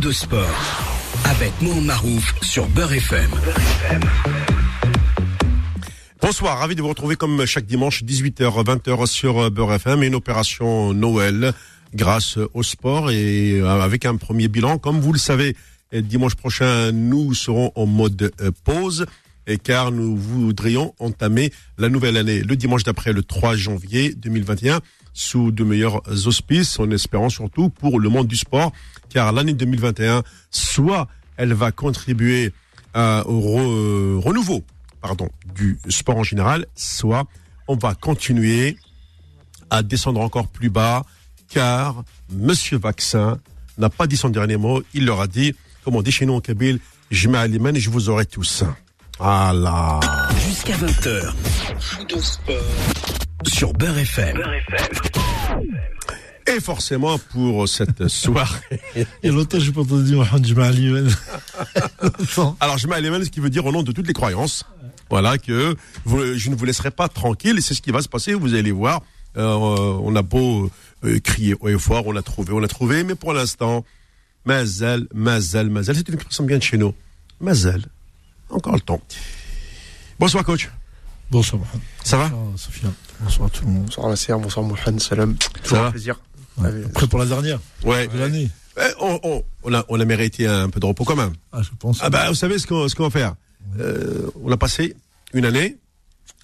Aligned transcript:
De 0.00 0.10
sport 0.10 0.48
avec 1.24 1.52
Mohamed 1.60 1.84
Marouf 1.84 2.34
sur 2.40 2.66
Beurre 2.68 2.94
FM. 2.94 3.30
Bonsoir, 6.20 6.58
ravi 6.58 6.74
de 6.74 6.80
vous 6.80 6.88
retrouver 6.88 7.16
comme 7.16 7.44
chaque 7.44 7.66
dimanche 7.66 8.02
18h 8.02 8.64
20h 8.64 9.06
sur 9.06 9.50
Beurre 9.50 9.74
FM 9.74 10.02
une 10.02 10.14
opération 10.14 10.94
Noël 10.94 11.52
grâce 11.94 12.38
au 12.54 12.62
sport 12.62 13.10
et 13.10 13.60
euh, 13.60 13.68
avec 13.68 14.06
un 14.06 14.16
premier 14.16 14.48
bilan 14.48 14.78
comme 14.78 14.98
vous 14.98 15.12
le 15.12 15.18
savez 15.18 15.56
dimanche 15.92 16.36
prochain 16.36 16.90
nous 16.92 17.34
serons 17.34 17.70
en 17.74 17.84
mode 17.84 18.32
euh, 18.40 18.50
pause 18.64 19.04
car 19.62 19.92
nous 19.92 20.16
voudrions 20.16 20.94
entamer 21.00 21.52
la 21.76 21.88
nouvelle 21.88 22.16
année 22.16 22.40
le 22.40 22.56
dimanche 22.56 22.84
d'après 22.84 23.12
le 23.12 23.22
3 23.22 23.56
janvier 23.56 24.14
2021 24.14 24.80
sous 25.12 25.50
de 25.50 25.64
meilleurs 25.64 26.02
auspices 26.26 26.78
en 26.78 26.90
espérant 26.90 27.28
surtout 27.28 27.68
pour 27.68 28.00
le 28.00 28.08
monde 28.08 28.26
du 28.26 28.36
sport 28.36 28.72
car 29.08 29.32
l'année 29.32 29.52
2021 29.52 30.22
soit 30.50 31.08
elle 31.36 31.52
va 31.52 31.72
contribuer 31.72 32.52
euh, 32.96 33.22
au 33.24 34.20
renouveau 34.20 34.64
pardon, 35.02 35.28
du 35.54 35.78
sport 35.88 36.16
en 36.16 36.22
général, 36.22 36.64
soit 36.74 37.26
on 37.68 37.76
va 37.76 37.94
continuer 37.94 38.78
à 39.68 39.82
descendre 39.82 40.20
encore 40.20 40.48
plus 40.48 40.70
bas, 40.70 41.04
car 41.48 42.04
Monsieur 42.30 42.78
Vaccin 42.78 43.38
n'a 43.76 43.90
pas 43.90 44.06
dit 44.06 44.16
son 44.16 44.30
dernier 44.30 44.56
mot. 44.56 44.82
Il 44.94 45.04
leur 45.04 45.20
a 45.20 45.26
dit, 45.26 45.54
comme 45.84 45.96
on 45.96 46.02
dit 46.02 46.12
chez 46.12 46.24
nous 46.24 46.34
en 46.34 46.40
Kabyle, 46.40 46.78
je 47.10 47.28
mets 47.28 47.38
à 47.38 47.46
et 47.46 47.80
je 47.80 47.90
vous 47.90 48.08
aurai 48.08 48.24
tous. 48.24 48.64
Voilà. 49.18 50.00
Jusqu'à 50.46 50.74
20h. 50.74 51.32
Sur 53.46 53.72
Beurre 53.72 53.98
FM. 53.98 54.42
Et 56.46 56.60
forcément, 56.60 57.18
pour 57.18 57.68
cette 57.68 58.08
soirée. 58.08 58.80
Il 58.96 59.06
y 59.24 59.28
a 59.28 59.32
longtemps, 59.32 59.58
j'ai 59.60 59.72
pas 59.72 59.82
entendu 59.82 60.14
Mohamed 60.16 60.46
Jma'al 60.46 60.76
Alors, 62.60 62.78
Jma'al 62.78 63.24
ce 63.24 63.30
qui 63.30 63.40
veut 63.40 63.50
dire 63.50 63.64
au 63.64 63.72
nom 63.72 63.82
de 63.82 63.92
toutes 63.92 64.06
les 64.06 64.12
croyances. 64.12 64.64
Voilà, 65.10 65.36
que 65.38 65.76
je 66.06 66.50
ne 66.50 66.54
vous 66.54 66.64
laisserai 66.64 66.90
pas 66.90 67.08
tranquille 67.08 67.58
et 67.58 67.60
c'est 67.60 67.74
ce 67.74 67.82
qui 67.82 67.90
va 67.90 68.00
se 68.00 68.08
passer. 68.08 68.34
Vous 68.34 68.54
allez 68.54 68.72
voir, 68.72 69.02
euh, 69.36 69.54
on 69.54 70.16
a 70.16 70.22
beau 70.22 70.70
euh, 71.04 71.20
crier 71.20 71.54
haut 71.60 71.68
et 71.68 71.78
fort, 71.78 72.06
on 72.06 72.12
l'a 72.12 72.22
trouvé, 72.22 72.52
on 72.52 72.60
l'a 72.60 72.68
trouvé, 72.68 73.04
mais 73.04 73.14
pour 73.14 73.34
l'instant, 73.34 73.84
Mazel, 74.46 75.06
Mazel, 75.14 75.68
Mazel, 75.68 75.96
c'est 75.96 76.08
une 76.08 76.14
expression 76.14 76.44
bien 76.44 76.58
de 76.58 76.62
chez 76.62 76.78
nous. 76.78 76.94
Mazel, 77.40 77.84
encore 78.52 78.74
le 78.74 78.80
temps. 78.80 79.00
Bonsoir 80.18 80.44
coach. 80.44 80.70
Bonsoir 81.30 81.60
Mohamed. 81.60 81.82
Ça 82.04 82.16
va 82.18 82.28
Bonsoir 82.28 82.58
Sofiane. 82.58 82.92
Bonsoir 83.20 83.50
tout 83.50 83.64
le 83.64 83.70
monde. 83.72 83.84
Bonsoir 83.86 84.08
la 84.08 84.36
bonsoir 84.38 84.66
Mohamed, 84.66 85.00
salam. 85.00 85.36
Ça 85.64 85.82
va 85.82 85.90
plaisir. 85.90 86.20
Ouais. 86.58 86.82
Prêt 86.92 87.06
pour 87.06 87.18
la 87.18 87.26
dernière 87.26 87.60
Ouais. 87.84 88.06
De 88.08 88.18
l'année 88.18 88.50
eh, 88.78 88.82
on, 89.00 89.20
on, 89.22 89.44
on, 89.64 89.74
a, 89.74 89.84
on 89.88 90.00
a 90.00 90.04
mérité 90.04 90.46
un 90.46 90.70
peu 90.70 90.80
de 90.80 90.86
repos 90.86 91.04
quand 91.04 91.16
même. 91.16 91.34
Ah, 91.52 91.60
je 91.62 91.68
pense. 91.78 91.98
Ah 92.00 92.08
bah, 92.08 92.28
vous 92.28 92.34
savez 92.34 92.58
ce 92.58 92.66
qu'on 92.66 92.88
ce 92.88 92.94
qu'on 92.94 93.04
va 93.04 93.10
faire 93.10 93.34
euh, 93.78 94.30
On 94.42 94.50
a 94.50 94.56
passé 94.56 94.96
une 95.34 95.44
année, 95.44 95.76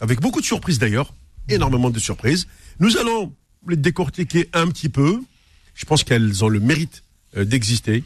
avec 0.01 0.20
beaucoup 0.20 0.41
de 0.41 0.47
surprises 0.47 0.79
d'ailleurs, 0.79 1.14
énormément 1.48 1.91
de 1.91 1.98
surprises. 1.98 2.47
Nous 2.81 2.97
allons 2.98 3.33
les 3.67 3.77
décortiquer 3.77 4.48
un 4.53 4.67
petit 4.69 4.89
peu. 4.89 5.20
Je 5.75 5.84
pense 5.86 6.05
qu'elles 6.05 6.45
ont 6.45 6.48
le 6.48 6.61
mérite 6.61 7.03
euh, 7.36 7.45
d'exister. 7.45 8.05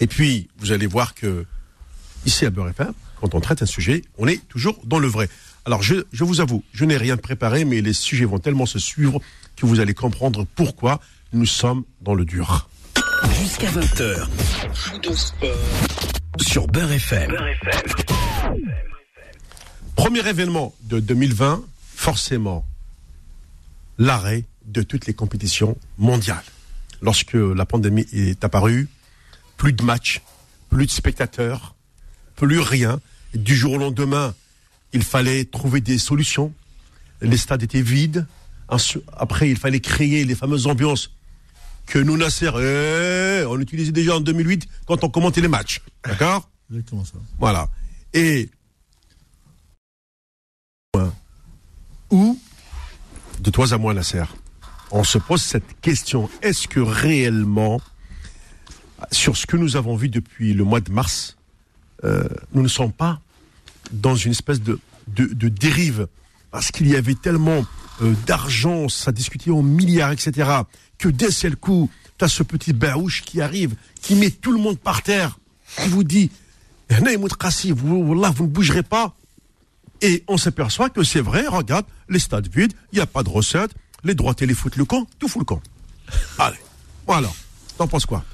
Et 0.00 0.06
puis, 0.06 0.48
vous 0.58 0.72
allez 0.72 0.86
voir 0.86 1.14
que 1.14 1.46
ici 2.26 2.46
à 2.46 2.50
Beurre 2.50 2.70
FM, 2.70 2.92
quand 3.20 3.34
on 3.34 3.40
traite 3.40 3.62
un 3.62 3.66
sujet, 3.66 4.02
on 4.18 4.26
est 4.26 4.46
toujours 4.48 4.78
dans 4.84 4.98
le 4.98 5.08
vrai. 5.08 5.28
Alors, 5.64 5.82
je, 5.82 6.04
je 6.12 6.24
vous 6.24 6.40
avoue, 6.40 6.62
je 6.72 6.84
n'ai 6.84 6.96
rien 6.96 7.16
préparé, 7.16 7.64
mais 7.64 7.80
les 7.80 7.92
sujets 7.92 8.24
vont 8.24 8.38
tellement 8.38 8.66
se 8.66 8.78
suivre 8.78 9.20
que 9.56 9.66
vous 9.66 9.80
allez 9.80 9.94
comprendre 9.94 10.46
pourquoi 10.54 11.00
nous 11.32 11.46
sommes 11.46 11.84
dans 12.02 12.14
le 12.14 12.24
dur. 12.24 12.68
Jusqu'à 13.40 13.70
20h. 13.70 14.26
Sur 16.40 16.66
Beurre 16.66 16.92
FM. 16.92 17.30
Beurre 17.30 17.48
FM. 17.48 17.82
Premier 19.96 20.28
événement 20.28 20.74
de 20.82 21.00
2020, 21.00 21.62
forcément, 21.94 22.66
l'arrêt 23.98 24.44
de 24.66 24.82
toutes 24.82 25.06
les 25.06 25.14
compétitions 25.14 25.76
mondiales. 25.98 26.42
Lorsque 27.00 27.34
la 27.34 27.64
pandémie 27.64 28.06
est 28.12 28.44
apparue, 28.44 28.88
plus 29.56 29.72
de 29.72 29.82
matchs, 29.82 30.20
plus 30.68 30.86
de 30.86 30.90
spectateurs, 30.90 31.73
plus 32.46 32.60
rien. 32.60 33.00
du 33.34 33.56
jour 33.56 33.72
au 33.72 33.78
lendemain, 33.78 34.34
il 34.92 35.02
fallait 35.02 35.44
trouver 35.44 35.80
des 35.80 35.98
solutions. 35.98 36.52
Les 37.20 37.36
stades 37.36 37.62
étaient 37.62 37.82
vides. 37.82 38.26
Après, 39.16 39.50
il 39.50 39.56
fallait 39.56 39.80
créer 39.80 40.24
les 40.24 40.34
fameuses 40.34 40.66
ambiances 40.66 41.10
que 41.86 41.98
nous, 41.98 42.16
Nasser, 42.16 42.50
eh, 42.58 43.44
on 43.46 43.60
utilisait 43.60 43.92
déjà 43.92 44.16
en 44.16 44.20
2008 44.20 44.66
quand 44.86 45.04
on 45.04 45.10
commentait 45.10 45.40
les 45.40 45.48
matchs. 45.48 45.80
D'accord 46.04 46.48
Exactement 46.70 47.04
ça. 47.04 47.18
Voilà. 47.38 47.68
Et 48.12 48.48
ou 52.10 52.38
de 53.40 53.50
toi 53.50 53.72
à 53.72 53.78
moi, 53.78 53.92
Nasser, 53.94 54.24
on 54.90 55.02
se 55.02 55.18
pose 55.18 55.42
cette 55.42 55.80
question. 55.80 56.30
Est-ce 56.42 56.68
que 56.68 56.80
réellement, 56.80 57.80
sur 59.10 59.36
ce 59.36 59.46
que 59.46 59.56
nous 59.56 59.76
avons 59.76 59.96
vu 59.96 60.08
depuis 60.08 60.54
le 60.54 60.64
mois 60.64 60.80
de 60.80 60.92
mars, 60.92 61.36
euh, 62.04 62.24
nous 62.52 62.62
ne 62.62 62.68
sommes 62.68 62.92
pas 62.92 63.20
dans 63.92 64.14
une 64.14 64.32
espèce 64.32 64.60
de, 64.60 64.78
dérive 65.06 66.08
Parce 66.50 66.70
qu'il 66.70 66.88
y 66.88 66.96
avait 66.96 67.14
tellement 67.14 67.64
euh, 68.02 68.14
d'argent, 68.26 68.88
ça 68.88 69.12
discutait 69.12 69.50
en 69.50 69.62
milliards, 69.62 70.12
etc., 70.12 70.50
que 70.98 71.08
d'un 71.08 71.30
seul 71.30 71.56
coup, 71.56 71.90
tu 72.18 72.24
as 72.24 72.28
ce 72.28 72.42
petit 72.42 72.72
baouche 72.72 73.22
qui 73.22 73.40
arrive, 73.40 73.74
qui 74.00 74.14
met 74.14 74.30
tout 74.30 74.52
le 74.52 74.58
monde 74.58 74.78
par 74.78 75.02
terre, 75.02 75.38
qui 75.82 75.88
vous 75.88 76.04
dit, 76.04 76.30
vous, 76.90 78.04
vous 78.04 78.14
ne 78.14 78.46
bougerez 78.46 78.82
pas. 78.82 79.14
Et 80.00 80.24
on 80.28 80.36
s'aperçoit 80.36 80.90
que 80.90 81.02
c'est 81.02 81.20
vrai, 81.20 81.46
regarde, 81.46 81.86
les 82.08 82.18
stades 82.18 82.48
vides, 82.54 82.72
il 82.92 82.96
n'y 82.96 83.00
a 83.00 83.06
pas 83.06 83.22
de 83.22 83.28
recettes, 83.30 83.74
les 84.02 84.14
droits 84.14 84.34
télé 84.34 84.54
foutent 84.54 84.76
le 84.76 84.84
camp, 84.84 85.06
tout 85.18 85.28
fout 85.28 85.40
le 85.40 85.46
camp. 85.46 85.62
Allez, 86.38 86.58
voilà. 87.06 87.30
T'en 87.78 87.88
penses 87.88 88.06
quoi? 88.06 88.24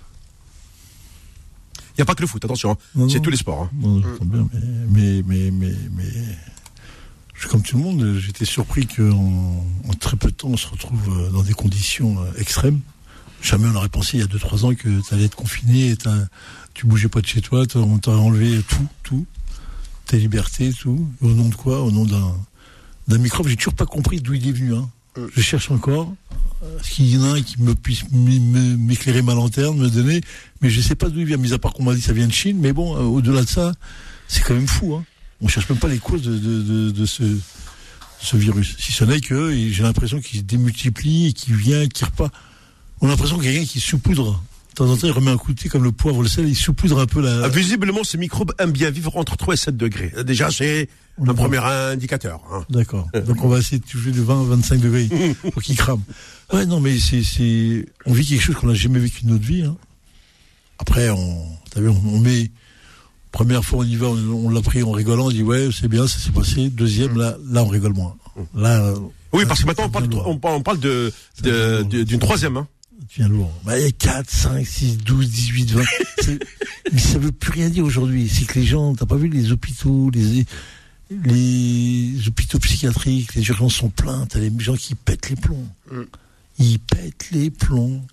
N'y 2.01 2.03
a 2.03 2.07
pas 2.07 2.15
que 2.15 2.23
le 2.23 2.27
foot, 2.27 2.45
attention, 2.45 2.77
hein. 2.99 3.07
c'est 3.09 3.21
tous 3.21 3.31
les 3.31 3.37
sports. 3.37 3.63
Hein. 3.63 3.71
Non, 3.81 4.01
bien, 4.25 4.49
mais, 4.91 5.23
mais, 5.27 5.51
mais, 5.51 5.73
mais, 5.97 7.49
comme 7.49 7.63
tout 7.63 7.79
le 7.79 7.83
monde, 7.83 8.19
j'étais 8.19 8.45
surpris 8.45 8.87
qu'en 8.87 9.65
en 9.89 9.93
très 9.99 10.17
peu 10.17 10.31
de 10.31 10.37
temps, 10.37 10.49
on 10.49 10.57
se 10.57 10.69
retrouve 10.69 11.01
euh, 11.09 11.31
dans 11.31 11.43
des 11.43 11.55
conditions 11.55 12.19
euh, 12.21 12.41
extrêmes. 12.41 12.81
Jamais 13.43 13.69
on 13.69 13.75
aurait 13.75 13.89
pensé 13.89 14.19
il 14.19 14.21
y 14.21 14.23
a 14.23 14.27
2-3 14.27 14.65
ans 14.67 14.75
que 14.75 15.01
tu 15.01 15.15
allais 15.15 15.25
être 15.25 15.37
confiné, 15.37 15.91
et 15.91 15.97
tu 16.75 16.87
bougeais 16.87 17.09
pas 17.09 17.21
de 17.21 17.27
chez 17.27 17.41
toi, 17.41 17.65
on 17.75 17.99
t'a 17.99 18.11
enlevé 18.11 18.63
tout, 18.69 18.87
tout 19.03 19.27
tes 20.11 20.19
libertés, 20.19 20.73
tout. 20.73 21.09
Au 21.21 21.29
nom 21.29 21.49
de 21.49 21.55
quoi? 21.55 21.83
Au 21.83 21.93
nom 21.93 22.05
d'un, 22.05 22.35
d'un 23.07 23.19
microbe. 23.19 23.47
J'ai 23.47 23.57
toujours 23.57 23.75
pas 23.75 23.87
compris 23.87 24.21
d'où 24.21 24.35
il 24.35 24.49
est 24.49 24.53
venu. 24.53 24.75
Hein. 24.75 24.91
Mm. 25.17 25.27
Je 25.35 25.41
cherche 25.41 25.71
encore. 25.71 26.13
Est-ce 26.79 26.91
qu'il 26.91 27.15
y 27.15 27.17
en 27.17 27.25
a 27.25 27.39
un 27.39 27.43
qui 27.43 27.61
me 27.63 27.75
puisse 27.75 28.05
m'éclairer 28.11 29.23
ma 29.23 29.35
lanterne, 29.35 29.79
me 29.79 29.89
donner 29.89 30.21
Mais 30.61 30.69
je 30.69 30.81
sais 30.81 30.95
pas 30.95 31.09
d'où 31.09 31.21
il 31.21 31.27
vient, 31.27 31.39
mis 31.39 31.53
à 31.55 31.59
part 31.59 31.73
qu'on 31.73 31.85
m'a 31.85 31.95
dit 31.95 32.01
que 32.01 32.07
ça 32.07 32.13
vient 32.13 32.27
de 32.27 32.33
Chine. 32.33 32.59
Mais 32.61 32.73
bon, 32.73 32.97
euh, 32.97 33.01
au-delà 33.01 33.43
de 33.43 33.49
ça, 33.49 33.73
c'est 34.29 34.43
quand 34.43 34.55
même 34.55 34.69
fou. 34.69 34.95
Hein. 34.95 35.05
On 35.41 35.49
cherche 35.49 35.69
même 35.71 35.79
pas 35.79 35.89
les 35.89 35.99
causes 35.99 36.23
de, 36.23 37.07
ce, 37.07 38.37
virus. 38.37 38.77
Si 38.79 38.93
ce 38.93 39.05
n'est 39.05 39.21
que 39.21 39.51
j'ai 39.71 39.83
l'impression 39.83 40.21
qu'il 40.21 40.41
se 40.41 40.45
démultiplie 40.45 41.33
qu'il 41.33 41.55
vient, 41.55 41.89
qu'il 41.89 42.07
repart. 42.07 42.33
On 43.01 43.07
a 43.07 43.11
l'impression 43.11 43.39
qu'il 43.39 43.47
y 43.47 43.49
a 43.49 43.53
quelqu'un 43.53 43.67
qui 43.67 43.81
saupoudre 43.81 44.43
de 44.71 44.75
temps 44.75 44.89
en 44.89 44.97
temps, 44.97 45.07
il 45.07 45.13
remet 45.13 45.31
un 45.31 45.37
coup 45.37 45.53
de 45.53 45.61
pied 45.61 45.69
comme 45.69 45.85
le 45.85 45.93
poivre, 45.93 46.23
le 46.23 46.29
sel, 46.29 46.49
il 46.49 46.55
saupoudre 46.55 47.01
un 47.01 47.07
peu 47.07 47.21
la. 47.21 47.45
Ah, 47.45 47.49
visiblement, 47.49 48.05
ces 48.05 48.19
microbes 48.19 48.53
aiment 48.59 48.73
bien 48.73 48.91
vivre 48.91 49.17
entre 49.17 49.37
3 49.37 49.55
et 49.55 49.57
7 49.57 49.77
degrés. 49.77 50.13
Déjà, 50.25 50.51
c'est 50.51 50.89
un 51.21 51.35
premier 51.35 51.59
indicateur. 51.59 52.41
Hein. 52.53 52.65
D'accord. 52.71 53.09
Donc, 53.27 53.45
on 53.45 53.49
va 53.49 53.59
essayer 53.59 53.79
de 53.79 53.85
toucher 53.85 54.13
de 54.13 54.23
20 54.23 54.41
à 54.41 54.45
25 54.45 54.81
degrés 54.81 55.09
pour 55.53 55.63
qu'il 55.63 55.77
crame. 55.77 56.03
Ouais, 56.53 56.67
non, 56.67 56.81
mais 56.81 56.99
c'est, 56.99 57.87
on 58.07 58.13
vit 58.13 58.27
quelque 58.27 58.43
chose 58.43 58.57
qu'on 58.57 58.69
n'a 58.69 58.75
jamais 58.75 58.99
vécu 58.99 59.25
de 59.25 59.31
notre 59.31 59.45
vie. 59.45 59.63
Hein. 59.63 59.77
Après, 60.79 61.11
on, 61.11 61.47
vu, 61.77 61.89
on, 61.89 62.19
met, 62.21 62.51
première 63.33 63.65
fois 63.65 63.81
on 63.81 63.85
y 63.85 63.97
va, 63.97 64.07
on, 64.07 64.49
l'a 64.49 64.63
pris 64.63 64.83
en 64.83 64.93
rigolant, 64.93 65.27
on 65.27 65.31
dit 65.31 65.43
ouais, 65.43 65.69
c'est 65.79 65.89
bien, 65.89 66.07
ça 66.07 66.19
s'est 66.19 66.31
passé. 66.31 66.71
Deuxième, 66.71 67.19
là, 67.19 67.37
là, 67.51 67.63
on 67.63 67.69
rigole 67.69 67.93
moins. 67.93 68.17
Là. 68.55 68.95
Oui, 69.33 69.45
parce 69.47 69.61
que 69.61 69.67
maintenant 69.67 69.85
on 69.85 69.91
parle, 69.91 70.09
on, 70.27 70.63
parle 70.63 70.81
de, 70.81 71.13
d'une 71.43 72.19
troisième. 72.19 72.57
Hein 72.57 72.67
devient 73.17 73.29
lourd. 73.31 73.53
Bah, 73.65 73.79
il 73.79 73.85
y 73.85 73.89
a 73.89 73.93
4, 73.93 74.31
5, 74.31 74.67
6, 74.67 74.99
12, 74.99 75.29
18, 75.31 75.71
20. 75.73 75.83
mais 76.93 76.99
ça 76.99 77.19
veut 77.19 77.33
plus 77.33 77.53
rien 77.53 77.69
dire 77.69 77.85
aujourd'hui. 77.85 78.29
C'est 78.29 78.47
que 78.47 78.59
les 78.59 78.67
gens, 78.67 78.95
t'as 78.95 79.07
pas 79.07 79.17
vu 79.17 79.29
les 79.29 79.53
hôpitaux, 79.53 80.11
les, 80.11 80.45
les 81.25 82.29
hôpitaux 82.29 82.59
psychiatriques, 82.59 83.35
les 83.35 83.49
urgences 83.49 83.75
sont 83.75 83.91
pleins, 83.91 84.27
t'as 84.27 84.39
les 84.39 84.53
gens 84.59 84.77
qui 84.77 84.95
pètent 84.95 85.31
les 85.31 85.37
plombs. 85.37 85.69
Mm. 85.91 86.03
Ils 86.59 86.79
pètent 86.79 87.31
les 87.33 87.51
plombs. 87.51 88.05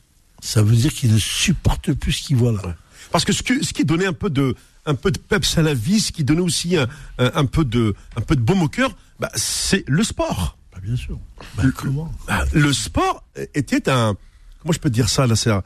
Ça 0.41 0.61
veut 0.61 0.75
dire 0.75 0.93
qu'ils 0.93 1.11
ne 1.13 1.19
supportent 1.19 1.93
plus 1.93 2.11
ce 2.11 2.23
qu'ils 2.23 2.37
voient 2.37 2.51
là. 2.51 2.75
Parce 3.11 3.25
que 3.25 3.33
ce, 3.33 3.41
ce 3.43 3.73
qui 3.73 3.85
donnait 3.85 4.05
un 4.05 4.13
peu 4.13 4.29
de, 4.29 4.55
un 4.85 4.95
peu 4.95 5.11
de 5.11 5.17
peps 5.17 5.57
à 5.57 5.61
la 5.61 5.73
vie, 5.73 5.99
ce 5.99 6.11
qui 6.11 6.23
donnait 6.23 6.41
aussi 6.41 6.77
un, 6.77 6.87
un, 7.17 7.45
peu 7.45 7.65
de, 7.65 7.95
un 8.15 8.21
peu 8.21 8.35
de 8.35 8.41
baume 8.41 8.61
au 8.61 8.67
cœur, 8.67 8.95
bah, 9.19 9.31
c'est 9.35 9.83
le 9.87 10.03
sport. 10.03 10.57
Bah, 10.71 10.79
bien 10.83 10.95
sûr. 10.95 11.17
Bah, 11.55 11.63
comment? 11.75 12.11
bah, 12.27 12.45
Le 12.53 12.71
sport 12.73 13.23
était 13.53 13.89
un, 13.89 14.15
moi 14.65 14.73
je 14.73 14.79
peux 14.79 14.89
te 14.89 14.93
dire 14.93 15.09
ça, 15.09 15.27
là, 15.27 15.35
c'est, 15.35 15.49
euh, 15.51 15.61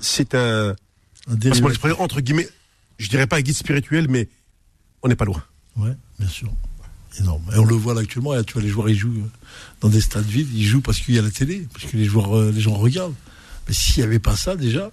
c'est 0.00 0.34
un, 0.34 0.74
Un 1.28 1.90
entre 1.98 2.20
guillemets, 2.20 2.48
je 2.98 3.08
dirais 3.08 3.26
pas 3.26 3.36
un 3.36 3.40
guide 3.40 3.56
spirituel, 3.56 4.06
mais 4.08 4.28
on 5.02 5.08
n'est 5.08 5.16
pas 5.16 5.24
loin. 5.24 5.42
Ouais, 5.76 5.92
bien 6.18 6.28
sûr. 6.28 6.50
Énorme. 7.20 7.44
Et 7.54 7.58
on 7.58 7.64
le 7.64 7.74
voit 7.76 7.94
là 7.94 8.00
actuellement, 8.00 8.34
là, 8.34 8.42
tu 8.42 8.54
vois, 8.54 8.62
les 8.62 8.68
joueurs, 8.68 8.88
ils 8.88 8.96
jouent 8.98 9.20
euh, 9.24 9.30
dans 9.80 9.88
des 9.88 10.00
stades 10.00 10.24
vides, 10.26 10.48
ils 10.52 10.64
jouent 10.64 10.80
parce 10.80 10.98
qu'il 10.98 11.14
y 11.14 11.18
a 11.18 11.22
la 11.22 11.30
télé, 11.30 11.66
parce 11.72 11.84
que 11.90 11.96
les 11.96 12.04
joueurs, 12.06 12.36
euh, 12.36 12.50
les 12.50 12.60
gens 12.60 12.74
regardent. 12.74 13.14
Mais 13.68 13.72
s'il 13.74 14.02
n'y 14.02 14.06
avait 14.08 14.18
pas 14.18 14.36
ça, 14.36 14.56
déjà, 14.56 14.90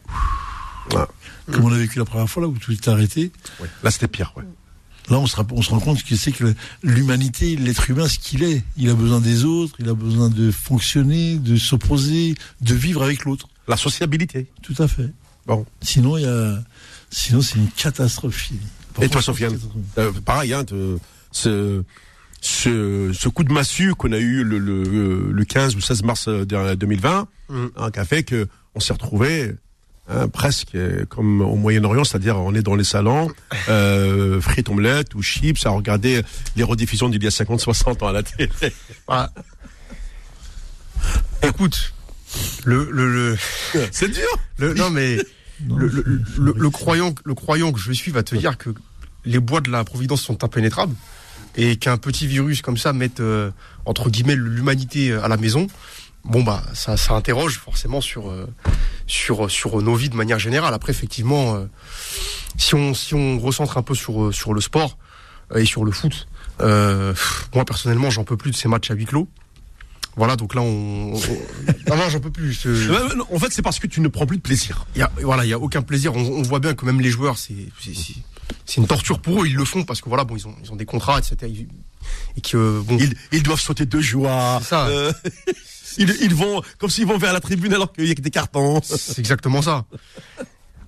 Ouais. 0.94 1.06
comme 1.52 1.66
on 1.66 1.72
a 1.74 1.78
vécu 1.78 2.00
la 2.00 2.06
première 2.06 2.30
fois, 2.30 2.42
là, 2.44 2.48
où 2.50 2.58
tout 2.58 2.72
était 2.72 2.90
arrêté, 2.90 3.32
Ouais. 3.60 3.68
Là, 3.84 3.92
c'était 3.92 4.08
pire. 4.08 4.34
Ouais. 4.36 4.44
Là, 5.12 5.20
on 5.20 5.28
se, 5.28 5.36
rapp- 5.36 5.52
on 5.52 5.62
se 5.62 5.70
rend 5.70 5.80
compte 5.80 6.04
que 6.04 6.16
c'est 6.16 6.32
que 6.32 6.54
l'humanité, 6.82 7.56
l'être 7.56 7.90
humain, 7.90 8.08
ce 8.08 8.18
qu'il 8.18 8.44
est, 8.44 8.64
il 8.78 8.90
a 8.90 8.94
besoin 8.96 9.20
des 9.20 9.46
autres, 9.46 9.76
il 9.80 9.88
a 9.90 9.94
besoin 9.94 10.30
de 10.30 10.50
fonctionner, 10.52 11.36
de 11.36 11.56
s'opposer, 11.58 12.36
de 12.62 12.74
vivre 12.74 13.04
avec 13.04 13.26
l'autre. 13.26 13.48
La 13.68 13.78
sociabilité. 13.78 14.48
Tout 14.64 14.76
à 14.80 14.88
fait. 14.88 15.10
Bon. 15.46 15.66
Sinon, 15.82 16.18
il 16.18 16.24
y 16.24 16.26
a, 16.28 16.64
sinon, 17.10 17.42
c'est 17.42 17.58
une 17.60 17.70
catastrophe. 17.70 18.52
Et 19.02 19.10
toi, 19.10 19.22
Sofiane. 19.22 19.58
Euh, 19.98 20.12
pareil, 20.26 20.54
hein, 20.54 20.64
te- 20.64 20.98
ce, 21.32 21.84
ce, 22.42 23.12
ce 23.14 23.30
coup 23.30 23.44
de 23.44 23.54
massue 23.54 23.94
qu'on 23.96 24.12
a 24.12 24.18
eu 24.18 24.44
le, 24.44 24.58
le, 24.60 25.32
le 25.32 25.46
15 25.46 25.76
ou 25.76 25.82
16 25.82 26.04
mars 26.04 26.28
euh, 26.28 26.46
de- 26.46 26.76
2020, 26.76 27.28
Mm. 27.50 27.66
hein, 27.76 27.92
qui 27.92 28.00
a 28.00 28.06
fait 28.06 28.24
que 28.24 28.48
on 28.76 28.80
s'est 28.80 28.94
retrouvé 28.94 29.54
presque 30.32 30.76
euh, 30.76 31.06
comme 31.06 31.42
au 31.42 31.56
Moyen-Orient, 31.56 32.04
c'est-à-dire 32.04 32.38
on 32.38 32.54
est 32.56 32.62
dans 32.62 32.76
les 32.76 32.84
salons, 32.84 33.30
euh, 33.70 34.40
frites 34.42 34.70
omelettes 34.70 35.16
ou 35.16 35.22
chips, 35.22 35.66
à 35.66 35.70
regarder 35.70 36.22
les 36.56 36.64
rediffusions 36.64 37.10
d'il 37.10 37.24
y 37.24 37.28
a 37.28 37.30
50-60 37.30 38.04
ans 38.04 38.08
à 38.08 38.12
la 38.12 38.24
télé. 38.24 38.50
Voilà. 39.08 39.32
Écoute, 41.44 41.94
le, 42.66 42.90
le, 42.92 43.12
le, 43.12 43.38
C'est 43.92 44.10
dur. 44.10 44.28
le- 44.58 44.74
non 44.74 44.90
mais 44.90 45.18
Non, 45.68 45.78
le, 45.78 45.90
je- 45.90 46.02
le, 46.02 46.22
je- 46.36 46.42
le- 46.42 46.54
le 46.56 46.70
croyant, 46.70 47.14
le 47.26 47.34
croyant 47.34 47.72
que 47.72 47.80
je 47.80 47.92
suis 47.92 48.12
va 48.12 48.24
te 48.24 48.36
dire 48.36 48.58
que 48.58 48.70
les 49.26 49.40
bois 49.40 49.62
de 49.62 49.70
la 49.72 49.84
Providence 49.84 50.22
sont 50.22 50.44
impénétrables 50.44 50.96
et 51.56 51.76
qu'un 51.78 51.98
petit 51.98 52.28
virus 52.28 52.62
comme 52.62 52.78
ça 52.78 52.94
mette 52.94 53.20
euh, 53.20 53.52
entre 53.86 54.10
guillemets 54.10 54.36
l'humanité 54.36 55.14
à 55.14 55.28
la 55.28 55.38
maison. 55.38 55.68
Bon 56.24 56.44
bah 56.44 56.64
ça, 56.74 56.98
ça 56.98 57.14
interroge 57.16 57.58
forcément 57.58 58.00
sur 58.02 58.30
euh, 58.30 58.48
sur 59.08 59.50
sur 59.52 59.82
nos 59.82 59.96
vies 59.96 60.10
de 60.10 60.16
manière 60.16 60.40
générale. 60.40 60.74
Après 60.74 60.92
effectivement, 60.92 61.56
euh, 61.56 61.66
si 62.58 62.76
on 62.76 62.94
si 62.94 63.14
on 63.16 63.40
recentre 63.40 63.78
un 63.78 63.84
peu 63.84 63.96
sur 63.96 64.24
euh, 64.26 64.32
sur 64.32 64.54
le 64.54 64.62
sport 64.62 64.98
euh, 65.54 65.60
et 65.60 65.66
sur 65.66 65.84
le 65.86 65.92
foot, 65.92 66.28
euh, 66.62 67.14
moi 67.56 67.66
personnellement 67.66 68.10
j'en 68.10 68.24
peux 68.24 68.38
plus 68.38 68.52
de 68.52 68.56
ces 68.56 68.68
matchs 68.68 68.92
à 68.92 68.94
huis 68.94 69.06
clos. 69.06 69.28
Voilà 70.18 70.36
donc 70.36 70.56
là 70.56 70.62
on, 70.62 71.14
on- 71.14 71.18
non 71.90 71.96
non 71.98 72.10
j'en 72.10 72.20
peux 72.20 72.32
plus. 72.32 72.66
En 73.32 73.40
fait, 73.40 73.48
c'est 73.52 73.62
parce 73.62 73.80
que 73.80 73.88
tu 73.88 74.02
ne 74.02 74.08
prends 74.10 74.26
plus 74.26 74.38
de 74.38 74.42
plaisir. 74.42 74.86
il 74.96 75.00
y 75.00 75.02
a, 75.02 75.12
voilà, 75.24 75.46
il 75.46 75.50
y 75.50 75.54
a 75.54 75.60
aucun 75.60 75.82
plaisir. 75.82 76.14
On, 76.16 76.20
on 76.20 76.42
voit 76.42 76.60
bien 76.60 76.74
que 76.74 76.86
même 76.86 77.00
les 77.00 77.10
joueurs, 77.10 77.38
c'est 77.38 77.54
c'est- 77.82 78.78
une 78.78 78.88
torture 78.88 79.20
pour 79.20 79.42
eux. 79.44 79.48
Ils 79.48 79.56
le 79.56 79.64
font 79.66 79.84
parce 79.84 80.02
que 80.02 80.10
voilà, 80.10 80.24
bon, 80.26 80.36
ils 80.36 80.46
ont, 80.48 80.56
ils 80.64 80.72
ont 80.72 80.76
des 80.76 80.86
contrats, 80.86 81.18
etc. 81.20 81.36
Ils- 81.44 81.68
Et 82.36 82.42
que 82.42 82.82
bon, 82.82 82.98
Ils, 83.00 83.16
ils 83.32 83.44
doivent 83.44 83.62
sauter 83.62 83.86
de 83.86 84.02
joie. 84.02 84.60
C'est 84.62 84.70
ça. 84.70 84.88
Euh, 84.88 85.14
ils, 85.98 86.16
ils 86.22 86.36
vont 86.36 86.62
comme 86.78 86.90
s'ils 86.90 87.06
vont 87.06 87.18
vers 87.18 87.34
la 87.34 87.40
tribune 87.40 87.74
alors 87.74 87.92
qu'il 87.92 88.08
y 88.08 88.12
a 88.12 88.16
que 88.16 88.22
des 88.22 88.30
cartons. 88.30 88.82
c'est 88.84 89.20
exactement 89.20 89.62
ça. 89.62 89.86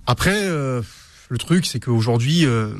Après, 0.06 0.44
euh, 0.44 0.82
le 1.28 1.38
truc, 1.38 1.66
c'est 1.66 1.80
qu'aujourd'hui, 1.80 2.44
euh, 2.44 2.70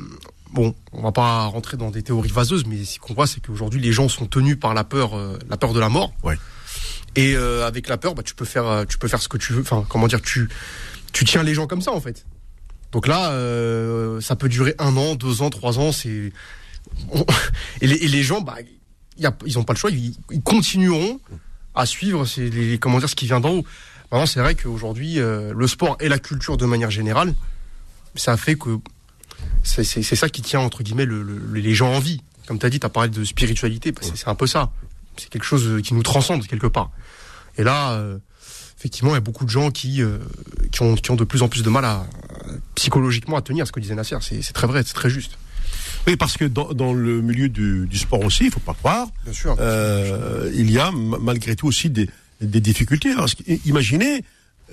bon, 0.53 0.75
on 0.91 1.01
va 1.01 1.11
pas 1.11 1.45
rentrer 1.45 1.77
dans 1.77 1.91
des 1.91 2.03
théories 2.03 2.31
vaseuses, 2.31 2.65
mais 2.65 2.83
ce 2.85 2.99
qu'on 2.99 3.13
voit, 3.13 3.27
c'est 3.27 3.45
qu'aujourd'hui, 3.45 3.81
les 3.81 3.91
gens 3.91 4.09
sont 4.09 4.25
tenus 4.25 4.59
par 4.59 4.73
la 4.73 4.83
peur, 4.83 5.17
euh, 5.17 5.37
la 5.49 5.57
peur 5.57 5.73
de 5.73 5.79
la 5.79 5.89
mort. 5.89 6.13
Ouais. 6.23 6.37
Et 7.15 7.35
euh, 7.35 7.65
avec 7.65 7.87
la 7.87 7.97
peur, 7.97 8.15
bah, 8.15 8.23
tu 8.23 8.35
peux 8.35 8.45
faire, 8.45 8.85
tu 8.87 8.97
peux 8.97 9.07
faire 9.07 9.21
ce 9.21 9.27
que 9.27 9.37
tu 9.37 9.53
veux. 9.53 9.61
Enfin, 9.61 9.85
comment 9.87 10.07
dire, 10.07 10.21
tu, 10.21 10.49
tu 11.13 11.25
tiens 11.25 11.43
les 11.43 11.53
gens 11.53 11.67
comme 11.67 11.81
ça, 11.81 11.91
en 11.91 12.01
fait. 12.01 12.25
Donc 12.91 13.07
là, 13.07 13.31
euh, 13.31 14.21
ça 14.21 14.35
peut 14.35 14.49
durer 14.49 14.75
un 14.79 14.95
an, 14.95 15.15
deux 15.15 15.41
ans, 15.41 15.49
trois 15.49 15.79
ans. 15.79 15.91
C'est 15.91 16.31
et, 17.81 17.87
les, 17.87 17.95
et 17.95 18.07
les 18.07 18.23
gens, 18.23 18.41
bah, 18.41 18.55
y 19.17 19.25
a, 19.25 19.35
ils 19.45 19.59
ont 19.59 19.63
pas 19.63 19.73
le 19.73 19.79
choix. 19.79 19.91
Ils, 19.91 20.15
ils 20.31 20.41
continueront 20.41 21.19
à 21.75 21.85
suivre 21.85 22.25
c'est 22.25 22.49
les, 22.49 22.77
comment 22.79 22.99
dire 22.99 23.09
ce 23.09 23.15
qui 23.15 23.25
vient 23.25 23.39
d'en 23.39 23.49
haut. 23.51 23.65
Maintenant, 24.11 24.25
c'est 24.27 24.39
vrai 24.39 24.55
qu'aujourd'hui, 24.55 25.19
euh, 25.19 25.53
le 25.55 25.67
sport 25.67 25.97
et 25.99 26.07
la 26.09 26.19
culture 26.19 26.57
de 26.57 26.65
manière 26.65 26.91
générale, 26.91 27.33
ça 28.15 28.37
fait 28.37 28.55
que 28.55 28.77
c'est 29.63 29.83
ça 30.03 30.29
qui 30.29 30.41
tient 30.41 30.59
entre 30.59 30.83
guillemets 30.83 31.05
le- 31.05 31.23
le- 31.23 31.59
les 31.59 31.73
gens 31.73 31.91
en 31.93 31.99
vie. 31.99 32.21
Comme 32.47 32.59
tu 32.59 32.65
as 32.65 32.69
dit, 32.69 32.79
tu 32.79 32.85
as 32.85 32.89
parlé 32.89 33.09
de 33.09 33.23
spiritualité, 33.23 33.91
bah, 33.91 34.01
c'est 34.03 34.15
c'est 34.15 34.27
un 34.27 34.35
peu 34.35 34.47
ça. 34.47 34.71
C'est 35.17 35.29
quelque 35.29 35.43
chose 35.45 35.81
qui 35.83 35.93
nous 35.93 36.03
transcende 36.03 36.45
quelque 36.45 36.67
part. 36.67 36.91
Et 37.57 37.63
là, 37.63 37.93
euh, 37.93 38.17
effectivement, 38.77 39.11
il 39.11 39.15
y 39.15 39.17
a 39.17 39.21
beaucoup 39.21 39.45
de 39.45 39.49
gens 39.49 39.71
qui, 39.71 40.01
euh, 40.03 40.19
qui, 40.71 40.83
ont, 40.83 40.93
de 40.93 41.23
plus 41.23 41.41
en 41.41 41.47
plus 41.47 41.63
de 41.63 41.69
mal 41.69 41.83
à 41.85 42.05
psychologiquement 42.75 43.37
à 43.37 43.41
tenir 43.41 43.65
ce 43.65 43.71
que 43.71 43.79
disait 43.79 43.95
Nasser. 43.95 44.17
C'est 44.21 44.53
très 44.53 44.67
vrai, 44.67 44.83
c'est 44.85 44.93
très 44.93 45.09
juste. 45.09 45.37
Oui, 46.07 46.15
parce 46.15 46.37
que 46.37 46.45
dans, 46.45 46.73
dans 46.73 46.93
le 46.93 47.21
milieu 47.21 47.49
du, 47.49 47.87
du 47.87 47.97
sport 47.97 48.23
aussi, 48.23 48.45
il 48.45 48.51
faut 48.51 48.59
pas 48.59 48.73
croire, 48.75 49.07
Bien 49.23 49.33
sûr. 49.33 49.55
euh, 49.59 50.51
il 50.55 50.69
y 50.71 50.77
a 50.77 50.91
malgré 50.91 51.55
tout 51.55 51.67
aussi 51.67 51.89
des, 51.89 52.09
des 52.41 52.61
difficultés. 52.61 53.13
Que, 53.15 53.51
i- 53.51 53.61
imaginez, 53.65 54.23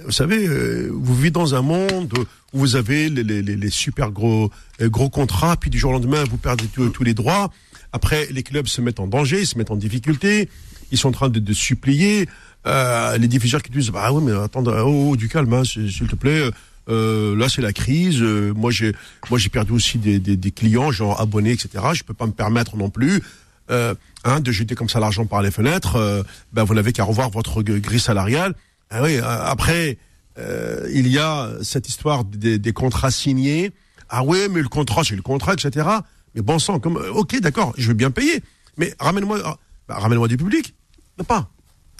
vous 0.04 0.12
savez, 0.12 0.46
euh, 0.46 0.90
vous 0.92 1.14
vivez 1.14 1.30
dans 1.30 1.54
un 1.54 1.62
monde 1.62 2.12
où 2.52 2.58
vous 2.58 2.76
avez 2.76 3.08
les, 3.08 3.22
les, 3.24 3.42
les- 3.42 3.56
les 3.56 3.70
super 3.70 4.10
gros 4.10 4.50
euh, 4.80 4.88
gros 4.90 5.08
contrats, 5.08 5.56
puis 5.56 5.70
du 5.70 5.78
jour 5.78 5.90
au 5.90 5.94
lendemain, 5.94 6.24
vous 6.30 6.36
perdez 6.38 6.66
tous- 6.66 6.90
tous 6.90 7.04
les 7.04 7.14
droits. 7.14 7.50
Après, 7.92 8.28
les 8.30 8.42
clubs 8.42 8.66
se 8.66 8.80
mettent 8.80 9.00
en 9.00 9.06
danger, 9.06 9.40
ils 9.40 9.46
se 9.46 9.56
mettent 9.58 9.70
en 9.70 9.76
difficulté, 9.76 10.48
ils 10.90 10.98
sont 10.98 11.08
en 11.08 11.12
train 11.12 11.28
de, 11.28 11.38
de 11.40 11.52
supplier. 11.52 12.28
Euh, 12.66 13.18
les 13.18 13.26
diffuseurs 13.28 13.62
qui 13.62 13.70
disent, 13.72 13.90
bah 13.90 14.12
oui, 14.12 14.22
mais 14.24 14.32
attends, 14.38 14.62
oh, 14.66 15.08
oh, 15.10 15.16
du 15.16 15.28
calme, 15.28 15.52
hein, 15.54 15.64
s'il 15.64 15.90
s'il 15.90 16.06
te 16.08 16.14
plaît. 16.16 16.48
Euh, 16.88 17.36
là, 17.36 17.48
c'est 17.48 17.62
la 17.62 17.72
crise. 17.72 18.20
Euh, 18.20 18.52
moi, 18.54 18.70
j'ai, 18.70 18.92
moi, 19.30 19.38
j'ai 19.38 19.48
perdu 19.48 19.72
aussi 19.72 19.98
des, 19.98 20.18
des, 20.18 20.36
des 20.36 20.50
clients, 20.50 20.90
genre 20.90 21.20
abonnés, 21.20 21.52
etc. 21.52 21.84
Je 21.92 22.02
peux 22.02 22.14
pas 22.14 22.26
me 22.26 22.32
permettre 22.32 22.76
non 22.76 22.90
plus 22.90 23.22
euh, 23.70 23.94
hein, 24.24 24.40
de 24.40 24.52
jeter 24.52 24.74
comme 24.74 24.88
ça 24.88 25.00
l'argent 25.00 25.26
par 25.26 25.42
les 25.42 25.50
fenêtres. 25.50 25.96
Euh, 25.96 26.22
ben, 26.52 26.64
vous 26.64 26.74
n'avez 26.74 26.92
qu'à 26.92 27.04
revoir 27.04 27.30
votre 27.30 27.62
grille 27.62 28.00
salariale. 28.00 28.54
Ah 28.90 29.02
oui, 29.02 29.16
euh, 29.16 29.22
après, 29.24 29.98
euh, 30.38 30.88
il 30.92 31.08
y 31.08 31.18
a 31.18 31.50
cette 31.62 31.88
histoire 31.88 32.24
des, 32.24 32.72
contrats 32.72 33.10
signés. 33.10 33.72
Ah 34.08 34.24
ouais, 34.24 34.48
mais 34.48 34.60
le 34.60 34.68
contrat, 34.68 35.02
c'est 35.04 35.16
le 35.16 35.22
contrat, 35.22 35.54
etc. 35.54 35.88
Mais 36.34 36.42
bon 36.42 36.58
sang, 36.58 36.78
comme, 36.78 36.96
ok, 36.96 37.40
d'accord, 37.40 37.72
je 37.78 37.88
veux 37.88 37.94
bien 37.94 38.10
payer, 38.10 38.42
mais 38.76 38.94
ramène-moi, 38.98 39.38
ah, 39.44 39.56
bah, 39.88 39.98
ramène-moi 39.98 40.28
du 40.28 40.36
public. 40.36 40.74
Non 41.18 41.24
pas. 41.24 41.50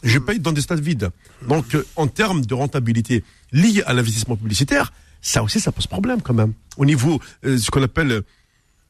Je 0.03 0.19
paye 0.19 0.41
dans 0.41 0.53
des 0.53 0.61
stades 0.61 0.81
vides. 0.81 1.11
Donc, 1.49 1.75
euh, 1.75 1.87
en 1.97 2.07
termes 2.07 2.45
de 2.45 2.55
rentabilité 2.55 3.25
liée 3.53 3.83
à 3.87 3.93
l'investissement 3.93 4.37
publicitaire, 4.37 4.93
ça 5.21 5.43
aussi, 5.43 5.61
ça 5.61 5.73
pose 5.73 5.87
problème 5.87 6.21
quand 6.21 6.35
même. 6.35 6.53
Au 6.77 6.85
niveau, 6.85 7.21
euh, 7.44 7.56
ce 7.56 7.71
qu'on 7.71 7.82
appelle 7.82 8.23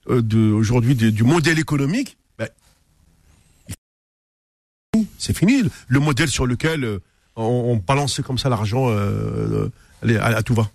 euh, 0.09 0.53
aujourd'hui 0.53 0.95
du, 0.95 1.23
modèle 1.23 1.59
économique, 1.59 2.17
ben, 2.39 2.49
c'est 5.19 5.37
fini. 5.37 5.63
Le 5.87 6.01
modèle 6.01 6.29
sur 6.29 6.47
lequel 6.47 6.85
euh, 6.85 6.99
on, 7.37 7.43
on 7.45 7.77
balançait 7.77 8.23
comme 8.23 8.39
ça 8.39 8.49
l'argent 8.49 8.89
euh, 8.89 9.71
à, 10.03 10.27
à 10.27 10.43
tout 10.43 10.55
va. 10.55 10.71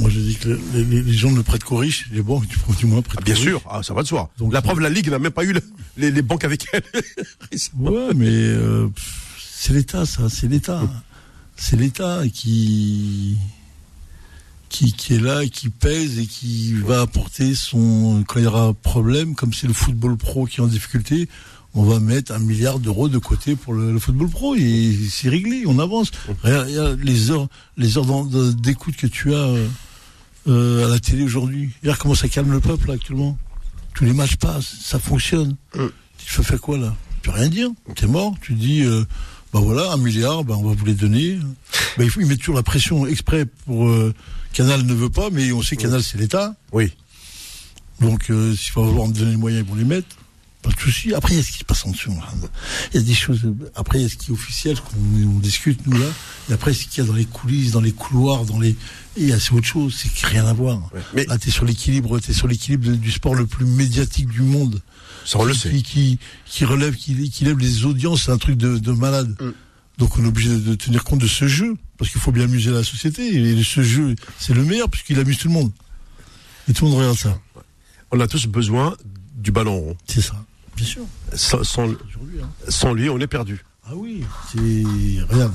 Moi, 0.00 0.10
je 0.10 0.18
dis 0.20 0.34
que 0.36 0.48
les, 0.74 0.84
les- 0.84 1.02
les 1.02 1.12
gens 1.12 1.30
ne 1.30 1.42
prêtent 1.42 1.62
qu'aux 1.64 1.76
riches, 1.76 2.08
les 2.12 2.22
banques, 2.22 2.46
du, 2.46 2.56
du 2.78 2.86
moins, 2.86 3.02
prêtent 3.02 3.18
Ah, 3.20 3.24
bien 3.24 3.34
sûr, 3.34 3.62
ah, 3.70 3.82
ça 3.82 3.94
va 3.94 4.02
de 4.02 4.08
soi. 4.08 4.30
Donc, 4.38 4.52
la 4.52 4.62
preuve, 4.62 4.80
la 4.80 4.88
Ligue 4.88 5.08
n'a 5.10 5.18
même 5.18 5.30
pas 5.32 5.44
eu 5.44 5.52
le- 5.52 5.62
les, 5.96 6.10
les 6.10 6.22
banques 6.22 6.44
avec 6.44 6.66
elle. 6.72 6.82
Ouais, 7.78 8.14
mais 8.16 8.28
euh, 8.28 8.88
c'est 9.38 9.72
l'État, 9.72 10.06
ça, 10.06 10.28
c'est 10.28 10.48
l'État. 10.48 10.82
C'est 11.56 11.76
l'État 11.76 12.22
qui, 12.32 13.36
qui, 14.70 14.92
qui 14.92 15.14
est 15.14 15.20
là, 15.20 15.46
qui 15.46 15.68
pèse 15.68 16.18
et 16.18 16.26
qui 16.26 16.72
va 16.74 17.02
apporter 17.02 17.54
son. 17.54 18.24
Quand 18.26 18.38
il 18.40 18.44
y 18.44 18.46
aura 18.46 18.72
problème, 18.72 19.34
comme 19.34 19.52
c'est 19.52 19.66
le 19.66 19.72
football 19.74 20.16
pro 20.16 20.46
qui 20.46 20.60
est 20.60 20.62
en 20.62 20.68
difficulté, 20.68 21.28
on 21.74 21.82
va 21.82 22.00
mettre 22.00 22.32
un 22.32 22.38
milliard 22.38 22.78
d'euros 22.78 23.08
de 23.08 23.18
côté 23.18 23.56
pour 23.56 23.74
le, 23.74 23.92
le 23.92 23.98
football 23.98 24.28
pro 24.30 24.54
et 24.56 24.96
c'est 25.10 25.28
réglé, 25.28 25.64
on 25.66 25.78
avance. 25.78 26.10
Regarde, 26.42 26.68
regarde 26.68 27.00
les 27.02 27.30
heures, 27.30 27.48
les 27.76 27.98
heures 27.98 28.06
d'écoute 28.54 28.96
que 28.96 29.06
tu 29.06 29.34
as 29.34 29.52
euh, 30.48 30.86
à 30.86 30.88
la 30.88 30.98
télé 30.98 31.22
aujourd'hui. 31.22 31.70
Regarde 31.82 31.98
comment 31.98 32.14
ça 32.14 32.28
calme 32.28 32.52
le 32.52 32.60
peuple 32.60 32.88
là, 32.88 32.94
actuellement. 32.94 33.38
Tous 33.94 34.04
les 34.04 34.12
matchs 34.12 34.36
passent, 34.36 34.76
ça 34.82 34.98
fonctionne. 34.98 35.56
Mm. 35.74 35.86
Tu 36.18 36.32
fais 36.32 36.42
faire 36.42 36.60
quoi 36.60 36.78
là 36.78 36.94
Tu 37.22 37.30
peux 37.30 37.36
rien 37.36 37.48
dire. 37.48 37.68
T'es 37.96 38.06
mort. 38.06 38.34
Tu 38.40 38.54
dis, 38.54 38.82
euh, 38.82 39.04
bah 39.52 39.60
voilà, 39.60 39.92
un 39.92 39.96
milliard, 39.96 40.44
bah 40.44 40.54
on 40.56 40.68
va 40.68 40.74
vous 40.74 40.84
les 40.84 40.94
donner. 40.94 41.38
bah, 41.98 42.04
il 42.04 42.10
faut 42.10 42.20
ils 42.20 42.26
mettent 42.26 42.38
toujours 42.38 42.54
la 42.54 42.62
pression 42.62 43.06
exprès 43.06 43.46
pour 43.66 43.88
euh, 43.88 44.14
Canal 44.52 44.84
ne 44.84 44.94
veut 44.94 45.10
pas, 45.10 45.28
mais 45.30 45.50
on 45.52 45.62
sait 45.62 45.76
que 45.76 45.82
Canal 45.82 46.02
c'est 46.02 46.18
l'État. 46.18 46.54
Oui. 46.72 46.92
Donc 48.00 48.30
euh, 48.30 48.54
s'il 48.54 48.72
va 48.74 48.82
vouloir 48.82 49.08
me 49.08 49.12
donner 49.12 49.32
les 49.32 49.36
moyens, 49.36 49.64
ils 49.66 49.70
vont 49.70 49.76
les 49.76 49.84
mettre. 49.84 50.08
Pas 50.62 50.70
de 50.70 50.78
souci. 50.80 51.14
Après, 51.14 51.32
il 51.32 51.36
y 51.38 51.40
a 51.40 51.42
ce 51.42 51.52
qui 51.52 51.58
se 51.60 51.64
passe 51.64 51.86
en 51.86 51.90
dessous. 51.90 52.12
Il 52.92 53.00
y 53.00 53.02
a 53.02 53.06
des 53.06 53.14
choses. 53.14 53.40
Après, 53.74 53.98
il 53.98 54.02
y 54.02 54.04
a 54.04 54.08
ce 54.10 54.16
qui 54.16 54.30
est 54.30 54.34
officiel, 54.34 54.78
qu'on 54.78 54.96
on 55.36 55.38
discute 55.38 55.86
nous 55.86 55.96
là. 55.98 56.06
Et 56.50 56.52
après, 56.52 56.74
ce 56.74 56.84
qu'il 56.86 57.02
y 57.02 57.06
a 57.06 57.08
dans 57.08 57.14
les 57.16 57.24
coulisses, 57.24 57.70
dans 57.70 57.80
les 57.80 57.92
couloirs, 57.92 58.44
dans 58.44 58.58
les. 58.60 58.70
Et 58.70 58.76
il 59.22 59.28
y 59.28 59.32
a 59.32 59.40
c'est 59.40 59.52
autre 59.52 59.66
chose. 59.66 59.94
C'est 59.96 60.26
rien 60.26 60.44
à 60.46 60.52
voir. 60.52 60.90
Ouais. 60.92 61.00
Mais 61.14 61.24
Là, 61.26 61.38
t'es 61.38 61.50
sur 61.50 61.64
l'équilibre, 61.64 62.18
t'es 62.20 62.34
sur 62.34 62.46
l'équilibre 62.46 62.90
du 62.92 63.10
sport 63.10 63.34
le 63.34 63.46
plus 63.46 63.64
médiatique 63.64 64.28
du 64.28 64.42
monde. 64.42 64.82
ça, 65.24 65.38
on 65.38 65.44
le 65.44 65.54
qui, 65.54 65.58
sait. 65.58 65.70
Qui, 65.70 65.82
qui, 65.82 66.18
qui 66.44 66.64
relève, 66.66 66.94
qui, 66.94 67.30
qui 67.30 67.44
lève 67.44 67.58
les 67.58 67.86
audiences, 67.86 68.24
c'est 68.24 68.32
un 68.32 68.38
truc 68.38 68.56
de, 68.58 68.76
de 68.76 68.92
malade. 68.92 69.34
Mm. 69.40 69.50
Donc 69.96 70.18
on 70.18 70.24
est 70.24 70.28
obligé 70.28 70.50
de, 70.50 70.58
de 70.58 70.74
tenir 70.74 71.04
compte 71.04 71.20
de 71.20 71.26
ce 71.26 71.46
jeu. 71.48 71.74
parce 71.96 72.10
qu'il 72.10 72.20
faut 72.20 72.32
bien 72.32 72.44
amuser 72.44 72.70
la 72.70 72.84
société. 72.84 73.34
Et 73.34 73.62
ce 73.64 73.82
jeu, 73.82 74.14
c'est 74.38 74.52
le 74.54 74.64
meilleur 74.64 74.88
puisqu'il 74.90 75.18
amuse 75.18 75.38
tout 75.38 75.48
le 75.48 75.54
monde. 75.54 75.72
Et 76.68 76.72
tout 76.74 76.84
le 76.84 76.90
monde 76.90 77.00
regarde 77.00 77.18
ça. 77.18 77.38
On 78.10 78.20
a 78.20 78.26
tous 78.26 78.46
besoin 78.46 78.96
du 79.36 79.52
ballon 79.52 79.78
rond. 79.78 79.96
C'est 80.06 80.20
ça, 80.20 80.34
bien 80.80 80.86
sûr. 80.86 81.02
Sans, 81.34 81.62
sans- 81.64 81.84
Aujourd'hui, 81.84 82.40
hein. 82.42 82.48
sans 82.68 82.92
lui, 82.94 83.08
on 83.10 83.18
est 83.18 83.26
perdu. 83.26 83.64
Ah 83.86 83.92
oui, 83.94 84.22
c'est. 84.52 85.22
Regarde. 85.32 85.52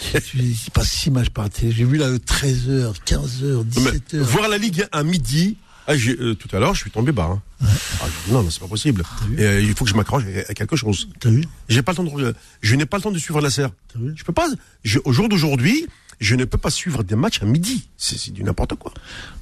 C'est 0.00 0.72
pas 0.72 0.84
six 0.84 1.10
matchs 1.10 1.30
par 1.30 1.48
télé. 1.50 1.72
J'ai 1.72 1.84
vu 1.84 1.96
là 1.96 2.10
13h, 2.16 2.94
15h, 3.06 3.64
Mais 3.76 3.90
17h. 3.90 4.18
voir 4.20 4.48
la 4.48 4.58
Ligue 4.58 4.86
à 4.92 5.02
midi, 5.02 5.56
ah, 5.86 5.92
euh, 5.94 6.34
tout 6.34 6.48
à 6.54 6.58
l'heure, 6.60 6.74
je 6.74 6.80
suis 6.80 6.90
tombé 6.90 7.12
bas. 7.12 7.30
hein. 7.62 7.66
Ah, 8.02 8.06
non, 8.28 8.42
mais 8.42 8.50
c'est 8.50 8.60
pas 8.60 8.66
possible. 8.68 9.02
Et, 9.36 9.42
euh, 9.42 9.60
il 9.60 9.74
faut 9.74 9.84
que 9.84 9.90
je 9.90 9.96
m'accroche 9.96 10.24
à 10.48 10.54
quelque 10.54 10.76
chose. 10.76 11.08
T'as 11.20 11.30
vu 11.30 11.44
J'ai 11.68 11.82
pas 11.82 11.92
le 11.92 11.96
temps 11.96 12.04
de, 12.04 12.34
je 12.60 12.74
n'ai 12.76 12.86
pas 12.86 12.96
le 12.98 13.02
temps 13.02 13.10
de 13.10 13.18
suivre 13.18 13.40
la 13.40 13.50
serre. 13.50 13.70
T'as 13.92 13.98
vu 14.00 14.12
Je 14.16 14.24
peux 14.24 14.32
pas. 14.32 14.46
Je, 14.84 14.98
au 15.04 15.12
jour 15.12 15.28
d'aujourd'hui, 15.28 15.86
je 16.20 16.34
ne 16.34 16.44
peux 16.44 16.58
pas 16.58 16.70
suivre 16.70 17.02
des 17.02 17.16
matchs 17.16 17.42
à 17.42 17.46
midi. 17.46 17.88
C'est 17.96 18.18
c'est 18.18 18.30
du 18.32 18.42
n'importe 18.44 18.74
quoi. 18.74 18.92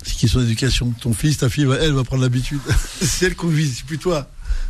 C'est 0.03 0.17
question 0.17 0.41
d'éducation. 0.41 0.91
Ton 1.01 1.13
fils, 1.15 1.39
ta 1.39 1.49
fille, 1.49 1.67
elle 1.81 1.93
va 1.93 2.05
prendre 2.05 2.23
l'habitude. 2.23 2.61
c'est 3.03 3.27
elle 3.27 3.37
qu'on 3.37 3.49
vise, 3.49 3.77
c'est 3.79 3.87
plus 3.87 3.99
toi. 3.99 4.29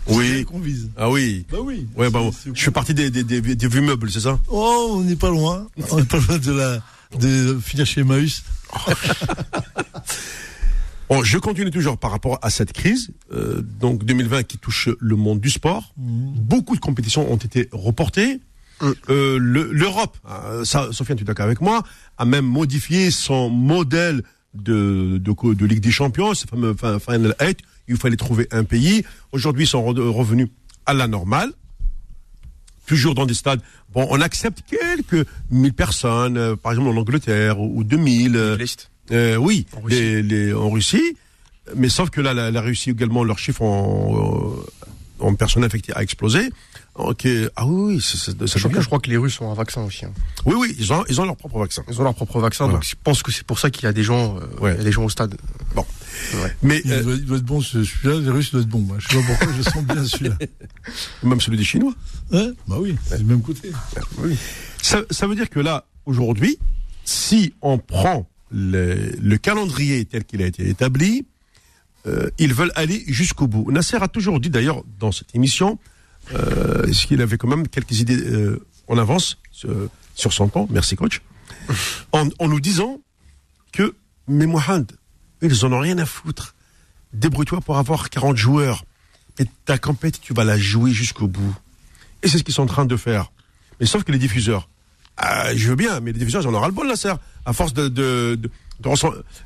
Oui. 0.08 0.30
elle 0.38 0.44
qu'on 0.44 0.58
vise. 0.60 0.90
Ah 0.96 1.10
oui. 1.10 1.46
Bah 1.50 1.58
oui. 1.62 1.86
Ouais, 1.96 2.10
bah, 2.10 2.20
je 2.52 2.62
fais 2.64 2.70
partie 2.70 2.94
des, 2.94 3.10
des, 3.10 3.24
des, 3.24 3.40
des 3.40 3.68
vieux 3.68 3.80
meubles, 3.80 4.10
c'est 4.10 4.20
ça? 4.20 4.38
Oh, 4.48 4.90
on 4.96 5.00
n'est 5.02 5.16
pas 5.16 5.30
loin. 5.30 5.66
On 5.90 5.96
n'est 5.96 6.04
pas 6.04 6.18
loin 6.18 6.38
de 6.38 6.52
la 6.52 6.82
de 7.18 7.58
finir 7.62 7.86
chez 7.86 8.00
Emmaüs. 8.02 8.42
Bon, 11.10 11.22
je 11.22 11.36
continue 11.36 11.70
toujours 11.70 11.98
par 11.98 12.10
rapport 12.10 12.38
à 12.40 12.48
cette 12.48 12.72
crise, 12.72 13.10
euh, 13.32 13.60
donc 13.78 14.04
2020 14.04 14.42
qui 14.44 14.56
touche 14.56 14.88
le 14.98 15.16
monde 15.16 15.38
du 15.38 15.50
sport. 15.50 15.92
Beaucoup 15.98 16.74
de 16.74 16.80
compétitions 16.80 17.30
ont 17.30 17.36
été 17.36 17.68
reportées. 17.72 18.40
Euh, 19.10 19.38
le- 19.38 19.70
L'Europe, 19.70 20.16
euh, 20.28 20.64
ça, 20.64 20.88
Sofiane, 20.92 21.18
tu 21.18 21.22
es 21.24 21.26
d'accord 21.26 21.44
avec 21.44 21.60
moi, 21.60 21.82
a 22.16 22.24
même 22.24 22.46
modifié 22.46 23.10
son 23.10 23.50
modèle 23.50 24.22
de, 24.54 25.18
de, 25.18 25.32
co- 25.32 25.54
de 25.54 25.66
Ligue 25.66 25.80
des 25.80 25.90
Champions, 25.90 26.32
ce 26.34 26.46
fameux 26.46 26.74
fin- 26.74 26.98
Final 26.98 27.34
8. 27.40 27.58
Il 27.88 27.96
fallait 27.96 28.16
trouver 28.16 28.46
un 28.50 28.64
pays. 28.64 29.04
Aujourd'hui, 29.32 29.64
ils 29.64 29.68
sont 29.68 29.82
re- 29.84 29.98
revenus 30.08 30.48
à 30.86 30.94
la 30.94 31.06
normale. 31.06 31.52
Toujours 32.86 33.14
dans 33.14 33.24
des 33.26 33.34
stades. 33.34 33.60
Bon, 33.94 34.06
on 34.10 34.20
accepte 34.20 34.60
quelques 34.68 35.26
mille 35.50 35.72
personnes, 35.72 36.36
euh, 36.36 36.56
par 36.56 36.72
exemple 36.72 36.88
en 36.90 36.96
Angleterre, 37.00 37.58
ou, 37.58 37.78
ou 37.80 37.84
2000. 37.84 38.36
euh, 38.36 38.58
euh, 39.12 39.36
oui, 39.36 39.66
En 39.76 39.80
Russie. 39.80 40.00
les- 40.00 40.22
les- 40.22 40.52
en 40.52 40.68
Russie. 40.70 41.16
Mais 41.76 41.88
sauf 41.88 42.10
que 42.10 42.20
là, 42.20 42.34
la, 42.34 42.50
la 42.50 42.60
Russie 42.60 42.90
également, 42.90 43.24
leurs 43.24 43.38
chiffres 43.38 43.62
en, 43.62 44.58
euh, 44.60 44.66
en 45.24 45.34
personnes 45.34 45.64
infectées 45.64 45.94
a 45.94 46.02
explosé. 46.02 46.50
Ok, 46.96 47.26
Ah 47.56 47.66
oui, 47.66 47.94
oui, 47.96 48.00
ça 48.00 48.16
Je 48.16 48.32
crois, 48.32 48.46
devient- 48.62 48.74
que, 48.76 48.80
je 48.80 48.86
crois 48.86 49.00
que 49.00 49.10
les 49.10 49.16
Russes 49.16 49.40
ont 49.40 49.50
un 49.50 49.54
vaccin 49.54 49.82
aussi. 49.82 50.04
hein. 50.04 50.12
Oui, 50.46 50.54
oui, 50.56 50.76
ils 50.78 50.92
ont, 50.92 51.04
ils 51.08 51.20
ont 51.20 51.24
leur 51.24 51.36
propre 51.36 51.58
vaccin. 51.58 51.82
Ils 51.90 52.00
ont 52.00 52.04
leur 52.04 52.14
propre 52.14 52.38
vaccin, 52.38 52.64
Voilà. 52.66 52.78
donc 52.78 52.84
je 52.88 52.94
pense 53.02 53.22
que 53.24 53.32
c'est 53.32 53.44
pour 53.44 53.58
ça 53.58 53.68
qu'il 53.70 53.82
y 53.82 53.86
a 53.86 53.92
des 53.92 54.04
gens, 54.04 54.36
euh, 54.36 54.40
Ouais. 54.60 54.74
il 54.74 54.78
y 54.78 54.80
a 54.80 54.84
des 54.84 54.92
gens 54.92 55.02
au 55.04 55.08
stade. 55.08 55.36
Bon. 55.74 55.84
Ouais. 56.34 56.54
Mais 56.62 56.80
Il, 56.84 56.92
euh, 56.92 57.02
doit, 57.02 57.14
il 57.14 57.24
doit 57.24 57.38
être 57.38 57.44
bon, 57.44 57.60
ce- 57.60 57.82
celui-là, 57.82 58.20
les 58.20 58.30
Russes 58.30 58.52
doit 58.52 58.60
être 58.60 58.68
bon. 58.68 58.78
Moi. 58.78 58.96
Je 59.00 59.08
sais 59.08 59.16
pas 59.16 59.22
pourquoi, 59.26 59.48
je 59.56 59.62
sens 59.62 59.82
bien 59.84 60.04
celui-là. 60.04 60.36
même 61.24 61.40
celui 61.40 61.56
des 61.58 61.64
Chinois. 61.64 61.94
Hein? 62.32 62.52
Bah 62.68 62.76
oui, 62.78 62.94
c'est 63.06 63.18
du 63.18 63.24
même 63.24 63.42
côté. 63.42 63.72
Ça, 64.80 65.00
ça 65.10 65.26
veut 65.26 65.34
dire 65.34 65.50
que 65.50 65.58
là, 65.60 65.86
aujourd'hui, 66.06 66.58
si 67.04 67.54
on 67.60 67.78
prend 67.78 68.28
le, 68.52 69.16
le 69.20 69.36
calendrier 69.38 70.04
tel 70.04 70.24
qu'il 70.24 70.42
a 70.42 70.46
été 70.46 70.68
établi, 70.68 71.26
euh, 72.06 72.30
ils 72.38 72.54
veulent 72.54 72.72
aller 72.76 73.02
jusqu'au 73.08 73.48
bout. 73.48 73.68
Nasser 73.72 73.96
a 73.96 74.06
toujours 74.08 74.38
dit 74.38 74.50
d'ailleurs 74.50 74.84
dans 75.00 75.10
cette 75.10 75.34
émission 75.34 75.78
euh, 76.32 76.92
ce 76.92 77.06
qu'il 77.06 77.20
avait 77.20 77.36
quand 77.38 77.48
même 77.48 77.68
quelques 77.68 78.00
idées 78.00 78.16
euh, 78.16 78.64
en 78.88 78.98
avance 78.98 79.38
sur, 79.50 79.70
sur 80.14 80.32
son 80.32 80.48
temps? 80.48 80.66
Merci 80.70 80.96
coach. 80.96 81.20
En, 82.12 82.28
en 82.38 82.48
nous 82.48 82.60
disant 82.60 83.00
que 83.72 83.94
mais 84.28 84.46
Mohamed, 84.46 84.92
ils 85.42 85.64
en 85.64 85.72
ont 85.72 85.80
rien 85.80 85.98
à 85.98 86.06
foutre. 86.06 86.54
Débrouille-toi 87.12 87.60
pour 87.60 87.78
avoir 87.78 88.10
40 88.10 88.36
joueurs 88.36 88.84
et 89.38 89.46
ta 89.64 89.78
compète, 89.78 90.20
tu 90.20 90.32
vas 90.32 90.44
la 90.44 90.58
jouer 90.58 90.92
jusqu'au 90.92 91.26
bout. 91.26 91.54
Et 92.22 92.28
c'est 92.28 92.38
ce 92.38 92.44
qu'ils 92.44 92.54
sont 92.54 92.62
en 92.62 92.66
train 92.66 92.86
de 92.86 92.96
faire. 92.96 93.32
Mais 93.80 93.86
sauf 93.86 94.04
que 94.04 94.12
les 94.12 94.18
diffuseurs, 94.18 94.68
ah, 95.16 95.54
je 95.54 95.68
veux 95.68 95.76
bien, 95.76 96.00
mais 96.00 96.12
les 96.12 96.18
diffuseurs, 96.18 96.42
j'en 96.42 96.54
aurai 96.54 96.68
le 96.68 96.72
bol, 96.74 96.88
là, 96.88 96.96
serre. 96.96 97.18
À 97.44 97.52
force 97.52 97.74
de, 97.74 97.88
de, 97.88 98.38
de, 98.80 98.88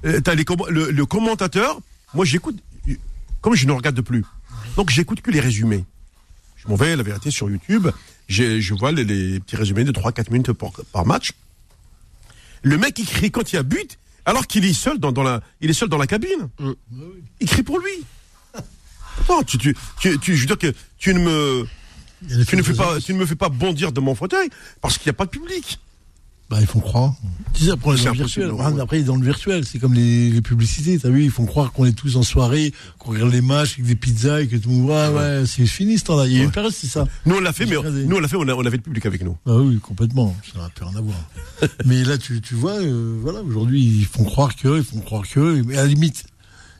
euh, 0.04 0.20
t'as 0.20 0.34
les 0.34 0.44
le, 0.68 0.90
le 0.90 1.06
commentateur, 1.06 1.80
moi, 2.14 2.24
j'écoute, 2.24 2.58
comme 3.40 3.54
je 3.54 3.66
ne 3.66 3.72
regarde 3.72 4.00
plus. 4.00 4.24
Donc, 4.76 4.90
j'écoute 4.90 5.20
que 5.20 5.30
les 5.30 5.40
résumés. 5.40 5.84
Je 6.58 6.68
m'en 6.68 6.74
vais, 6.76 6.96
la 6.96 7.02
vérité, 7.02 7.30
sur 7.30 7.48
YouTube. 7.50 7.88
Je 8.28 8.74
vois 8.74 8.92
les, 8.92 9.04
les 9.04 9.40
petits 9.40 9.56
résumés 9.56 9.84
de 9.84 9.92
3-4 9.92 10.30
minutes 10.30 10.52
par, 10.52 10.70
par 10.92 11.06
match. 11.06 11.32
Le 12.62 12.76
mec, 12.76 12.98
il 12.98 13.06
crie 13.06 13.30
quand 13.30 13.52
il 13.52 13.56
y 13.56 13.58
a 13.58 13.62
but, 13.62 13.98
alors 14.26 14.46
qu'il 14.46 14.64
est 14.64 14.72
seul 14.72 14.98
dans, 14.98 15.12
dans 15.12 15.22
la, 15.22 15.40
il 15.60 15.70
est 15.70 15.74
seul 15.74 15.88
dans 15.88 15.96
la 15.98 16.06
cabine. 16.06 16.48
Il 17.40 17.48
crie 17.48 17.62
pour 17.62 17.78
lui. 17.78 18.04
Non, 19.28 19.42
tu, 19.42 19.58
tu, 19.58 19.76
tu, 20.00 20.18
tu- 20.18 20.36
je 20.36 20.40
veux 20.42 20.46
dire 20.46 20.58
que 20.58 20.72
tu 20.98 21.14
ne 21.14 21.20
me, 21.20 21.66
tu 22.44 22.56
ne, 22.56 22.62
fais 22.62 22.72
pas, 22.74 23.00
tu 23.00 23.14
ne 23.14 23.18
me 23.18 23.26
fais 23.26 23.34
pas 23.36 23.48
bondir 23.48 23.92
de 23.92 24.00
mon 24.00 24.14
fauteuil 24.14 24.48
parce 24.80 24.98
qu'il 24.98 25.08
n'y 25.08 25.14
a 25.14 25.18
pas 25.18 25.24
de 25.24 25.30
public. 25.30 25.78
Bah, 26.50 26.58
ils 26.62 26.66
font 26.66 26.80
croire. 26.80 27.14
Tu 27.52 27.64
sais, 27.64 27.70
après, 27.72 27.90
on 27.90 27.94
est 27.94 27.98
C'est 27.98 28.04
dans 28.04 28.12
le 28.12 28.16
virtuel. 28.16 28.50
ouais. 28.52 28.80
Après, 28.80 29.02
dans 29.02 29.16
le 29.16 29.24
virtuel, 29.24 29.66
c'est 29.66 29.78
comme 29.78 29.92
les, 29.92 30.30
les 30.30 30.40
publicités, 30.40 30.98
t'as 30.98 31.10
vu, 31.10 31.24
ils 31.24 31.30
font 31.30 31.44
croire 31.44 31.72
qu'on 31.72 31.84
est 31.84 31.92
tous 31.92 32.16
en 32.16 32.22
soirée, 32.22 32.72
qu'on 32.98 33.10
regarde 33.10 33.30
les 33.32 33.42
matchs 33.42 33.74
avec 33.74 33.84
des 33.84 33.96
pizzas 33.96 34.40
et 34.40 34.46
que 34.48 34.56
tout 34.56 34.70
le 34.70 34.76
monde, 34.76 34.88
ouais, 34.88 35.08
ouais, 35.08 35.44
c'est 35.46 35.66
fini 35.66 35.98
ce 35.98 36.04
temps-là. 36.04 36.26
Il 36.26 36.32
y 36.32 36.40
a 36.40 36.44
une 36.44 36.50
période, 36.50 36.72
c'est 36.72 36.86
ça. 36.86 37.06
Nous 37.26 37.34
on 37.36 37.40
l'a 37.40 37.52
fait, 37.52 37.66
mais 37.66 37.76
nous 38.06 38.16
on 38.16 38.20
l'a 38.20 38.28
fait, 38.28 38.36
on, 38.36 38.48
a- 38.48 38.54
on 38.54 38.64
avait 38.64 38.78
le 38.78 38.82
public 38.82 39.04
avec 39.04 39.22
nous. 39.22 39.36
Ah 39.44 39.56
oui, 39.56 39.78
complètement. 39.78 40.34
Ça 40.54 40.58
n'a 40.60 40.70
plus 40.70 40.86
rien 40.86 40.96
à 40.96 41.00
voir. 41.02 41.18
mais 41.84 42.02
là, 42.02 42.16
tu, 42.16 42.40
tu 42.40 42.54
vois, 42.54 42.76
euh, 42.80 43.18
voilà, 43.20 43.42
aujourd'hui, 43.42 43.82
ils 43.84 44.06
font 44.06 44.24
croire 44.24 44.56
que, 44.56 44.78
ils 44.78 44.84
font 44.84 45.00
croire 45.00 45.28
que, 45.28 45.60
mais 45.66 45.76
à 45.76 45.82
la 45.82 45.88
limite, 45.88 46.24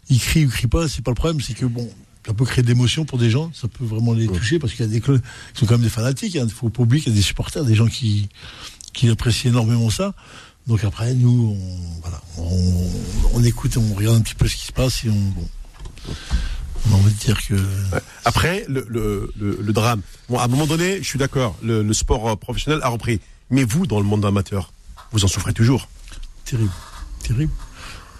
ils 0.09 0.19
crient 0.19 0.47
ou 0.47 0.49
crient 0.49 0.67
pas, 0.69 0.89
c'est 0.89 1.05
pas 1.05 1.11
le 1.11 1.15
problème, 1.17 1.43
c'est 1.43 1.53
que 1.53 1.67
bon, 1.67 1.87
ça 2.27 2.33
peut 2.33 2.47
créer 2.47 2.63
de 2.63 2.69
l'émotion 2.69 3.05
pour 3.05 3.19
des 3.19 3.29
gens, 3.29 3.51
ça 3.53 3.69
peut 3.69 3.85
vraiment 3.85 4.15
les 4.15 4.27
toucher 4.29 4.59
parce 4.59 4.73
qu'il 4.73 4.87
y 4.87 4.89
a 4.89 4.91
des 4.91 5.01
clubs 5.03 5.21
qui 5.53 5.61
sont 5.61 5.67
quand 5.67 5.75
même 5.75 5.83
des 5.83 5.89
fanatiques, 5.91 6.37
hein, 6.37 6.45
il 6.47 6.53
faut 6.53 6.71
pas 6.71 6.83
oublier 6.85 7.03
qu'il 7.03 7.13
y 7.13 7.17
a 7.17 7.19
des 7.19 7.23
supporters, 7.25 7.65
des 7.65 7.75
gens 7.75 7.87
qui, 7.87 8.29
qui 8.99 9.09
apprécient 9.09 9.53
énormément 9.53 9.91
ça. 9.91 10.13
Donc 10.67 10.83
après, 10.83 11.15
nous, 11.15 11.57
on, 11.57 12.01
voilà, 12.01 12.21
on, 12.37 12.91
on 13.35 13.45
écoute, 13.45 13.77
on 13.77 13.95
regarde 13.95 14.17
un 14.17 14.21
petit 14.23 14.35
peu 14.35 14.49
ce 14.49 14.57
qui 14.57 14.67
se 14.67 14.73
passe 14.73 15.05
et 15.05 15.09
on, 15.09 15.15
bon, 15.15 15.49
on 16.91 16.95
a 16.95 16.97
envie 16.97 17.15
de 17.15 17.19
dire 17.19 17.39
que, 17.47 17.55
Après, 18.25 18.65
le, 18.69 18.85
le, 18.89 19.33
le, 19.39 19.59
le 19.63 19.73
drame. 19.73 20.03
Bon, 20.29 20.39
à 20.39 20.45
un 20.45 20.49
moment 20.49 20.67
donné, 20.67 20.99
je 20.99 21.05
suis 21.05 21.19
d'accord, 21.19 21.57
le, 21.63 21.93
sport 21.93 22.29
euh, 22.29 22.35
professionnel 22.35 22.81
a 22.83 22.89
repris. 22.89 23.21
Mais 23.51 23.63
vous, 23.63 23.87
dans 23.87 24.01
le 24.01 24.05
monde 24.05 24.25
amateur, 24.25 24.73
vous 25.13 25.25
en 25.25 25.29
souffrez 25.29 25.53
toujours. 25.53 25.89
Terrible, 26.45 26.73
terrible. 27.23 27.53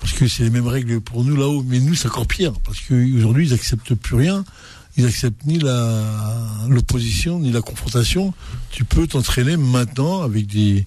Parce 0.01 0.13
que 0.13 0.29
c'est 0.29 0.45
les 0.45 0.51
mêmes 0.51 0.69
règles 0.69 1.01
pour 1.01 1.25
nous 1.25 1.35
là-haut, 1.35 1.65
mais 1.67 1.81
nous 1.81 1.97
c'est 1.97 2.07
encore 2.07 2.29
pire, 2.29 2.53
parce 2.65 2.79
qu'aujourd'hui 2.81 3.49
ils 3.49 3.53
acceptent 3.53 3.95
plus 3.97 4.15
rien, 4.15 4.45
ils 4.99 5.07
acceptent 5.07 5.47
ni 5.47 5.61
l'opposition 6.69 7.39
ni 7.39 7.53
la 7.53 7.63
confrontation. 7.63 8.35
Tu 8.71 8.85
peux 8.85 9.07
t'entraîner 9.07 9.57
maintenant 9.57 10.23
avec 10.23 10.47
des 10.49 10.87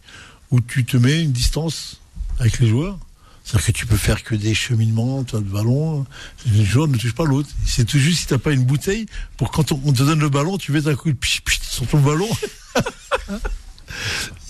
où 0.52 0.60
tu 0.60 0.84
te 0.84 0.98
mets 0.98 1.22
une 1.22 1.32
distance 1.32 2.02
avec 2.38 2.60
les 2.60 2.68
joueurs. 2.68 3.00
C'est-à-dire 3.44 3.68
que 3.68 3.72
tu 3.72 3.86
peux 3.86 3.96
faire 3.96 4.22
que 4.24 4.36
des 4.36 4.54
cheminements, 4.54 5.24
toi, 5.24 5.40
le 5.40 5.46
ballon. 5.46 6.06
Le 6.46 6.64
joueur 6.64 6.90
ne 6.90 6.98
touche 6.98 7.16
pas 7.16 7.24
l'autre. 7.24 7.50
C'est 7.66 7.86
tout 7.86 8.00
juste 8.00 8.20
si 8.20 8.28
t'as 8.28 8.38
pas 8.38 8.52
une 8.52 8.66
bouteille 8.66 9.06
pour 9.38 9.50
quand 9.50 9.72
on, 9.72 9.94
te 9.94 10.04
donne 10.04 10.20
le 10.20 10.30
ballon, 10.30 10.58
tu 10.58 10.74
mets 10.74 10.88
un 10.88 10.96
coup 10.96 11.10
de 11.10 11.18
pich, 11.18 11.42
pich 11.42 11.62
sur 11.62 11.88
ton 11.88 12.02
ballon. 12.02 12.30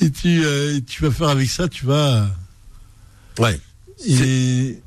et 0.01 0.09
tu, 0.09 0.43
euh, 0.43 0.79
tu 0.87 1.03
vas 1.03 1.11
faire 1.11 1.29
avec 1.29 1.49
ça, 1.49 1.67
tu 1.67 1.85
vas. 1.85 2.27
Ouais. 3.37 3.59
Et 4.07 4.81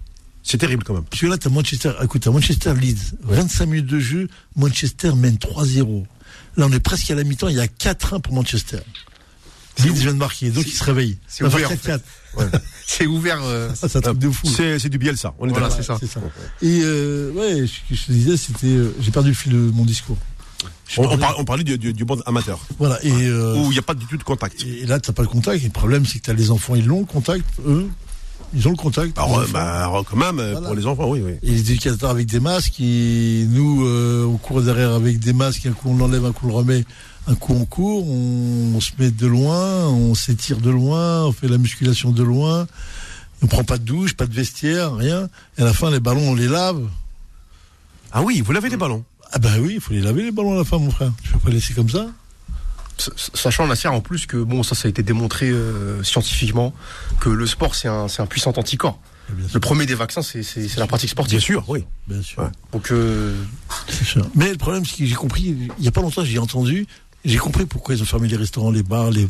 C'est 0.46 0.58
terrible 0.58 0.84
quand 0.84 0.94
même. 0.94 1.04
parce 1.04 1.20
que 1.22 1.26
là, 1.26 1.38
t'as 1.38 1.48
Manchester, 1.50 1.92
écoute, 2.02 2.22
t'as 2.22 2.30
Manchester 2.30 2.74
Leeds, 2.74 3.14
25 3.22 3.66
minutes 3.66 3.86
de 3.86 3.98
jeu, 3.98 4.28
Manchester 4.56 5.12
mène 5.16 5.36
3-0. 5.36 6.04
Là, 6.56 6.66
on 6.68 6.72
est 6.72 6.80
presque 6.80 7.10
à 7.10 7.14
la 7.14 7.24
mi-temps, 7.24 7.48
il 7.48 7.56
y 7.56 7.60
a 7.60 7.66
4-1 7.66 8.20
pour 8.20 8.34
Manchester. 8.34 8.78
Leeds 9.78 9.94
vient 9.94 10.12
de 10.12 10.18
marquer, 10.18 10.50
donc 10.50 10.64
il 10.66 10.72
se 10.72 10.84
réveille. 10.84 11.18
c'est 11.26 11.42
ouvert, 11.44 11.68
faire 11.70 11.98
en 12.36 12.40
4-4. 12.42 12.60
C'est 12.86 13.06
ouvert. 13.06 13.40
euh, 13.42 13.70
Ah, 13.82 13.88
c'est 13.88 14.06
de 14.18 14.30
fou. 14.30 14.46
C'est 14.46 14.88
du 14.88 14.98
biel 14.98 15.16
ça. 15.16 15.34
On 15.38 15.48
est 15.48 15.50
Voilà, 15.50 15.70
c'est 15.70 15.82
ça. 15.82 15.98
Et 16.62 16.80
euh, 16.82 17.32
ouais, 17.32 17.66
je, 17.66 17.94
je 17.94 18.04
te 18.04 18.12
disais, 18.12 18.36
c'était, 18.36 18.66
euh, 18.66 18.94
j'ai 19.00 19.10
perdu 19.10 19.30
le 19.30 19.34
fil 19.34 19.52
de 19.52 19.58
mon 19.58 19.84
discours. 19.84 20.18
On, 20.98 21.02
on, 21.02 21.06
parlais- 21.08 21.18
par- 21.20 21.38
on 21.40 21.44
parlait 21.44 21.64
du, 21.64 21.78
du, 21.78 21.92
du 21.92 22.04
monde 22.04 22.22
amateur, 22.26 22.58
Voilà, 22.78 23.02
et, 23.04 23.10
euh, 23.10 23.54
où 23.56 23.64
il 23.66 23.70
n'y 23.70 23.78
a 23.78 23.82
pas 23.82 23.94
du 23.94 24.04
tout 24.06 24.16
de 24.16 24.22
contact. 24.22 24.62
et 24.64 24.84
là, 24.86 25.00
t'as 25.00 25.12
pas 25.12 25.22
le 25.22 25.28
contact. 25.28 25.62
Et 25.62 25.66
le 25.66 25.72
problème, 25.72 26.04
c'est 26.06 26.18
que 26.18 26.24
t'as 26.24 26.32
les 26.34 26.50
enfants, 26.50 26.74
ils 26.74 26.84
l'ont 26.86 27.00
le 27.00 27.06
contact, 27.06 27.44
eux. 27.66 27.88
Ils 28.54 28.68
ont 28.68 28.70
le 28.70 28.76
contact. 28.76 29.16
Les 29.18 29.22
euh, 29.22 29.46
bah, 29.52 29.84
alors, 29.84 30.04
quand 30.04 30.16
même, 30.16 30.38
euh, 30.38 30.52
Voilà. 30.52 30.66
pour 30.68 30.76
les 30.76 30.86
enfants, 30.86 31.08
oui, 31.08 31.20
oui. 31.24 31.32
Et 31.42 31.50
les 31.50 31.60
éducateurs 31.60 32.10
avec 32.10 32.26
des 32.26 32.40
masques, 32.40 32.78
et 32.80 33.46
nous, 33.50 33.84
euh, 33.86 34.24
on 34.24 34.36
court 34.36 34.62
derrière 34.62 34.92
avec 34.92 35.18
des 35.18 35.32
masques, 35.32 35.66
un 35.66 35.72
coup 35.72 35.88
on 35.90 35.96
l'enlève, 35.96 36.24
un 36.24 36.32
coup 36.32 36.46
on 36.46 36.48
le 36.48 36.54
remet, 36.54 36.84
un 37.26 37.34
coup 37.34 37.52
on 37.54 37.64
court, 37.64 38.06
on, 38.08 38.72
on 38.76 38.80
se 38.80 38.92
met 38.98 39.10
de 39.10 39.26
loin, 39.26 39.88
on 39.88 40.14
s'étire 40.14 40.58
de 40.58 40.70
loin, 40.70 41.24
on 41.24 41.32
fait 41.32 41.48
la 41.48 41.58
musculation 41.58 42.12
de 42.12 42.22
loin, 42.22 42.66
on 43.42 43.46
prend 43.48 43.64
pas 43.64 43.78
de 43.78 43.84
douche, 43.84 44.14
pas 44.14 44.26
de 44.26 44.34
vestiaire, 44.34 44.94
rien. 44.94 45.28
Et 45.58 45.62
à 45.62 45.64
la 45.64 45.72
fin, 45.72 45.90
les 45.90 46.00
ballons, 46.00 46.30
on 46.30 46.34
les 46.34 46.48
lave. 46.48 46.80
Ah 48.12 48.22
oui, 48.22 48.40
vous 48.40 48.52
lavez 48.52 48.68
des 48.70 48.76
ballons. 48.76 49.04
Ah 49.32 49.38
ben 49.40 49.58
oui, 49.60 49.72
il 49.74 49.80
faut 49.80 49.92
les 49.92 50.00
laver 50.00 50.22
les 50.22 50.30
ballons 50.30 50.54
à 50.54 50.58
la 50.58 50.64
fin, 50.64 50.78
mon 50.78 50.90
frère. 50.92 51.10
Tu 51.24 51.32
peux 51.32 51.38
pas 51.40 51.48
les 51.48 51.56
laisser 51.56 51.74
comme 51.74 51.90
ça. 51.90 52.06
Sachant 52.96 53.66
Nasser 53.66 53.88
en 53.88 54.00
plus 54.00 54.26
que 54.26 54.36
bon 54.36 54.62
ça 54.62 54.74
ça 54.74 54.86
a 54.86 54.88
été 54.88 55.02
démontré 55.02 55.50
euh, 55.50 56.02
scientifiquement 56.02 56.72
que 57.20 57.28
le 57.28 57.46
sport 57.46 57.74
c'est 57.74 57.88
un, 57.88 58.06
un 58.18 58.26
puissant 58.26 58.52
anticorps. 58.56 59.00
Le 59.52 59.58
premier 59.58 59.86
des 59.86 59.94
vaccins 59.94 60.22
c'est 60.22 60.76
la 60.76 60.86
pratique 60.86 61.10
sportive. 61.10 61.38
Bien 61.38 61.44
sûr, 61.44 61.64
oui. 61.68 61.84
Bien 62.06 62.22
sûr. 62.22 62.50
Donc 62.72 62.92
euh... 62.92 63.34
Mais 64.34 64.50
le 64.50 64.58
problème 64.58 64.84
c'est 64.84 64.96
que 64.98 65.06
j'ai 65.06 65.14
compris 65.14 65.56
il 65.78 65.84
y 65.84 65.88
a 65.88 65.92
pas 65.92 66.02
longtemps 66.02 66.24
j'ai 66.24 66.38
entendu 66.38 66.86
j'ai 67.24 67.38
compris 67.38 67.64
pourquoi 67.64 67.94
ils 67.94 68.02
ont 68.02 68.06
fermé 68.06 68.28
les 68.28 68.36
restaurants, 68.36 68.70
les 68.70 68.82
bars, 68.82 69.10
les 69.10 69.28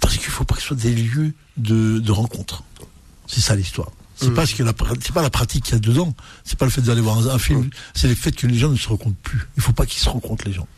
parce 0.00 0.18
qu'il 0.18 0.26
faut 0.26 0.44
pas 0.44 0.54
que 0.54 0.60
ce 0.60 0.68
soit 0.68 0.76
des 0.76 0.94
lieux 0.94 1.32
de, 1.56 1.98
de 1.98 2.12
rencontre. 2.12 2.62
C'est 3.26 3.40
ça 3.40 3.56
l'histoire. 3.56 3.90
C'est 4.14 4.28
mmh. 4.28 4.34
pas 4.34 4.46
ce 4.46 4.54
que 4.54 4.62
la, 4.62 4.72
c'est 5.00 5.12
pas 5.12 5.22
la 5.22 5.30
pratique 5.30 5.64
qu'il 5.64 5.74
y 5.74 5.76
a 5.76 5.80
dedans. 5.80 6.14
C'est 6.44 6.58
pas 6.58 6.64
le 6.64 6.70
fait 6.70 6.80
d'aller 6.80 7.00
voir 7.00 7.18
un, 7.28 7.38
film. 7.38 7.60
Mmh. 7.60 7.70
C'est 7.94 8.08
le 8.08 8.14
fait 8.14 8.32
que 8.32 8.46
les 8.46 8.56
gens 8.56 8.70
ne 8.70 8.76
se 8.76 8.88
rencontrent 8.88 9.16
plus. 9.16 9.48
Il 9.56 9.62
faut 9.62 9.72
pas 9.72 9.84
qu'ils 9.84 10.00
se 10.00 10.08
rencontrent 10.08 10.46
les 10.46 10.52
gens. 10.52 10.68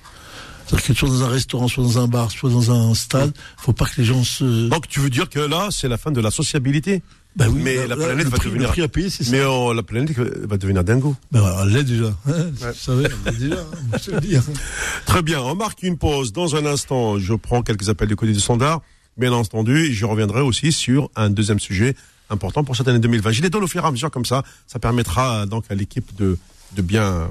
C'est-à-dire 0.68 0.86
que 0.86 0.94
soit 0.94 1.08
dans 1.08 1.24
un 1.24 1.28
restaurant, 1.28 1.68
soit 1.68 1.82
dans 1.82 1.98
un 1.98 2.08
bar, 2.08 2.30
soit 2.30 2.50
dans 2.50 2.70
un 2.70 2.94
stade, 2.94 3.32
faut 3.56 3.72
pas 3.72 3.86
que 3.86 3.94
les 3.98 4.04
gens 4.04 4.22
se. 4.22 4.68
Donc 4.68 4.86
tu 4.86 5.00
veux 5.00 5.10
dire 5.10 5.28
que 5.30 5.40
là, 5.40 5.68
c'est 5.70 5.88
la 5.88 5.96
fin 5.96 6.10
de 6.10 6.20
la 6.20 6.30
sociabilité 6.30 7.02
bah 7.36 7.46
oui, 7.48 7.60
mais 7.62 7.86
la, 7.86 7.94
planète 7.94 8.26
va 8.26 8.36
prix, 8.36 8.48
devenir. 8.50 8.90
payer, 8.90 9.10
c'est 9.10 9.30
mais 9.30 9.44
oh, 9.44 9.72
la 9.72 9.84
planète 9.84 10.10
va 10.18 10.56
devenir 10.56 10.82
dingo. 10.82 11.14
Ben 11.30 11.40
voilà, 11.40 11.62
elle 11.62 11.68
l'est 11.68 11.84
déjà. 11.84 12.08
Hein, 12.26 12.32
ouais. 12.32 12.50
Vous 12.50 12.74
savez, 12.74 13.04
elle 13.04 13.32
l'est 13.32 13.38
déjà. 13.38 13.60
Hein, 13.60 13.96
je 14.04 14.10
le 14.10 14.20
dire. 14.20 14.42
Très 15.06 15.22
bien. 15.22 15.40
On 15.42 15.54
marque 15.54 15.84
une 15.84 15.98
pause. 15.98 16.32
Dans 16.32 16.56
un 16.56 16.66
instant, 16.66 17.18
je 17.18 17.34
prends 17.34 17.62
quelques 17.62 17.88
appels 17.90 18.08
du 18.08 18.16
côté 18.16 18.32
du 18.32 18.40
standard. 18.40 18.80
Bien 19.16 19.32
entendu, 19.32 19.92
je 19.92 20.04
reviendrai 20.04 20.40
aussi 20.40 20.72
sur 20.72 21.10
un 21.14 21.30
deuxième 21.30 21.60
sujet 21.60 21.94
important 22.28 22.64
pour 22.64 22.74
cette 22.74 22.88
année 22.88 22.98
2020. 22.98 23.30
Je 23.30 23.42
les 23.42 23.50
donne 23.50 23.62
au 23.62 23.68
fur 23.68 23.84
et 23.84 23.86
à 23.86 23.90
mesure 23.92 24.10
comme 24.10 24.24
ça. 24.24 24.42
Ça 24.66 24.80
permettra 24.80 25.46
donc 25.46 25.64
à 25.70 25.76
l'équipe 25.76 26.16
de, 26.16 26.38
de 26.76 26.82
bien 26.82 27.30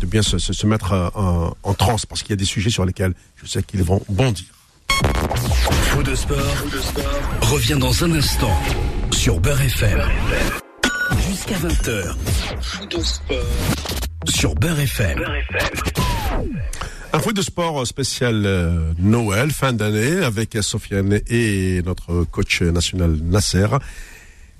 de 0.00 0.06
bien 0.06 0.22
se, 0.22 0.38
se, 0.38 0.52
se 0.52 0.66
mettre 0.66 0.92
en, 1.14 1.54
en 1.62 1.74
transe 1.74 2.06
parce 2.06 2.22
qu'il 2.22 2.30
y 2.30 2.34
a 2.34 2.36
des 2.36 2.44
sujets 2.44 2.70
sur 2.70 2.84
lesquels 2.84 3.14
je 3.36 3.46
sais 3.46 3.62
qu'ils 3.62 3.82
vont 3.82 4.02
bondir. 4.08 4.46
Faux 5.90 6.02
de 6.02 6.14
sport, 6.14 6.38
revient 7.42 7.76
dans 7.78 8.04
un 8.04 8.12
instant 8.12 8.56
sur 9.10 9.40
Beurre 9.40 9.62
FM. 9.62 10.00
Jusqu'à 11.28 11.56
20h. 11.56 12.14
Faux 12.60 12.86
de 12.86 13.00
sport 13.00 13.38
sur 14.28 14.54
Beurre 14.54 14.80
FM. 14.80 15.24
Un 17.12 17.20
foot 17.20 17.36
de 17.36 17.42
sport 17.42 17.86
spécial 17.86 18.42
euh, 18.44 18.92
Noël, 18.98 19.52
fin 19.52 19.72
d'année, 19.72 20.16
avec 20.24 20.58
Sofiane 20.60 21.20
et 21.28 21.80
notre 21.84 22.24
coach 22.24 22.62
national 22.62 23.12
Nasser. 23.22 23.68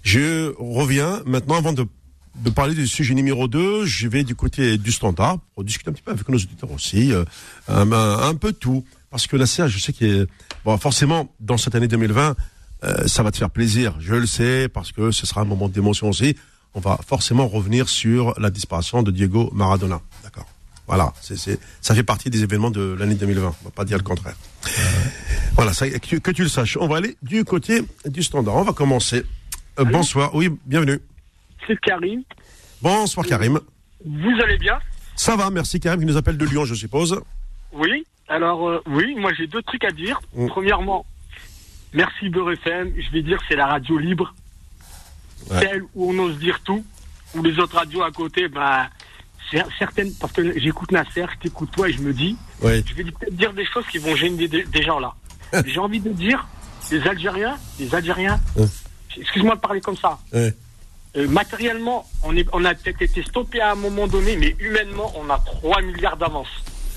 Je 0.02 0.54
reviens 0.58 1.20
maintenant 1.26 1.56
avant 1.56 1.72
de, 1.72 1.86
de 2.36 2.50
parler 2.50 2.74
du 2.74 2.86
sujet 2.86 3.14
numéro 3.14 3.48
2, 3.48 3.86
je 3.86 4.08
vais 4.08 4.24
du 4.24 4.34
côté 4.34 4.78
du 4.78 4.92
standard 4.92 5.38
pour 5.54 5.64
discuter 5.64 5.90
un 5.90 5.92
petit 5.92 6.02
peu 6.02 6.10
avec 6.10 6.28
nos 6.28 6.36
auditeurs 6.36 6.72
aussi, 6.72 7.12
euh, 7.12 7.24
un, 7.68 7.90
un, 7.92 8.34
peu 8.34 8.52
tout. 8.52 8.84
Parce 9.10 9.26
que 9.26 9.36
Nasser, 9.36 9.68
je 9.68 9.78
sais 9.78 9.92
que 9.92 10.26
bon, 10.64 10.76
forcément, 10.78 11.32
dans 11.40 11.56
cette 11.56 11.74
année 11.74 11.88
2020, 11.88 12.36
euh, 12.84 13.06
ça 13.06 13.22
va 13.22 13.30
te 13.30 13.36
faire 13.36 13.50
plaisir, 13.50 13.94
je 14.00 14.14
le 14.14 14.26
sais, 14.26 14.68
parce 14.68 14.92
que 14.92 15.10
ce 15.10 15.26
sera 15.26 15.42
un 15.42 15.44
moment 15.44 15.68
d'émotion 15.68 16.08
aussi. 16.08 16.36
On 16.74 16.80
va 16.80 16.98
forcément 17.06 17.46
revenir 17.46 17.88
sur 17.88 18.38
la 18.40 18.50
disparition 18.50 19.02
de 19.02 19.10
Diego 19.10 19.50
Maradona. 19.54 20.00
D'accord 20.24 20.46
voilà, 20.86 21.14
c'est, 21.22 21.38
c'est, 21.38 21.58
ça 21.80 21.94
fait 21.94 22.02
partie 22.02 22.28
des 22.28 22.42
événements 22.42 22.70
de 22.70 22.94
l'année 22.98 23.14
2020. 23.14 23.46
On 23.46 23.64
va 23.64 23.70
pas 23.70 23.84
dire 23.84 23.96
le 23.96 24.02
contraire. 24.02 24.36
Voilà, 25.54 25.72
ça, 25.72 25.88
que, 25.88 26.16
que, 26.16 26.30
tu 26.30 26.42
le 26.42 26.48
saches. 26.48 26.76
On 26.78 26.88
va 26.88 26.96
aller 26.96 27.16
du 27.22 27.44
côté 27.44 27.82
du 28.04 28.22
standard. 28.22 28.56
On 28.56 28.64
va 28.64 28.72
commencer. 28.72 29.24
Euh, 29.78 29.84
bonsoir. 29.84 30.34
Oui, 30.34 30.50
bienvenue. 30.66 31.00
C'est 31.66 31.80
Karim. 31.80 32.22
Bonsoir 32.82 33.26
Karim. 33.26 33.60
Vous 34.04 34.40
allez 34.42 34.58
bien? 34.58 34.78
Ça 35.16 35.36
va, 35.36 35.50
merci 35.50 35.80
Karim 35.80 36.00
qui 36.00 36.06
nous 36.06 36.16
appelle 36.16 36.36
de 36.36 36.44
Lyon, 36.44 36.64
je 36.64 36.74
suppose. 36.74 37.20
Oui. 37.72 38.04
Alors 38.28 38.68
euh, 38.68 38.82
oui, 38.86 39.14
moi 39.16 39.32
j'ai 39.36 39.46
deux 39.46 39.62
trucs 39.62 39.84
à 39.84 39.90
dire. 39.90 40.20
Mm. 40.34 40.48
Premièrement, 40.48 41.04
merci 41.92 42.28
Beurre 42.28 42.52
FM. 42.52 42.92
Je 42.96 43.10
vais 43.10 43.22
dire 43.22 43.38
c'est 43.48 43.56
la 43.56 43.66
radio 43.66 43.98
libre, 43.98 44.34
ouais. 45.50 45.60
celle 45.60 45.82
où 45.94 46.10
on 46.10 46.18
ose 46.18 46.38
dire 46.38 46.60
tout, 46.64 46.84
où 47.34 47.42
les 47.42 47.58
autres 47.58 47.76
radios 47.76 48.02
à 48.02 48.10
côté, 48.10 48.48
bah 48.48 48.88
certaines, 49.78 50.12
parce 50.14 50.32
que 50.32 50.58
j'écoute 50.58 50.90
Nasser, 50.90 51.26
je 51.34 51.38
t'écoute 51.38 51.70
toi 51.70 51.88
et 51.88 51.92
je 51.92 52.00
me 52.00 52.12
dis, 52.12 52.36
ouais. 52.62 52.82
je 52.84 52.94
vais 52.94 53.04
peut-être 53.04 53.36
dire 53.36 53.52
des 53.52 53.64
choses 53.66 53.86
qui 53.86 53.98
vont 53.98 54.16
gêner 54.16 54.48
des, 54.48 54.64
des 54.64 54.82
gens 54.82 54.98
là. 54.98 55.14
J'ai 55.66 55.78
envie 55.78 56.00
de 56.00 56.10
dire, 56.10 56.46
les 56.90 57.06
Algériens, 57.06 57.56
les 57.78 57.94
Algériens, 57.94 58.40
ouais. 58.56 58.66
excuse-moi 59.16 59.54
de 59.54 59.60
parler 59.60 59.80
comme 59.80 59.96
ça. 59.96 60.18
Euh, 61.16 61.28
matériellement, 61.28 62.08
on, 62.24 62.36
est, 62.36 62.46
on 62.52 62.64
a 62.64 62.74
peut-être 62.74 63.02
été 63.02 63.22
stoppé 63.22 63.60
à 63.60 63.72
un 63.72 63.76
moment 63.76 64.08
donné, 64.08 64.36
mais 64.36 64.56
humainement, 64.58 65.12
on 65.16 65.30
a 65.30 65.38
3 65.38 65.82
milliards 65.82 66.16
d'avance. 66.16 66.48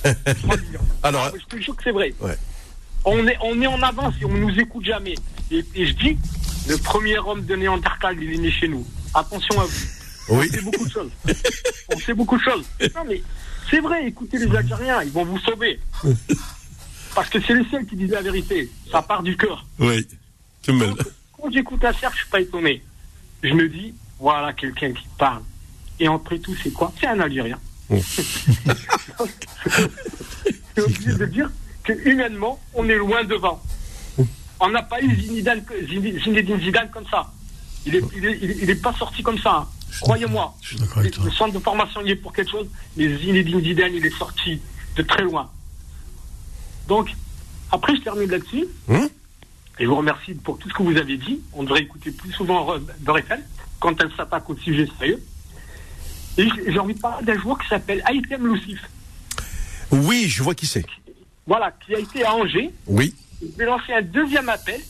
Alors, 1.04 1.30
ah, 1.32 1.38
je 1.40 1.46
te 1.46 1.62
jure 1.62 1.76
que 1.76 1.84
c'est 1.84 1.92
vrai. 1.92 2.14
Ouais. 2.20 2.36
On, 3.06 3.28
est, 3.28 3.38
on 3.42 3.62
est 3.62 3.68
en 3.68 3.82
avance 3.84 4.16
et 4.20 4.26
on 4.26 4.34
nous 4.34 4.60
écoute 4.60 4.86
jamais. 4.86 5.16
Et, 5.52 5.64
et 5.76 5.86
je 5.86 5.94
dis, 5.94 6.18
le 6.68 6.78
premier 6.78 7.20
homme 7.20 7.46
de 7.46 7.56
Néandertal, 7.56 8.18
il 8.22 8.34
est 8.34 8.38
né 8.38 8.52
chez 8.52 8.68
nous. 8.68 8.86
Attention 9.14 9.62
à 9.62 9.66
vous. 9.66 9.88
Oui. 10.30 10.48
On 10.50 10.54
sait 10.56 10.62
beaucoup 10.62 10.86
de 10.86 10.92
choses. 10.92 11.12
on 11.94 12.00
sait 12.00 12.14
beaucoup 12.14 12.38
de 12.38 12.44
choses. 12.44 12.66
Non, 12.96 13.04
mais 13.08 13.22
c'est 13.70 13.80
vrai, 13.80 14.08
écoutez 14.08 14.40
les 14.40 14.56
Algériens, 14.56 15.04
ils 15.04 15.12
vont 15.12 15.26
vous 15.26 15.40
sauver. 15.40 15.80
Parce 17.14 17.30
que 17.30 17.40
c'est 17.42 17.54
les 17.54 17.66
seuls 17.70 17.86
qui 17.86 17.96
disent 17.96 18.12
la 18.12 18.22
vérité. 18.22 18.70
Ça 18.92 19.02
part 19.02 19.22
du 19.22 19.38
cœur. 19.38 19.66
Oui. 19.80 20.08
Tu 20.64 20.72
me... 20.72 20.88
Quand, 20.88 21.04
quand 21.38 21.52
j'écoute 21.52 21.84
la 21.84 21.94
serre, 21.94 22.12
je 22.14 22.18
suis 22.18 22.30
pas 22.30 22.42
étonné. 22.42 22.84
Je 23.44 23.54
me 23.54 23.70
dis, 23.70 23.94
voilà 24.20 24.54
quelqu'un 24.54 24.92
qui 24.92 25.08
parle. 25.18 25.44
Et 26.00 26.08
entre 26.08 26.36
tout, 26.38 26.56
c'est 26.62 26.72
quoi? 26.72 26.92
C'est 27.00 27.08
un 27.08 27.20
Algérien. 27.20 27.60
Oh. 27.90 27.96
c'est 30.76 30.82
obligé 30.82 31.14
de 31.14 31.26
dire 31.26 31.50
que 31.84 31.94
humainement, 32.08 32.60
on 32.74 32.88
est 32.90 32.96
loin 32.96 33.24
devant. 33.24 33.62
On 34.60 34.70
n'a 34.70 34.82
pas 34.82 35.02
eu 35.02 35.16
Zinedine, 35.16 35.64
Zinedine 36.24 36.60
Zidane 36.60 36.90
comme 36.90 37.08
ça. 37.08 37.32
Il 37.86 37.96
est, 37.96 38.04
il 38.16 38.26
est, 38.26 38.40
il 38.42 38.70
est 38.70 38.82
pas 38.82 38.94
sorti 38.94 39.24
comme 39.24 39.38
ça. 39.38 39.58
Hein. 39.58 39.68
Croyez-moi. 40.02 40.56
Le 40.98 41.32
centre 41.32 41.54
de 41.54 41.60
formation 41.60 42.02
il 42.04 42.12
est 42.12 42.16
pour 42.16 42.34
quelque 42.34 42.52
chose, 42.52 42.68
mais 42.96 43.16
Zinedine 43.18 43.62
Zidane, 43.62 43.94
il 43.94 44.06
est 44.06 44.18
sorti 44.18 44.60
de 44.96 45.02
très 45.04 45.24
loin. 45.24 45.50
Donc, 46.88 47.10
après, 47.72 47.96
je 47.96 48.02
termine 48.02 48.30
là-dessus. 48.30 48.66
Hum 48.90 49.10
et 49.80 49.84
je 49.84 49.90
vous 49.90 49.96
remercie 49.96 50.34
pour 50.34 50.58
tout 50.58 50.70
ce 50.70 50.74
que 50.74 50.84
vous 50.84 50.98
avez 50.98 51.18
dit. 51.18 51.40
On 51.54 51.64
devrait 51.64 51.82
écouter 51.82 52.12
plus 52.12 52.32
souvent 52.32 52.68
Beurre 53.00 53.20
quand 53.80 54.02
elle 54.02 54.12
s'attaque 54.16 54.50
au 54.50 54.56
sujet 54.56 54.88
sérieux. 54.98 55.24
Et 56.38 56.48
j'ai 56.68 56.80
envie 56.80 56.94
de 56.94 57.00
parler 57.00 57.26
d'un 57.26 57.40
joueur 57.40 57.58
qui 57.60 57.68
s'appelle 57.68 58.04
Aitem 58.08 58.54
Lucif. 58.54 58.80
Oui, 59.92 60.26
je 60.28 60.44
vois 60.44 60.54
qui 60.54 60.66
c'est. 60.68 60.86
Voilà, 61.46 61.72
qui 61.86 61.96
a 61.96 62.00
été 62.00 62.24
à 62.24 62.34
Angers. 62.34 62.72
Oui. 62.86 63.14
Je 63.42 63.58
vais 63.58 63.66
lancer 63.66 63.94
un 63.94 64.02
deuxième 64.02 64.50
appel 64.50 64.82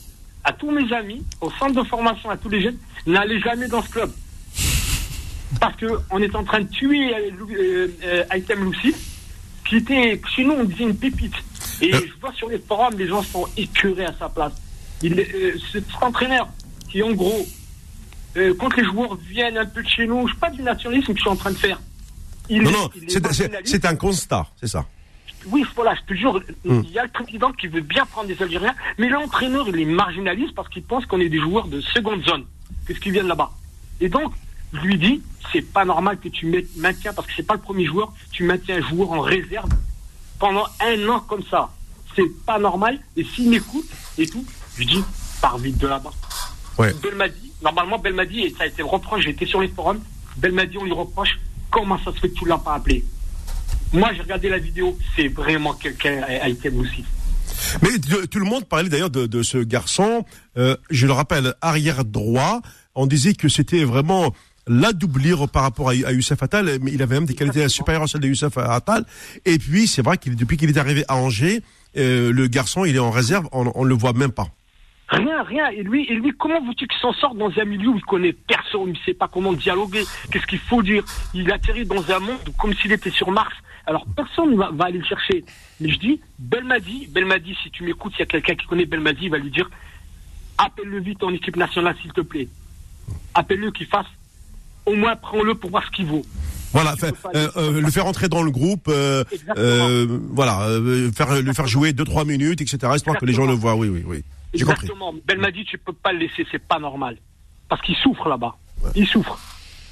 à 0.44 0.52
tous 0.52 0.70
mes 0.70 0.92
amis, 0.92 1.22
au 1.40 1.50
centre 1.52 1.82
de 1.82 1.86
formation, 1.86 2.30
à 2.30 2.36
tous 2.36 2.48
les 2.48 2.60
jeunes. 2.60 2.78
N'allez 3.06 3.40
jamais 3.40 3.68
dans 3.68 3.82
ce 3.82 3.90
club. 3.90 4.10
Parce 5.60 5.74
qu'on 5.76 6.22
est 6.22 6.34
en 6.34 6.44
train 6.44 6.60
de 6.60 6.68
tuer 6.68 7.14
euh, 7.14 7.88
euh, 8.04 8.24
Aitem 8.30 8.70
Lucif, 8.70 8.96
qui 9.68 9.76
était, 9.76 10.20
chez 10.34 10.44
nous, 10.44 10.52
on 10.52 10.64
disait 10.64 10.84
une 10.84 10.96
pépite. 10.96 11.34
Et 11.80 11.94
euh. 11.94 12.00
je 12.06 12.20
vois 12.20 12.32
sur 12.32 12.48
les 12.48 12.58
forums, 12.58 12.96
les 12.98 13.06
gens 13.06 13.22
sont 13.22 13.46
écœurés 13.56 14.06
à 14.06 14.14
sa 14.18 14.28
place. 14.28 14.52
Il, 15.02 15.18
euh, 15.18 15.56
cet 15.72 15.84
entraîneur 16.00 16.48
qui, 16.88 17.02
en 17.02 17.12
gros, 17.12 17.46
euh, 18.38 18.54
quand 18.54 18.74
les 18.76 18.84
joueurs 18.84 19.16
viennent 19.16 19.58
un 19.58 19.66
peu 19.66 19.82
de 19.82 19.88
chez 19.88 20.06
nous, 20.06 20.26
je 20.28 20.34
sais 20.34 20.40
pas 20.40 20.50
du 20.50 20.62
nationalisme 20.62 21.12
que 21.12 21.18
je 21.18 21.22
suis 21.22 21.30
en 21.30 21.36
train 21.36 21.50
de 21.50 21.56
faire. 21.56 21.80
Il 22.48 22.62
non, 22.62 22.70
est, 22.70 23.20
non, 23.20 23.30
c'est 23.64 23.84
un 23.84 23.96
constat, 23.96 24.46
c'est 24.58 24.68
ça. 24.68 24.86
Oui, 25.46 25.64
voilà, 25.74 25.94
je 25.94 26.00
te 26.02 26.18
jure, 26.18 26.40
mm. 26.64 26.80
il 26.84 26.90
y 26.90 26.98
a 26.98 27.04
le 27.04 27.10
président 27.10 27.52
qui 27.52 27.68
veut 27.68 27.80
bien 27.80 28.04
prendre 28.06 28.28
des 28.28 28.42
Algériens, 28.42 28.74
mais 28.98 29.08
l'entraîneur, 29.08 29.68
il 29.68 29.78
est 29.78 29.84
marginaliste 29.84 30.54
parce 30.54 30.68
qu'il 30.68 30.82
pense 30.82 31.06
qu'on 31.06 31.20
est 31.20 31.28
des 31.28 31.40
joueurs 31.40 31.68
de 31.68 31.80
seconde 31.80 32.22
zone, 32.24 32.44
qu'est-ce 32.86 33.00
qu'ils 33.00 33.12
viennent 33.12 33.28
là-bas? 33.28 33.50
Et 34.00 34.08
donc, 34.08 34.32
je 34.72 34.80
lui 34.80 34.98
dis, 34.98 35.22
c'est 35.52 35.62
pas 35.62 35.84
normal 35.84 36.18
que 36.18 36.28
tu 36.28 36.46
maintiens, 36.76 37.12
parce 37.12 37.26
que 37.28 37.34
c'est 37.36 37.46
pas 37.46 37.54
le 37.54 37.60
premier 37.60 37.86
joueur, 37.86 38.12
tu 38.32 38.44
maintiens 38.44 38.76
un 38.76 38.88
joueur 38.88 39.12
en 39.12 39.20
réserve 39.20 39.70
pendant 40.38 40.66
un 40.80 41.08
an 41.08 41.20
comme 41.20 41.42
ça. 41.50 41.70
C'est 42.14 42.44
pas 42.44 42.58
normal, 42.58 42.98
et 43.16 43.24
s'il 43.24 43.48
m'écoute 43.48 43.88
et 44.18 44.26
tout, 44.26 44.44
je 44.76 44.84
dis, 44.84 45.04
pars 45.40 45.58
vite 45.58 45.78
de 45.78 45.86
là-bas. 45.86 46.12
Ouais. 46.78 46.92
Belmadi, 47.02 47.52
normalement, 47.62 47.98
Belmadi, 47.98 48.40
et 48.42 48.50
ça 48.56 48.64
a 48.64 48.66
été 48.66 48.78
le 48.78 48.86
reproche, 48.86 49.24
j'ai 49.24 49.30
été 49.30 49.46
sur 49.46 49.60
les 49.60 49.68
forums, 49.68 50.00
Belmadi, 50.36 50.78
on 50.78 50.84
lui 50.84 50.92
reproche, 50.92 51.38
comment 51.70 51.98
ça 52.04 52.12
se 52.12 52.20
fait 52.20 52.28
que 52.28 52.34
tu 52.34 52.46
l'as 52.46 52.58
pas 52.58 52.74
appelé 52.74 53.04
Moi, 53.92 54.10
j'ai 54.14 54.22
regardé 54.22 54.48
la 54.48 54.58
vidéo, 54.58 54.96
c'est 55.16 55.28
vraiment 55.28 55.72
quelqu'un 55.74 56.22
à 56.22 56.48
item 56.48 56.80
aussi. 56.80 57.04
Mais 57.82 57.98
tout 58.26 58.38
le 58.38 58.44
monde 58.44 58.64
parlait 58.64 58.88
d'ailleurs 58.88 59.10
de, 59.10 59.26
de, 59.26 59.42
ce 59.42 59.58
garçon, 59.58 60.24
euh, 60.56 60.76
je 60.90 61.06
le 61.06 61.12
rappelle, 61.12 61.54
arrière 61.60 62.04
droit, 62.04 62.60
on 62.94 63.06
disait 63.06 63.34
que 63.34 63.48
c'était 63.48 63.84
vraiment 63.84 64.32
la 64.68 64.92
doublure 64.92 65.48
par 65.48 65.62
rapport 65.62 65.88
à, 65.88 65.92
à 65.92 66.12
Youssef 66.12 66.42
Attal, 66.42 66.78
mais 66.82 66.92
il 66.92 67.02
avait 67.02 67.16
même 67.16 67.26
des 67.26 67.34
qualités 67.34 67.68
supérieures 67.68 68.04
à 68.04 68.06
celles 68.06 68.20
de 68.20 68.28
Youssef 68.28 68.56
Attal. 68.58 69.04
Et 69.44 69.58
puis, 69.58 69.88
c'est 69.88 70.02
vrai 70.02 70.18
qu'il 70.18 70.36
depuis 70.36 70.56
qu'il 70.56 70.68
est 70.68 70.78
arrivé 70.78 71.04
à 71.08 71.16
Angers, 71.16 71.62
euh, 71.96 72.32
le 72.32 72.46
garçon, 72.46 72.84
il 72.84 72.94
est 72.94 73.00
en 73.00 73.10
réserve, 73.10 73.48
on 73.52 73.64
ne 73.64 73.88
le 73.88 73.94
voit 73.94 74.12
même 74.12 74.32
pas. 74.32 74.48
Rien, 75.08 75.42
rien. 75.42 75.68
Et 75.70 75.82
lui, 75.82 76.04
et 76.04 76.14
lui 76.14 76.32
comment 76.38 76.60
veux-tu 76.60 76.86
qu'il 76.86 76.98
s'en 77.00 77.12
sorte 77.14 77.36
dans 77.38 77.50
un 77.58 77.64
milieu 77.64 77.88
où 77.88 77.96
il 77.96 78.02
connaît 78.04 78.32
personne, 78.34 78.82
il 78.88 78.92
ne 78.92 78.98
sait 79.06 79.14
pas 79.14 79.26
comment 79.28 79.52
dialoguer, 79.54 80.04
qu'est-ce 80.30 80.46
qu'il 80.46 80.58
faut 80.58 80.82
dire? 80.82 81.02
Il 81.34 81.50
atterrit 81.50 81.86
dans 81.86 82.10
un 82.10 82.18
monde 82.18 82.38
comme 82.58 82.74
s'il 82.74 82.92
était 82.92 83.10
sur 83.10 83.30
Mars, 83.30 83.54
Alors 83.86 84.04
personne 84.14 84.54
va, 84.56 84.70
va 84.70 84.84
aller 84.86 84.98
le 84.98 85.04
chercher. 85.04 85.44
Mais 85.80 85.88
je 85.90 85.98
dis, 85.98 86.20
Belmadi, 86.38 87.06
Belmadi, 87.10 87.56
si 87.62 87.70
tu 87.70 87.84
m'écoutes, 87.84 88.12
s'il 88.12 88.20
y 88.20 88.22
a 88.24 88.26
quelqu'un 88.26 88.54
qui 88.54 88.66
connaît 88.66 88.84
Belmadi, 88.84 89.24
il 89.26 89.30
va 89.30 89.38
lui 89.38 89.50
dire, 89.50 89.70
appelle-le 90.58 91.00
vite 91.00 91.22
en 91.22 91.32
équipe 91.32 91.56
nationale, 91.56 91.96
s'il 92.02 92.12
te 92.12 92.20
plaît. 92.20 92.48
Appelle-le 93.34 93.70
qu'il 93.70 93.86
fasse, 93.86 94.06
au 94.84 94.94
moins 94.94 95.16
prends-le 95.16 95.54
pour 95.54 95.70
voir 95.70 95.84
ce 95.86 95.90
qu'il 95.90 96.06
vaut. 96.06 96.24
Voilà, 96.72 96.96
fait- 96.96 97.14
euh, 97.34 97.48
euh, 97.56 97.80
le 97.80 97.90
faire 97.90 98.04
entrer 98.04 98.28
dans 98.28 98.42
le 98.42 98.50
groupe, 98.50 98.88
euh, 98.88 99.24
euh, 99.56 100.06
voilà, 100.32 100.60
euh, 100.68 101.10
faire 101.12 101.40
le 101.40 101.52
faire 101.54 101.66
jouer 101.66 101.94
deux 101.94 102.04
trois 102.04 102.26
minutes, 102.26 102.60
etc. 102.60 102.76
Histoire 102.94 103.16
que 103.16 103.24
les 103.24 103.32
gens 103.32 103.46
le 103.46 103.54
voient. 103.54 103.74
Oui, 103.74 103.88
oui, 103.88 104.02
oui. 104.06 104.22
Exactement. 104.52 105.14
Belmadi, 105.26 105.64
tu 105.64 105.78
peux 105.78 105.92
pas 105.92 106.12
le 106.12 106.20
laisser, 106.20 106.46
c'est 106.50 106.58
pas 106.62 106.78
normal. 106.78 107.18
Parce 107.68 107.82
qu'il 107.82 107.96
souffre 107.96 108.28
là-bas. 108.28 108.56
Il 108.94 109.06
souffre. 109.06 109.38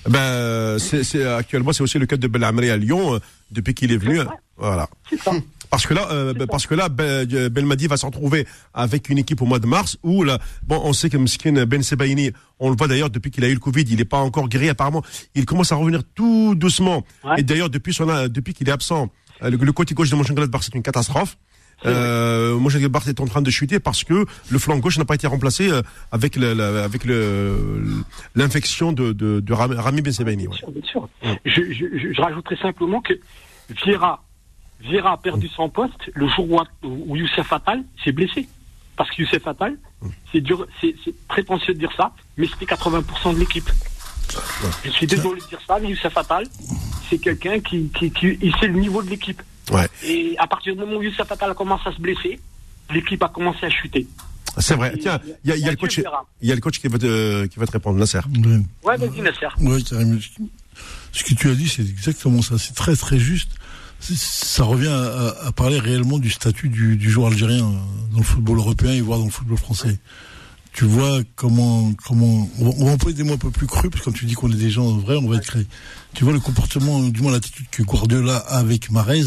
Ben, 0.09 0.79
c'est 0.79 1.27
actuellement 1.27 1.73
c'est 1.73 1.83
aussi 1.83 1.99
le 1.99 2.07
cas 2.07 2.17
de 2.17 2.29
Belamri 2.29 2.71
à 2.71 2.77
Lyon 2.77 3.15
euh, 3.15 3.19
depuis 3.51 3.75
qu'il 3.75 3.93
est 3.93 3.97
venu. 3.97 4.19
Vrai. 4.19 4.37
Voilà. 4.57 4.89
C'est 5.11 5.21
ça. 5.21 5.33
Parce 5.69 5.87
que 5.87 5.95
là, 5.95 6.09
euh, 6.13 6.33
parce 6.49 6.67
que 6.67 6.75
là, 6.75 6.89
euh, 7.01 7.49
Belmadi 7.49 7.89
va 7.89 7.97
se 7.97 8.07
retrouver 8.07 8.47
avec 8.73 9.09
une 9.09 9.19
équipe 9.19 9.43
au 9.43 9.47
mois 9.47 9.59
de 9.59 9.67
mars 9.67 9.99
où 10.05 10.23
là, 10.23 10.39
bon, 10.63 10.81
on 10.85 10.93
sait 10.93 11.11
que 11.11 11.17
Mskin 11.17 11.67
Ben 11.67 11.83
Sebaini, 11.83 12.31
on 12.61 12.71
le 12.71 12.77
voit 12.77 12.87
d'ailleurs 12.87 13.11
depuis 13.11 13.33
qu'il 13.33 13.45
a 13.45 13.49
eu 13.49 13.55
le 13.55 13.59
Covid, 13.59 13.83
il 13.83 13.97
n'est 13.97 14.05
pas 14.05 14.19
encore 14.19 14.49
guéri 14.49 14.69
apparemment. 14.69 15.03
Il 15.35 15.45
commence 15.45 15.73
à 15.73 15.75
revenir 15.75 16.03
tout 16.15 16.55
doucement. 16.55 17.05
Ouais. 17.25 17.41
Et 17.41 17.43
d'ailleurs, 17.43 17.69
depuis 17.69 17.93
son, 17.93 18.07
depuis 18.29 18.55
qu'il 18.55 18.69
est 18.69 18.73
absent, 18.73 19.09
euh, 19.43 19.51
le, 19.51 19.57
le 19.57 19.73
côté 19.73 19.95
gauche 19.95 20.11
de 20.11 20.17
Mönchengladbach, 20.17 20.63
c'est 20.63 20.75
une 20.75 20.83
catastrophe. 20.83 21.37
C'est 21.83 21.89
vrai. 21.91 21.97
Euh, 21.99 22.59
Mönchengladbach 22.59 23.07
est 23.07 23.21
en 23.21 23.27
train 23.27 23.43
de 23.43 23.51
chuter 23.51 23.81
parce 23.81 24.03
que 24.03 24.25
le 24.51 24.59
flanc 24.59 24.79
gauche 24.79 24.97
n'a 24.99 25.05
pas 25.05 25.15
été 25.15 25.27
remplacé 25.27 25.71
euh, 25.71 25.83
avec 26.11 26.37
le, 26.37 26.55
le- 26.55 26.63
avec 26.83 27.05
le 27.05 27.83
l'infection 28.35 28.93
de, 28.93 29.13
de, 29.13 29.41
de 29.41 29.53
Ram- 29.53 29.73
Rami 29.79 30.01
Ben 30.03 30.13
Sebaini. 30.13 30.45
Bien 30.47 30.51
ouais. 30.53 30.57
sûr, 30.57 30.71
bien 30.71 30.83
sûr. 30.91 31.09
Je, 31.45 31.63
je, 31.73 31.99
je, 31.99 32.13
je 32.15 32.21
rajouterai 32.23 32.57
simplement 32.57 33.01
que 33.03 33.13
Vieira, 33.85 34.25
Vieira 34.81 35.13
a 35.13 35.17
perdu 35.19 35.49
son 35.49 35.69
poste 35.69 36.11
le 36.15 36.27
jour 36.29 36.51
où, 36.51 36.61
où 36.85 37.17
Youssef 37.17 37.53
Attal 37.53 37.83
s'est 38.05 38.13
blessé. 38.13 38.49
Parce 38.97 39.11
que 39.11 39.21
Youssef 39.23 39.47
Attal, 39.47 39.77
c'est 40.33 40.41
dur, 40.41 40.67
c'est 40.81 40.95
c'est 41.05 41.15
prétentieux 41.29 41.75
de 41.75 41.79
dire 41.79 41.93
ça, 41.97 42.13
mais 42.39 42.47
c'était 42.47 42.75
80% 42.75 43.35
de 43.35 43.39
l'équipe. 43.39 43.69
Je 44.85 44.91
suis 44.91 45.07
désolé 45.07 45.41
de 45.43 45.47
dire 45.47 45.61
ça, 45.67 45.79
mais 45.81 45.91
Youssef 45.91 46.17
Attal, 46.17 46.45
c'est 47.11 47.19
quelqu'un 47.19 47.61
qui, 47.61 47.89
qui, 47.91 48.11
qui, 48.11 48.53
sait 48.59 48.69
le 48.69 48.79
niveau 48.79 49.03
de 49.03 49.11
l'équipe. 49.11 49.43
Ouais. 49.71 49.89
Et 50.05 50.37
à 50.39 50.47
partir 50.47 50.75
du 50.75 50.81
moment 50.81 50.97
où 50.97 51.03
Youssef 51.03 51.31
Attal 51.31 51.51
a 51.51 51.55
commencé 51.55 51.89
à 51.89 51.93
se 51.93 52.01
blesser, 52.01 52.41
l'équipe 52.91 53.23
a 53.23 53.29
commencé 53.29 53.67
à 53.67 53.71
chuter. 53.71 54.07
C'est 54.59 54.75
vrai. 54.75 54.93
Et- 54.95 54.99
Tiens, 54.99 55.21
il 55.45 55.51
y 55.51 55.53
a, 55.53 55.57
il 55.57 55.65
y 55.65 55.69
a 55.69 55.71
le 55.71 55.77
coach, 55.77 55.99
Vieira. 55.99 56.27
il 56.41 56.49
y 56.49 56.53
a 56.53 56.55
le 56.55 56.61
coach 56.61 56.79
qui 56.79 56.89
va 56.89 56.99
te, 56.99 57.47
qui 57.47 57.59
va 57.59 57.67
te 57.67 57.73
répondre, 57.73 57.99
Nasser. 57.99 58.21
Ouais. 58.35 58.63
Ouais, 58.85 58.97
vas-y, 58.97 59.21
Nasser. 59.21 59.49
Ouais, 59.61 59.81
ce 61.13 61.25
que 61.25 61.35
tu 61.35 61.51
as 61.51 61.55
dit, 61.55 61.69
c'est 61.69 61.83
exactement 61.83 62.43
ça. 62.43 62.59
C'est 62.59 62.75
très 62.75 62.97
très 62.97 63.19
juste. 63.19 63.51
Ça 64.01 64.65
revient 64.65 64.89
à, 65.43 65.51
parler 65.53 65.79
réellement 65.79 66.19
du 66.19 66.31
statut 66.31 66.69
du, 66.69 66.97
du 66.97 67.11
joueur 67.11 67.29
algérien 67.29 67.65
euh, 67.65 68.13
dans 68.13 68.19
le 68.19 68.25
football 68.25 68.59
européen 68.59 68.93
et 68.93 69.01
voire 69.01 69.19
dans 69.19 69.25
le 69.25 69.31
football 69.31 69.57
français. 69.57 69.99
Tu 70.77 70.85
vois 70.85 71.21
comment 71.37 71.95
comment 72.05 72.51
on 72.59 72.65
va, 72.67 72.71
on 72.77 72.85
va 72.85 72.93
employer 72.93 73.17
des 73.17 73.23
mots 73.23 73.33
un 73.33 73.39
peu 73.39 73.51
plus 73.51 73.67
crus 73.67 73.91
parce 73.91 74.05
que 74.05 74.11
quand 74.11 74.13
tu 74.15 74.27
dis 74.27 74.35
qu'on 74.35 74.53
est 74.53 74.57
des 74.57 74.69
gens 74.69 74.95
vrais, 74.99 75.17
on 75.17 75.27
va 75.27 75.39
être. 75.39 75.57
Tu 76.13 76.23
vois 76.23 76.35
le 76.35 76.39
comportement, 76.39 77.01
du 77.01 77.23
moins 77.23 77.33
l'attitude 77.33 77.67
que 77.71 77.83
Guardiola 77.83 78.37
a 78.37 78.59
avec 78.59 78.91
Marez, 78.91 79.25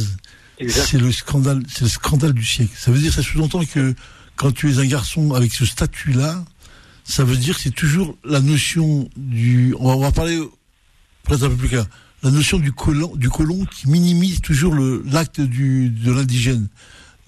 c'est 0.70 1.00
le 1.00 1.12
scandale, 1.12 1.64
c'est 1.68 1.82
le 1.82 1.90
scandale 1.90 2.34
du 2.34 2.46
siècle. 2.46 2.72
Ça 2.78 2.92
veut 2.92 3.00
dire, 3.00 3.12
ça 3.12 3.24
sous-entend 3.24 3.66
que 3.66 3.96
quand 4.36 4.52
tu 4.52 4.72
es 4.72 4.78
un 4.78 4.86
garçon 4.86 5.34
avec 5.34 5.52
ce 5.56 5.66
statut-là, 5.66 6.46
ça 7.04 7.24
veut 7.24 7.36
dire 7.36 7.56
que 7.56 7.62
c'est 7.62 7.74
toujours 7.74 8.16
la 8.24 8.42
notion 8.42 9.10
du. 9.18 9.74
On 9.80 9.88
va, 9.88 9.96
on 9.96 10.02
va 10.02 10.12
parler 10.12 10.40
peut-être 11.24 11.46
un 11.46 11.50
peu 11.50 11.56
plus 11.56 11.70
clair. 11.70 11.86
La 12.22 12.30
notion 12.30 12.60
du 12.60 12.74
colon, 12.74 13.16
du 13.16 13.30
colon 13.30 13.66
qui 13.66 13.90
minimise 13.90 14.40
toujours 14.42 14.76
l'acte 14.76 15.42
du 15.42 15.90
de 15.90 16.12
l'indigène. 16.12 16.68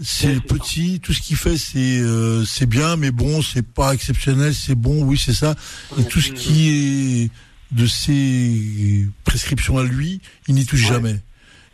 C'est 0.03 0.39
petit, 0.41 0.99
tout 0.99 1.13
ce 1.13 1.21
qu'il 1.21 1.35
fait 1.37 1.57
c'est 1.57 1.99
euh, 1.99 2.43
c'est 2.45 2.65
bien, 2.65 2.95
mais 2.95 3.11
bon, 3.11 3.41
c'est 3.41 3.61
pas 3.65 3.93
exceptionnel, 3.93 4.53
c'est 4.55 4.75
bon, 4.75 5.03
oui, 5.03 5.21
c'est 5.23 5.33
ça. 5.33 5.55
Et 5.99 6.03
tout 6.05 6.19
ce 6.21 6.31
qui 6.31 6.69
est 6.69 7.29
de 7.71 7.85
ses 7.87 9.07
prescriptions 9.23 9.77
à 9.77 9.83
lui, 9.83 10.19
il 10.47 10.55
n'y 10.55 10.65
touche 10.65 10.81
Ouais. 10.83 10.87
jamais. 10.89 11.19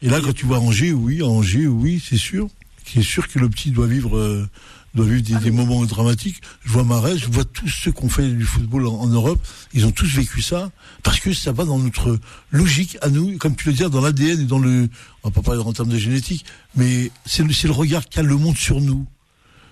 Et 0.01 0.09
là, 0.09 0.19
quand 0.23 0.33
tu 0.33 0.45
vois 0.45 0.59
Angers, 0.59 0.91
oui, 0.91 1.23
Angers, 1.23 1.67
oui, 1.67 2.03
c'est 2.05 2.17
sûr. 2.17 2.47
C'est 2.85 3.01
sûr 3.01 3.27
que 3.27 3.39
le 3.39 3.49
petit 3.49 3.71
doit 3.71 3.87
vivre, 3.87 4.17
euh, 4.17 4.47
doit 4.97 5.05
vivre 5.05 5.21
des, 5.21 5.35
des 5.45 5.51
moments 5.51 5.83
dramatiques. 5.85 6.41
Je 6.65 6.71
vois 6.71 6.83
Marais, 6.83 7.17
je 7.17 7.27
vois 7.29 7.45
tous 7.45 7.67
ceux 7.69 7.91
qui 7.91 8.03
ont 8.03 8.09
fait 8.09 8.27
du 8.27 8.43
football 8.45 8.87
en, 8.87 8.95
en 8.95 9.07
Europe, 9.07 9.39
ils 9.73 9.85
ont 9.85 9.91
tous 9.91 10.07
vécu 10.07 10.41
ça, 10.41 10.71
parce 11.03 11.19
que 11.19 11.33
ça 11.33 11.51
va 11.51 11.65
dans 11.65 11.79
notre 11.79 12.19
logique 12.51 12.97
à 13.01 13.09
nous, 13.09 13.37
comme 13.37 13.55
tu 13.55 13.67
le 13.67 13.73
dis, 13.73 13.83
dans 13.83 14.01
l'ADN 14.01 14.41
et 14.41 14.45
dans 14.45 14.59
le, 14.59 14.89
on 15.23 15.29
va 15.29 15.33
pas 15.33 15.41
parler 15.41 15.61
en 15.61 15.71
termes 15.73 15.89
de 15.89 15.97
génétique, 15.97 16.45
mais 16.75 17.11
c'est 17.25 17.43
le, 17.43 17.71
regard 17.71 18.07
qu'a 18.09 18.23
le 18.23 18.35
monde 18.35 18.57
sur 18.57 18.81
nous. 18.81 19.05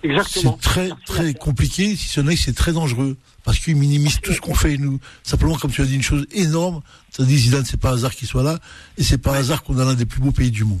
Exactement. 0.02 0.58
C'est 0.60 0.68
très 0.68 0.90
très 1.04 1.34
compliqué, 1.34 1.96
si 1.96 2.08
ce 2.08 2.20
n'est 2.20 2.36
que 2.36 2.40
c'est 2.40 2.54
très 2.54 2.72
dangereux, 2.72 3.16
parce 3.44 3.58
qu'il 3.58 3.76
minimise 3.76 4.20
tout 4.20 4.32
ce 4.32 4.40
qu'on 4.40 4.54
fait 4.54 4.76
nous. 4.76 5.00
Simplement, 5.24 5.56
comme 5.56 5.72
tu 5.72 5.82
as 5.82 5.86
dit 5.86 5.94
une 5.94 6.02
chose 6.02 6.26
énorme, 6.32 6.82
tu 7.12 7.22
as 7.22 7.24
dit 7.24 7.36
Zidane, 7.36 7.64
c'est 7.64 7.80
pas 7.80 7.90
hasard 7.90 8.14
qu'il 8.14 8.28
soit 8.28 8.44
là, 8.44 8.58
et 8.98 9.02
c'est 9.02 9.18
pas 9.18 9.34
hasard 9.34 9.64
qu'on 9.64 9.78
a 9.78 9.84
l'un 9.84 9.94
des 9.94 10.06
plus 10.06 10.20
beaux 10.20 10.32
pays 10.32 10.50
du 10.50 10.64
monde. 10.64 10.80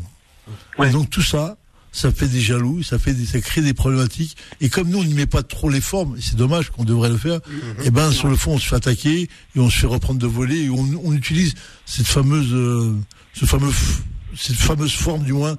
Ouais. 0.78 0.88
Et 0.88 0.92
donc 0.92 1.10
tout 1.10 1.22
ça, 1.22 1.56
ça 1.96 2.12
fait 2.12 2.28
des 2.28 2.42
jaloux, 2.42 2.82
ça 2.82 2.98
fait 2.98 3.14
des, 3.14 3.24
ça 3.24 3.40
crée 3.40 3.62
des 3.62 3.72
problématiques. 3.72 4.36
Et 4.60 4.68
comme 4.68 4.90
nous, 4.90 4.98
on 4.98 5.04
n'y 5.04 5.14
met 5.14 5.24
pas 5.24 5.42
trop 5.42 5.70
les 5.70 5.80
formes, 5.80 6.14
et 6.18 6.20
c'est 6.20 6.36
dommage 6.36 6.68
qu'on 6.68 6.84
devrait 6.84 7.08
le 7.08 7.16
faire, 7.16 7.40
et 7.84 7.90
ben 7.90 8.12
sur 8.12 8.28
le 8.28 8.36
fond, 8.36 8.52
on 8.52 8.58
se 8.58 8.68
fait 8.68 8.76
attaquer 8.76 9.30
et 9.54 9.60
on 9.60 9.70
se 9.70 9.78
fait 9.78 9.86
reprendre 9.86 10.20
de 10.20 10.26
voler 10.26 10.64
et 10.64 10.70
on, 10.70 10.86
on 11.02 11.12
utilise 11.14 11.54
cette 11.86 12.06
fameuse, 12.06 12.52
euh, 12.52 12.94
ce 13.32 13.46
fameux, 13.46 13.72
cette 14.36 14.56
fameuse 14.56 14.92
forme 14.92 15.24
du 15.24 15.32
moins 15.32 15.56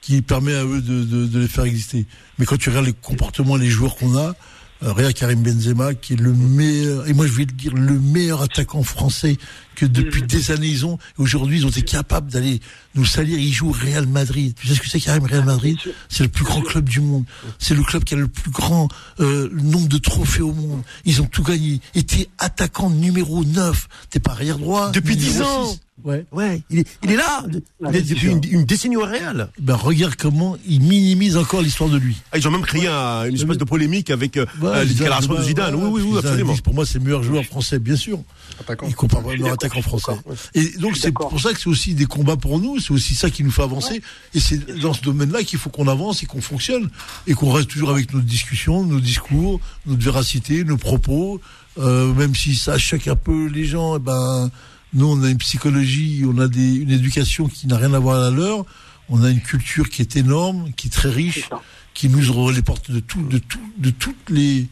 qui 0.00 0.22
permet 0.22 0.54
à 0.54 0.64
eux 0.64 0.80
de, 0.80 1.04
de, 1.04 1.26
de 1.26 1.38
les 1.38 1.48
faire 1.48 1.64
exister. 1.64 2.06
Mais 2.38 2.46
quand 2.46 2.56
tu 2.56 2.68
regardes 2.68 2.86
les 2.86 2.92
comportements, 2.92 3.56
les 3.56 3.70
joueurs 3.70 3.94
qu'on 3.94 4.16
a, 4.16 4.34
euh, 4.82 4.92
regarde 4.92 5.14
Karim 5.14 5.42
Benzema 5.42 5.94
qui 5.94 6.14
est 6.14 6.20
le 6.20 6.32
meilleur, 6.32 7.06
et 7.08 7.12
moi 7.12 7.28
je 7.28 7.32
vais 7.32 7.44
le 7.44 7.52
dire, 7.52 7.74
le 7.74 7.98
meilleur 7.98 8.42
attaquant 8.42 8.82
français 8.82 9.36
que 9.76 9.86
depuis 9.86 10.22
des 10.22 10.50
années 10.50 10.66
ils 10.68 10.84
ont. 10.84 10.94
Et 11.18 11.22
Aujourd'hui, 11.22 11.58
ils 11.58 11.66
ont 11.66 11.70
été 11.70 11.82
capables 11.82 12.30
d'aller 12.30 12.60
nous 12.96 13.04
salir. 13.04 13.38
Ils 13.38 13.52
jouent 13.52 13.70
Real 13.72 14.06
Madrid. 14.06 14.54
Tu 14.60 14.66
sais 14.66 14.74
ce 14.74 14.80
que 14.80 14.88
c'est 14.88 14.98
Karim 15.00 15.24
Real 15.24 15.44
Madrid? 15.44 15.76
C'est 16.08 16.24
le 16.24 16.28
plus 16.30 16.44
grand 16.44 16.62
club 16.62 16.88
du 16.88 17.00
monde. 17.00 17.24
C'est 17.60 17.74
le 17.74 17.82
club 17.84 18.02
qui 18.04 18.14
a 18.14 18.16
le 18.16 18.26
plus 18.28 18.50
grand 18.50 18.88
euh, 19.20 19.48
nombre 19.52 19.88
de 19.88 19.98
trophées 19.98 20.42
au 20.42 20.52
monde. 20.52 20.82
Ils 21.04 21.22
ont 21.22 21.26
tout 21.26 21.42
gagné. 21.44 21.80
Et 21.94 22.02
t'es 22.02 22.28
attaquant 22.38 22.90
numéro 22.90 23.44
9. 23.44 23.88
T'es 24.10 24.18
pas 24.20 24.32
arrière 24.32 24.58
droit. 24.58 24.90
Depuis 24.90 25.16
numéro 25.16 25.32
10 25.34 25.42
ans. 25.42 25.66
six. 25.72 25.80
Ouais. 26.04 26.26
Ouais, 26.30 26.62
il 26.68 26.80
est, 26.80 26.86
il 27.02 27.10
est 27.12 27.16
là. 27.16 27.42
Il 27.90 27.96
est 27.96 28.02
depuis 28.02 28.28
une, 28.28 28.40
une 28.50 28.64
décennie 28.64 28.96
au 28.98 29.04
Real. 29.04 29.48
Ben 29.58 29.74
regarde 29.74 30.14
comment 30.14 30.56
ils 30.68 30.80
minimisent 30.80 31.38
encore 31.38 31.62
l'histoire 31.62 31.88
de 31.88 31.96
lui. 31.96 32.16
Ah, 32.32 32.38
ils 32.38 32.46
ont 32.46 32.50
même 32.50 32.62
créé 32.66 32.86
un- 32.86 33.24
une 33.24 33.34
espèce 33.34 33.56
de 33.56 33.64
polémique 33.64 34.10
avec 34.10 34.36
euh, 34.36 34.44
Ouais, 34.60 34.68
euh, 34.68 34.82
les 34.84 34.88
Zidane, 34.90 34.98
déclarations 34.98 35.34
de 35.34 35.42
Zidane. 35.42 35.74
ouais, 35.74 35.82
oui, 35.90 36.02
oui, 36.04 36.08
oui, 36.12 36.18
absolument. 36.18 36.54
Pour 36.62 36.74
moi, 36.74 36.84
c'est 36.84 36.98
le 36.98 37.04
meilleur 37.04 37.22
joueur 37.22 37.44
français, 37.44 37.78
bien 37.78 37.96
sûr. 37.96 38.20
Attaquant. 38.60 38.86
Il 38.88 38.94
compare 38.94 39.22
leur 39.22 39.36
d'accord, 39.36 39.56
attaquant 39.66 39.82
français. 39.82 40.12
Et 40.54 40.70
donc 40.78 40.96
c'est 40.96 41.12
pour 41.12 41.40
ça 41.40 41.52
que 41.52 41.60
c'est 41.60 41.68
aussi 41.68 41.94
des 41.94 42.06
combats 42.06 42.36
pour 42.36 42.58
nous, 42.58 42.78
c'est 42.80 42.92
aussi 42.92 43.14
ça 43.14 43.30
qui 43.30 43.44
nous 43.44 43.50
fait 43.50 43.62
avancer. 43.62 44.02
Et 44.34 44.40
c'est 44.40 44.80
dans 44.80 44.92
ce 44.92 45.02
domaine-là 45.02 45.42
qu'il 45.42 45.58
faut 45.58 45.70
qu'on 45.70 45.88
avance 45.88 46.22
et 46.22 46.26
qu'on 46.26 46.40
fonctionne 46.40 46.88
et 47.26 47.34
qu'on 47.34 47.52
reste 47.52 47.68
toujours 47.68 47.90
avec 47.90 48.12
nos 48.12 48.20
discussions, 48.20 48.84
nos 48.84 49.00
discours, 49.00 49.60
notre 49.86 50.02
véracité, 50.02 50.64
nos 50.64 50.76
propos, 50.76 51.40
euh, 51.78 52.12
même 52.14 52.34
si 52.34 52.54
ça 52.56 52.78
choque 52.78 53.08
un 53.08 53.16
peu 53.16 53.46
les 53.46 53.64
gens. 53.64 53.96
eh 53.96 54.00
Ben 54.00 54.50
nous, 54.92 55.06
on 55.06 55.22
a 55.22 55.28
une 55.28 55.38
psychologie, 55.38 56.24
on 56.26 56.38
a 56.38 56.48
des, 56.48 56.74
une 56.74 56.90
éducation 56.90 57.48
qui 57.48 57.66
n'a 57.66 57.76
rien 57.76 57.92
à 57.92 57.98
voir 57.98 58.16
à 58.16 58.30
la 58.30 58.36
leur. 58.36 58.64
On 59.08 59.22
a 59.22 59.30
une 59.30 59.40
culture 59.40 59.88
qui 59.88 60.00
est 60.02 60.16
énorme, 60.16 60.72
qui 60.76 60.88
est 60.88 60.90
très 60.90 61.10
riche, 61.10 61.48
qui 61.92 62.08
nous 62.08 62.30
ouvre 62.30 62.50
les 62.50 62.62
portes 62.62 62.90
de 62.90 63.00
tout, 63.00 63.22
de 63.22 63.38
tout, 63.38 63.60
de 63.78 63.90
toutes 63.90 64.30
les, 64.30 64.66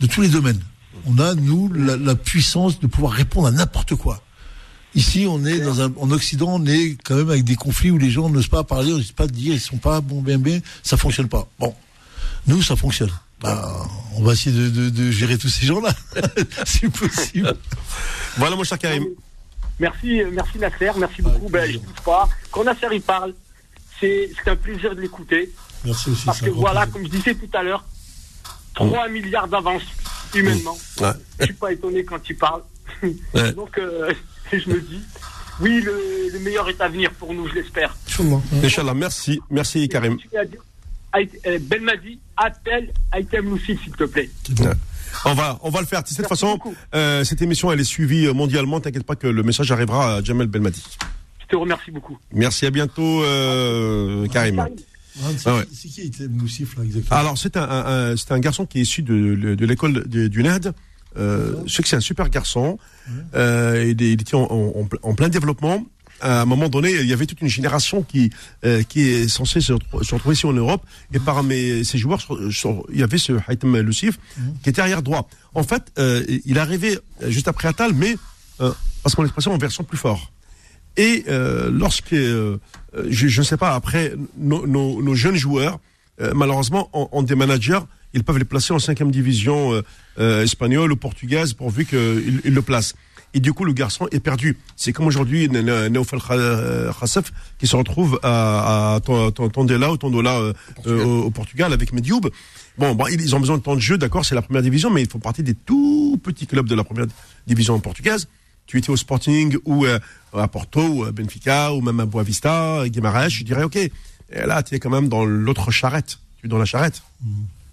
de 0.00 0.06
tous 0.06 0.22
les 0.22 0.28
domaines. 0.28 0.60
On 1.06 1.18
a 1.18 1.34
nous 1.34 1.72
la, 1.72 1.96
la 1.96 2.14
puissance 2.14 2.80
de 2.80 2.86
pouvoir 2.86 3.12
répondre 3.12 3.48
à 3.48 3.50
n'importe 3.50 3.94
quoi. 3.94 4.22
Ici, 4.94 5.26
on 5.28 5.44
est 5.44 5.60
dans 5.60 5.80
un, 5.82 5.92
en 5.98 6.10
Occident, 6.10 6.48
on 6.54 6.66
est 6.66 6.96
quand 7.04 7.14
même 7.14 7.30
avec 7.30 7.44
des 7.44 7.54
conflits 7.54 7.90
où 7.92 7.98
les 7.98 8.10
gens 8.10 8.28
n'osent 8.28 8.48
pas 8.48 8.64
parler, 8.64 8.90
n'osent 8.90 9.12
pas 9.12 9.28
dire, 9.28 9.54
ils 9.54 9.60
sont 9.60 9.76
pas 9.76 10.00
bon, 10.00 10.20
bien, 10.20 10.38
bien, 10.38 10.60
ça 10.82 10.96
fonctionne 10.96 11.28
pas. 11.28 11.46
Bon, 11.60 11.74
nous, 12.48 12.60
ça 12.62 12.74
fonctionne. 12.74 13.12
Bah, 13.40 13.86
on 14.16 14.22
va 14.22 14.32
essayer 14.32 14.54
de, 14.54 14.68
de, 14.68 14.90
de 14.90 15.10
gérer 15.10 15.38
tous 15.38 15.48
ces 15.48 15.64
gens-là, 15.64 15.94
si 16.66 16.88
possible. 16.88 17.54
Voilà, 18.36 18.56
mon 18.56 18.64
cher 18.64 18.78
Karim. 18.78 19.06
Merci, 19.78 20.20
merci 20.32 20.58
Nasser, 20.58 20.90
merci 20.98 21.22
beaucoup. 21.22 21.48
Ben, 21.48 21.70
je 21.70 21.78
doute 21.78 22.00
pas. 22.04 22.28
Quand 22.50 22.64
Nasser 22.64 22.86
il 22.92 23.00
parle, 23.00 23.32
c'est 23.98 24.30
c'est 24.36 24.50
un 24.50 24.56
plaisir 24.56 24.94
de 24.94 25.00
l'écouter. 25.00 25.50
Merci 25.84 26.10
aussi. 26.10 26.26
Parce 26.26 26.40
que 26.42 26.50
voilà, 26.50 26.80
plaisir. 26.80 26.92
comme 26.92 27.04
je 27.04 27.16
disais 27.16 27.34
tout 27.34 27.48
à 27.56 27.62
l'heure, 27.62 27.84
3 28.74 29.08
milliards 29.08 29.48
d'avance 29.48 29.82
humainement. 30.34 30.78
Ouais. 31.00 31.10
Je 31.40 31.44
suis 31.46 31.54
pas 31.54 31.72
étonné 31.72 32.04
quand 32.04 32.20
il 32.28 32.36
parle. 32.36 32.62
Ouais. 33.34 33.52
Donc 33.52 33.78
euh, 33.78 34.12
je 34.52 34.68
me 34.68 34.80
dis, 34.80 35.00
oui, 35.60 35.80
le, 35.80 36.30
le 36.32 36.38
meilleur 36.40 36.68
est 36.68 36.80
à 36.80 36.88
venir 36.88 37.10
pour 37.12 37.32
nous, 37.32 37.48
je 37.48 37.54
l'espère. 37.54 37.96
Inch'Allah, 38.62 38.94
merci. 38.94 39.40
Merci, 39.50 39.88
Karim. 39.88 40.18
Je 40.20 40.38
euh, 41.46 41.58
Ben 41.62 41.82
Madi, 41.82 42.18
appelle 42.36 42.92
Loussi, 43.44 43.78
s'il 43.82 43.92
te 43.92 44.04
plaît. 44.04 44.30
On 45.24 45.34
va, 45.34 45.58
on 45.62 45.70
va 45.70 45.80
le 45.80 45.86
faire. 45.86 46.02
De 46.02 46.08
toute 46.08 46.16
Merci 46.16 46.28
façon, 46.28 46.58
euh, 46.94 47.24
cette 47.24 47.42
émission, 47.42 47.70
elle 47.72 47.80
est 47.80 47.84
suivie 47.84 48.26
mondialement. 48.32 48.80
T'inquiète 48.80 49.04
pas 49.04 49.16
que 49.16 49.26
le 49.26 49.42
message 49.42 49.70
arrivera 49.72 50.16
à 50.16 50.22
Jamel 50.22 50.46
Belmadi. 50.46 50.82
Je 51.40 51.46
te 51.46 51.56
remercie 51.56 51.90
beaucoup. 51.90 52.16
Merci, 52.32 52.66
à 52.66 52.70
bientôt, 52.70 53.22
euh, 53.24 54.26
Karim. 54.28 54.66
Ah 55.46 55.56
ouais. 55.56 55.66
C'est 55.72 55.88
qui 55.88 56.02
était 56.02 56.28
Moussif 56.28 56.76
là 56.76 56.84
exactement 56.84 57.20
Alors, 57.20 57.38
c'est 57.38 57.56
un, 57.56 57.62
un- 57.62 58.12
un- 58.12 58.14
un 58.30 58.38
garçon 58.38 58.66
qui 58.66 58.78
est 58.78 58.82
issu 58.82 59.02
de, 59.02 59.34
de 59.54 59.66
l'école 59.66 60.06
du 60.08 60.42
NAD. 60.42 60.72
Euh, 61.16 61.54
je 61.66 61.72
sais 61.74 61.82
que 61.82 61.88
c'est 61.88 61.96
un 61.96 62.00
super 62.00 62.28
garçon. 62.30 62.78
Euh, 63.34 63.84
il, 63.88 64.02
est- 64.02 64.12
il 64.12 64.20
était 64.20 64.34
en, 64.36 64.42
en- 64.50 64.88
en 65.02 65.14
plein 65.14 65.28
développement. 65.28 65.84
À 66.22 66.42
un 66.42 66.44
moment 66.44 66.68
donné, 66.68 66.90
il 66.92 67.06
y 67.06 67.14
avait 67.14 67.24
toute 67.26 67.40
une 67.40 67.48
génération 67.48 68.02
qui 68.02 68.30
euh, 68.64 68.82
qui 68.82 69.00
est 69.08 69.26
censée 69.28 69.62
se, 69.62 69.72
se 70.02 70.14
retrouver 70.14 70.34
ici 70.34 70.44
en 70.46 70.52
Europe. 70.52 70.82
Et 71.14 71.18
parmi 71.18 71.82
ces 71.84 71.96
joueurs, 71.96 72.20
sur- 72.20 72.52
sur- 72.52 72.84
il 72.92 73.00
y 73.00 73.02
avait 73.02 73.16
ce 73.18 73.32
Haitham 73.48 73.74
Lucif 73.78 74.18
qui 74.62 74.68
était 74.68 74.82
arrière 74.82 75.02
droit. 75.02 75.28
En 75.54 75.62
fait, 75.62 75.82
euh, 75.98 76.22
il 76.44 76.56
est 76.58 76.60
arrivé 76.60 76.98
juste 77.28 77.48
après 77.48 77.68
Attal, 77.68 77.92
mais 77.94 78.16
euh, 78.60 78.70
parce 79.02 79.14
qu'on 79.14 79.22
l'expression 79.22 79.52
en 79.54 79.58
version 79.58 79.82
plus 79.82 79.96
fort. 79.98 80.30
Et 81.00 81.24
euh, 81.28 81.70
lorsque, 81.72 82.12
euh, 82.12 82.58
euh, 82.94 83.06
je 83.08 83.40
ne 83.40 83.44
sais 83.50 83.56
pas, 83.56 83.70
après, 83.74 84.12
nos, 84.36 84.66
nos- 84.66 85.00
nos 85.02 85.14
jeunes 85.14 85.36
joueurs, 85.36 85.78
euh, 86.20 86.32
malheureusement, 86.34 86.90
ont, 86.92 87.08
ont 87.12 87.22
des 87.22 87.34
managers, 87.34 87.80
ils 88.12 88.22
peuvent 88.24 88.36
les 88.38 88.44
placer 88.44 88.72
en 88.74 88.78
cinquième 88.78 89.10
division 89.10 89.72
euh, 89.72 89.82
euh, 90.18 90.42
espagnole 90.42 90.92
ou 90.92 90.96
portugaise 90.96 91.54
pourvu 91.54 91.86
qu'ils 91.86 92.40
ils 92.44 92.52
le 92.52 92.62
placent. 92.62 92.94
Et 93.32 93.40
du 93.40 93.52
coup, 93.52 93.64
le 93.64 93.72
garçon 93.72 94.08
est 94.10 94.18
perdu. 94.20 94.58
C'est 94.76 94.92
comme 94.92 95.06
aujourd'hui 95.06 95.44
N- 95.44 95.56
N- 95.56 95.86
Naufal 95.94 96.18
Kha- 96.18 96.92
Khassef 96.98 97.32
qui 97.60 97.66
se 97.68 97.76
retrouve 97.76 98.18
à, 98.24 98.96
à 98.96 99.00
Ton- 99.00 99.30
Ton- 99.30 99.48
Tondela 99.48 99.92
ou 99.92 99.96
Tondola 99.96 100.34
euh, 100.40 100.52
euh, 100.88 101.04
au, 101.04 101.22
au 101.26 101.30
Portugal 101.30 101.72
avec 101.72 101.92
Medioub. 101.92 102.22
Bon, 102.76 102.94
bon, 102.96 103.06
ils 103.06 103.34
ont 103.36 103.40
besoin 103.40 103.56
de 103.56 103.62
temps 103.62 103.76
de 103.76 103.80
jeu, 103.80 103.96
d'accord, 103.98 104.24
c'est 104.26 104.34
la 104.34 104.42
première 104.42 104.62
division, 104.62 104.90
mais 104.90 105.02
ils 105.02 105.08
font 105.08 105.20
partie 105.20 105.44
des 105.44 105.54
tout 105.54 106.20
petits 106.22 106.46
clubs 106.48 106.66
de 106.68 106.74
la 106.74 106.82
première 106.84 107.06
division 107.46 107.78
portugaise 107.78 108.26
tu 108.70 108.78
étais 108.78 108.90
au 108.90 108.96
Sporting 108.96 109.56
ou 109.64 109.84
euh, 109.84 109.98
à 110.32 110.46
Porto 110.46 110.80
ou 110.80 111.04
à 111.04 111.10
Benfica 111.10 111.72
ou 111.72 111.80
même 111.80 111.98
à 111.98 112.06
Boavista, 112.06 112.84
Guimarães, 112.88 113.28
je 113.28 113.42
dirais 113.42 113.64
ok. 113.64 113.74
Et 113.76 113.90
là, 114.46 114.62
tu 114.62 114.76
es 114.76 114.78
quand 114.78 114.90
même 114.90 115.08
dans 115.08 115.24
l'autre 115.24 115.72
charrette. 115.72 116.18
Tu 116.38 116.46
es 116.46 116.48
dans 116.48 116.58
la 116.58 116.64
charrette. 116.64 117.02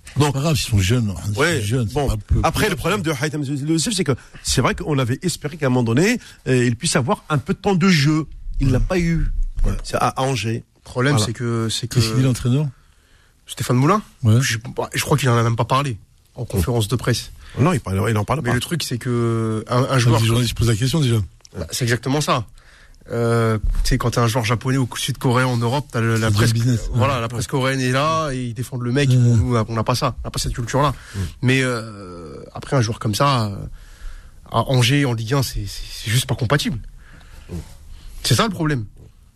C'est 0.07 0.19
pas 0.31 0.31
grave, 0.39 0.55
ils 0.57 0.69
sont 0.71 0.79
jeunes. 0.79 1.13
ils 1.29 1.33
sont 1.36 1.39
Ouais. 1.39 1.62
jeunes, 1.62 1.88
c'est 1.88 1.93
Bon. 1.93 2.07
pas 2.07 2.17
peu- 2.17 2.39
Après, 2.43 2.63
peu- 2.65 2.69
le 2.71 2.75
problème 2.77 3.03
de 3.03 3.12
Haitham 3.12 3.43
Youssef, 3.43 3.93
c'est 3.93 4.03
que 4.03 4.13
c'est 4.41 4.62
vrai 4.62 4.73
qu'on 4.73 4.97
avait 4.97 5.19
espéré 5.21 5.55
qu'à 5.57 5.67
un 5.67 5.69
moment 5.69 5.83
donné, 5.83 6.17
euh, 6.47 6.65
il 6.65 6.75
puisse 6.75 6.95
avoir 6.95 7.23
un 7.29 7.38
peu 7.38 7.53
de 7.53 7.60
temps 7.60 7.75
de 7.75 7.88
jeu. 7.89 8.25
Il 8.60 8.71
l'a 8.71 8.79
pas 8.79 8.97
eu. 8.97 9.27
C'est 9.83 9.97
à 9.97 10.15
Angers. 10.19 10.63
Le 10.77 10.81
problème, 10.83 11.13
Voilà. 11.13 11.25
c'est 11.27 11.33
que, 11.33 11.69
c'est 11.69 11.88
que 11.88 11.95
Qu'est-ce 11.95 12.07
qu'il 12.07 12.17
dit 12.17 12.23
l'entraîneur? 12.23 12.67
Stéphane 13.45 13.77
Moulin, 13.77 14.01
Ouais. 14.23 14.39
je, 14.41 14.57
je 14.95 15.01
crois 15.03 15.17
qu'il 15.17 15.29
en 15.29 15.38
a 15.38 15.43
même 15.43 15.55
pas 15.55 15.65
parlé 15.65 15.97
en 16.36 16.43
conférence 16.45 16.88
de 16.88 16.95
presse. 16.95 17.31
Non, 17.60 17.74
il, 17.74 17.80
parle- 17.80 18.10
il 18.10 18.17
en 18.17 18.24
parle 18.26 18.41
Mais 18.43 18.50
pas. 18.50 18.54
le 18.56 18.60
truc, 18.62 18.84
c'est 18.84 18.98
que 18.98 19.63
un, 19.67 19.84
un 19.89 19.93
Je 19.98 20.04
joueur, 20.06 20.20
Les 20.20 20.26
journalistes 20.28 20.58
posent 20.58 20.67
la 20.70 20.76
question 20.76 21.00
déjà. 21.00 21.17
bah, 21.58 21.65
c'est 21.72 21.84
exactement 21.86 22.22
ça. 22.22 22.46
Euh, 23.10 23.58
tu 23.84 23.89
sais, 23.91 23.98
quand 23.98 24.12
t'es 24.12 24.20
un 24.20 24.28
joueur 24.28 24.43
japonais 24.43 24.78
ou 24.78 24.88
sud-coréen 24.98 25.48
en 25.48 25.56
Europe, 25.58 25.88
t'as 25.91 26.02
la 26.02 26.30
presse, 26.30 26.52
business. 26.54 26.89
voilà, 26.93 27.15
Ouais. 27.15 27.22
la 27.22 27.28
presse 27.30 27.48
coréenne 27.48 27.80
est 27.80 27.91
là 27.91 28.32
et 28.32 28.43
ils 28.48 28.54
défendent 28.54 28.82
le 28.84 28.91
mec. 28.91 29.10
Ouais. 29.10 29.15
Nous, 29.15 29.56
on 29.56 29.74
n'a 29.74 29.84
pas 29.84 29.96
ça, 29.96 30.15
on 30.24 30.28
n'a 30.28 30.32
pas 30.32 30.39
cette 30.39 30.54
culture-là. 30.54 30.93
Mais 31.41 31.62
euh, 31.63 32.43
après, 32.54 32.76
un 32.76 32.82
joueur 32.82 33.00
comme 33.00 33.15
ça, 33.15 33.46
euh, 33.48 33.56
à 34.52 34.60
Angers 34.70 35.06
en 35.06 35.13
Ligue 35.13 35.34
1, 35.36 35.41
c'est 35.43 35.65
c'est- 35.65 35.84
c'est 36.04 36.12
juste 36.12 36.26
pas 36.26 36.36
compatible. 36.36 36.80
C'est 38.24 38.36
ça 38.36 38.43
le 38.43 38.50
problème. 38.50 38.86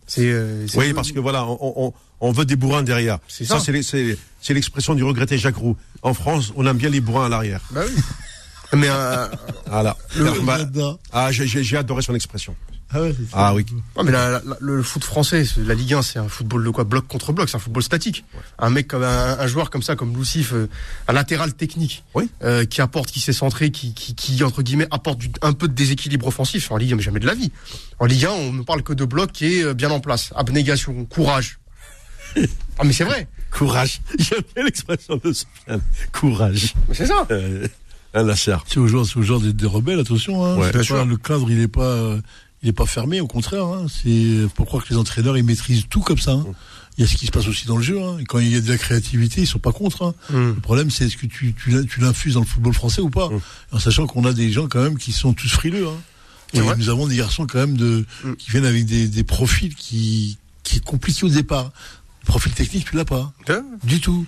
C'est 0.06 0.30
euh, 0.30 0.66
Oui, 0.74 0.92
parce 0.92 1.12
que 1.12 1.18
voilà, 1.20 1.46
on, 1.46 1.58
on, 1.60 1.92
on 2.20 2.32
veut 2.32 2.44
des 2.44 2.56
bourrins 2.56 2.82
derrière. 2.82 3.18
C'est 3.28 3.44
ça, 3.44 3.58
ça. 3.58 3.64
c'est 3.64 3.72
les- 3.72 3.82
c'est 3.82 4.18
c'est 4.40 4.54
l'expression 4.54 4.94
du 4.94 5.04
regretté 5.04 5.38
Jacques 5.38 5.56
Roux. 5.56 5.76
En 6.02 6.14
France, 6.14 6.52
on 6.56 6.66
aime 6.66 6.76
bien 6.76 6.90
les 6.90 7.00
bourrins 7.00 7.26
à 7.26 7.28
l'arrière. 7.28 7.60
Bah 7.70 7.82
oui. 7.86 8.02
Mais 8.74 8.88
euh, 8.88 9.26
Voilà. 9.66 9.96
Bah, 10.44 10.58
ah, 11.12 11.30
j'ai- 11.32 11.46
j'ai 11.46 11.62
j'ai 11.62 11.76
adoré 11.76 12.02
son 12.02 12.14
expression. 12.14 12.54
Ah 12.94 13.00
ouais, 13.00 13.14
c'est 13.18 13.24
ça. 13.30 13.36
Ah 13.36 13.54
oui. 13.54 13.64
Non, 13.96 14.02
mais 14.04 14.12
la- 14.12 14.30
la- 14.30 14.42
le 14.60 14.82
foot 14.82 15.02
français, 15.04 15.44
la 15.56 15.74
Ligue 15.74 15.94
1, 15.94 16.02
c'est 16.02 16.18
un 16.18 16.28
football 16.28 16.64
de 16.64 16.70
quoi 16.70 16.84
Bloc 16.84 17.06
contre 17.08 17.32
bloc, 17.32 17.48
c'est 17.48 17.56
un 17.56 17.60
football 17.60 17.82
statique. 17.82 18.24
Un 18.58 18.70
mec 18.70 18.86
comme 18.88 19.02
un, 19.02 19.38
un 19.38 19.46
joueur 19.46 19.70
comme 19.70 19.82
ça, 19.82 19.96
comme 19.96 20.14
Lucif, 20.16 20.52
euh, 20.52 20.68
un 21.08 21.12
latéral 21.12 21.54
technique, 21.54 22.04
Oui. 22.14 22.28
euh, 22.42 22.64
qui 22.64 22.80
apporte, 22.82 23.10
qui 23.10 23.20
s'est 23.20 23.32
centré, 23.32 23.70
qui, 23.70 23.94
qui, 23.94 24.14
qui, 24.14 24.44
entre 24.44 24.62
guillemets 24.62 24.88
apporte 24.90 25.18
du- 25.18 25.30
un 25.40 25.52
peu 25.54 25.68
de 25.68 25.74
déséquilibre 25.74 26.26
offensif. 26.26 26.70
En 26.70 26.76
Ligue 26.76 26.92
1, 26.92 26.96
mais 26.96 27.02
jamais 27.02 27.20
de 27.20 27.26
la 27.26 27.34
vie. 27.34 27.50
En 27.98 28.04
Ligue 28.06 28.26
1, 28.26 28.30
on 28.30 28.52
ne 28.52 28.62
parle 28.62 28.82
que 28.82 28.92
de 28.92 29.04
bloc 29.04 29.32
qui 29.32 29.46
est 29.58 29.64
euh, 29.64 29.74
bien 29.74 29.90
en 29.90 30.00
place, 30.00 30.32
abnégation, 30.36 31.04
courage. 31.06 31.58
ah 32.78 32.84
mais 32.84 32.92
c'est 32.92 33.04
vrai. 33.04 33.28
Courage. 33.50 34.00
J'aime 34.18 34.40
bien 34.54 34.64
l'expression 34.64 35.20
de 35.22 35.32
Sofiane. 35.32 35.80
Courage. 36.12 36.74
Mais 36.88 36.94
c'est 36.94 37.06
ça. 37.06 37.26
Euh, 37.30 37.66
un 38.14 38.22
lâcher. 38.24 38.56
C'est 38.66 38.78
au 38.78 38.86
genre, 38.86 39.06
au 39.16 39.22
genre 39.22 39.40
des, 39.40 39.52
des 39.52 39.66
rebelles, 39.66 40.00
attention. 40.00 40.44
Hein. 40.44 40.56
Ouais, 40.56 40.70
pas-. 40.72 41.04
Le 41.04 41.16
cadre, 41.16 41.50
il 41.50 41.60
est 41.60 41.68
pas, 41.68 41.82
euh, 41.82 42.20
il 42.62 42.68
est 42.68 42.72
pas 42.72 42.86
fermé, 42.86 43.20
au 43.20 43.26
contraire. 43.26 43.64
Hein. 43.64 43.86
C'est 43.88 44.46
pour 44.54 44.66
croire 44.66 44.84
que 44.84 44.90
les 44.90 44.96
entraîneurs, 44.98 45.36
ils 45.36 45.44
maîtrisent 45.44 45.84
tout 45.90 46.00
comme 46.00 46.18
ça. 46.18 46.32
hein. 46.32 46.46
Il 46.98 47.00
y 47.00 47.04
a 47.04 47.10
ce 47.10 47.16
qui 47.16 47.26
se 47.26 47.30
passe 47.30 47.48
aussi 47.48 47.66
dans 47.66 47.76
le 47.78 47.82
jeu. 47.82 48.00
Hein. 48.02 48.18
Et 48.20 48.24
quand 48.24 48.38
il 48.38 48.48
y 48.52 48.54
a 48.56 48.60
de 48.60 48.68
la 48.68 48.76
créativité, 48.78 49.40
ils 49.40 49.46
sont 49.46 49.58
pas 49.58 49.72
contre. 49.72 50.02
Hein. 50.04 50.14
Hum. 50.32 50.54
Le 50.54 50.60
problème, 50.60 50.90
c'est 50.90 51.06
est-ce 51.06 51.16
que 51.16 51.26
tu, 51.26 51.54
tu, 51.54 51.86
tu 51.86 52.00
l'infuses 52.00 52.34
dans 52.34 52.40
le 52.40 52.46
football 52.46 52.74
français 52.74 53.00
ou 53.00 53.08
pas? 53.10 53.28
Mm. 53.30 53.40
En 53.72 53.78
sachant 53.78 54.06
qu'on 54.06 54.24
a 54.26 54.32
des 54.34 54.52
gens 54.52 54.68
quand 54.68 54.82
même 54.82 54.98
qui 54.98 55.12
sont 55.12 55.32
tous 55.32 55.48
frileux. 55.48 55.86
Hein. 55.88 55.96
Et 56.54 56.60
nous 56.76 56.90
avons 56.90 57.06
des 57.06 57.16
garçons 57.16 57.46
quand 57.46 57.58
même 57.60 57.76
de, 57.78 58.04
Mm. 58.24 58.32
qui 58.36 58.50
viennent 58.50 58.66
avec 58.66 58.84
des, 58.84 59.08
des 59.08 59.24
profils 59.24 59.74
qui, 59.74 60.36
qui 60.64 60.76
est 60.76 60.84
compliqué 60.84 61.24
au 61.24 61.30
départ. 61.30 61.72
Le 62.22 62.26
profil 62.26 62.52
technique, 62.52 62.84
tu 62.84 62.94
l'as 62.96 63.06
pas. 63.06 63.32
Du 63.84 64.00
tout. 64.00 64.26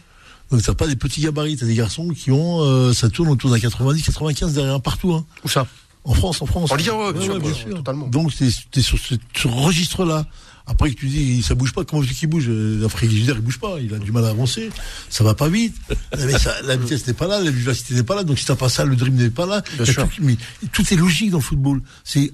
Donc 0.51 0.63
t'as 0.63 0.75
pas 0.75 0.87
des 0.87 0.97
petits 0.97 1.21
gabarits, 1.21 1.57
t'as 1.57 1.67
des 1.67 1.75
garçons 1.75 2.09
qui 2.11 2.31
ont, 2.31 2.61
euh, 2.63 2.93
ça 2.93 3.09
tourne 3.11 3.29
autour 3.29 3.51
d'un 3.51 3.59
90, 3.61 4.03
95 4.03 4.55
derrière 4.55 4.81
partout. 4.81 5.13
Hein. 5.13 5.25
Où 5.45 5.49
ça? 5.49 5.67
En 6.05 6.13
France, 6.15 6.43
en 6.43 6.47
France. 6.47 6.71
En 6.71 6.77
Ligue 6.77 6.91
1, 6.91 6.93
ouais, 6.95 7.13
bien 7.15 7.23
sûr, 7.23 7.41
bien 7.41 7.55
sûr, 7.55 7.75
totalement. 7.77 8.07
Donc 8.09 8.33
c'est 8.33 8.49
t'es 8.71 8.83
sur 8.83 8.99
ce, 8.99 9.15
ce 9.35 9.49
registre-là. 9.49 10.27
Après 10.67 10.91
que 10.91 10.97
tu 10.99 11.09
dis 11.09 11.43
ça 11.43 11.55
bouge 11.55 11.75
pas, 11.75 11.85
comment 11.85 12.01
veux-tu 12.01 12.15
qu'il 12.15 12.29
bouge? 12.31 12.47
Euh, 12.49 12.89
frigidaire 12.89 13.35
il 13.37 13.43
bouge 13.43 13.59
pas, 13.59 13.77
il 13.81 13.93
a 13.93 13.99
du 13.99 14.13
mal 14.13 14.25
à 14.25 14.29
avancer, 14.31 14.71
ça 15.11 15.23
va 15.23 15.35
pas 15.35 15.51
vite. 15.51 15.77
Mais 16.19 16.39
ça- 16.39 16.63
la 16.63 16.77
vitesse 16.77 17.07
n'est 17.07 17.13
pas 17.13 17.27
là, 17.27 17.39
la 17.41 17.51
vivacité 17.51 17.93
n'est 17.95 18.03
pas 18.03 18.15
là, 18.15 18.25
donc 18.25 18.39
si 18.39 18.47
t'as 18.47 18.55
pas 18.57 18.71
ça, 18.71 18.87
le 18.87 18.97
dream 18.97 19.15
n'est 19.15 19.29
pas 19.29 19.45
là. 19.45 19.63
Tout, 20.07 20.23
mais 20.23 20.37
tout 20.73 20.83
est 20.91 20.97
logique 20.97 21.31
dans 21.31 21.37
le 21.39 21.43
football. 21.43 21.83
C'est 22.03 22.33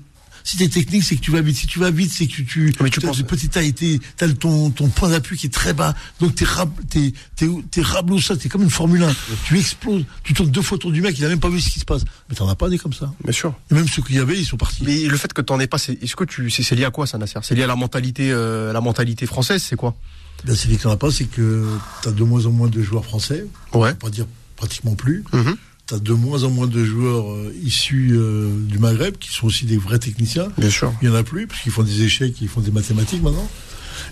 si 0.50 0.56
t'es 0.56 0.68
technique, 0.68 1.04
c'est 1.04 1.16
que 1.16 1.20
tu 1.20 1.30
vas 1.30 1.40
vite. 1.42 1.56
Si 1.56 1.66
tu 1.66 1.78
vas 1.78 1.90
vite, 1.90 2.10
c'est 2.12 2.26
que 2.26 2.42
tu, 2.42 2.72
Mais 2.80 2.90
tu 2.90 3.00
t'as 3.00 3.06
penses- 3.08 3.22
petite 3.22 3.52
taille, 3.52 3.72
t'es- 3.72 4.00
t'as 4.16 4.28
ton, 4.32 4.70
ton 4.70 4.88
point 4.88 5.08
d'appui 5.10 5.36
qui 5.36 5.46
est 5.46 5.50
très 5.50 5.72
bas. 5.74 5.94
Donc 6.20 6.34
t'es 6.34 6.44
rab, 6.44 6.70
t'es, 6.88 7.12
t'es, 7.36 7.46
t'es 7.70 7.82
rablo 7.82 8.20
ça, 8.20 8.36
t'es 8.36 8.48
comme 8.48 8.62
une 8.62 8.70
Formule 8.70 9.02
1. 9.04 9.14
Tu 9.44 9.58
exploses, 9.58 10.04
tu 10.24 10.34
tournes 10.34 10.50
deux 10.50 10.62
fois 10.62 10.76
autour 10.76 10.90
du 10.92 11.00
mec, 11.02 11.16
il 11.18 11.24
a 11.24 11.28
même 11.28 11.38
pas 11.40 11.48
vu 11.48 11.60
ce 11.60 11.70
qui 11.70 11.78
se 11.78 11.84
passe. 11.84 12.02
Mais 12.28 12.34
t'en 12.34 12.48
as 12.48 12.56
pas 12.56 12.68
des 12.68 12.78
comme 12.78 12.92
ça. 12.92 13.12
Bien 13.22 13.32
sûr. 13.32 13.54
Et 13.70 13.74
même 13.74 13.86
ceux 13.88 14.02
qu'il 14.02 14.16
y 14.16 14.18
avait, 14.18 14.38
ils 14.38 14.44
sont 14.46 14.56
partis. 14.56 14.82
Mais 14.84 15.02
le 15.04 15.16
fait 15.16 15.32
que 15.32 15.40
t'en 15.40 15.60
aies 15.60 15.66
pas, 15.68 15.78
c'est, 15.78 16.02
est-ce 16.02 16.16
que 16.16 16.24
tu, 16.24 16.50
c'est, 16.50 16.74
lié 16.74 16.84
à 16.84 16.90
quoi 16.90 17.06
ça, 17.06 17.16
Nasser? 17.18 17.38
C'est 17.42 17.54
lié 17.54 17.62
à 17.62 17.66
la 17.68 17.76
mentalité, 17.76 18.30
euh, 18.32 18.72
la 18.72 18.80
mentalité 18.80 19.26
française, 19.26 19.62
c'est 19.62 19.76
quoi? 19.76 19.94
Ben, 20.44 20.56
c'est 20.56 20.68
que 20.68 20.82
t'en 20.82 20.90
as 20.90 20.96
pas, 20.96 21.10
c'est 21.10 21.24
que 21.26 21.66
t'as 22.02 22.10
de 22.12 22.22
moins 22.24 22.46
en 22.46 22.50
moins 22.50 22.68
de 22.68 22.82
joueurs 22.82 23.04
français. 23.04 23.44
Ouais. 23.74 23.94
On 24.02 24.06
va 24.06 24.10
dire 24.10 24.26
pratiquement 24.56 24.94
plus. 24.94 25.22
De 25.98 26.12
moins 26.12 26.44
en 26.44 26.50
moins 26.50 26.66
de 26.66 26.84
joueurs 26.84 27.32
euh, 27.32 27.52
issus 27.64 28.10
euh, 28.14 28.50
du 28.66 28.78
Maghreb, 28.78 29.16
qui 29.18 29.30
sont 29.32 29.46
aussi 29.46 29.64
des 29.66 29.76
vrais 29.76 29.98
techniciens. 29.98 30.48
Bien 30.58 30.70
sûr. 30.70 30.92
Il 31.02 31.08
y 31.08 31.10
en 31.10 31.14
a 31.14 31.22
plus, 31.22 31.46
parce 31.46 31.60
qu'ils 31.62 31.72
font 31.72 31.82
des 31.82 32.02
échecs, 32.02 32.34
ils 32.40 32.48
font 32.48 32.60
des 32.60 32.70
mathématiques 32.70 33.22
maintenant. 33.22 33.48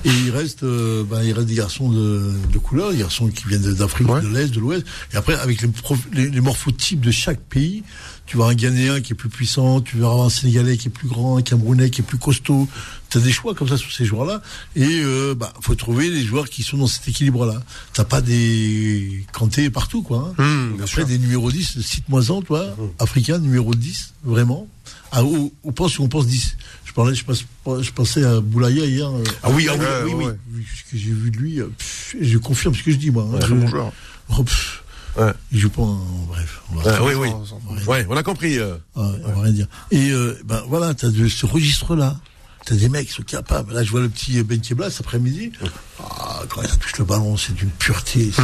Et 0.04 0.10
il 0.26 0.30
reste, 0.30 0.62
euh, 0.64 1.02
ben, 1.02 1.22
il 1.24 1.32
reste 1.32 1.46
des 1.48 1.54
garçons 1.54 1.90
de, 1.90 2.32
de 2.52 2.58
couleur, 2.58 2.92
des 2.92 2.98
garçons 2.98 3.28
qui 3.28 3.48
viennent 3.48 3.74
d'Afrique, 3.74 4.08
Ouais. 4.08 4.20
de 4.20 4.28
l'Est, 4.28 4.52
de 4.54 4.60
l'Ouest. 4.60 4.84
Et 5.12 5.16
après, 5.16 5.34
avec 5.34 5.60
les, 5.62 5.68
prof- 5.68 6.06
les, 6.12 6.28
les 6.30 6.40
morphotypes 6.40 7.00
de 7.00 7.10
chaque 7.10 7.40
pays, 7.40 7.82
tu 8.28 8.36
vois 8.36 8.50
un 8.50 8.54
Ghanéen 8.54 9.00
qui 9.00 9.14
est 9.14 9.16
plus 9.16 9.30
puissant, 9.30 9.80
tu 9.80 9.96
verras 9.96 10.22
un 10.26 10.28
Sénégalais 10.30 10.76
qui 10.76 10.88
est 10.88 10.90
plus 10.90 11.08
grand, 11.08 11.38
un 11.38 11.42
Camerounais 11.42 11.88
qui 11.90 12.02
est 12.02 12.04
plus 12.04 12.18
costaud. 12.18 12.68
Tu 13.10 13.16
as 13.16 13.20
des 13.22 13.32
choix 13.32 13.54
comme 13.54 13.66
ça 13.68 13.78
sur 13.78 13.90
ces 13.90 14.04
joueurs-là. 14.04 14.42
Et 14.76 15.00
euh, 15.00 15.34
bah, 15.34 15.52
faut 15.62 15.74
trouver 15.74 16.10
les 16.10 16.22
joueurs 16.22 16.48
qui 16.50 16.62
sont 16.62 16.76
dans 16.76 16.86
cet 16.86 17.08
équilibre-là. 17.08 17.62
T'as 17.94 18.04
pas 18.04 18.20
des 18.20 19.24
Kanté 19.32 19.70
partout, 19.70 20.02
quoi. 20.02 20.32
hein. 20.38 20.42
Bien 20.74 20.84
Après, 20.84 20.86
sûr. 20.86 21.06
des 21.06 21.18
numéros 21.18 21.50
10, 21.50 21.80
cite-moi 21.80 22.30
en, 22.30 22.42
toi, 22.42 22.76
africain, 22.98 23.38
numéro 23.38 23.74
10, 23.74 24.12
vraiment. 24.24 24.68
Ah, 25.10 25.24
au 25.24 25.72
poste 25.74 25.98
où 25.98 26.02
on 26.02 26.08
pense 26.08 26.26
10. 26.26 26.56
Je 26.84 26.92
parlais, 26.92 27.14
je, 27.14 27.24
passe, 27.24 27.44
je 27.80 27.90
pensais 27.92 28.24
à 28.24 28.40
Boulaya 28.40 28.84
hier. 28.84 29.08
euh, 29.08 29.24
Ah 29.42 29.48
oui, 29.50 29.68
ah 29.70 29.74
oui, 29.78 29.86
oui, 30.04 30.12
oui. 30.14 30.24
ouais. 30.26 30.36
ce 30.76 30.90
que 30.90 30.98
j'ai 30.98 31.10
vu 31.12 31.30
de 31.30 31.36
lui, 31.38 31.60
euh, 31.60 31.68
pff, 31.78 32.16
je 32.20 32.36
confirme 32.36 32.74
ce 32.74 32.82
que 32.82 32.90
je 32.92 32.96
dis, 32.96 33.10
moi. 33.10 33.26
hein. 33.32 33.38
Très 33.38 33.48
Je- 33.48 33.54
bon 33.54 33.66
joueur. 33.68 33.92
Oh, 34.36 34.42
pff, 34.42 34.82
Ouais. 35.18 35.32
Il 35.52 35.58
joue 35.58 35.70
pas 35.70 35.82
en, 35.82 35.96
bref. 36.28 36.60
On 36.72 36.76
va, 36.76 36.90
Euh, 36.92 36.98
oui, 37.02 37.14
oui. 37.14 37.28
Sans- 37.46 37.60
Ouais, 37.90 38.06
on 38.08 38.16
a 38.16 38.22
compris. 38.22 38.58
euh. 38.58 38.76
ah, 38.96 39.00
on 39.24 39.32
va 39.32 39.42
rien 39.42 39.52
dire. 39.52 39.66
Et, 39.90 40.10
euh, 40.10 40.38
ben, 40.44 40.62
voilà, 40.68 40.94
t'as 40.94 41.08
de 41.08 41.28
ce 41.28 41.44
registre-là. 41.46 42.16
T'as 42.64 42.74
des 42.76 42.88
mecs 42.88 43.08
qui 43.08 43.14
sont 43.14 43.22
capables. 43.22 43.72
Là, 43.72 43.82
je 43.82 43.90
vois 43.90 44.00
le 44.00 44.08
petit 44.08 44.42
Ben 44.42 44.60
Kebla 44.60 44.90
cet 44.90 45.00
après-midi. 45.06 45.52
Ah, 46.00 46.42
quand 46.48 46.62
il 46.62 46.68
touche 46.78 46.98
le 46.98 47.04
ballon, 47.04 47.36
c'est 47.36 47.54
d'une 47.54 47.70
pureté. 47.70 48.30
c'est-. 48.34 48.42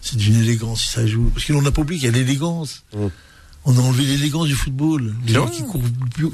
C'est 0.00 0.16
d'une 0.16 0.36
élégance 0.36 0.82
si 0.82 0.88
ça 0.88 1.06
joue. 1.06 1.30
Parce 1.34 1.44
que 1.46 1.52
l'on 1.52 1.62
n'a 1.62 1.70
pas 1.70 1.82
oublié 1.82 2.00
qu'il 2.00 2.10
y 2.10 2.12
a 2.12 2.16
l'élégance. 2.18 2.82
Mm. 2.96 3.06
On 3.66 3.76
a 3.78 3.80
enlevé 3.80 4.04
l'élégance 4.04 4.48
du 4.48 4.54
football. 4.56 5.14
Les 5.26 5.34
gens 5.34 5.46
qui 5.46 5.62
courent, 5.62 5.82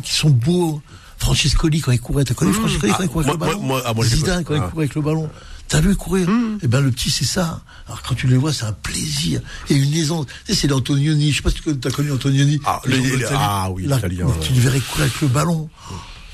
qui 0.02 0.12
sont 0.14 0.30
beaux. 0.30 0.80
Francescoli 1.18 1.80
quand 1.80 1.90
il 1.90 2.00
courait, 2.00 2.22
t'as 2.24 2.34
connu 2.34 2.52
Francescoli 2.52 2.92
quand 2.96 3.02
il 3.02 3.08
courait 3.08 3.24
avec 3.28 3.40
le 3.40 3.46
ballon 3.58 4.04
Zidane 4.04 4.44
quand 4.44 4.54
il 4.54 4.60
courait 4.70 4.84
avec 4.84 4.94
le 4.94 5.02
ballon. 5.02 5.28
T'as 5.68 5.81
vu 5.81 5.94
courir 5.96 6.28
Eh 6.62 6.66
ben 6.66 6.81
le 6.81 6.90
petit 6.90 7.11
c'est 7.11 7.24
ça. 7.26 7.61
Alors 7.87 8.02
quand 8.02 8.14
tu 8.14 8.26
les 8.26 8.37
vois, 8.37 8.52
c'est 8.52 8.64
un 8.64 8.72
plaisir 8.72 9.40
et 9.68 9.74
une 9.74 9.92
aisance. 9.94 10.26
Tu 10.46 10.54
sais, 10.54 10.61
c'est 10.62 10.66
l'Antonioni. 10.68 11.31
Je 11.31 11.37
sais 11.37 11.42
pas 11.42 11.50
si 11.50 11.61
tu 11.61 11.88
as 11.88 11.90
connu 11.90 12.11
Antonioni. 12.11 12.59
Ah, 12.64 12.81
le- 12.87 12.96
le- 12.96 13.26
ah 13.33 13.68
oui, 13.70 13.85
Là, 13.87 13.96
ouais. 13.96 14.33
Tu 14.40 14.52
le 14.54 14.61
verrais 14.61 14.81
courir 14.81 15.02
avec 15.04 15.20
le 15.20 15.28
ballon. 15.28 15.68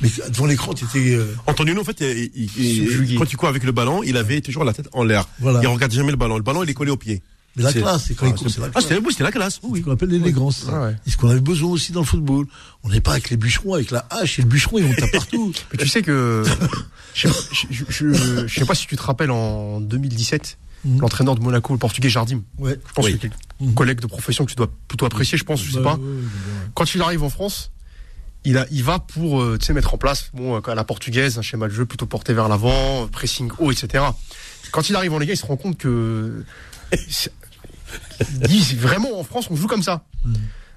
Mais 0.00 0.10
devant 0.28 0.46
l'écran, 0.46 0.72
tu 0.74 0.84
étais. 0.84 1.14
euh, 1.14 1.34
Antonio, 1.46 1.78
en 1.80 1.84
fait, 1.84 2.00
il- 2.00 2.30
il- 2.34 2.50
il- 2.56 2.76
Subjugué. 2.88 3.14
quand 3.16 3.32
il 3.32 3.36
court 3.36 3.48
avec 3.48 3.62
le 3.64 3.72
ballon, 3.72 4.02
il 4.02 4.16
avait 4.16 4.40
toujours 4.40 4.64
la 4.64 4.72
tête 4.72 4.88
en 4.92 5.04
l'air. 5.04 5.26
Voilà. 5.40 5.60
Il 5.62 5.66
regarde 5.68 5.92
jamais 5.92 6.10
le 6.10 6.16
ballon. 6.16 6.36
Le 6.36 6.42
ballon, 6.42 6.62
il 6.64 6.70
est 6.70 6.74
collé 6.74 6.90
au 6.90 6.96
pied. 6.96 7.22
Mais 7.56 7.62
la 7.62 7.72
classe, 7.72 8.04
c'est 8.06 8.14
quand 8.14 8.26
Ah, 8.26 8.36
c'est- 8.48 8.58
la 8.58 8.66
Ah, 8.66 8.70
classe. 8.70 8.82
c'était 8.84 8.98
oui, 8.98 9.06
c'était 9.10 9.22
la 9.24 9.30
classe. 9.32 9.60
Oui, 9.62 9.80
ce 9.80 9.84
qu'on 9.84 9.92
appelle 9.92 10.08
l'élégance. 10.08 10.64
Ouais, 10.64 10.76
ouais. 10.78 10.96
Ce 11.06 11.16
qu'on 11.16 11.28
avait 11.30 11.40
besoin 11.40 11.70
aussi 11.70 11.92
dans 11.92 12.00
le 12.00 12.06
football. 12.06 12.46
On 12.82 12.88
n'est 12.88 13.00
pas 13.00 13.12
avec 13.12 13.30
les 13.30 13.36
bûcherons, 13.36 13.74
avec 13.74 13.90
la 13.92 14.06
hache 14.10 14.38
et 14.38 14.42
le 14.42 14.48
bûcheron, 14.48 14.78
ils 14.78 14.84
vont 14.84 14.94
taper 14.94 15.12
partout. 15.12 15.52
Mais 15.72 15.78
tu 15.78 15.88
sais 15.88 16.02
que 16.02 16.42
je, 17.14 17.28
je, 17.52 17.84
je, 17.88 18.12
je- 18.46 18.54
sais 18.58 18.64
pas 18.66 18.74
si 18.74 18.86
tu 18.86 18.96
te 18.96 19.02
rappelles 19.02 19.30
en 19.30 19.80
2017, 19.80 20.58
Mhm. 20.84 21.00
l'entraîneur 21.00 21.34
de 21.36 21.40
Monaco, 21.40 21.72
le 21.72 21.78
portugais 21.78 22.08
Jardim. 22.10 22.42
Ouais. 22.58 22.78
Je 22.88 22.92
pense 22.92 23.04
Oui. 23.06 23.18
que 23.18 23.28
un 23.64 23.72
collègue 23.72 24.00
de 24.00 24.06
profession 24.06 24.44
que 24.44 24.50
tu 24.50 24.56
dois 24.56 24.68
plutôt 24.88 25.06
apprécier, 25.06 25.38
je 25.38 25.44
pense, 25.44 25.62
je 25.62 25.70
sais 25.70 25.78
Bah, 25.80 25.92
pas. 25.92 25.94
ouais. 25.96 26.22
Quand 26.74 26.94
il 26.94 27.00
arrive 27.02 27.22
en 27.22 27.30
France, 27.30 27.70
il, 28.44 28.58
a, 28.58 28.66
il 28.70 28.82
va 28.84 28.98
pour 28.98 29.40
euh, 29.40 29.56
tu 29.58 29.64
sais, 29.66 29.72
mettre 29.72 29.94
en 29.94 29.96
place, 29.96 30.30
bon, 30.34 30.60
à 30.60 30.74
la 30.74 30.84
portugaise, 30.84 31.38
un 31.38 31.42
schéma 31.42 31.68
de 31.68 31.72
jeu 31.72 31.86
plutôt 31.86 32.04
porté 32.06 32.34
vers 32.34 32.48
l'avant, 32.48 33.06
pressing 33.06 33.50
haut, 33.58 33.70
etc. 33.70 34.04
Quand 34.72 34.90
il 34.90 34.96
arrive 34.96 35.14
en 35.14 35.18
Liga, 35.20 35.32
il 35.32 35.36
se 35.36 35.46
rend 35.46 35.56
compte 35.56 35.78
que. 35.78 36.44
Il 38.42 38.48
dit 38.48 38.74
vraiment 38.76 39.18
en 39.18 39.24
France, 39.24 39.46
on 39.50 39.56
joue 39.56 39.66
comme 39.66 39.82
ça. 39.82 40.04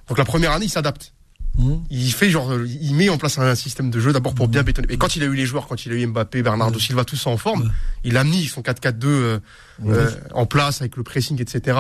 Donc 0.08 0.18
la 0.18 0.26
première 0.26 0.52
année, 0.52 0.66
il 0.66 0.70
s'adapte. 0.72 1.14
Hum. 1.60 1.84
Il 1.90 2.14
fait 2.14 2.30
genre, 2.30 2.54
il 2.66 2.94
met 2.94 3.10
en 3.10 3.18
place 3.18 3.40
un 3.40 3.56
système 3.56 3.90
de 3.90 4.00
jeu 4.00 4.14
d'abord 4.14 4.36
pour 4.36 4.48
bien 4.48 4.62
bétonner. 4.64 4.94
Et 4.94 4.98
quand 4.98 5.16
il 5.16 5.24
a 5.24 5.26
eu 5.26 5.34
les 5.36 5.46
joueurs, 5.48 5.68
quand 5.68 5.86
il 5.86 5.92
a 5.92 5.96
eu 5.96 6.06
Mbappé, 6.06 6.44
Bernardo 6.44 6.78
Silva, 6.80 7.04
tous 7.04 7.16
ça 7.16 7.30
en 7.32 7.38
forme, 7.38 7.72
il 8.04 8.16
a 8.18 8.24
mis 8.24 8.46
son 8.46 8.62
4-4-2 8.62 9.06
euh, 9.06 9.40
euh, 9.86 10.12
en 10.34 10.46
place 10.46 10.82
avec 10.82 10.98
le 10.98 11.04
pressing, 11.04 11.42
etc. 11.42 11.78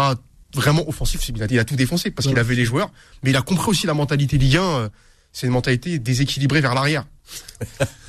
Vraiment 0.55 0.87
offensif, 0.89 1.21
c'est- 1.23 1.39
a, 1.41 1.45
il 1.49 1.59
a 1.59 1.65
tout 1.65 1.75
défoncé 1.75 2.09
parce 2.09 2.27
qu'il 2.27 2.39
avait 2.39 2.55
les 2.55 2.65
joueurs, 2.65 2.89
mais 3.21 3.29
il 3.29 3.35
a 3.35 3.41
compris 3.43 3.69
aussi 3.69 3.85
la 3.85 3.93
mentalité 3.93 4.37
Ligue 4.39 4.57
1. 4.57 4.61
euh, 4.63 4.89
c'est 5.31 5.45
une 5.45 5.53
mentalité 5.53 5.99
déséquilibrée 5.99 6.61
vers 6.61 6.73
l'arrière. 6.73 7.05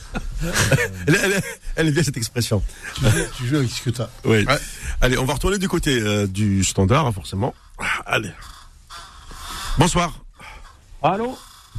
Elle, 1.06 1.14
elle- 1.16 1.42
elle 1.76 1.88
est 1.88 1.90
bien 1.92 2.02
cette 2.02 2.16
expression. 2.16 2.62
Tu 2.94 3.02
joues- 3.04 3.10
Tu 3.36 3.46
joues 3.46 3.56
avec 3.56 3.70
ce 3.70 3.82
que 3.82 3.90
t'as. 3.90 4.08
Oui. 4.24 4.44
Ouais. 4.44 4.58
Allez, 5.00 5.18
on 5.18 5.24
va 5.24 5.34
retourner 5.34 5.58
du 5.58 5.68
côté 5.68 6.00
euh, 6.00 6.26
du 6.26 6.64
standard, 6.64 7.06
hein, 7.06 7.12
forcément. 7.12 7.54
Allez. 8.06 8.30
Bonsoir. 9.78 10.12
Allô 11.02 11.36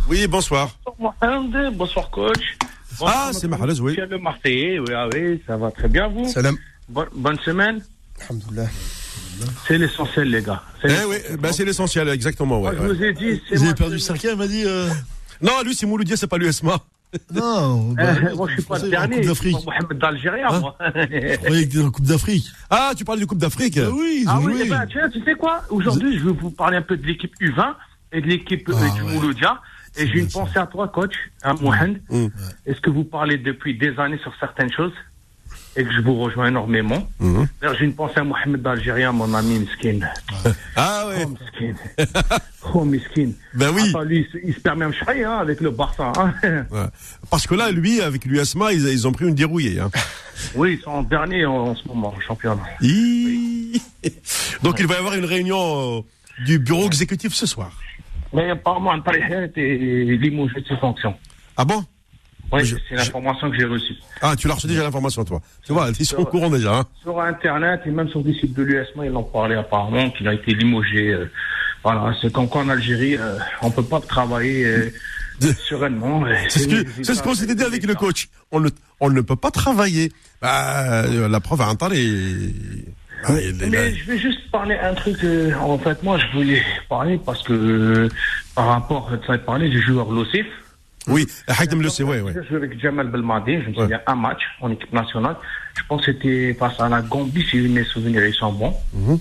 Oui, 0.07 0.27
bonsoir. 0.27 0.77
Bonsoir 0.85 1.13
Mohamed, 1.21 1.75
bonsoir 1.75 2.09
coach. 2.09 2.57
Ah, 3.01 3.31
c'est 3.33 3.47
Mahrez, 3.47 3.79
oui. 3.79 3.95
Le 3.95 4.17
Marseillais, 4.17 4.79
oui, 4.79 4.93
ah 4.93 5.07
oui, 5.13 5.41
ça 5.47 5.55
va 5.57 5.71
très 5.71 5.87
bien 5.87 6.07
vous 6.07 6.27
Salam. 6.29 6.57
Bonne, 6.89 7.07
bonne 7.13 7.39
semaine 7.39 7.81
Alhamdoulilah. 8.21 8.67
C'est 9.67 9.77
l'essentiel 9.77 10.29
les 10.29 10.41
gars. 10.41 10.61
C'est 10.81 10.87
Eh 10.87 10.91
l'essentiel. 10.91 11.21
oui, 11.31 11.37
ben, 11.37 11.53
c'est 11.53 11.65
l'essentiel, 11.65 12.09
exactement. 12.09 12.59
Ouais, 12.61 12.71
je 12.75 12.81
ouais. 12.81 12.93
vous 12.93 13.03
ai 13.03 13.13
dit, 13.13 13.41
c'est 13.47 13.55
Vous 13.55 13.61
moi 13.61 13.69
avez 13.71 13.77
perdu 13.77 13.93
le- 13.93 13.99
5 13.99 14.21
il 14.23 14.35
m'a 14.35 14.47
dit. 14.47 14.63
euh, 14.65 14.89
Non, 15.41 15.61
lui, 15.63 15.73
c'est 15.75 15.85
Mouloudia, 15.85 16.17
c'est 16.17 16.27
pas 16.27 16.37
l'USMA. 16.37 16.79
Non, 17.33 17.93
bah, 17.97 18.03
Euh, 18.03 18.35
moi 18.35 18.47
je 18.49 18.53
suis 18.53 18.63
pas 18.63 18.79
le 18.79 18.89
dernier, 18.89 19.23
je 19.23 19.33
suis 19.33 19.51
Mohamed 19.51 19.97
d'Algérien 19.97 20.47
Hein 20.49 20.59
moi. 20.59 20.77
Je 20.79 21.37
croyais 21.37 21.67
que 21.67 21.89
Coupe 21.89 22.05
d'Afrique? 22.05 22.45
Ah, 22.69 22.91
tu 22.95 23.03
parles 23.05 23.19
du 23.19 23.27
Coupe 23.27 23.39
d'Afrique 23.39 23.77
Ah 23.77 23.89
oui, 23.91 24.25
Ah 24.27 24.39
oui, 24.39 24.53
joué. 24.53 24.61
eh 24.65 24.69
ben, 24.69 24.85
tiens, 24.89 25.09
tu 25.09 25.23
sais 25.23 25.33
quoi? 25.33 25.63
Aujourd'hui, 25.69 26.19
je 26.19 26.25
vais 26.25 26.31
vous 26.31 26.51
parler 26.51 26.77
un 26.77 26.81
peu 26.83 26.97
de 26.97 27.05
l'équipe 27.07 27.33
U20 27.41 27.73
et 28.11 28.21
de 28.21 28.27
l'équipe 28.27 28.67
euh, 28.69 28.73
Ah, 28.77 28.89
du 28.95 29.01
ouais. 29.01 29.13
Mouloudia. 29.13 29.59
Et 29.97 30.05
j'ai 30.07 30.19
une 30.19 30.29
ça. 30.29 30.39
pensée 30.41 30.59
à 30.59 30.67
toi, 30.67 30.87
coach, 30.87 31.15
à 31.41 31.53
Mohamed. 31.53 31.99
Mm. 32.09 32.27
Est-ce 32.67 32.79
que 32.79 32.91
vous 32.91 33.03
parlez 33.03 33.37
depuis 33.39 33.75
des 33.75 33.97
années 33.99 34.19
sur 34.19 34.33
certaines 34.39 34.71
choses? 34.71 34.93
Et 35.75 35.83
que 35.83 35.91
je 35.91 36.01
vous 36.01 36.15
rejoins 36.15 36.47
énormément. 36.47 37.07
D'ailleurs, 37.19 37.77
j'ai 37.77 37.85
une 37.85 37.93
pensée 37.95 38.17
à 38.19 38.23
Mohamed 38.23 38.61
d'Algérien, 38.61 39.11
mon 39.11 39.33
ami 39.33 39.59
Miskin. 39.59 39.99
Ah 40.75 41.05
ouais. 41.07 41.25
Oh, 41.25 41.29
Miskin. 41.29 41.73
oh, 42.73 42.85
Miskin. 42.85 43.31
Ben 43.53 43.69
oui. 43.73 43.89
Attends, 43.89 44.01
lui, 44.03 44.25
il 44.43 44.53
se- 44.53 44.59
permet 44.59 44.85
un 44.85 44.91
chai 44.91 45.23
hein, 45.23 45.37
avec 45.39 45.61
le 45.61 45.71
Barça. 45.71 46.11
hein. 46.17 46.33
Ouais. 46.71 46.85
Parce 47.29 47.45
que 47.47 47.55
là, 47.55 47.71
lui, 47.71 48.01
avec 48.01 48.25
l'USMA, 48.25 48.73
ils, 48.73 48.87
ils 48.87 49.07
ont 49.07 49.11
pris 49.11 49.25
une 49.27 49.35
dérouillée. 49.35 49.79
Hein. 49.79 49.89
oui, 50.55 50.77
ils 50.79 50.83
sont 50.83 50.91
en 50.91 51.03
dernier 51.03 51.45
en, 51.45 51.53
en 51.69 51.75
ce 51.75 51.87
moment, 51.87 52.13
au 52.17 52.21
championnat. 52.21 52.63
Donc, 54.63 54.77
il 54.79 54.87
va 54.87 54.95
y 54.95 54.97
avoir 54.97 55.13
une 55.15 55.25
réunion 55.25 55.99
euh, 55.99 56.01
du 56.45 56.59
bureau 56.59 56.85
exécutif 56.85 57.33
ce 57.33 57.45
soir. 57.45 57.71
Mais 58.33 58.49
apparemment, 58.49 58.91
Antariha 58.91 59.45
était 59.45 59.77
limogé 60.21 60.61
de 60.61 60.67
ses 60.67 60.77
fonctions. 60.77 61.15
Ah 61.57 61.65
bon? 61.65 61.83
Oui, 62.51 62.65
Je- 62.65 62.75
c'est 62.87 62.95
l'information 62.95 63.49
que 63.51 63.57
j'ai 63.57 63.65
reçue. 63.65 63.93
Ah, 64.21 64.35
tu 64.35 64.47
l'as 64.47 64.55
reçu 64.55 64.67
déjà 64.67 64.83
l'information, 64.83 65.23
toi. 65.23 65.41
Tu 65.65 65.71
vois, 65.73 65.89
ils 65.99 66.05
sont 66.05 66.17
au 66.17 66.25
courant 66.25 66.49
déjà. 66.49 66.75
Hein. 66.79 66.85
Sur 67.01 67.19
Internet 67.21 67.81
et 67.85 67.91
même 67.91 68.09
sur 68.09 68.23
des 68.23 68.33
sites 68.33 68.53
de 68.55 68.63
l'USMA, 68.63 69.05
ils 69.05 69.15
en 69.15 69.23
parlaient 69.23 69.55
apparemment 69.55 70.09
qu'il 70.11 70.27
a 70.27 70.33
été 70.33 70.53
limogé. 70.53 71.09
euh, 71.13 71.25
voilà, 71.83 72.13
c'est 72.21 72.31
comme 72.33 72.49
quoi 72.49 72.61
en 72.63 72.69
Algérie, 72.69 73.15
euh, 73.17 73.37
on 73.61 73.71
peut 73.71 73.83
pas 73.83 74.01
travailler 74.01 74.65
euh, 74.65 74.89
sereinement. 75.67 76.25
euh, 76.25 76.33
C'est 76.49 77.13
ce 77.15 77.23
qu'on 77.23 77.33
s'était 77.35 77.55
dit 77.55 77.63
avec 77.63 77.85
le 77.85 77.95
coach. 77.95 78.27
On 78.51 78.59
ne, 78.59 78.69
on 78.99 79.09
ne 79.09 79.21
peut 79.21 79.35
pas 79.37 79.51
travailler. 79.51 80.11
Bah, 80.41 81.03
euh, 81.05 81.27
la 81.29 81.39
preuve, 81.39 81.61
à 81.61 81.67
un 81.67 81.75
temps, 81.75 81.87
les... 81.87 82.53
Mais 83.69 83.93
je 83.95 84.05
vais 84.11 84.17
juste 84.17 84.49
parler 84.51 84.75
un 84.81 84.93
truc. 84.93 85.17
euh, 85.23 85.53
en 85.55 85.77
fait, 85.77 86.01
moi, 86.03 86.17
je 86.17 86.37
voulais 86.37 86.61
parler 86.87 87.19
parce 87.25 87.43
que 87.43 87.51
euh, 87.53 88.09
par 88.55 88.67
rapport, 88.67 89.11
tu 89.25 89.31
as 89.31 89.37
parlé 89.37 89.69
du 89.69 89.81
joueur 89.81 90.09
Lossif. 90.11 90.45
Oui, 91.09 91.27
Haïdem 91.47 91.81
le 91.81 91.89
sait, 91.89 92.03
ouais. 92.03 92.21
J'ai 92.33 92.47
joué 92.47 92.57
avec 92.57 92.79
Jamal 92.79 93.07
Belmadi, 93.09 93.53
je 93.61 93.69
me 93.69 93.75
Ouais. 93.75 93.81
souviens, 93.83 94.01
un 94.07 94.15
match 94.15 94.41
en 94.61 94.71
équipe 94.71 94.91
nationale. 94.93 95.35
Je 95.77 95.83
pense 95.87 96.05
que 96.05 96.11
c'était 96.11 96.53
face 96.59 96.79
à 96.79 96.89
la 96.89 97.01
Gambie, 97.01 97.45
si 97.49 97.57
mes 97.69 97.83
souvenirs 97.83 98.25
ils 98.25 98.33
sont 98.33 98.51
bons. 98.53 98.75
Mhm. 98.93 99.19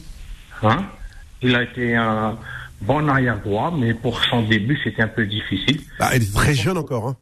Hein? 0.64 0.85
Il 1.42 1.55
a 1.55 1.62
été 1.62 1.94
un 1.94 2.37
bon 2.83 3.09
arrière-droit, 3.09 3.72
mais 3.79 3.94
pour 3.94 4.22
son 4.24 4.42
début, 4.42 4.79
c'était 4.83 5.03
un 5.03 5.09
peu 5.09 5.24
difficile. 5.27 5.81
Bah, 5.98 6.11
il 6.14 6.22
est 6.22 6.35
très 6.35 6.55
jeune 6.55 6.79
encore. 6.79 7.09
Hein. 7.09 7.16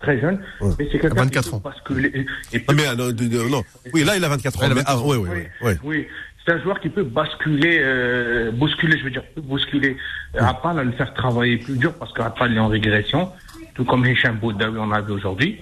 Très 0.00 0.20
jeune, 0.20 0.38
Ouais. 0.60 0.72
mais 0.78 0.88
c'est 0.92 0.98
quelqu'un 0.98 1.22
24 1.22 1.44
qui 1.44 1.50
peut 1.50 1.56
ans. 1.56 1.62
basculer- 1.64 2.26
et 2.52 2.58
Non, 2.68 2.74
mais, 2.74 2.94
non, 2.96 3.48
non. 3.48 3.64
Oui, 3.94 4.04
là, 4.04 4.16
il 4.16 4.24
a 4.24 4.28
24 4.28 4.58
ans. 4.62 4.68
Mais, 4.68 4.74
24 4.74 4.84
ah, 4.88 5.00
oui, 5.04 5.16
oui, 5.16 5.28
oui, 5.32 5.38
Oui, 5.40 5.46
oui. 5.62 5.78
oui. 5.84 6.06
C'est 6.44 6.52
un 6.52 6.62
joueur 6.62 6.78
qui 6.78 6.90
peut 6.90 7.02
basculer, 7.02 7.78
euh, 7.80 8.52
bousculer, 8.52 8.96
je 8.98 9.02
veux 9.04 9.10
dire, 9.10 9.24
peut 9.34 9.40
bousculer 9.40 9.96
euh, 10.36 10.40
Appal, 10.44 10.78
à 10.78 10.84
le 10.84 10.92
faire 10.92 11.12
travailler 11.14 11.56
plus 11.56 11.76
dur 11.76 11.92
parce 11.94 12.12
qu'Appal 12.12 12.54
est 12.54 12.58
en 12.60 12.68
régression, 12.68 13.32
tout 13.76 13.84
comme 13.84 14.04
Hicham 14.06 14.36
Boudaoui 14.38 14.78
on 14.78 14.90
a 14.92 15.00
vu 15.00 15.12
aujourd'hui. 15.12 15.60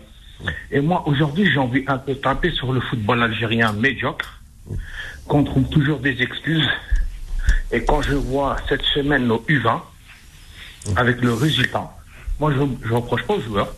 Et 0.70 0.80
moi, 0.80 1.02
aujourd'hui, 1.06 1.50
j'ai 1.50 1.58
envie 1.58 1.84
un 1.86 1.98
peu 1.98 2.12
de 2.14 2.18
taper 2.18 2.50
sur 2.52 2.72
le 2.72 2.80
football 2.80 3.22
algérien 3.22 3.72
médiocre, 3.72 4.40
qu'on 5.26 5.44
trouve 5.44 5.68
toujours 5.68 5.98
des 6.00 6.20
excuses. 6.22 6.68
Et 7.72 7.84
quand 7.84 8.02
je 8.02 8.14
vois 8.14 8.56
cette 8.68 8.82
semaine 8.82 9.26
nos 9.26 9.44
U20, 9.48 9.80
avec 10.96 11.20
le 11.22 11.32
résultat, 11.34 11.90
moi, 12.40 12.52
je 12.52 12.60
ne 12.88 12.94
reproche 12.94 13.22
pas 13.24 13.34
aux 13.34 13.40
joueurs, 13.40 13.72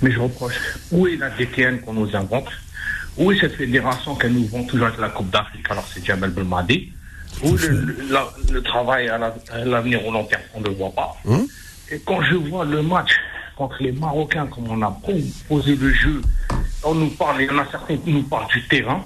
mais 0.00 0.10
je 0.10 0.18
reproche 0.18 0.54
où 0.90 1.06
est 1.06 1.16
la 1.16 1.30
DTN 1.30 1.80
qu'on 1.80 1.92
nous 1.92 2.16
invente 2.16 2.48
Où 3.16 3.30
est 3.30 3.38
cette 3.38 3.54
fédération 3.56 4.14
qu'elle 4.16 4.32
nous 4.32 4.46
vend 4.46 4.64
toujours 4.64 4.86
avec 4.86 4.98
la 4.98 5.10
Coupe 5.10 5.30
d'Afrique 5.30 5.66
Alors 5.70 5.86
c'est 5.92 6.04
Jamal 6.04 6.30
Belmadi. 6.30 6.92
Où 7.44 7.54
le, 7.56 7.68
le- 7.68 7.96
la- 8.10 8.28
le 8.50 8.62
travail 8.62 9.08
à 9.08 9.18
la- 9.18 9.34
l'avenir 9.64 10.04
au 10.06 10.10
long 10.12 10.24
terme, 10.24 10.42
on 10.54 10.60
ne 10.60 10.66
le 10.68 10.74
voit 10.74 10.90
pas. 10.92 11.14
Hum. 11.26 11.46
Et 11.92 12.00
quand 12.06 12.22
je 12.22 12.36
vois 12.36 12.64
le 12.64 12.82
match 12.82 13.10
contre 13.54 13.76
les 13.80 13.92
Marocains, 13.92 14.46
comme 14.46 14.68
on 14.70 14.80
a 14.80 14.90
proposé 14.90 15.76
le 15.76 15.92
jeu, 15.92 16.22
on 16.84 16.94
nous 16.94 17.10
parle, 17.10 17.42
il 17.42 17.46
y 17.46 17.50
en 17.50 17.58
a 17.58 17.66
certains 17.70 17.98
qui 17.98 18.12
nous 18.12 18.22
parlent 18.22 18.48
du 18.48 18.66
terrain. 18.66 19.04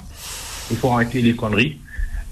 Il 0.71 0.77
faut 0.77 0.93
arrêter 0.93 1.21
les 1.21 1.35
conneries. 1.35 1.81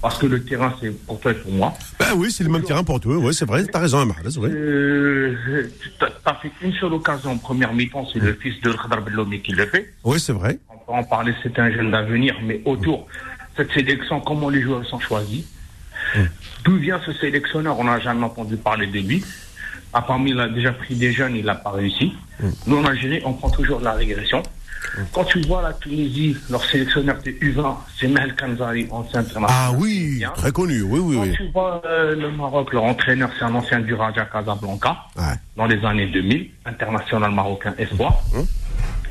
Parce 0.01 0.17
que 0.17 0.27
le 0.27 0.43
terrain, 0.43 0.73
c'est 0.79 0.91
pour 1.05 1.19
toi 1.19 1.31
et 1.31 1.35
pour 1.35 1.51
moi. 1.51 1.73
Ben 1.99 2.13
oui, 2.15 2.31
c'est 2.31 2.43
le 2.43 2.49
même 2.51 2.63
terrain 2.63 2.83
pour 2.83 2.99
toi. 2.99 3.17
Oui, 3.17 3.33
c'est 3.33 3.45
vrai. 3.45 3.65
T'as 3.65 3.79
raison, 3.79 4.05
Mahrez, 4.05 4.37
oui. 4.37 4.49
Euh, 4.49 5.67
tu 5.81 6.05
as 6.25 6.35
fait 6.35 6.51
une 6.61 6.73
seule 6.73 6.93
occasion 6.93 7.31
en 7.31 7.37
première 7.37 7.73
mi-temps, 7.73 8.07
c'est 8.13 8.19
le 8.19 8.33
fils 8.33 8.61
de 8.61 8.71
Khadr 8.71 9.01
Bellomi 9.01 9.41
qui 9.41 9.51
le 9.51 9.65
fait. 9.65 9.93
Oui, 10.03 10.19
c'est 10.19 10.33
vrai. 10.33 10.59
On 10.69 10.77
peut 10.77 10.97
en 10.97 11.03
parler, 11.03 11.33
c'est 11.43 11.57
un 11.59 11.71
jeune 11.71 11.91
d'avenir, 11.91 12.35
mais 12.43 12.61
autour, 12.65 13.07
cette 13.57 13.71
sélection, 13.73 14.21
comment 14.21 14.49
les 14.49 14.61
joueurs 14.61 14.85
sont 14.85 14.99
choisis? 14.99 15.43
D'où 16.63 16.77
vient 16.77 17.01
ce 17.05 17.11
sélectionneur? 17.13 17.77
On 17.79 17.85
n'a 17.85 17.99
jamais 17.99 18.23
entendu 18.23 18.55
parler 18.57 18.87
de 18.87 18.99
lui. 18.99 19.23
Apparemment, 19.95 20.25
il 20.27 20.39
a 20.41 20.49
déjà 20.49 20.73
pris 20.73 20.93
des 20.95 21.13
jeunes, 21.13 21.37
il 21.37 21.45
n'a 21.45 21.55
pas 21.55 21.71
réussi. 21.71 22.13
Nous, 22.67 22.77
en 22.77 22.83
Algérie, 22.85 23.21
on 23.23 23.31
prend 23.33 23.49
toujours 23.49 23.79
la 23.79 23.93
régression. 23.93 24.43
Quand 25.13 25.23
tu 25.23 25.39
vois 25.47 25.61
la 25.61 25.71
Tunisie, 25.73 26.35
leur 26.49 26.63
sélectionneur 26.65 27.17
de 27.23 27.31
U20, 27.31 27.75
c'est 27.97 28.07
Mehel 28.09 28.35
Kanzari, 28.35 28.87
ancien 28.91 29.21
international. 29.21 29.49
Ah 29.51 29.71
oui, 29.77 30.17
Bien. 30.19 30.31
très 30.35 30.51
connu. 30.51 30.81
Oui, 30.81 30.99
oui, 30.99 31.15
Quand 31.15 31.21
oui. 31.23 31.33
tu 31.35 31.47
vois 31.51 31.81
euh, 31.85 32.13
le 32.15 32.29
Maroc, 32.31 32.73
leur 32.73 32.83
entraîneur, 32.83 33.29
c'est 33.39 33.45
un 33.45 33.55
ancien 33.55 33.79
du 33.79 33.93
Raja 33.93 34.25
Casablanca 34.25 34.97
Ouais. 35.17 35.23
dans 35.55 35.65
les 35.65 35.83
années 35.85 36.07
2000, 36.07 36.49
international 36.65 37.31
marocain 37.31 37.73
espoir, 37.77 38.19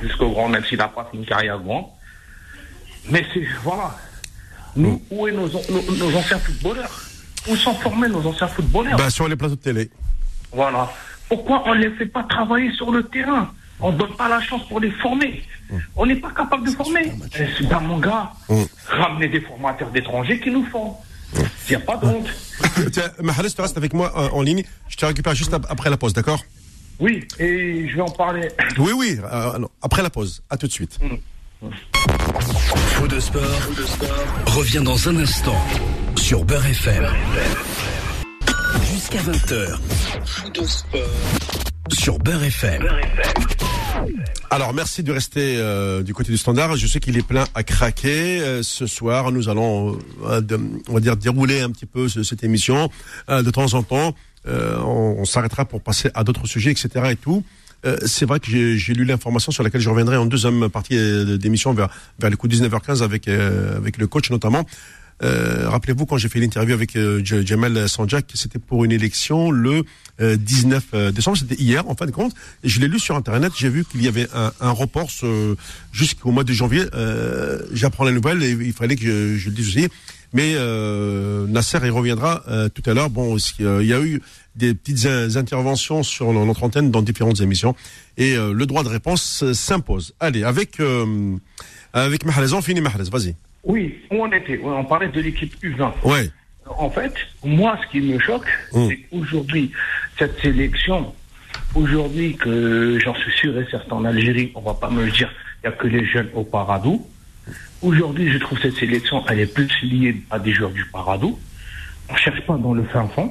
jusqu'au 0.03 0.31
grand, 0.31 0.49
même 0.51 0.65
s'il 0.65 0.79
n'a 0.79 0.89
pas 0.89 1.09
fait 1.11 1.17
une 1.17 1.25
carrière 1.27 1.59
grande. 1.59 1.87
Mais 3.11 3.25
c'est, 3.33 3.45
voilà. 3.63 3.97
Nous, 4.77 5.01
où 5.11 5.27
est 5.27 5.33
nos, 5.33 5.49
nos, 5.49 5.97
nos 5.97 6.17
anciens 6.17 6.39
footballeurs? 6.39 7.03
Où 7.49 7.57
sont 7.57 7.75
formés 7.75 8.09
nos 8.09 8.25
anciens 8.27 8.49
footballeurs? 8.49 8.97
Ben, 8.99 9.11
sur 9.11 9.29
les 9.29 9.37
plateaux 9.37 9.57
de 9.57 9.61
télé. 9.61 9.91
Voilà. 10.55 10.91
Pourquoi 11.29 11.63
on 11.67 11.75
ne 11.75 11.81
les 11.81 11.91
fait 11.91 12.07
pas 12.07 12.23
travailler 12.25 12.71
sur 12.73 12.91
le 12.93 13.03
terrain? 13.05 13.51
On 13.81 13.93
ne 13.93 13.99
donne 13.99 14.15
pas 14.17 14.29
la 14.29 14.41
chance 14.41 14.67
pour 14.69 14.79
les 14.81 14.91
former. 14.93 15.43
On 15.97 16.07
n'est 16.07 16.17
pas 16.17 16.31
capable 16.31 16.65
de 16.67 16.71
former. 16.71 17.13
Eh, 17.39 17.47
C'est 17.59 17.69
dans 17.69 17.81
mon 17.81 17.99
gars. 17.99 18.31
Ramener 18.89 19.29
des 19.29 19.41
formateurs 19.41 19.91
d'étrangers 19.91 20.39
qui 20.39 20.51
nous 20.51 20.65
font. 20.67 20.95
Il 21.37 21.43
n'y 21.71 21.75
a 21.77 21.81
pas 21.81 21.97
de 21.97 22.07
honte. 22.07 22.29
Tiens, 22.93 23.11
Mahrez, 23.21 23.51
tu 23.51 23.61
restes 23.61 23.77
avec 23.77 23.93
moi 23.93 24.13
euh, 24.17 24.29
en 24.33 24.43
ligne. 24.43 24.63
Je 24.89 24.97
te 24.97 25.05
récupère 25.05 25.35
juste 25.35 25.53
ap- 25.53 25.67
après 25.69 25.91
la 25.91 25.97
pause, 25.97 26.13
d'accord? 26.13 26.41
Oui, 27.01 27.27
et 27.41 27.89
je 27.89 27.97
vais 27.97 28.03
en 28.03 28.11
parler. 28.11 28.49
Oui, 28.79 28.93
oui, 28.95 29.19
euh, 29.33 29.59
non, 29.59 29.69
après 29.83 30.03
la 30.03 30.11
pause. 30.11 30.43
À 30.49 30.57
tout 30.57 30.69
de 30.69 30.73
suite. 30.73 30.99
Faux 32.95 33.09
de 33.09 33.19
sport, 33.19 33.43
revient 34.47 34.83
dans 34.85 35.09
un 35.09 35.17
instant 35.17 35.57
sur 36.17 36.45
Beurre 36.45 36.67
FM. 36.67 37.07
Jusqu'à 39.13 39.19
20h. 39.31 39.79
Faux 40.25 40.49
de 40.49 40.65
sport 40.67 41.01
sur 41.93 42.19
Beurre 42.19 42.45
FM. 42.45 42.83
Alors 44.51 44.73
merci 44.73 45.03
de 45.03 45.13
rester 45.13 45.57
euh, 45.59 46.03
du 46.03 46.15
côté 46.15 46.33
du 46.33 46.39
standard. 46.39 46.75
Je 46.77 46.87
sais 46.87 47.01
qu'il 47.01 47.19
est 47.19 47.27
plein 47.27 47.45
à 47.55 47.63
craquer. 47.65 48.41
Euh, 48.41 48.63
ce 48.63 48.87
soir, 48.87 49.31
nous 49.31 49.51
allons, 49.51 49.99
euh, 50.25 50.41
de- 50.41 50.59
on 50.89 50.95
va 50.95 51.01
dire, 51.01 51.17
dérouler 51.19 51.61
un 51.61 51.69
petit 51.71 51.85
peu 51.85 52.09
ce- 52.09 52.23
cette 52.23 52.45
émission. 52.45 52.91
Euh, 53.29 53.43
de 53.43 53.51
temps 53.51 53.75
en 53.75 53.83
temps, 53.83 54.15
euh, 54.49 54.79
on, 54.79 55.17
on 55.19 55.25
s'arrêtera 55.27 55.67
pour 55.67 55.83
passer 55.83 56.11
à 56.15 56.25
d'autres 56.25 56.47
sujets, 56.47 56.71
etc. 56.71 56.89
Et 57.11 57.17
tout. 57.17 57.45
Euh, 57.85 57.99
c'est 58.07 58.25
vrai 58.25 58.41
que 58.41 58.47
j'ai 58.77 58.95
lu 58.95 59.05
l'information 59.05 59.53
sur 59.53 59.63
laquelle 59.63 59.83
je 59.83 59.91
reviendrai 59.91 60.17
en 60.17 60.25
deuxième 60.25 60.71
partie 60.71 60.97
d'émission 61.39 61.75
vers 61.75 61.91
vers 62.19 62.31
le 62.31 62.37
coup 62.39 62.49
de 62.49 62.55
19h15 62.57 63.03
avec 63.03 63.29
euh, 63.29 63.77
avec 63.77 63.99
le 63.99 64.07
coach 64.07 64.31
notamment. 64.31 64.65
Euh, 65.23 65.69
Rappelez-vous 65.69 66.07
quand 66.07 66.17
j'ai 66.19 66.29
fait 66.29 66.41
l'interview 66.41 66.75
avec 66.75 66.97
euh, 66.97 67.23
Jamal 67.25 67.89
Sanjak, 67.89 68.27
c'était 68.35 68.59
pour 68.59 68.85
une 68.85 68.93
élection 68.93 69.51
le 69.51 69.85
euh, 70.21 70.37
19 70.37 70.85
euh, 70.95 71.13
décembre, 71.13 71.37
c'était 71.39 71.55
hier 71.61 71.89
en 71.89 71.95
fin 71.95 72.07
de 72.07 72.11
compte. 72.11 72.35
Je 72.63 72.81
l'ai 72.81 72.89
lu 72.89 72.99
sur 72.99 73.17
internet, 73.17 73.53
j'ai 73.57 73.69
vu 73.69 73.85
qu'il 73.85 74.03
y 74.03 74.09
avait 74.09 74.27
un, 74.35 74.53
un 74.61 74.71
report 74.71 75.09
jusqu'au 75.93 76.31
mois 76.31 76.45
de 76.45 76.53
janvier. 76.53 76.83
Euh, 76.95 77.61
J'apprends 77.73 78.05
la 78.05 78.13
nouvelle 78.13 78.43
et 78.43 78.51
il 78.51 78.73
fallait 78.73 78.97
que 78.97 79.03
je, 79.05 79.37
je 79.37 79.49
le 79.51 79.55
dise 79.55 79.69
aussi. 79.69 79.89
Mais 80.33 80.55
euh, 80.57 81.47
Nasser 81.47 81.79
il 81.85 81.91
reviendra 81.93 82.43
euh, 82.49 82.69
tout 82.69 82.83
à 82.91 82.95
l'heure. 82.95 83.09
Bon, 83.09 83.33
aussi, 83.33 83.55
euh, 83.61 83.83
il 83.85 83.89
y 83.89 83.93
a 83.93 84.01
eu 84.01 84.21
des 84.57 84.75
petites 84.75 85.07
in- 85.07 85.35
interventions 85.37 86.03
sur 86.03 86.33
notre 86.33 86.65
antenne 86.65 86.91
dans 86.91 87.03
différentes 87.03 87.41
émissions 87.41 87.77
et 88.17 88.37
euh, 88.37 88.53
le 88.53 88.67
droit 88.67 88.83
de 88.83 88.89
réponse 88.89 89.45
euh, 89.45 89.55
s'impose. 89.55 90.13
Allez, 90.19 90.43
avec 90.43 90.81
euh, 90.81 91.37
avec 91.93 92.25
Mahrez, 92.25 92.53
on 92.53 92.63
finit 92.63 92.81
Mahrez, 92.81 93.05
vas-y. 93.13 93.37
Oui, 93.65 93.95
où 94.11 94.17
on 94.23 94.31
était 94.33 94.61
On 94.63 94.85
parlait 94.85 95.09
de 95.09 95.21
l'équipe 95.21 95.55
U20. 95.63 95.93
Ouais. 96.05 96.31
En 96.79 96.91
fait, 96.91 97.13
moi, 97.45 97.79
ce 97.83 97.91
qui 97.91 98.01
me 98.01 98.19
choque, 98.19 98.47
Mm. 98.73 98.89
c'est 98.89 98.97
qu'aujourd'hui, 98.97 99.73
cette 100.19 100.41
sélection, 100.41 101.15
aujourd'hui, 101.75 102.37
que 102.37 102.99
j'en 103.03 103.15
suis 103.15 103.33
sûr 103.33 103.59
et 103.59 103.67
certain 103.71 103.97
en 103.97 104.05
Algérie, 104.05 104.53
on 104.55 104.61
va 104.61 104.75
pas 104.75 104.91
me 104.91 105.05
le 105.05 105.11
dire, 105.11 105.31
il 105.63 105.69
n'y 105.69 105.75
a 105.75 105.77
que 105.77 105.87
les 105.87 106.05
jeunes 106.07 106.29
au 106.35 106.45
Paradou. 106.45 107.07
Aujourd'hui, 107.83 108.31
je 108.33 108.39
trouve 108.39 108.59
cette 108.61 108.77
sélection, 108.77 109.23
elle 109.29 109.41
est 109.41 109.53
plus 109.55 109.69
liée 109.83 110.17
à 110.31 110.39
des 110.39 110.53
joueurs 110.53 110.71
du 110.71 110.85
Paradou. 110.87 111.39
On 112.09 112.15
ne 112.15 112.19
cherche 112.19 112.41
pas 112.47 112.57
dans 112.57 112.73
le 112.75 112.85
fin 112.85 113.07
fond. 113.09 113.31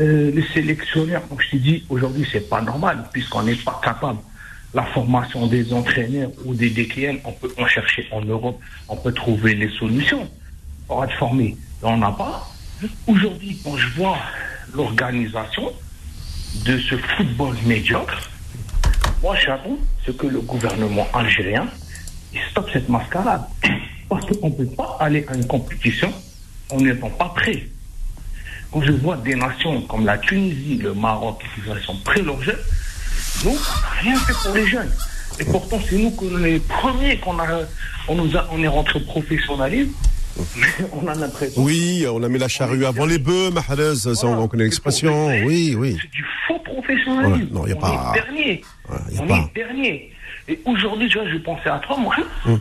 Euh, 0.00 0.30
les 0.34 0.44
sélectionneurs, 0.54 1.26
comme 1.28 1.40
je 1.40 1.50
t'ai 1.50 1.58
dit, 1.58 1.84
aujourd'hui, 1.88 2.26
c'est 2.30 2.48
pas 2.48 2.60
normal, 2.62 3.04
puisqu'on 3.12 3.42
n'est 3.42 3.54
pas 3.54 3.80
capable. 3.82 4.18
La 4.74 4.82
formation 4.86 5.46
des 5.46 5.72
entraîneurs 5.72 6.30
ou 6.44 6.54
des 6.54 6.68
DKN, 6.68 7.18
on 7.24 7.32
peut 7.32 7.52
en 7.58 7.66
chercher 7.66 8.08
en 8.10 8.22
Europe, 8.22 8.58
on 8.88 8.96
peut 8.96 9.12
trouver 9.12 9.54
les 9.54 9.70
solutions 9.70 10.28
pour 10.88 11.04
être 11.04 11.14
formé. 11.14 11.56
On 11.82 11.96
n'a 11.96 12.10
pas. 12.10 12.50
Aujourd'hui, 13.06 13.58
quand 13.62 13.76
je 13.76 13.88
vois 13.90 14.18
l'organisation 14.74 15.72
de 16.66 16.78
ce 16.78 16.96
football 16.96 17.54
médiocre, 17.66 18.30
moi, 19.22 19.36
j'avoue 19.36 19.78
ce 20.04 20.10
que 20.10 20.26
le 20.26 20.40
gouvernement 20.40 21.06
algérien, 21.14 21.66
stoppe 22.50 22.68
cette 22.72 22.88
mascarade. 22.88 23.44
Parce 24.08 24.26
qu'on 24.26 24.50
ne 24.50 24.54
peut 24.54 24.66
pas 24.66 24.98
aller 25.00 25.24
à 25.28 25.34
une 25.34 25.46
compétition 25.46 26.12
en 26.70 26.76
n'étant 26.76 27.10
pas 27.10 27.30
prêt. 27.30 27.66
Quand 28.70 28.82
je 28.82 28.92
vois 28.92 29.16
des 29.16 29.34
nations 29.34 29.80
comme 29.82 30.04
la 30.04 30.18
Tunisie, 30.18 30.78
le 30.78 30.94
Maroc, 30.94 31.42
ils 31.56 31.82
sont 31.84 31.96
prêts 32.04 32.22
leurs 32.22 32.42
jeunes, 32.42 32.58
nous, 33.44 33.50
on 33.50 33.54
n'a 33.54 34.00
rien 34.02 34.16
fait 34.16 34.32
pour 34.44 34.54
les 34.54 34.66
jeunes. 34.66 34.90
Et 35.40 35.44
pourtant, 35.44 35.78
c'est 35.88 35.96
nous 35.96 36.10
que 36.12 36.24
les 36.42 36.60
premiers 36.60 37.18
qu'on 37.18 37.38
a, 37.40 37.46
on 38.08 38.14
nous 38.14 38.36
a, 38.36 38.46
on 38.52 38.62
est 38.62 38.68
rentré 38.68 39.00
professionnalisme, 39.00 39.92
mais 40.56 40.66
on 40.92 41.06
a 41.08 41.14
l'impression. 41.14 41.62
Oui, 41.62 42.06
on 42.10 42.22
a 42.22 42.28
mis 42.28 42.38
la 42.38 42.48
charrue 42.48 42.84
avant 42.86 43.06
les 43.06 43.18
bœufs, 43.18 43.50
Mahrez, 43.50 43.96
ça, 43.96 44.10
on, 44.26 44.38
on 44.42 44.48
connaît 44.48 44.64
l'expression. 44.64 45.28
Oui, 45.44 45.74
oui. 45.76 45.96
C'est 46.00 46.10
du 46.10 46.24
faux 46.46 46.58
professionnalisme. 46.60 47.48
Non, 47.52 47.66
y 47.66 47.72
a 47.72 47.76
on 47.76 47.80
pas- 47.80 48.12
est 48.14 48.20
dernier. 48.22 48.62
Ouais, 48.88 48.96
y 49.12 49.18
a 49.18 49.22
on 49.22 49.26
pas. 49.26 49.36
est 49.38 49.54
dernier. 49.54 50.12
Et 50.46 50.60
aujourd'hui, 50.66 51.08
tu 51.08 51.18
vois, 51.18 51.28
je 51.28 51.38
pensais 51.38 51.68
à 51.70 51.78
toi, 51.78 51.96
moi. 51.96 52.14
Hum. 52.46 52.60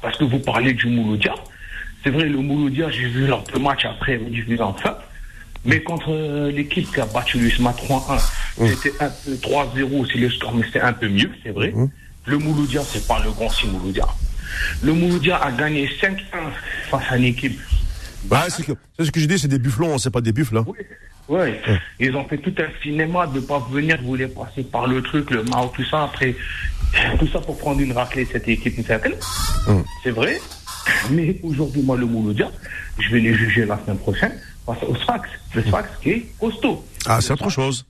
Parce 0.00 0.16
que 0.18 0.24
vous 0.24 0.38
parlez 0.40 0.72
du 0.74 0.86
Mouloudia. 0.88 1.34
C'est 2.04 2.10
vrai, 2.10 2.24
le 2.28 2.38
Mouloudia, 2.38 2.90
j'ai 2.90 3.08
vu 3.08 3.26
leurs 3.26 3.42
deux 3.44 3.60
matchs 3.60 3.84
après, 3.84 4.20
j'ai 4.32 4.42
vu 4.42 4.60
en 4.60 4.74
fin. 4.74 4.96
Mais 5.64 5.80
contre 5.82 6.10
euh, 6.10 6.50
l'équipe 6.50 6.92
qui 6.92 7.00
a 7.00 7.06
battu 7.06 7.38
l'USMA 7.38 7.72
3-1, 7.72 8.20
Hum. 8.58 8.68
c'était 8.68 8.92
un 9.02 9.08
peu 9.08 9.32
3-0, 9.36 10.06
c'est 10.12 10.18
le 10.18 10.28
score, 10.30 10.54
mais 10.54 10.64
c'était 10.66 10.80
un 10.80 10.92
peu 10.92 11.08
mieux, 11.08 11.30
c'est 11.42 11.50
vrai. 11.50 11.72
Hum. 11.74 11.88
Le 12.26 12.38
Mouloudia, 12.38 12.82
c'est 12.84 13.06
pas 13.06 13.20
le 13.24 13.30
grand 13.30 13.48
si 13.48 13.66
Mouloudia. 13.66 14.06
Le 14.82 14.92
Mouloudia 14.92 15.36
a 15.38 15.50
gagné 15.52 15.88
5-1 16.00 16.16
face 16.90 17.02
à 17.10 17.16
une 17.16 17.24
équipe 17.24 17.58
Bah, 18.24 18.44
c'est 18.48 18.64
ce 19.04 19.10
que 19.10 19.20
j'ai 19.20 19.26
dit, 19.26 19.38
c'est 19.38 19.48
des 19.48 19.58
bufflons, 19.58 19.98
c'est 19.98 20.10
pas 20.10 20.20
des 20.20 20.32
buffles. 20.32 20.58
Hein. 20.58 20.64
oui, 20.66 20.78
ouais. 21.28 21.60
Ils 21.98 22.14
ont 22.14 22.24
fait 22.28 22.38
tout 22.38 22.54
un 22.58 22.68
cinéma 22.82 23.26
de 23.26 23.40
pas 23.40 23.66
venir, 23.70 23.98
voulaient 24.02 24.28
passer 24.28 24.62
par 24.64 24.86
le 24.86 25.00
truc, 25.02 25.30
le 25.30 25.42
Mao, 25.44 25.72
tout 25.74 25.84
ça. 25.84 26.04
Après, 26.04 26.36
tout 27.18 27.26
ça 27.28 27.40
pour 27.40 27.56
prendre 27.58 27.80
une 27.80 27.92
raclée, 27.92 28.28
cette 28.30 28.46
équipe, 28.48 28.76
une 28.78 28.84
certaine. 28.84 29.14
Hum. 29.66 29.82
C'est 30.04 30.10
vrai. 30.10 30.40
Mais 31.10 31.36
aujourd'hui, 31.42 31.82
moi, 31.82 31.96
le 31.96 32.06
Mouloudia, 32.06 32.50
je 32.98 33.10
vais 33.14 33.20
les 33.20 33.34
juger 33.34 33.64
la 33.64 33.78
semaine 33.84 33.98
prochaine 33.98 34.32
au 34.66 34.96
Sfax. 34.96 35.28
Le 35.54 35.62
Sfax 35.64 35.88
qui 36.02 36.10
est 36.10 36.26
costaud. 36.38 36.84
Ah, 37.06 37.20
c'est 37.20 37.32
autre 37.32 37.50
chose. 37.50 37.84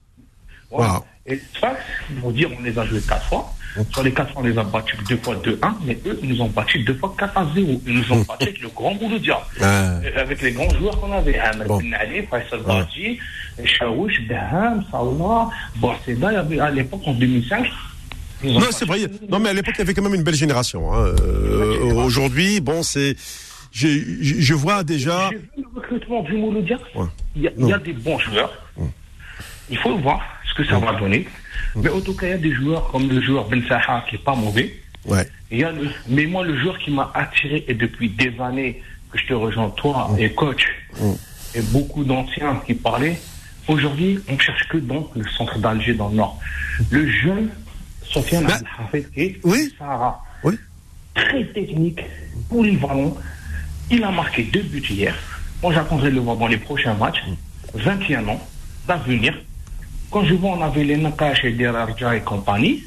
Voilà. 0.70 1.02
Et 1.26 1.34
le 1.34 1.40
Sfax, 1.56 1.80
pour 2.20 2.32
dire, 2.32 2.50
on 2.58 2.62
les 2.62 2.76
a 2.78 2.84
joués 2.86 3.00
quatre 3.00 3.26
fois. 3.26 3.52
Sur 3.90 4.02
les 4.02 4.12
quatre 4.12 4.32
fois, 4.32 4.42
on 4.42 4.44
les 4.46 4.58
a 4.58 4.62
battus 4.64 4.98
deux 5.08 5.16
fois 5.16 5.34
2-1, 5.36 5.56
mais 5.86 5.96
eux, 6.04 6.18
ils 6.22 6.28
nous 6.28 6.42
ont 6.42 6.48
battus 6.48 6.84
deux 6.84 6.94
fois 6.94 7.14
4 7.18 7.38
à 7.38 7.46
0. 7.54 7.80
Ils 7.86 7.94
nous 7.94 8.12
ont 8.12 8.20
battus 8.20 8.48
avec 8.48 8.60
le 8.60 8.68
grand 8.68 8.94
Mouloudia. 8.94 9.40
Ah. 9.62 9.64
Euh, 10.04 10.10
avec 10.20 10.42
les 10.42 10.52
grands 10.52 10.68
joueurs 10.78 11.00
qu'on 11.00 11.10
avait. 11.12 11.38
Ahmed 11.38 11.66
Bon. 11.68 11.78
Ben 11.78 11.94
Ali, 11.94 12.20
Faisal 12.26 12.62
Bardi, 12.66 13.18
Chaouch, 13.64 14.12
Beham, 14.28 14.84
Salah, 14.90 15.48
Borseda, 15.76 16.44
à 16.62 16.70
l'époque 16.70 17.00
en 17.06 17.14
2005. 17.14 17.66
ils 18.44 18.56
ont 18.56 18.60
Non, 18.60 18.66
c'est 18.72 18.84
vrai. 18.84 19.00
Non, 19.30 19.38
mais 19.38 19.48
à 19.48 19.52
l'époque, 19.54 19.74
il 19.76 19.80
y 19.80 19.82
avait 19.82 19.94
quand 19.94 20.02
même 20.02 20.14
une 20.16 20.22
belle 20.22 20.34
génération. 20.34 20.92
hein. 20.92 21.14
Euh, 21.22 21.94
Aujourd'hui, 21.94 22.60
bon, 22.60 22.82
c'est. 22.82 23.16
Je, 23.72 23.88
je 24.20 24.54
vois 24.54 24.84
déjà. 24.84 25.30
J'ai 25.30 25.36
vu 25.38 25.48
le 25.56 25.80
recrutement 25.80 26.22
du 26.22 26.34
Mouloudia. 26.34 26.78
Ouais. 26.94 27.06
Il 27.36 27.42
y, 27.42 27.48
a- 27.48 27.52
il 27.58 27.66
y 27.66 27.72
a 27.72 27.78
des 27.78 27.92
bons 27.94 28.18
joueurs. 28.18 28.52
Il 29.70 29.78
faut 29.78 29.96
voir 29.98 30.20
ce 30.48 30.54
que 30.54 30.64
ça 30.64 30.78
va 30.78 30.92
donner. 30.94 31.26
Mais 31.76 31.88
en 31.88 32.00
tout 32.00 32.14
cas, 32.14 32.26
il 32.26 32.30
y 32.30 32.34
a 32.34 32.38
des 32.38 32.52
joueurs 32.52 32.90
comme 32.90 33.08
le 33.08 33.20
joueur 33.22 33.48
Ben 33.48 33.62
Saha 33.66 34.04
qui 34.08 34.16
est 34.16 34.24
pas 34.24 34.34
mauvais. 34.34 34.74
Il 35.50 35.58
y 35.58 35.64
a 35.64 35.72
le- 35.72 35.88
mais 36.08 36.26
moi, 36.26 36.44
le 36.44 36.58
joueur 36.60 36.78
qui 36.78 36.90
m'a 36.90 37.10
attiré, 37.14 37.64
et 37.66 37.74
depuis 37.74 38.10
des 38.10 38.32
années 38.40 38.82
que 39.10 39.18
je 39.18 39.26
te 39.26 39.32
rejoins, 39.34 39.70
toi 39.70 40.10
et 40.18 40.30
coach, 40.32 40.64
et 41.54 41.60
beaucoup 41.62 42.04
d'anciens 42.04 42.60
qui 42.66 42.74
parlaient, 42.74 43.18
aujourd'hui, 43.68 44.18
on 44.28 44.38
cherche 44.38 44.68
que 44.68 44.76
dans 44.78 45.10
le 45.16 45.24
centre 45.36 45.58
d'Alger, 45.58 45.94
dans 45.94 46.08
le 46.10 46.16
nord. 46.16 46.38
Le 46.90 47.08
jeune 47.10 47.48
Sofiane 48.04 48.44
Bah, 48.46 48.54
Abdelhafez, 48.56 49.06
qui 49.14 49.20
est 49.20 49.40
oui. 49.44 49.72
Sahara, 49.78 50.22
Oui. 50.44 50.54
très 51.14 51.44
technique, 51.46 52.00
polyvalent. 52.50 53.16
Il 53.92 54.02
a 54.04 54.10
marqué 54.10 54.42
deux 54.44 54.62
buts 54.62 54.82
hier. 54.88 55.14
Moi, 55.62 55.72
j'attendrai 55.74 56.10
de 56.10 56.14
le 56.14 56.20
voir 56.22 56.36
dans 56.36 56.46
les 56.46 56.56
prochains 56.56 56.94
matchs. 56.94 57.22
21 57.74 58.26
ans 58.26 58.48
d'avenir. 58.88 59.34
Quand 60.10 60.24
je 60.24 60.34
vois, 60.34 60.50
on 60.50 60.62
avait 60.62 60.84
les 60.84 60.96
Nakash 60.96 61.44
et 61.44 61.52
Derarja 61.52 62.16
et 62.16 62.22
compagnie. 62.22 62.82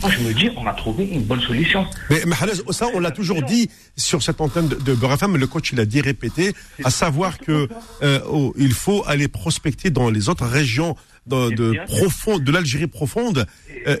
Moi, 0.00 0.10
je 0.10 0.22
me 0.22 0.32
dis, 0.34 0.50
on 0.56 0.66
a 0.66 0.72
trouvé 0.74 1.04
une 1.06 1.22
bonne 1.22 1.40
solution. 1.40 1.86
Mais 2.10 2.22
ça, 2.70 2.86
on 2.94 3.00
l'a 3.00 3.10
toujours 3.10 3.42
dit 3.42 3.70
sur 3.96 4.22
cette 4.22 4.40
antenne 4.40 4.68
de, 4.68 4.94
de 4.94 5.06
FM, 5.06 5.36
le 5.36 5.46
coach, 5.46 5.72
il 5.72 5.80
a 5.80 5.86
dit 5.86 6.00
répété, 6.00 6.54
à 6.84 6.90
savoir 6.90 7.38
que 7.38 7.68
euh, 8.02 8.20
oh, 8.28 8.52
il 8.58 8.72
faut 8.72 9.04
aller 9.06 9.28
prospecter 9.28 9.90
dans 9.90 10.10
les 10.10 10.28
autres 10.28 10.46
régions 10.46 10.96
de, 11.26 11.84
profonde, 11.86 12.42
de 12.44 12.52
l'Algérie 12.52 12.86
profonde. 12.86 13.46
Euh, 13.86 13.96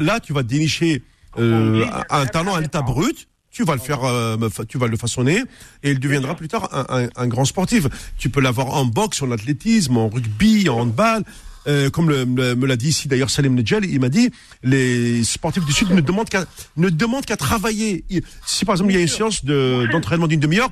là, 0.00 0.20
tu 0.20 0.32
vas 0.32 0.42
dénicher 0.42 1.02
euh, 1.38 1.84
un, 2.10 2.20
un 2.20 2.26
talent 2.26 2.54
à 2.54 2.60
l'état 2.60 2.82
brut. 2.82 3.26
Tu 3.52 3.64
vas 3.64 3.74
le 3.74 3.80
faire, 3.80 4.04
euh, 4.04 4.36
tu 4.68 4.78
vas 4.78 4.86
le 4.86 4.96
façonner 4.96 5.42
et 5.82 5.90
il 5.90 5.98
deviendra 5.98 6.36
plus 6.36 6.46
tard 6.48 6.68
un, 6.72 7.26
grand 7.26 7.44
sportif. 7.44 7.86
Tu 8.16 8.30
peux 8.30 8.40
l'avoir 8.40 8.68
en 8.76 8.84
boxe, 8.84 9.22
en 9.22 9.30
athlétisme, 9.32 9.96
en 9.96 10.08
rugby, 10.08 10.68
en 10.68 10.80
handball. 10.80 11.24
Euh, 11.66 11.90
comme 11.90 12.06
me 12.06 12.66
l'a 12.66 12.76
dit 12.76 12.88
ici 12.88 13.06
d'ailleurs 13.06 13.28
Salim 13.28 13.54
Nedjel, 13.54 13.84
il 13.84 14.00
m'a 14.00 14.08
dit 14.08 14.30
les 14.62 15.22
sportifs 15.24 15.64
du 15.66 15.72
Sud 15.72 15.90
ne 15.90 16.00
demandent 16.00 17.26
qu'à 17.26 17.36
travailler. 17.36 18.04
Il- 18.08 18.22
Si 18.46 18.64
par 18.64 18.74
exemple 18.76 18.92
il 18.92 18.94
y 18.94 18.98
a 18.98 19.02
une 19.02 19.08
séance 19.08 19.44
de- 19.44 19.86
d'entraînement 19.92 20.26
d'une 20.28 20.40
demi-heure, 20.40 20.70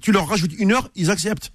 tu 0.00 0.10
leur 0.10 0.26
rajoutes 0.26 0.52
une 0.58 0.72
heure, 0.72 0.88
ils 0.96 1.10
acceptent. 1.10 1.52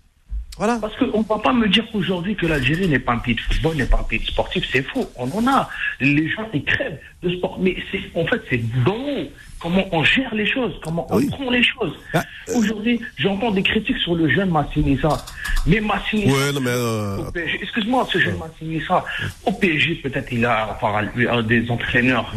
Voilà. 0.57 0.77
Parce 0.77 0.95
qu'on 0.97 1.19
ne 1.21 1.25
va 1.27 1.39
pas 1.39 1.51
me 1.51 1.67
dire 1.67 1.83
qu'aujourd'hui 1.91 2.35
que 2.35 2.45
l'Algérie 2.45 2.87
n'est 2.87 2.99
pas 2.99 3.13
un 3.13 3.17
pays 3.17 3.33
de 3.33 3.39
football, 3.41 3.75
n'est 3.75 3.87
pas 3.87 3.99
un 3.99 4.03
pays 4.03 4.19
de 4.19 4.25
sportif, 4.25 4.63
c'est 4.71 4.83
faux. 4.83 5.09
On 5.15 5.29
en 5.31 5.47
a. 5.47 5.67
Les 5.99 6.29
gens, 6.29 6.47
ils 6.53 6.63
crèvent 6.63 6.99
de 7.23 7.35
sport. 7.37 7.57
Mais 7.59 7.75
en 8.13 8.25
fait, 8.27 8.39
c'est 8.49 8.61
d'en 8.83 8.95
haut. 8.95 9.29
Comment 9.63 9.85
on 9.93 10.03
gère 10.03 10.35
les 10.35 10.45
choses, 10.45 10.73
comment 10.83 11.07
on 11.09 11.15
Oui. 11.17 11.29
prend 11.29 11.49
les 11.49 11.63
choses. 11.63 11.93
Ah, 12.13 12.21
Aujourd'hui, 12.53 12.99
j'entends 13.17 13.49
des 13.49 13.63
critiques 13.63 13.97
sur 13.99 14.13
le 14.13 14.27
jeune 14.27 14.49
Massinissa. 14.49 15.25
Mais 15.65 15.79
Massinissa, 15.79 16.29
Ouais, 16.33 16.67
euh, 16.67 17.17
excuse-moi, 17.61 18.05
ce 18.11 18.19
jeune 18.19 18.37
Massinissa, 18.37 19.05
au 19.45 19.53
PSG, 19.53 19.95
peut-être 20.03 20.33
il 20.33 20.45
a 20.45 20.69
enfin, 20.75 21.07
des 21.43 21.71
entraîneurs 21.71 22.33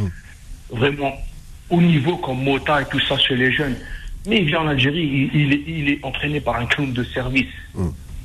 vraiment 0.70 1.14
au 1.68 1.82
niveau 1.82 2.16
comme 2.18 2.44
Mota 2.44 2.82
et 2.82 2.84
tout 2.84 3.00
ça 3.00 3.18
chez 3.18 3.34
les 3.34 3.50
jeunes. 3.50 3.74
Mais 4.28 4.42
il 4.42 4.46
vient 4.46 4.60
en 4.60 4.68
Algérie, 4.68 5.30
il, 5.34 5.40
il 5.40 5.52
est, 5.52 5.62
il 5.66 5.88
est 5.90 6.04
entraîné 6.04 6.40
par 6.40 6.54
un 6.56 6.66
clown 6.66 6.92
de 6.92 7.02
service. 7.02 7.46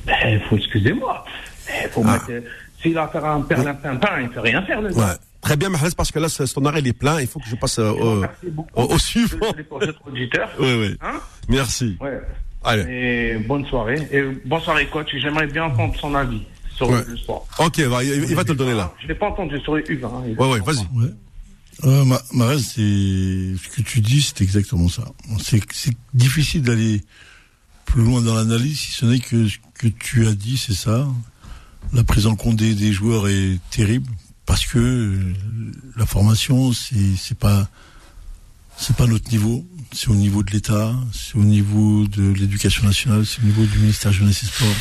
Ben, 0.05 0.39
faut, 0.47 0.57
excusez-moi. 0.57 1.25
Faut 1.91 2.03
Ah. 2.05 2.11
mettre, 2.13 2.25
euh, 2.29 2.41
s'il 2.81 2.97
a 2.97 3.03
affaire 3.03 3.25
à 3.25 3.33
un 3.33 3.41
perlimpinpin, 3.41 4.19
il 4.21 4.27
ne 4.27 4.31
fait 4.33 4.39
rien 4.39 4.61
faire, 4.63 4.81
le 4.81 4.93
ouais. 4.93 5.03
Très 5.41 5.57
bien, 5.57 5.69
Mahrez, 5.69 5.89
parce 5.97 6.11
que 6.11 6.19
là, 6.19 6.29
son 6.29 6.65
arrêt 6.65 6.81
est 6.85 6.93
plein. 6.93 7.19
Il 7.19 7.27
faut 7.27 7.39
que 7.39 7.47
je 7.49 7.55
passe 7.55 7.79
euh, 7.79 7.91
au, 8.75 8.97
suivant. 8.99 9.37
Désolé 9.41 9.63
pour 9.63 9.79
notre 9.79 10.07
auditeur. 10.07 10.49
Oui, 10.59 10.73
oui. 10.79 10.97
Hein 11.01 11.19
Merci. 11.49 11.97
ouais. 11.99 12.21
Allez. 12.63 12.83
Et 12.83 13.37
bonne 13.39 13.65
soirée. 13.65 14.07
Et 14.11 14.21
bonne 14.45 14.61
soirée, 14.61 14.85
coach. 14.87 15.07
J'aimerais 15.17 15.47
bien 15.47 15.63
entendre 15.63 15.95
son 15.99 16.13
avis 16.13 16.43
sur 16.75 16.87
Ouais. 16.89 17.03
le 17.07 17.17
sport. 17.17 17.47
Ok, 17.57 17.79
il, 17.79 17.85
il 18.29 18.35
va 18.35 18.43
te 18.43 18.51
le 18.51 18.57
donner 18.57 18.75
là. 18.75 18.93
Je 18.99 19.05
ne 19.05 19.09
l'ai 19.09 19.15
pas 19.15 19.29
entendu 19.29 19.59
sur 19.61 19.75
les 19.75 19.83
Hugues. 19.87 20.03
Hein. 20.03 20.23
Il- 20.27 20.37
Ouais, 20.39 20.47
ouais, 20.51 20.59
vas-y. 20.59 20.85
Ouais. 20.95 21.09
Euh, 21.83 22.57
c'est 22.59 22.75
ce 22.77 23.67
que 23.75 23.81
tu 23.81 24.01
dis, 24.01 24.21
c'est 24.21 24.41
exactement 24.43 24.87
ça. 24.89 25.03
C'est 25.41 25.61
c'est 25.73 25.95
difficile 26.13 26.61
d'aller 26.61 27.01
plus 27.85 28.03
loin 28.03 28.21
dans 28.21 28.35
l'analyse, 28.35 28.79
si 28.79 28.91
ce 28.91 29.05
n'est 29.07 29.19
que 29.19 29.47
ce 29.47 29.57
que 29.73 29.87
tu 29.87 30.27
as 30.27 30.33
dit, 30.33 30.57
c'est 30.57 30.75
ça? 30.75 31.07
La 31.93 32.03
prise 32.03 32.25
en 32.25 32.35
compte 32.35 32.55
des, 32.55 32.93
joueurs 32.93 33.27
est 33.27 33.59
terrible 33.69 34.09
parce 34.45 34.65
que 34.65 35.19
la 35.97 36.05
formation, 36.05 36.71
c'est 36.73 37.15
c'est 37.17 37.37
pas 37.37 37.67
c'est 38.77 38.95
pas 38.95 39.07
notre 39.07 39.29
niveau, 39.31 39.65
c'est 39.91 40.09
au 40.09 40.15
niveau 40.15 40.41
de 40.41 40.51
l'État, 40.51 40.95
c'est 41.13 41.35
au 41.35 41.43
niveau 41.43 42.07
de 42.07 42.31
l'éducation 42.31 42.85
nationale, 42.85 43.25
c'est 43.25 43.41
au 43.41 43.45
niveau 43.45 43.65
du 43.65 43.77
ministère 43.79 44.11
jeunesse 44.11 44.43
et 44.43 44.47
sport. 44.47 44.75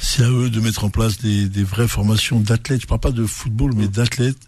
C'est 0.00 0.24
à 0.24 0.30
eux 0.30 0.50
de 0.50 0.60
mettre 0.60 0.84
en 0.84 0.90
place 0.90 1.18
des, 1.18 1.48
des 1.48 1.64
vraies 1.64 1.88
formations 1.88 2.40
d'athlètes. 2.40 2.82
Je 2.82 2.86
parle 2.86 3.00
pas 3.00 3.12
de 3.12 3.24
football, 3.24 3.72
mais 3.74 3.88
d'athlètes. 3.88 4.38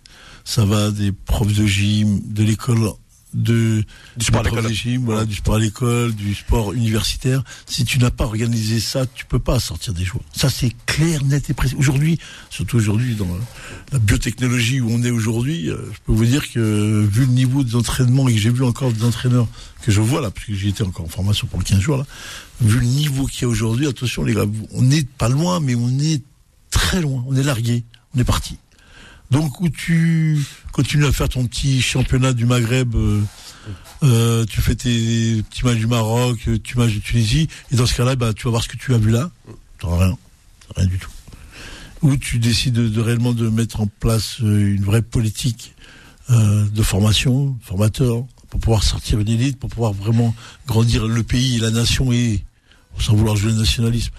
Ça 0.45 0.64
va 0.64 0.91
des 0.91 1.12
profs 1.12 1.55
de 1.55 1.66
gym, 1.66 2.21
de 2.25 2.43
l'école, 2.43 2.91
de 3.39 3.84
Du 4.16 4.26
sport 4.26 4.43
de 4.43 4.68
gym, 4.68 5.05
voilà, 5.05 5.24
du 5.24 5.36
sport 5.36 5.55
à 5.55 5.59
l'école, 5.59 6.12
du 6.12 6.34
sport 6.34 6.72
universitaire. 6.72 7.43
Si 7.66 7.84
tu 7.84 7.99
n'as 7.99 8.11
pas 8.11 8.24
organisé 8.24 8.80
ça, 8.80 9.07
tu 9.07 9.24
peux 9.24 9.39
pas 9.39 9.61
sortir 9.61 9.95
des 9.95 10.05
joueurs. 10.05 10.24
Ça, 10.34 10.51
c'est 10.51 10.72
clair, 10.86 11.24
net 11.24 11.49
et 11.49 11.55
précis. 11.55 11.76
Aujourd'hui, 11.76 12.18
surtout 12.51 12.76
aujourd'hui, 12.76 13.14
dans 13.14 13.28
la 13.93 13.99
biotechnologie 14.01 14.80
où 14.80 14.91
on 14.91 15.03
est 15.05 15.11
aujourd'hui, 15.11 15.70
euh, 15.70 15.76
je 15.93 15.99
peux 16.05 16.12
vous 16.12 16.26
dire 16.26 16.51
que, 16.51 17.07
vu 17.11 17.26
le 17.26 17.32
niveau 17.32 17.62
des 17.62 17.76
entraînements 17.76 18.28
et 18.28 18.34
que 18.34 18.41
j'ai 18.41 18.51
vu 18.51 18.64
encore 18.64 18.93
des 18.93 19.05
entraîneurs 19.05 19.47
que 19.82 19.93
je 19.93 20.01
vois 20.01 20.20
là, 20.20 20.30
parce 20.30 20.47
que 20.47 20.55
j'ai 20.55 20.68
été 20.68 20.82
encore 20.82 21.07
en 21.07 21.09
formation 21.09 21.47
pour 21.47 21.61
le 21.61 21.64
15 21.64 21.78
jours 21.78 21.99
là, 21.99 22.07
vu 22.61 22.80
le 22.80 22.86
niveau 22.86 23.26
qu'il 23.26 23.43
y 23.43 23.45
a 23.45 23.49
aujourd'hui, 23.49 23.86
attention 23.86 24.24
les 24.24 24.34
gars, 24.34 24.47
on 24.72 24.82
n'est 24.82 25.05
pas 25.05 25.28
loin, 25.28 25.61
mais 25.61 25.76
on 25.76 25.99
est 26.01 26.22
très 26.70 27.01
loin, 27.01 27.24
on 27.28 27.36
est 27.36 27.45
largué, 27.45 27.84
on 28.14 28.20
est 28.20 28.24
parti. 28.24 28.59
Donc 29.30 29.61
où 29.61 29.68
tu 29.68 30.39
continues 30.79 31.07
à 31.07 31.12
faire 31.12 31.29
ton 31.29 31.45
petit 31.45 31.83
championnat 31.83 32.33
du 32.33 32.47
Maghreb, 32.47 32.95
euh, 32.95 33.20
euh, 34.05 34.45
tu 34.49 34.61
fais 34.61 34.76
tes 34.76 35.43
petits 35.43 35.64
matchs 35.64 35.79
du 35.79 35.89
Maroc, 35.89 36.39
euh, 36.47 36.57
tu 36.62 36.79
matchs 36.79 36.95
de 36.95 37.01
Tunisie, 37.01 37.49
et 37.72 37.74
dans 37.74 37.85
ce 37.85 37.97
cas-là, 37.97 38.14
bah, 38.14 38.33
tu 38.33 38.45
vas 38.45 38.51
voir 38.51 38.62
ce 38.62 38.68
que 38.68 38.76
tu 38.76 38.95
as 38.95 38.99
vu 38.99 39.11
là, 39.11 39.29
t'auras 39.81 40.05
rien, 40.05 40.18
rien 40.76 40.87
du 40.87 40.97
tout. 41.01 41.11
Ou 42.03 42.16
tu 42.16 42.39
décides 42.39 42.74
de, 42.74 43.01
réellement 43.01 43.33
de 43.33 43.49
mettre 43.49 43.81
en 43.81 43.89
place 43.89 44.39
une 44.39 44.85
vraie 44.85 45.03
politique 45.03 45.74
de 46.29 46.83
formation, 46.85 47.57
formateur, 47.61 48.24
pour 48.49 48.61
pouvoir 48.61 48.85
sortir 48.85 49.18
une 49.18 49.29
élite, 49.29 49.59
pour 49.59 49.70
pouvoir 49.70 49.93
vraiment 49.93 50.33
grandir 50.68 51.09
le 51.09 51.24
pays 51.24 51.59
la 51.59 51.72
nation 51.72 52.12
et, 52.12 52.45
sans 53.01 53.16
vouloir 53.16 53.35
jouer 53.35 53.51
le 53.51 53.59
nationalisme, 53.59 54.12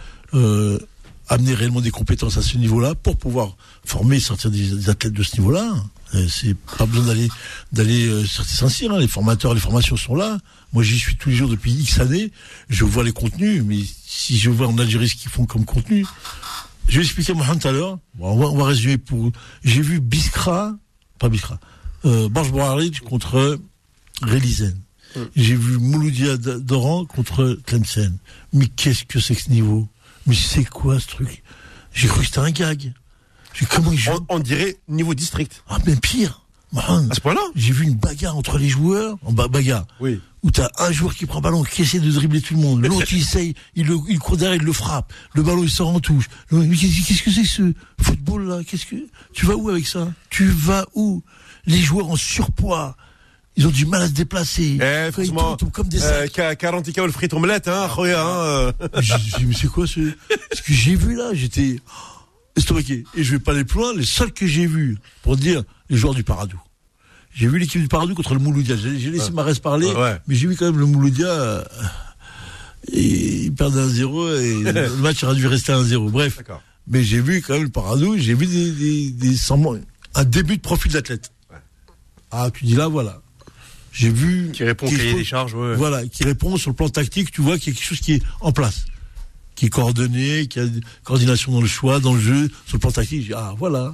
amener 1.30 1.53
réellement 1.53 1.80
des 1.80 1.91
compétences 1.91 2.36
à 2.36 2.41
ce 2.41 2.57
niveau-là 2.57 2.95
pour 2.95 3.16
pouvoir 3.16 3.55
former 3.86 4.18
et 4.18 4.20
sortir 4.20 4.51
des 4.51 4.89
athlètes 4.89 5.14
de 5.14 5.24
ce 5.24 5.38
niveau-là. 5.38 5.74
Euh, 6.16 6.28
C'est 6.28 6.55
pas 6.78 6.86
besoin 6.86 7.05
d'aller 7.05 7.30
d'aller 7.72 8.07
euh, 8.07 8.26
sur 8.26 8.43
Saint-Cyr, 8.43 8.91
hein. 8.91 8.99
les 8.99 9.07
formateurs, 9.07 9.53
les 9.53 9.60
formations 9.60 9.95
sont 9.95 10.16
là. 10.16 10.38
Moi, 10.74 10.84
j'y 10.84 10.97
suis 10.97 11.16
tous 11.16 11.30
les 11.30 11.36
jours 11.36 11.49
depuis 11.49 11.72
X 11.72 11.99
années. 11.99 12.32
Je 12.70 12.84
vois 12.86 13.03
les 13.03 13.12
contenus, 13.12 13.64
mais 13.66 13.80
si 14.05 14.38
je 14.38 14.49
vois 14.49 14.68
en 14.68 14.78
Algérie 14.78 15.10
ce 15.10 15.16
qu'ils 15.16 15.32
font 15.32 15.45
comme 15.45 15.66
contenu, 15.66 16.05
je 16.88 16.97
vais 16.99 17.05
expliquer 17.05 17.34
Mohamed 17.34 17.62
tout 17.62 17.68
à 17.68 17.72
l'heure. 17.72 17.99
Bon, 18.16 18.32
on, 18.32 18.38
va, 18.39 18.45
on 18.47 18.57
va 18.57 18.66
résumer 18.66 18.97
pour. 18.97 19.32
J'ai 19.64 19.82
vu 19.82 19.99
Biskra, 19.99 20.76
pas 21.20 21.30
Biskra, 21.30 21.60
euh, 22.05 22.30
contre 23.07 23.60
Rélizen. 24.22 24.78
J'ai 25.36 25.55
vu 25.55 25.78
Mouloudia 25.78 26.38
Doran 26.38 27.05
contre 27.05 27.60
Tlemcen. 27.66 28.18
Mais 28.53 28.68
qu'est-ce 28.68 29.05
que 29.05 29.20
c'est 29.20 29.36
que 29.36 29.41
ce 29.41 29.49
niveau? 29.49 29.88
Mais 30.28 30.36
c'est 30.36 30.66
quoi 30.66 30.99
ce 30.99 31.07
truc? 31.07 31.43
J'ai 31.93 32.07
cru 32.07 32.20
que 32.20 32.26
c'était 32.26 32.39
un 32.39 32.51
gag. 32.51 32.93
Comment 33.66 33.91
ils 33.91 33.97
jouent 33.97 34.12
On, 34.30 34.36
on 34.36 34.39
dirait 34.39 34.78
niveau 34.88 35.14
district. 35.14 35.64
Ah, 35.70 35.78
mais 35.86 35.95
pire. 35.95 36.41
Mohamed, 36.72 37.12
À 37.12 37.16
ce 37.16 37.20
point-là 37.22 37.41
j'ai 37.55 37.74
vu 37.74 37.86
une 37.86 37.95
bagarre 37.95 38.38
entre 38.38 38.60
les 38.60 38.70
joueurs, 38.70 39.18
en 39.26 39.32
ba- 39.32 39.47
bagarre, 39.47 39.88
Oui. 39.99 40.22
où 40.43 40.51
t'as 40.51 40.70
un 40.78 40.91
joueur 40.91 41.16
qui 41.16 41.26
prend 41.26 41.39
le 41.39 41.43
ballon, 41.43 41.64
qui 41.64 41.82
essaie 41.82 41.99
de 41.99 42.12
dribbler 42.12 42.41
tout 42.41 42.53
le 42.53 42.60
monde, 42.60 42.86
l'autre 42.86 43.07
il 43.12 43.22
essaye, 43.22 43.55
il, 43.76 43.88
le, 43.88 43.97
il 44.07 44.20
court 44.20 44.38
derrière, 44.38 44.62
il 44.62 44.64
le 44.64 44.72
frappe, 44.72 45.12
le 45.34 45.41
ballon 45.41 45.64
il 45.64 45.70
sort 45.72 45.89
en 45.89 45.99
touche. 45.99 46.26
Qu'est-ce 46.51 47.24
que 47.24 47.32
c'est 47.32 47.41
que 47.41 47.47
ce 47.47 47.74
football 48.03 48.47
là? 48.47 48.60
Qu'est-ce 48.68 48.86
que 48.86 48.97
tu 49.34 49.47
vas 49.47 49.55
où 49.55 49.68
avec 49.70 49.88
ça? 49.88 50.10
Tu 50.30 50.45
vas 50.49 50.86
où? 50.93 51.24
Les 51.66 51.80
joueurs 51.80 52.10
en 52.12 52.16
surpoids, 52.16 52.95
ils 53.55 53.66
ont 53.66 53.72
du 53.72 53.88
mal 53.88 54.03
à 54.03 54.07
se 54.07 54.14
déplacer. 54.14 54.78
Eh, 54.80 55.10
ils 55.24 55.32
tombent 55.32 55.72
comme 55.72 55.89
des 55.89 56.03
euh, 56.03 56.22
sacs. 56.28 56.34
Ka- 56.34 56.55
40 56.55 56.91
kg 56.91 57.05
le 57.05 57.12
frit 57.12 57.30
omelette, 57.32 57.68
hein, 57.68 57.88
khoya, 57.93 58.22
hein. 58.24 58.39
euh. 58.45 58.72
Dit, 59.39 59.45
mais 59.47 59.55
c'est 59.55 59.68
quoi 59.68 59.88
ce 59.88 60.01
Ce 60.53 60.62
que 60.62 60.72
j'ai 60.72 60.93
vu 60.95 61.16
là, 61.16 61.32
j'étais 61.34 61.78
estomaqué. 62.60 63.03
Et 63.16 63.24
je 63.24 63.32
vais 63.32 63.39
pas 63.39 63.51
aller 63.53 63.66
plus 63.66 63.80
loin. 63.80 63.93
Les 63.95 64.05
seuls 64.05 64.32
que 64.32 64.45
j'ai 64.47 64.66
vus, 64.68 64.97
pour 65.24 65.36
dire, 65.38 65.64
les 65.89 65.97
joueurs 65.97 66.14
du 66.14 66.24
Paradou. 66.24 66.60
J'ai 67.34 67.47
vu 67.47 67.60
l'équipe 67.60 67.82
du 67.82 67.88
Paradou 67.88 68.16
contre 68.16 68.34
le 68.34 68.39
Mouloudia. 68.39 68.76
J'ai 68.78 69.10
laissé 69.12 69.32
Marès 69.32 69.60
parler, 69.60 69.88
Ouais. 69.88 70.18
mais 70.28 70.36
j'ai 70.36 70.47
vu 70.47 70.55
quand 70.55 70.66
même 70.66 70.80
le 70.80 70.86
Mouloudia. 70.86 71.28
euh, 71.28 71.64
il 72.91 73.53
perdait 73.53 73.80
1-0 73.82 74.39
et 74.41 74.64
le 74.74 74.95
match 74.97 75.24
aurait 75.24 75.36
dû 75.36 75.47
rester 75.47 75.72
1-0. 75.74 76.10
Bref. 76.10 76.39
Mais 76.88 77.03
j'ai 77.03 77.22
vu 77.22 77.41
quand 77.41 77.53
même 77.53 77.64
le 77.64 77.70
Paradou, 77.70 78.18
j'ai 78.18 78.34
vu 78.34 78.45
des, 78.47 79.12
des, 79.12 79.36
un 80.16 80.24
début 80.24 80.57
de 80.57 80.62
profil 80.62 80.91
d'athlète. 80.91 81.32
Ah, 82.32 82.49
tu 82.53 82.66
dis 82.66 82.76
là, 82.76 82.88
voilà. 82.88 83.22
J'ai 83.91 84.10
vu. 84.10 84.51
Qui 84.53 84.64
répond 84.64 84.88
au 84.88 84.89
cahier 84.89 85.14
des 85.14 85.24
charges, 85.24 85.53
ouais. 85.55 85.76
Voilà, 85.76 86.05
qui 86.07 86.24
répond 86.24 86.57
sur 86.57 86.70
le 86.72 86.76
plan 86.76 86.89
tactique, 86.89 87.32
tu 87.32 87.41
vois 87.41 87.57
qu'il 87.57 87.74
y 87.74 87.76
a 87.76 87.80
quelque 87.80 87.88
chose 87.88 87.99
qui 87.99 88.14
est 88.14 88.24
en 88.41 88.51
place, 88.51 88.86
qui 89.60 89.66
est 89.66 89.70
coordonné, 89.70 90.47
qui 90.47 90.57
a 90.57 90.64
une 90.64 90.80
coordination 91.03 91.51
dans 91.51 91.60
le 91.60 91.68
choix, 91.68 91.99
dans 91.99 92.14
le 92.14 92.22
jeu, 92.22 92.49
sur 92.66 92.78
le 92.78 92.80
plan 92.80 92.91
tactique. 92.91 93.30
Ah 93.36 93.55
voilà, 93.57 93.93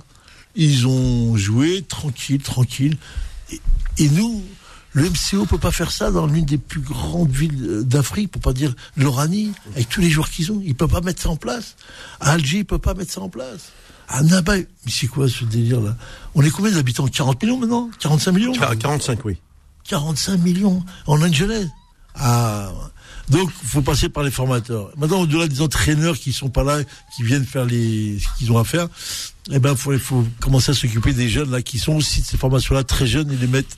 ils 0.56 0.86
ont 0.86 1.36
joué 1.38 1.82
tranquille, 1.82 2.40
tranquille. 2.40 2.98
Et, 3.52 3.60
et 3.98 4.10
nous, 4.10 4.44
le 4.92 5.10
MCO 5.10 5.48
peut 5.48 5.58
pas 5.58 5.72
faire 5.72 5.92
ça 5.92 6.12
dans 6.12 6.28
l'une 6.28 6.46
des 6.46 6.60
plus 6.60 6.82
grandes 6.82 7.32
villes 7.32 7.82
d'Afrique, 7.82 8.30
pour 8.30 8.44
pas 8.44 8.54
dire 8.54 8.76
l'Oranie, 8.96 9.54
avec 9.74 9.90
tous 9.90 10.02
les 10.02 10.10
joueurs 10.12 10.30
qu'ils 10.30 10.52
ont. 10.52 10.62
Il 10.64 10.76
peut 10.76 10.88
pas 10.88 11.02
mettre 11.02 11.24
ça 11.24 11.30
en 11.30 11.36
place. 11.36 11.78
À 12.20 12.34
Alger, 12.34 12.60
il 12.60 12.66
peut 12.66 12.78
pas 12.78 12.94
mettre 12.94 13.12
ça 13.12 13.22
en 13.22 13.30
place. 13.30 13.72
À 14.08 14.22
Naba, 14.22 14.58
mais 14.58 14.68
c'est 14.88 15.08
quoi 15.08 15.28
ce 15.28 15.46
délire-là 15.46 15.98
On 16.36 16.44
est 16.44 16.52
combien 16.52 16.74
d'habitants? 16.74 17.08
40 17.08 17.42
millions 17.42 17.58
maintenant? 17.58 17.90
45 17.98 18.32
millions? 18.34 18.54
45, 18.54 19.26
oui. 19.26 19.38
45 19.86 20.38
millions 20.44 20.86
en 21.08 21.20
Angeles. 21.24 21.68
Ah. 22.14 22.70
Donc, 23.30 23.50
faut 23.64 23.82
passer 23.82 24.08
par 24.10 24.24
les 24.24 24.32
formateurs. 24.32 24.92
Maintenant, 24.98 25.22
au-delà 25.22 25.48
des 25.48 25.62
entraîneurs 25.62 26.18
qui 26.18 26.32
sont 26.32 26.50
pas 26.50 26.64
là, 26.64 26.84
qui 27.16 27.24
viennent 27.24 27.46
faire 27.46 27.66
les, 27.66 28.20
ce 28.20 28.26
qu'ils 28.38 28.52
ont 28.52 28.58
à 28.60 28.64
faire, 28.64 28.88
eh 29.52 29.60
ben, 29.60 29.76
faut, 29.76 29.98
faut 29.98 30.26
commencer 30.40 30.72
à 30.72 30.74
s'occuper 30.76 31.14
des 31.14 31.28
jeunes, 31.30 31.50
là, 31.52 31.62
qui 31.62 31.80
sont 31.80 31.94
aussi 31.94 32.22
de 32.22 32.26
ces 32.26 32.38
formations-là 32.38 32.84
très 32.84 33.08
jeunes 33.08 33.32
et 33.32 33.36
les 33.38 33.48
mettre 33.48 33.76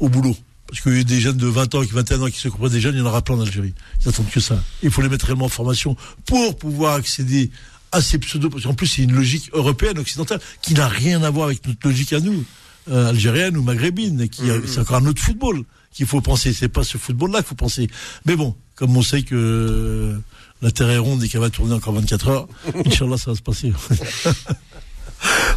au 0.00 0.08
boulot. 0.08 0.36
Parce 0.68 0.82
qu'il 0.82 0.98
y 0.98 1.00
a 1.00 1.04
des 1.04 1.18
jeunes 1.18 1.38
de 1.38 1.46
20 1.46 1.74
ans, 1.76 1.82
qui 1.82 1.92
21 1.92 2.20
ans 2.22 2.26
qui 2.26 2.38
s'occupent 2.38 2.66
des 2.68 2.80
jeunes, 2.80 2.94
il 2.94 2.98
y 2.98 3.02
en 3.02 3.06
aura 3.06 3.22
plein 3.22 3.36
en 3.36 3.40
Algérie. 3.40 3.72
Ils 4.02 4.08
attendent 4.10 4.28
que 4.28 4.40
ça. 4.40 4.62
Il 4.82 4.90
faut 4.90 5.00
les 5.00 5.08
mettre 5.08 5.24
réellement 5.24 5.46
en 5.46 5.50
formation 5.50 5.96
pour 6.26 6.58
pouvoir 6.58 6.94
accéder 6.96 7.50
à 7.90 8.02
ces 8.02 8.18
pseudos, 8.18 8.50
parce 8.50 8.64
qu'en 8.64 8.74
plus, 8.74 8.86
c'est 8.86 9.02
une 9.02 9.14
logique 9.14 9.48
européenne, 9.54 9.98
occidentale, 9.98 10.40
qui 10.60 10.74
n'a 10.74 10.88
rien 10.88 11.22
à 11.22 11.30
voir 11.30 11.46
avec 11.46 11.66
notre 11.66 11.88
logique 11.88 12.12
à 12.12 12.20
nous, 12.20 12.44
euh, 12.90 13.08
algérienne 13.08 13.56
ou 13.56 13.62
maghrébine, 13.62 14.20
et 14.20 14.28
qui, 14.28 14.50
a- 14.50 14.58
c'est 14.66 14.80
encore 14.80 14.96
un 14.96 15.06
autre 15.06 15.22
football 15.22 15.62
qu'il 15.92 16.06
faut 16.06 16.20
penser. 16.20 16.52
C'est 16.52 16.68
pas 16.68 16.84
ce 16.84 16.98
football-là 16.98 17.38
qu'il 17.38 17.48
faut 17.48 17.54
penser. 17.54 17.88
Mais 18.26 18.36
bon, 18.36 18.54
comme 18.74 18.96
on 18.96 19.02
sait 19.02 19.22
que 19.22 19.34
euh, 19.34 20.18
la 20.62 20.70
Terre 20.70 20.90
est 20.90 20.98
ronde 20.98 21.22
et 21.22 21.28
qu'elle 21.28 21.40
va 21.40 21.50
tourner 21.50 21.74
encore 21.74 21.94
24 21.94 22.28
heures, 22.28 22.48
Inch'Allah, 22.86 23.16
ça 23.18 23.30
va 23.32 23.36
se 23.36 23.42
passer. 23.42 23.72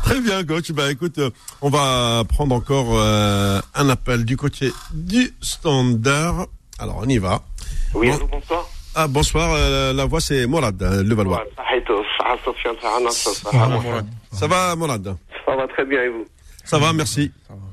Très 0.03 0.19
bien, 0.19 0.43
coach. 0.43 0.71
Bah, 0.71 0.91
écoute, 0.91 1.17
euh, 1.17 1.29
on 1.61 1.69
va 1.69 2.23
prendre 2.27 2.55
encore 2.55 2.97
euh, 2.99 3.59
un 3.75 3.89
appel 3.89 4.25
du 4.25 4.37
côté 4.37 4.71
du 4.93 5.33
standard. 5.41 6.47
Alors, 6.79 6.97
on 7.03 7.07
y 7.07 7.17
va. 7.17 7.41
Oui, 7.93 8.09
bon. 8.09 8.27
bonsoir. 8.31 8.69
Ah, 8.95 9.07
bonsoir. 9.07 9.53
Euh, 9.55 9.93
la 9.93 10.05
voix, 10.05 10.19
c'est 10.19 10.47
Morad, 10.47 10.81
le 10.81 11.15
Valois. 11.15 11.43
Ah, 11.57 11.63
ça 14.31 14.47
va, 14.47 14.75
Morad 14.75 15.15
Ça 15.45 15.55
va 15.55 15.67
très 15.67 15.85
bien, 15.85 16.01
et 16.01 16.09
vous? 16.09 16.25
Ça 16.71 16.77
va, 16.79 16.93
merci. 16.93 17.29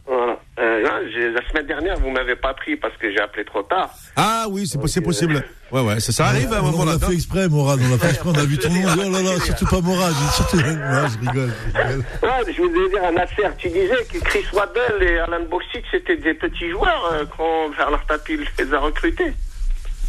Voilà. 0.06 0.36
Euh, 0.58 1.08
j'ai- 1.14 1.30
la 1.30 1.48
semaine 1.48 1.66
dernière, 1.68 1.96
vous 2.00 2.10
m'avez 2.10 2.34
pas 2.34 2.52
pris 2.52 2.74
parce 2.74 2.96
que 2.96 3.12
j'ai 3.12 3.20
appelé 3.20 3.44
trop 3.44 3.62
tard. 3.62 3.90
Ah 4.16 4.46
oui, 4.50 4.66
c'est 4.66 4.76
possible. 4.80 5.40
Ouais, 5.70 5.82
ouais, 5.82 6.00
ça, 6.00 6.10
ça 6.10 6.26
arrive, 6.26 6.52
hein, 6.52 6.58
on 6.64 6.84
l'a 6.84 6.94
Morad. 6.94 7.04
fait 7.04 7.14
exprès, 7.14 7.48
Morad. 7.48 7.78
On 7.80 7.90
l'a 7.92 7.98
fait 7.98 8.08
exprès. 8.08 8.30
On 8.34 8.38
a 8.38 8.44
vu 8.44 8.58
tout 8.58 8.66
le 8.66 8.74
monde. 8.74 8.86
Oh 9.06 9.08
là 9.12 9.22
là, 9.22 9.38
surtout 9.38 9.66
pas 9.66 9.80
Morad. 9.80 10.12
Surtout... 10.34 10.58
Je 10.58 10.64
rigole. 10.64 11.08
je 11.12 11.80
rigole. 11.80 12.04
Ouais, 12.24 12.52
je 12.52 12.60
voulais 12.60 12.88
dire 12.88 13.04
à 13.04 13.12
Nasser, 13.12 13.42
tu 13.58 13.68
disais 13.68 14.04
que 14.12 14.18
Chris 14.18 14.44
Waddell 14.52 15.00
et 15.08 15.18
Alan 15.20 15.44
Boxic, 15.48 15.84
c'était 15.92 16.16
des 16.16 16.34
petits 16.34 16.70
joueurs 16.70 17.08
euh, 17.12 17.24
quand 17.36 17.68
Bernard 17.76 18.04
Tapie 18.06 18.36
les 18.58 18.74
a 18.74 18.80
recrutés. 18.80 19.32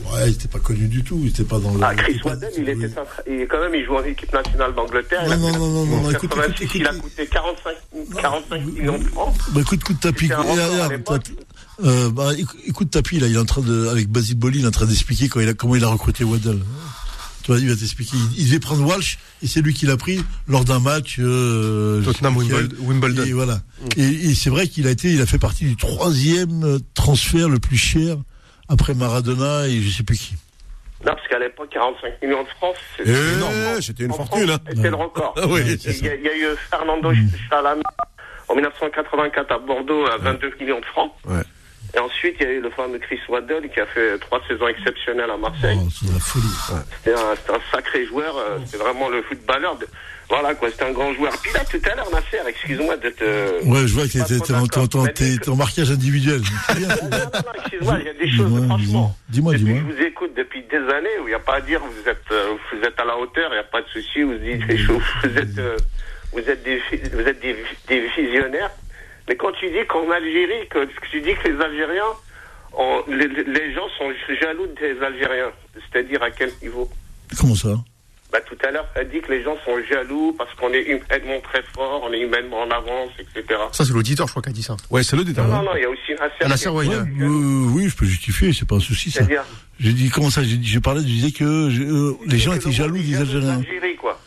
Ouais, 0.06 0.30
il 0.30 0.34
était 0.34 0.48
pas 0.48 0.60
connu 0.60 0.88
du 0.88 1.04
tout. 1.04 1.20
Il 1.22 1.30
était 1.30 1.44
pas 1.44 1.60
dans 1.60 1.74
le. 1.74 1.80
Ah, 1.84 1.94
Chris 1.94 2.20
Waddell, 2.24 2.52
il 2.58 2.70
était 2.70 2.90
il, 3.28 3.48
quand 3.48 3.60
même, 3.60 3.76
il 3.76 3.86
joue 3.86 3.96
en 3.96 4.04
équipe 4.04 4.32
nationale 4.34 4.74
d'Angleterre. 4.74 5.28
Non, 5.28 5.38
non, 5.38 5.52
non, 5.52 5.86
non, 5.86 6.02
non, 6.02 6.12
écoute, 6.12 6.30
86, 6.30 6.64
écoute, 6.64 6.76
il 6.76 6.88
a 6.88 6.94
coûté 6.94 7.28
45, 7.28 7.76
45 8.22 8.66
millions 8.66 8.98
de 8.98 9.04
francs. 9.04 9.36
Bah 9.52 9.62
écoute, 9.62 9.80
écoute 9.82 9.98
Tapi, 10.00 10.22
C'était 10.22 10.34
un 10.34 10.38
record 10.42 10.60
à 10.60 10.68
regarde, 10.68 10.92
l'époque. 10.92 11.24
Tapi, 11.24 11.38
euh, 11.84 12.10
bah, 12.10 12.32
écoute, 12.38 12.60
écoute 12.66 12.90
Tapi, 12.92 13.20
là, 13.20 13.28
il 13.28 13.36
est 13.36 13.40
en 13.40 13.46
train 13.46 13.62
de, 13.62 13.88
avec 13.88 14.10
Basil 14.10 14.38
Boli, 14.38 14.60
il 14.60 14.66
est 14.66 14.68
en 14.68 14.72
train 14.72 14.86
d'expliquer 14.86 15.30
quand 15.30 15.40
il 15.40 15.50
a, 15.50 15.54
comment 15.54 15.76
il 15.76 15.84
a 15.84 15.90
recruté 15.90 16.24
Waddell. 16.24 16.60
Tu 17.44 17.52
vois, 17.52 17.60
il 17.60 17.70
va 17.70 17.76
t'expliquer. 17.76 18.18
Il, 18.18 18.42
il 18.42 18.46
devait 18.46 18.60
prendre 18.60 18.86
Walsh, 18.86 19.18
et 19.42 19.48
c'est 19.48 19.62
lui 19.62 19.74
qui 19.74 19.86
l'a 19.86 19.98
pris 19.98 20.24
lors 20.48 20.66
d'un 20.66 20.80
match, 20.80 21.18
euh, 21.20 22.02
Tottenham 22.04 22.38
Wimbledon. 22.38 22.76
Wimbledon. 22.82 23.24
Et 23.24 23.34
voilà. 23.34 23.62
Et, 23.98 24.04
et 24.04 24.36
c'est 24.36 24.50
vrai 24.50 24.68
qu'il 24.68 24.88
a 24.88 24.92
été, 24.92 25.12
il 25.12 25.22
a 25.22 25.26
fait 25.26 25.40
partie 25.40 25.66
du 25.66 25.76
troisième 25.76 26.80
transfert 26.94 27.50
le 27.50 27.60
plus 27.60 27.78
cher 27.78 28.18
après 28.70 28.94
Maradona 28.94 29.68
et 29.68 29.82
je 29.82 29.90
sais 29.90 30.04
plus 30.04 30.18
qui. 30.18 30.36
Non, 31.06 31.14
parce 31.14 31.28
qu'à 31.30 31.40
l'époque, 31.40 31.70
45 31.72 32.22
millions 32.22 32.44
de 32.44 32.48
francs, 32.50 32.76
Eh, 33.00 33.04
c'était 33.06 33.34
énorme. 33.34 33.82
c'était 33.82 34.04
une 34.04 34.12
En 34.12 34.16
fortune, 34.16 34.50
hein. 34.50 34.58
C'était 34.70 34.90
le 34.90 34.96
record. 34.96 35.34
Ah 35.38 35.48
oui, 35.48 35.62
il, 35.66 36.06
y 36.06 36.10
a, 36.10 36.16
il 36.16 36.22
y 36.24 36.28
a 36.30 36.36
eu 36.38 36.56
Fernando 36.70 37.12
Chalana 37.50 37.82
en 38.50 38.56
1984 38.56 39.52
à 39.52 39.60
Bordeaux 39.60 40.06
à 40.08 40.18
22 40.18 40.54
millions 40.60 40.80
de 40.82 40.86
francs. 40.86 41.14
Ouais. 41.26 41.42
Et 41.96 42.00
ensuite, 42.00 42.36
il 42.40 42.46
y 42.46 42.50
a 42.50 42.52
eu 42.54 42.62
le 42.62 42.70
fameux 42.72 43.00
Chris 43.00 43.20
Waddell 43.30 43.70
qui 43.74 43.80
a 43.80 43.86
fait 43.88 44.20
trois 44.20 44.42
saisons 44.48 44.68
exceptionnelles 44.68 45.32
à 45.32 45.38
Marseille. 45.38 45.78
Oh, 45.82 45.88
c'est 45.90 46.12
la 46.14 46.20
folie. 46.20 46.84
C'était 46.98 47.14
un, 47.18 47.36
c'était 47.36 47.54
un 47.54 47.62
sacré 47.72 48.06
joueur. 48.06 48.36
euh, 48.38 48.60
C'était 48.66 48.84
vraiment 48.84 49.08
le 49.10 49.24
footballeur. 49.24 49.78
De... 49.78 49.88
Voilà, 50.30 50.54
quoi. 50.54 50.70
C'était 50.70 50.86
un 50.86 50.92
grand 50.92 51.12
joueur. 51.14 51.34
Puis 51.42 51.52
là, 51.54 51.62
tout 51.66 51.82
à 51.92 51.96
l'heure, 51.96 52.10
Nasser, 52.12 52.38
excuse-moi 52.48 52.98
de 52.98 53.10
te... 53.10 53.66
Ouais, 53.66 53.88
je 53.88 53.94
vois 53.94 54.04
que 54.04 54.24
dis- 54.28 55.40
t'es 55.40 55.50
en 55.50 55.56
marquage 55.56 55.90
individuel. 55.92 56.42
Excuse-moi, 56.70 57.98
il 58.00 58.06
y 58.06 58.10
a 58.10 58.14
des 58.14 58.32
choses, 58.32 58.46
Dis-moi, 58.48 58.66
franchement. 58.68 59.16
dis-moi, 59.30 59.54
dis-moi. 59.56 59.80
je 59.80 59.96
vous 59.96 60.02
écoute 60.02 60.32
depuis 60.38 60.64
des 60.64 60.78
années, 60.78 61.18
où 61.22 61.28
il 61.28 61.30
n'y 61.30 61.34
a 61.34 61.40
pas 61.40 61.56
à 61.56 61.62
dire, 61.62 61.82
vous 61.82 62.10
êtes, 62.10 62.22
euh, 62.32 62.54
vous 62.72 62.80
êtes 62.88 63.00
à 63.00 63.06
la 63.06 63.18
hauteur, 63.18 63.50
il 63.52 63.56
n'y 63.56 63.60
a 63.60 63.64
pas 63.64 63.82
de 63.82 63.88
souci, 63.88 64.22
vous 64.22 64.38
dites 64.38 64.66
des 64.68 64.78
choses, 64.78 65.02
vous 65.24 65.38
êtes, 65.38 65.58
euh, 65.58 65.78
vous 66.34 66.40
êtes 66.40 66.64
des, 66.64 66.80
vous 67.14 67.22
êtes 67.22 67.40
des, 67.42 67.56
des 67.88 68.08
visionnaires. 68.16 68.72
Mais 69.28 69.36
quand 69.36 69.52
tu 69.54 69.68
dis 69.70 69.86
qu'en 69.88 70.10
Algérie, 70.12 70.68
que, 70.70 70.88
tu 71.12 71.22
dis 71.22 71.34
que 71.36 71.48
les 71.50 71.60
Algériens, 71.64 72.14
les 73.08 73.74
gens 73.74 73.88
sont 73.98 74.12
jaloux 74.42 74.68
des 74.80 74.96
Algériens, 75.04 75.52
c'est-à-dire 75.92 76.22
à 76.22 76.32
quel 76.32 76.52
niveau? 76.62 76.90
Comment 77.40 77.56
ça? 77.56 77.70
Bah, 78.32 78.40
tout 78.42 78.58
à 78.64 78.72
l'heure, 78.72 78.88
as 78.96 79.04
dit 79.04 79.22
que 79.22 79.32
les 79.32 79.44
gens 79.44 79.56
sont 79.66 79.72
jaloux 79.90 80.36
parce 80.38 80.54
qu'on 80.56 80.72
est 80.72 80.84
humainement 80.84 81.40
très 81.42 81.64
fort, 81.74 82.02
on 82.08 82.14
est 82.14 82.20
humainement 82.22 82.62
en 82.62 82.70
avance, 82.70 83.10
etc. 83.20 83.60
Ça, 83.72 83.86
c'est 83.86 83.94
l'auditeur, 83.94 84.28
je 84.28 84.34
crois, 84.34 84.42
qui 84.44 84.50
a 84.50 84.54
dit 84.54 84.62
ça. 84.64 84.78
Ouais, 84.92 85.02
c'est 85.04 85.16
le 85.16 85.24
Non, 85.24 85.44
non, 85.48 85.64
non, 85.64 85.72
il 85.76 85.82
y 85.82 85.86
a 85.86 85.90
aussi 85.90 86.14
Nasser, 86.48 86.64
qui- 86.70 86.70
ouais, 86.70 86.86
il 86.86 86.90
Ouais, 86.90 86.96
a- 86.96 87.00
euh, 87.26 87.66
oui, 87.74 87.90
je 87.90 87.96
peux 87.96 88.06
justifier, 88.06 88.54
c'est 88.54 88.68
pas 88.68 88.76
un 88.76 88.80
souci 88.80 89.10
ça. 89.12 89.20
C'est-à-dire 89.20 89.44
J'ai 89.80 89.94
dit 89.94 90.10
comment 90.10 90.30
ça 90.30 90.44
J'ai 90.44 90.58
dit- 90.58 90.68
je 90.68 90.80
parlais, 90.80 91.02
je 91.02 91.06
disais 91.08 91.32
que 91.32 91.70
je- 91.70 91.82
euh, 91.84 92.14
les 92.28 92.38
gens 92.38 92.54
étaient 92.54 92.72
jaloux 92.72 92.98
des 92.98 93.16
Algériens. 93.18 93.56
l'Algérie, 93.56 93.96
quoi. 93.96 94.20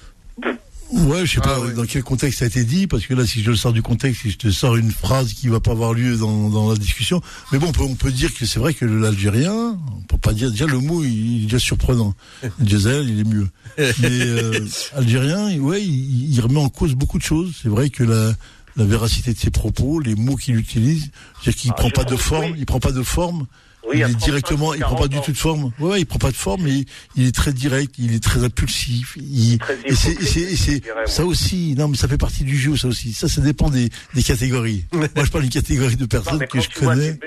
Ouais, 0.92 1.24
je 1.26 1.34
sais 1.34 1.40
pas 1.40 1.54
Ah, 1.56 1.60
ouais. 1.60 1.72
dans 1.72 1.84
quel 1.86 2.02
contexte 2.02 2.40
ça 2.40 2.44
a 2.44 2.48
été 2.48 2.64
dit, 2.64 2.86
parce 2.86 3.06
que 3.06 3.14
là, 3.14 3.26
si 3.26 3.42
je 3.42 3.50
le 3.50 3.56
sors 3.56 3.72
du 3.72 3.82
contexte, 3.82 4.22
si 4.22 4.30
je 4.30 4.36
te 4.38 4.50
sors 4.50 4.76
une 4.76 4.90
phrase 4.90 5.32
qui 5.32 5.48
va 5.48 5.58
pas 5.60 5.70
avoir 5.72 5.94
lieu 5.94 6.16
dans, 6.16 6.48
dans 6.50 6.70
la 6.70 6.76
discussion, 6.76 7.22
mais 7.50 7.58
bon, 7.58 7.68
on 7.68 7.72
peut, 7.72 7.82
on 7.82 7.94
peut 7.94 8.12
dire 8.12 8.32
que 8.34 8.44
c'est 8.46 8.58
vrai 8.58 8.74
que 8.74 8.84
l'Algérien, 8.84 9.78
on 9.96 10.00
peut 10.02 10.18
pas 10.18 10.32
dire 10.34 10.50
déjà 10.50 10.66
le 10.66 10.78
mot, 10.78 11.02
il 11.02 11.38
est 11.40 11.42
déjà 11.44 11.58
surprenant. 11.58 12.14
Diesel, 12.58 13.08
il 13.08 13.20
est 13.20 13.24
mieux. 13.24 13.48
Mais 13.78 13.92
euh, 14.10 14.66
Algérien, 14.96 15.58
ouais, 15.58 15.82
il, 15.82 16.32
il 16.34 16.40
remet 16.40 16.60
en 16.60 16.68
cause 16.68 16.94
beaucoup 16.94 17.18
de 17.18 17.24
choses. 17.24 17.52
C'est 17.62 17.68
vrai 17.68 17.88
que 17.90 18.04
la 18.04 18.34
la 18.76 18.86
véracité 18.86 19.34
de 19.34 19.38
ses 19.38 19.50
propos, 19.50 20.00
les 20.00 20.14
mots 20.14 20.36
qu'il 20.36 20.56
utilise, 20.56 21.10
c'est-à-dire 21.42 21.60
qu'il 21.60 21.70
Ah, 21.72 21.74
prend 21.74 21.90
pas 21.90 22.04
de 22.04 22.16
forme, 22.16 22.54
il 22.56 22.64
prend 22.64 22.80
pas 22.80 22.92
de 22.92 23.02
forme. 23.02 23.46
Oui, 23.88 23.96
il 23.96 24.00
est 24.00 24.04
35, 24.04 24.24
directement, 24.24 24.74
il 24.74 24.80
prend 24.80 24.90
pas 24.94 25.08
40 25.08 25.10
du 25.10 25.20
tout 25.20 25.32
de 25.32 25.36
forme. 25.36 25.72
Ouais, 25.80 25.90
ouais, 25.90 26.00
il 26.00 26.06
prend 26.06 26.18
pas 26.18 26.30
de 26.30 26.36
forme, 26.36 26.62
mais 26.62 26.84
il 27.16 27.26
est 27.26 27.34
très 27.34 27.52
direct, 27.52 27.94
il 27.98 28.14
est 28.14 28.22
très 28.22 28.44
impulsif. 28.44 29.16
Il, 29.16 29.58
Très 29.58 29.76
et 29.84 29.94
c'est, 29.94 30.80
ça 31.06 31.24
aussi. 31.24 31.74
Non, 31.76 31.88
mais 31.88 31.96
ça 31.96 32.06
fait 32.08 32.18
partie 32.18 32.44
du 32.44 32.56
jeu, 32.56 32.76
ça 32.76 32.88
aussi. 32.88 33.12
Ça, 33.12 33.28
ça 33.28 33.40
dépend 33.40 33.70
des, 33.70 33.88
des 34.14 34.22
catégories. 34.22 34.84
Moi, 34.92 35.08
je 35.24 35.30
parle 35.30 35.42
d'une 35.44 35.52
catégorie 35.52 35.96
de 35.96 36.06
personnes 36.06 36.46
que 36.46 36.60
je 36.60 36.68
connais. 36.70 37.18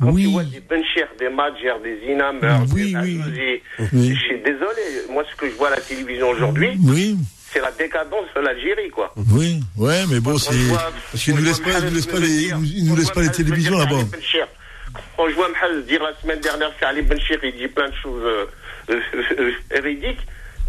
Quand 0.00 0.10
Oui. 0.10 0.22
tu 0.24 0.28
vois 0.30 0.42
des 0.44 0.60
Benchers, 0.60 1.06
des 1.20 1.28
Madjer, 1.28 1.74
des 1.84 2.12
Inamer, 2.12 2.64
Oui, 2.74 2.92
des 2.92 3.62
oui. 3.92 4.14
Je 4.14 4.18
suis 4.18 4.42
désolé. 4.44 5.06
Moi, 5.12 5.22
ce 5.30 5.36
que 5.36 5.48
je 5.48 5.54
vois 5.54 5.68
à 5.68 5.76
la 5.76 5.80
télévision 5.80 6.30
aujourd'hui, 6.30 6.70
Oui, 6.82 7.16
c'est 7.52 7.60
la 7.60 7.70
décadence 7.70 8.24
de 8.34 8.40
l'Algérie, 8.40 8.90
quoi. 8.90 9.14
oui, 9.30 9.60
ouais, 9.76 10.04
mais 10.10 10.18
bon, 10.18 10.38
c'est 10.38 10.50
parce 11.12 11.22
qu'ils 11.22 11.34
quand 11.34 11.38
nous 11.40 11.44
laissent 11.46 11.60
pas, 11.60 11.80
nous 11.82 11.94
laissent 11.94 12.06
pas 12.06 12.18
les, 12.18 12.42
ils 12.74 12.84
nous 12.86 12.96
laissent 12.96 13.10
pas 13.12 13.22
les 13.22 13.30
télévisions 13.30 13.78
là-bas. 13.78 14.02
Ali 14.94 15.00
Bencher, 15.00 15.00
Quand 15.16 15.28
je 15.28 15.34
vois 15.34 15.48
Mohamed 15.48 15.86
dire 15.86 16.02
la 16.02 16.20
semaine 16.20 16.40
dernière 16.40 16.72
Ali 16.82 17.02
Benchir, 17.02 17.38
il 17.42 17.56
dit 17.56 17.68
plein 17.68 17.88
de 17.88 17.94
choses 17.94 18.22
euh, 18.24 18.46
euh, 18.90 19.00
euh, 19.14 19.52
euh. 19.72 20.12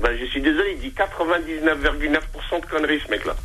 Ben, 0.01 0.17
je 0.19 0.25
suis 0.25 0.41
désolé, 0.41 0.75
il 0.75 0.89
dit 0.89 0.95
99,9% 0.97 2.61
de 2.61 2.65
conneries, 2.65 2.99
ce 3.05 3.11
mec-là. 3.11 3.35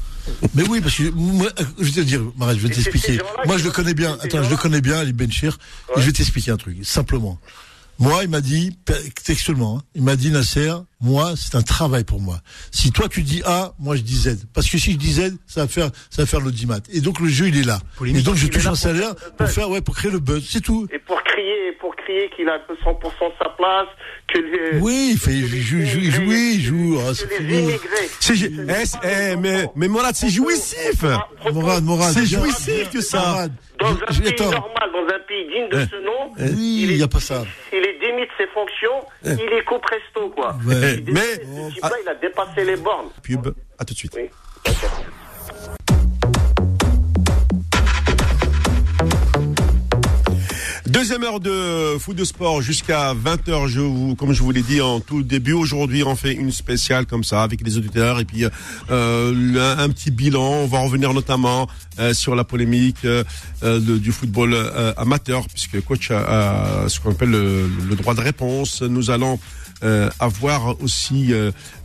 Mais 0.55 0.63
oui, 0.69 0.81
parce 0.81 0.97
que 0.97 1.11
moi, 1.11 1.49
je 1.79 1.85
vais 1.85 1.91
te 1.91 2.01
dire, 2.01 2.23
Marat, 2.37 2.55
je 2.55 2.61
vais 2.61 2.75
t'expliquer. 2.75 3.19
Moi, 3.47 3.59
je 3.59 3.65
le 3.65 3.71
connais 3.71 3.95
bien. 3.95 4.17
Attends, 4.23 4.43
je 4.43 4.51
le 4.51 4.57
connais 4.57 4.81
bien, 4.81 4.99
Ali 4.99 5.13
Benchir. 5.13 5.59
Et 5.97 6.01
je 6.01 6.07
vais 6.07 6.13
t'expliquer 6.13 6.51
un 6.51 6.57
truc, 6.57 6.77
simplement. 6.83 7.39
Moi, 7.99 8.23
il 8.23 8.31
m'a 8.31 8.41
dit, 8.41 8.79
textuellement, 9.25 9.79
hein, 9.79 9.83
il 9.95 10.03
m'a 10.03 10.15
dit, 10.15 10.31
Nasser, 10.31 10.73
moi, 11.01 11.35
c'est 11.37 11.57
un 11.57 11.63
travail 11.63 12.05
pour 12.05 12.21
moi. 12.21 12.41
Si 12.71 12.93
toi, 12.93 13.09
tu 13.09 13.23
dis 13.23 13.43
A, 13.45 13.75
moi, 13.79 13.97
je 13.97 14.03
dis 14.03 14.17
Z. 14.17 14.47
Parce 14.55 14.71
que 14.71 14.79
si 14.79 14.93
je 14.93 14.99
dis 14.99 15.15
Z, 15.15 15.37
ça 15.47 15.63
va 15.63 15.69
faire, 15.69 15.91
ça 16.11 16.23
va 16.23 16.27
faire 16.27 16.41
l'audimat. 16.41 16.79
Et 16.93 17.01
donc, 17.01 17.19
le 17.19 17.29
jeu, 17.29 17.49
il 17.49 17.57
est 17.57 17.65
là. 17.65 17.81
Polémique. 17.97 18.23
Et 18.23 18.25
donc, 18.25 18.37
je 18.37 18.47
touche 18.47 18.67
un 18.67 18.71
pour 18.71 18.79
salaire 18.79 19.15
pour 19.37 19.49
faire, 19.49 19.69
ouais, 19.69 19.81
pour 19.81 19.97
créer 19.97 20.13
le 20.13 20.21
buzz. 20.21 20.47
C'est 20.49 20.61
tout. 20.61 20.87
Et 20.93 20.99
pour 21.01 21.21
crier, 21.25 21.73
pour 21.81 21.95
crier 22.09 22.31
qu'il 22.35 22.49
a 22.49 22.59
100% 22.59 23.33
sa 23.43 23.49
place, 23.51 23.89
que 24.33 24.39
les... 24.39 24.81
Oui, 24.81 25.11
il 25.13 25.19
fait, 25.19 25.33
il 25.33 25.47
joue, 25.63 25.79
il 25.79 26.05
il 26.05 26.29
oui, 26.29 26.55
il. 26.59 26.99
Ah, 27.07 27.13
c'est 27.15 28.35
eh, 28.35 29.33
eh, 29.33 29.37
mais, 29.37 29.67
mais 29.77 29.89
Morad, 29.89 30.15
c'est 30.15 30.29
jouissif. 30.31 31.03
Morad, 31.53 31.85
Morad. 31.85 32.13
C'est 32.15 32.27
jouissif 32.27 32.91
que 32.91 33.01
ça. 33.01 33.47
Dans 33.79 33.89
un 33.93 33.97
pays 33.97 34.35
normal, 34.41 34.91
dans 34.93 35.15
un 35.15 35.19
pays 35.29 35.47
digne 35.49 35.69
de 35.71 35.81
Eh. 35.83 35.87
ce 35.91 36.03
nom, 36.05 36.33
Oui, 36.39 36.81
il 36.83 36.91
il 36.93 36.97
n'y 36.97 37.03
a 37.03 37.09
pas 37.09 37.21
ça. 37.21 37.45
il 37.73 37.79
est 37.79 37.99
démis 38.01 38.23
de 38.23 38.33
ses 38.39 38.47
fonctions, 38.49 39.05
il 39.25 39.53
est 39.53 39.65
coup 39.65 39.79
presto, 39.79 40.31
quoi. 40.31 40.57
Mais- 40.65 40.97
type-là, 40.97 41.93
il 42.03 42.09
a 42.09 42.15
dépassé 42.15 42.65
les 42.65 42.77
bornes. 42.77 43.09
Pub, 43.23 43.47
à 43.79 43.85
tout 43.85 43.95
de 43.95 43.99
suite. 43.99 44.19
Deuxième 50.89 51.23
heure 51.23 51.39
de 51.39 51.99
foot 51.99 52.17
de 52.17 52.25
sport 52.25 52.63
jusqu'à 52.63 53.13
20h. 53.13 53.69
Je 53.69 53.81
vous, 53.81 54.15
comme 54.15 54.33
je 54.33 54.43
vous 54.43 54.51
l'ai 54.53 54.63
dit 54.63 54.81
en 54.81 55.01
tout 55.01 55.23
début, 55.23 55.53
aujourd'hui 55.53 56.03
on 56.03 56.17
fait 56.17 56.33
une 56.33 56.51
spéciale 56.51 57.05
comme 57.05 57.25
ça 57.25 57.43
avec 57.43 57.61
les 57.61 57.77
auditeurs 57.77 58.19
et 58.21 58.25
puis 58.25 58.47
euh, 58.91 59.77
un, 59.79 59.91
petit 59.91 60.11
bilan. 60.11 60.43
On 60.63 60.67
va 60.67 60.79
revenir 60.79 61.13
notamment 61.13 61.69
euh, 61.99 62.15
sur 62.15 62.35
la 62.35 62.45
polémique 62.45 63.05
euh, 63.05 63.23
euh, 63.63 63.99
du 63.99 64.13
football 64.13 64.55
euh, 64.55 64.95
amateur 64.97 65.47
puisque 65.49 65.79
coach 65.85 66.11
a, 66.11 66.85
a 66.85 66.89
ce 66.89 67.01
qu'on 67.01 67.11
appelle 67.11 67.33
le, 67.33 67.69
le 67.87 67.95
droit 67.95 68.15
de 68.15 68.23
réponse. 68.23 68.81
Nous 68.81 69.11
allons 69.11 69.39
euh, 69.83 70.09
avoir 70.19 70.81
aussi 70.81 71.35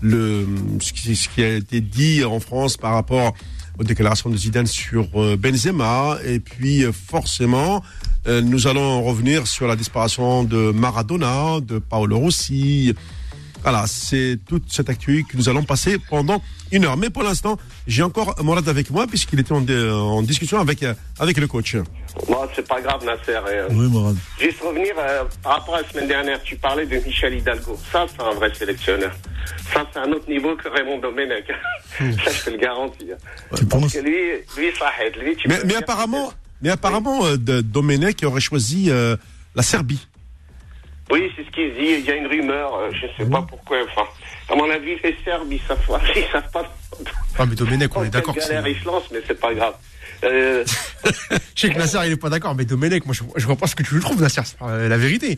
le 0.01 0.47
ce 0.79 0.93
qui, 0.93 1.17
ce 1.17 1.27
qui 1.27 1.43
a 1.43 1.55
été 1.55 1.81
dit 1.81 2.23
en 2.23 2.39
France 2.39 2.77
par 2.77 2.93
rapport 2.93 3.33
aux 3.77 3.83
déclarations 3.83 4.29
de 4.29 4.37
Zidane 4.37 4.67
sur 4.67 5.07
Benzema 5.37 6.19
et 6.25 6.39
puis 6.39 6.85
forcément 6.93 7.83
nous 8.27 8.67
allons 8.67 9.03
revenir 9.03 9.47
sur 9.47 9.67
la 9.67 9.75
disparition 9.75 10.43
de 10.43 10.71
Maradona, 10.71 11.59
de 11.61 11.79
Paolo 11.79 12.17
Rossi. 12.19 12.93
Voilà, 13.63 13.85
c'est 13.87 14.39
toute 14.45 14.65
cette 14.73 14.89
actu 14.89 15.23
que 15.23 15.37
nous 15.37 15.47
allons 15.47 15.63
passer 15.63 15.97
pendant 16.09 16.41
une 16.73 16.83
heure. 16.83 16.97
Mais 16.97 17.09
pour 17.09 17.23
l'instant, 17.23 17.57
j'ai 17.87 18.03
encore 18.03 18.35
Morad 18.43 18.67
avec 18.67 18.89
moi 18.91 19.07
puisqu'il 19.07 19.39
était 19.39 19.53
en, 19.53 20.21
discussion 20.21 20.59
avec 20.59 20.83
euh, 20.83 20.93
avec 21.17 21.37
le 21.37 21.47
coach. 21.47 21.77
Bon, 22.27 22.39
c'est 22.53 22.67
pas 22.67 22.81
grave, 22.81 23.05
Nasser. 23.05 23.39
euh, 23.47 23.67
Oui, 23.71 23.87
Morad. 23.89 24.17
Juste 24.37 24.59
revenir 24.59 24.93
euh, 24.97 25.23
par 25.41 25.59
rapport 25.59 25.75
à 25.75 25.81
la 25.81 25.87
semaine 25.87 26.09
dernière, 26.09 26.43
tu 26.43 26.57
parlais 26.57 26.85
de 26.85 26.97
Michel 26.97 27.35
Hidalgo. 27.35 27.79
Ça, 27.89 28.05
c'est 28.11 28.21
un 28.21 28.33
vrai 28.33 28.53
sélectionneur. 28.53 29.13
Ça, 29.73 29.87
c'est 29.93 29.99
un 29.99 30.11
autre 30.11 30.29
niveau 30.29 30.57
que 30.57 30.67
Raymond 30.67 30.99
Domenech. 30.99 31.47
ça, 31.97 32.31
je 32.31 32.43
peux 32.43 32.51
le 32.51 32.57
garantir. 32.57 33.15
Tu 33.55 33.65
Parce 33.65 33.81
penses 33.81 33.93
que 33.93 33.99
lui, 33.99 34.17
lui, 34.57 34.71
ça 34.77 34.87
aide. 35.05 35.15
Lui, 35.23 35.37
tu 35.37 35.47
Mais, 35.47 35.75
apparemment, 35.75 36.27
que 36.27 36.33
mais 36.63 36.69
apparemment, 36.69 37.25
euh, 37.25 37.37
de- 37.37 37.61
Domenech 37.61 38.23
aurait 38.23 38.41
choisi 38.41 38.89
euh, 38.89 39.15
la 39.55 39.61
Serbie. 39.61 40.07
Oui, 41.11 41.29
c'est 41.35 41.43
ce 41.45 41.51
qu'il 41.51 41.73
dit. 41.73 41.99
Il 41.99 42.05
y 42.05 42.11
a 42.11 42.15
une 42.15 42.27
rumeur. 42.27 42.73
euh, 42.75 42.89
Je 42.93 43.05
ne 43.05 43.11
sais 43.25 43.29
pas 43.29 43.41
pourquoi. 43.41 43.77
Enfin, 43.91 44.07
à 44.49 44.55
mon 44.55 44.69
avis, 44.71 44.95
les 45.03 45.15
Serbes, 45.23 45.51
ils 45.51 45.59
savent. 45.67 45.79
Ils 46.15 46.31
savent 46.31 46.49
pas. 46.51 46.75
Ah, 47.37 47.45
mais 47.45 47.55
Domenech, 47.55 47.95
on 47.95 48.03
est 48.03 48.09
d'accord. 48.09 48.35
ils 48.37 48.41
se 48.79 48.85
lancent, 48.85 49.11
mais 49.11 49.19
c'est 49.27 49.39
pas 49.39 49.53
grave. 49.53 49.73
Euh, 50.23 50.63
Je 51.55 51.61
sais 51.61 51.69
que 51.73 51.77
Nasser, 51.77 51.99
il 52.05 52.11
est 52.13 52.17
pas 52.17 52.29
d'accord, 52.29 52.55
mais 52.55 52.65
Domenech, 52.65 53.05
moi, 53.05 53.13
je, 53.13 53.21
je 53.35 53.45
vois 53.45 53.55
pas 53.55 53.67
ce 53.67 53.75
que 53.75 53.83
tu 53.83 53.93
le 53.95 54.01
trouves, 54.01 54.21
Nasser. 54.21 54.41
C'est 54.45 54.55
euh, 54.63 54.87
la 54.89 54.97
vérité. 54.97 55.37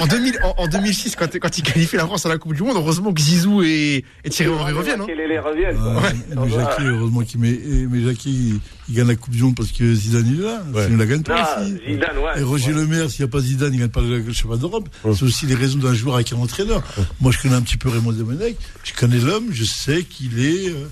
En, 0.00 0.06
2000, 0.06 0.38
en, 0.42 0.54
en 0.62 0.68
2006, 0.68 1.16
quand, 1.16 1.38
quand 1.38 1.58
il 1.58 1.62
qualifie 1.62 1.96
la 1.96 2.06
France 2.06 2.24
à 2.24 2.28
la 2.28 2.38
Coupe 2.38 2.54
du 2.54 2.62
Monde, 2.62 2.76
heureusement 2.76 3.12
que 3.12 3.20
Zizou 3.20 3.62
et, 3.62 4.04
et 4.24 4.30
Thierry 4.30 4.52
Henry 4.52 4.72
reviennent. 4.72 5.00
Hein. 5.02 5.06
les 5.08 5.38
reviennent. 5.38 5.76
Mais 6.34 6.50
Jackie, 6.50 6.84
heureusement 6.84 7.20
qu'il 7.22 7.40
met, 7.40 7.50
et- 7.50 7.86
mais 7.90 8.02
Jackie, 8.04 8.60
il, 8.88 8.94
gagne 8.94 9.08
la 9.08 9.16
Coupe 9.16 9.34
du 9.34 9.42
Monde 9.42 9.56
parce 9.56 9.72
que 9.72 9.92
Zidane 9.94 10.26
il 10.26 10.40
est 10.40 10.44
là. 10.44 10.62
Ouais. 10.72 10.84
Sinon, 10.84 10.94
il 10.94 10.98
la 10.98 11.06
gagne 11.06 11.22
pas 11.22 11.60
Non. 11.60 11.66
Zidane, 11.86 12.18
ouais. 12.18 12.40
Et 12.40 12.42
Roger 12.42 12.72
Ouais. 12.72 12.80
Le 12.80 12.86
Maire, 12.86 13.10
s'il 13.10 13.24
n'y 13.24 13.28
a 13.28 13.32
pas 13.32 13.40
Zidane, 13.40 13.74
il 13.74 13.80
gagne 13.80 13.88
pas 13.88 14.00
le 14.00 14.32
championnat 14.32 14.60
d'Europe. 14.60 14.88
C'est 15.02 15.22
aussi 15.24 15.46
les 15.46 15.54
raisons 15.54 15.78
d'un 15.78 15.94
joueur 15.94 16.14
avec 16.16 16.32
un 16.32 16.36
entraîneur. 16.36 16.82
Moi, 17.20 17.32
je 17.32 17.38
connais 17.42 17.54
un 17.56 17.62
petit 17.62 17.76
peu 17.76 17.88
Raymond 17.88 18.12
Domenech. 18.12 18.56
Je 18.84 18.92
connais 18.94 19.18
l'homme. 19.18 19.48
Je 19.52 19.64
sais 19.64 20.02
qu'il 20.04 20.38
est. 20.44 20.70
euh, 20.70 20.86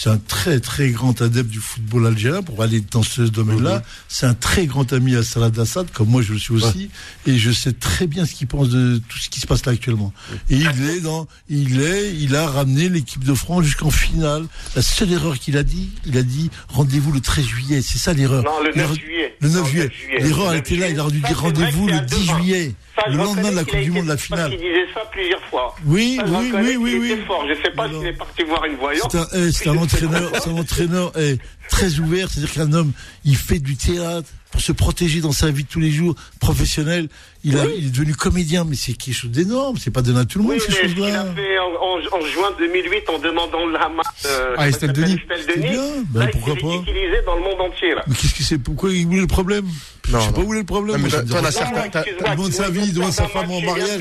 c'est 0.00 0.10
un 0.10 0.16
très 0.18 0.60
très 0.60 0.90
grand 0.90 1.20
adepte 1.22 1.50
du 1.50 1.58
football 1.58 2.06
algérien 2.06 2.40
pour 2.42 2.62
aller 2.62 2.80
dans 2.92 3.02
ce 3.02 3.22
domaine-là. 3.22 3.82
C'est 4.06 4.26
un 4.26 4.34
très 4.34 4.66
grand 4.66 4.92
ami 4.92 5.16
à 5.16 5.24
Salah 5.24 5.50
Assad, 5.60 5.90
comme 5.90 6.08
moi 6.08 6.22
je 6.22 6.34
le 6.34 6.38
suis 6.38 6.54
aussi, 6.54 6.88
et 7.26 7.36
je 7.36 7.50
sais 7.50 7.72
très 7.72 8.06
bien 8.06 8.24
ce 8.24 8.32
qu'il 8.34 8.46
pense 8.46 8.68
de 8.68 9.00
tout 9.08 9.18
ce 9.18 9.28
qui 9.28 9.40
se 9.40 9.46
passe 9.48 9.66
là 9.66 9.72
actuellement. 9.72 10.12
Et 10.50 10.56
il 10.56 10.66
est 10.88 11.00
dans, 11.00 11.26
il 11.48 11.80
est, 11.82 12.14
il 12.14 12.36
a 12.36 12.46
ramené 12.46 12.88
l'équipe 12.88 13.24
de 13.24 13.34
France 13.34 13.64
jusqu'en 13.64 13.90
finale. 13.90 14.44
La 14.76 14.82
seule 14.82 15.10
erreur 15.12 15.36
qu'il 15.38 15.56
a 15.56 15.64
dit, 15.64 15.88
il 16.06 16.16
a 16.16 16.22
dit 16.22 16.48
rendez-vous 16.68 17.10
le 17.10 17.20
13 17.20 17.44
juillet. 17.44 17.82
C'est 17.82 17.98
ça 17.98 18.12
l'erreur. 18.12 18.44
Non, 18.44 18.60
le 18.60 18.68
9 18.68 18.76
L'erreur- 18.76 18.94
juillet. 18.94 19.36
Le 19.40 19.48
9 19.48 19.56
Non, 19.62 19.64
juillet. 19.66 19.84
9 19.84 19.92
juillet. 19.94 20.18
L'erreur 20.20 20.44
Le 20.44 20.50
a 20.50 20.52
9 20.54 20.60
été 20.60 20.76
là. 20.76 20.88
Il 20.90 21.00
aurait 21.00 21.10
dû 21.12 21.20
dire 21.20 21.40
rendez-vous 21.40 21.86
le 21.88 21.92
c'est 21.94 21.98
à 21.98 22.04
10 22.04 22.14
deux 22.26 22.30
ans. 22.30 22.38
juillet. 22.38 22.74
Ça, 22.98 23.08
Le 23.10 23.16
lendemain 23.16 23.50
de 23.50 23.56
la 23.56 23.64
Coupe 23.64 23.80
du 23.80 23.90
Monde, 23.90 24.06
la 24.06 24.16
finale. 24.16 24.50
qu'il 24.50 24.58
disait 24.58 24.86
ça 24.94 25.00
plusieurs 25.12 25.42
fois. 25.44 25.74
Oui, 25.84 26.16
Ça, 26.18 26.24
oui, 26.26 26.52
oui, 26.54 26.76
oui, 26.80 26.98
oui. 27.00 27.22
fort. 27.26 27.44
Je 27.48 27.54
sais 27.62 27.70
pas 27.70 27.86
s'il 27.88 27.96
non. 27.98 28.02
est 28.04 28.12
parti 28.12 28.42
voir 28.44 28.64
une 28.64 28.76
voyante. 28.76 29.10
C'est 29.10 29.18
un, 29.18 29.28
eh, 29.34 29.68
un 29.68 29.76
entraîneur, 29.82 30.30
c'est 30.42 30.50
un 30.50 30.56
entraîneur 30.58 31.12
eh, 31.18 31.36
très 31.68 31.98
ouvert. 32.00 32.28
C'est-à-dire 32.30 32.54
qu'un 32.54 32.72
homme, 32.72 32.92
il 33.24 33.36
fait 33.36 33.58
du 33.60 33.76
théâtre 33.76 34.28
pour 34.50 34.60
se 34.60 34.72
protéger 34.72 35.20
dans 35.20 35.32
sa 35.32 35.50
vie 35.50 35.64
de 35.64 35.68
tous 35.68 35.80
les 35.80 35.90
jours, 35.90 36.14
professionnel. 36.40 37.08
Il, 37.44 37.56
a, 37.56 37.66
il 37.66 37.86
est 37.86 37.90
devenu 37.90 38.14
comédien, 38.14 38.64
mais 38.64 38.74
c'est 38.74 38.94
quelque 38.94 39.14
chose 39.14 39.30
d'énorme. 39.30 39.76
C'est 39.78 39.92
pas 39.92 40.02
donné 40.02 40.18
à 40.20 40.24
tout 40.24 40.38
le 40.38 40.44
monde 40.44 40.54
Oui, 40.54 40.60
ces 40.60 40.72
ce 40.72 40.80
qu'il 40.80 40.86
a 41.04 41.06
choses-là. 41.06 41.26
fait 41.36 41.58
en, 41.60 41.64
en- 41.64 42.18
en 42.20 42.26
juin 42.26 42.48
2008 42.58 43.08
en 43.10 43.18
demandant 43.20 43.66
la 43.66 43.88
main 43.88 44.02
euh, 44.26 44.54
Ah, 44.58 44.68
Estelle 44.68 44.92
Denis. 44.92 45.14
Estelle 45.22 45.44
C'est 45.46 45.56
Denis, 45.60 45.68
bien, 45.70 45.82
ben, 46.10 46.20
là, 46.20 46.26
pourquoi 46.32 46.54
il 46.56 46.60
pas. 46.62 46.74
utilisé 46.74 47.22
dans 47.24 47.36
le 47.36 47.42
monde 47.42 47.60
entier. 47.60 47.94
Là. 47.94 48.02
Mais 48.08 48.14
qu'est-ce 48.16 48.34
que 48.34 48.42
c'est? 48.42 48.58
Pourquoi 48.58 48.90
il 48.90 49.06
voulait 49.06 49.20
le 49.20 49.26
problème? 49.28 49.66
Non, 50.10 50.18
Je 50.20 50.24
sais 50.24 50.30
non. 50.30 50.32
pas 50.32 50.40
où 50.42 50.54
est 50.54 50.58
le 50.58 50.64
problème. 50.64 50.96
Non, 50.96 51.02
mais 51.04 51.10
toi, 51.10 51.22
toi, 51.22 52.02
Il 52.06 52.30
demande 52.36 52.52
sa 52.52 52.70
vie, 52.70 52.80
il 52.84 52.94
demande 52.94 53.12
sa 53.12 53.28
femme 53.28 53.50
en 53.50 53.60
mariage. 53.60 54.00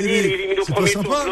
il 0.00 0.06
Il 0.06 0.52
il 0.52 0.60
au 0.60 0.64
C'est 0.66 0.74
pas 0.74 0.86
sympa. 0.86 1.24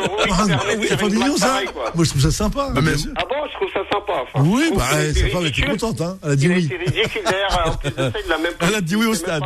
il 0.81 0.89
c'est 0.89 0.97
pas 0.97 1.09
mignon 1.09 1.37
ça. 1.37 1.61
Moi 1.95 2.05
je 2.05 2.11
trouve 2.11 2.23
ça 2.23 2.31
sympa. 2.31 2.69
Ah 2.75 2.81
bon, 2.81 2.83
je 2.87 3.55
trouve 3.55 3.69
ça 3.73 3.81
sympa. 3.93 4.25
Oui, 4.41 4.71
bah 4.75 4.85
c'est 4.93 5.13
sa 5.15 5.29
femme 5.29 5.47
était 5.47 5.63
contente. 5.63 6.01
Hein. 6.01 6.19
Elle 6.25 6.31
a 6.31 6.37
dit 6.37 6.47
Il 6.47 6.53
oui. 6.53 6.65
été 6.65 6.77
ridicule 6.79 7.23
d'ailleurs. 7.25 7.63
En 7.67 7.77
plus 7.77 7.91
de 7.91 7.97
ça, 7.97 8.13
il 8.25 8.29
a 8.39 8.43
même 8.43 8.53
pas- 8.55 8.66
Elle 8.68 8.74
a 8.74 8.80
dit 8.80 8.97
oui 8.97 9.07
au 9.07 9.14
stade. 9.14 9.43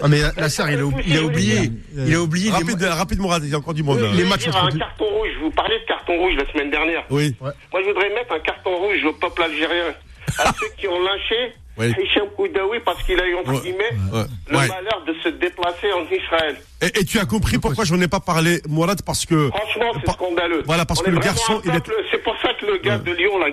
Ah, 0.00 0.08
mais 0.08 0.20
Nasser, 0.36 0.62
il 0.68 0.74
a, 0.80 0.88
il 1.06 1.16
a 1.18 1.22
oublié. 1.22 1.70
Il 1.96 2.14
a 2.14 2.20
oublié. 2.20 2.46
les- 2.46 2.52
Rapide, 2.52 2.82
rapide, 2.84 3.18
Mourad, 3.20 3.42
il 3.44 3.50
y 3.50 3.54
a 3.54 3.58
encore 3.58 3.74
du 3.74 3.82
monde. 3.82 4.00
Là. 4.00 4.08
voulais 4.08 4.24
matchs 4.24 4.44
dire 4.44 4.56
un 4.56 4.70
carton 4.78 5.04
rouge. 5.04 5.28
Je 5.38 5.40
vous 5.44 5.50
parlais 5.50 5.78
de 5.78 5.84
carton 5.86 6.18
rouge 6.18 6.34
la 6.36 6.50
semaine 6.52 6.70
dernière. 6.70 7.04
Oui. 7.10 7.34
Moi, 7.40 7.52
je 7.74 7.88
voudrais 7.88 8.08
mettre 8.10 8.32
un 8.34 8.40
carton 8.40 8.76
rouge 8.76 9.04
au 9.04 9.12
peuple 9.12 9.42
algérien. 9.42 9.94
À 10.38 10.52
ceux 10.60 10.66
qui 10.78 10.88
ont 10.88 11.00
lynché 11.02 11.52
Oui. 11.78 11.92
Hicham 12.02 12.26
Koudaoui 12.36 12.80
parce 12.84 13.02
qu'il 13.04 13.18
a 13.18 13.26
eu, 13.26 13.34
entre 13.36 13.52
Ouais. 13.54 13.60
guillemets, 13.60 13.92
Ouais. 14.12 14.24
le 14.50 14.56
Ouais. 14.58 14.68
malheur 14.68 15.02
de 15.06 15.14
se 15.22 15.28
déplacer 15.30 15.90
en 15.92 16.04
Israël. 16.14 16.56
Et, 16.82 17.00
et 17.00 17.04
tu 17.04 17.18
as 17.18 17.24
compris 17.24 17.56
pourquoi 17.58 17.84
j'en 17.84 18.00
ai 18.00 18.08
pas 18.08 18.20
parlé, 18.20 18.60
Mourad, 18.68 19.00
parce 19.02 19.24
que. 19.24 19.48
Franchement, 19.48 19.92
c'est 19.94 20.04
Par- 20.04 20.14
scandaleux. 20.16 20.62
Voilà, 20.66 20.84
parce 20.84 21.00
On 21.00 21.04
que 21.04 21.10
le 21.10 21.18
garçon, 21.18 21.62
il 21.64 21.70
est- 21.74 21.90
C'est 22.10 22.22
pour 22.22 22.36
ça 22.42 22.50
que 22.60 22.66
le 22.66 22.76
gars 22.78 22.98
de 22.98 23.12
Lyon, 23.12 23.38
là, 23.38 23.46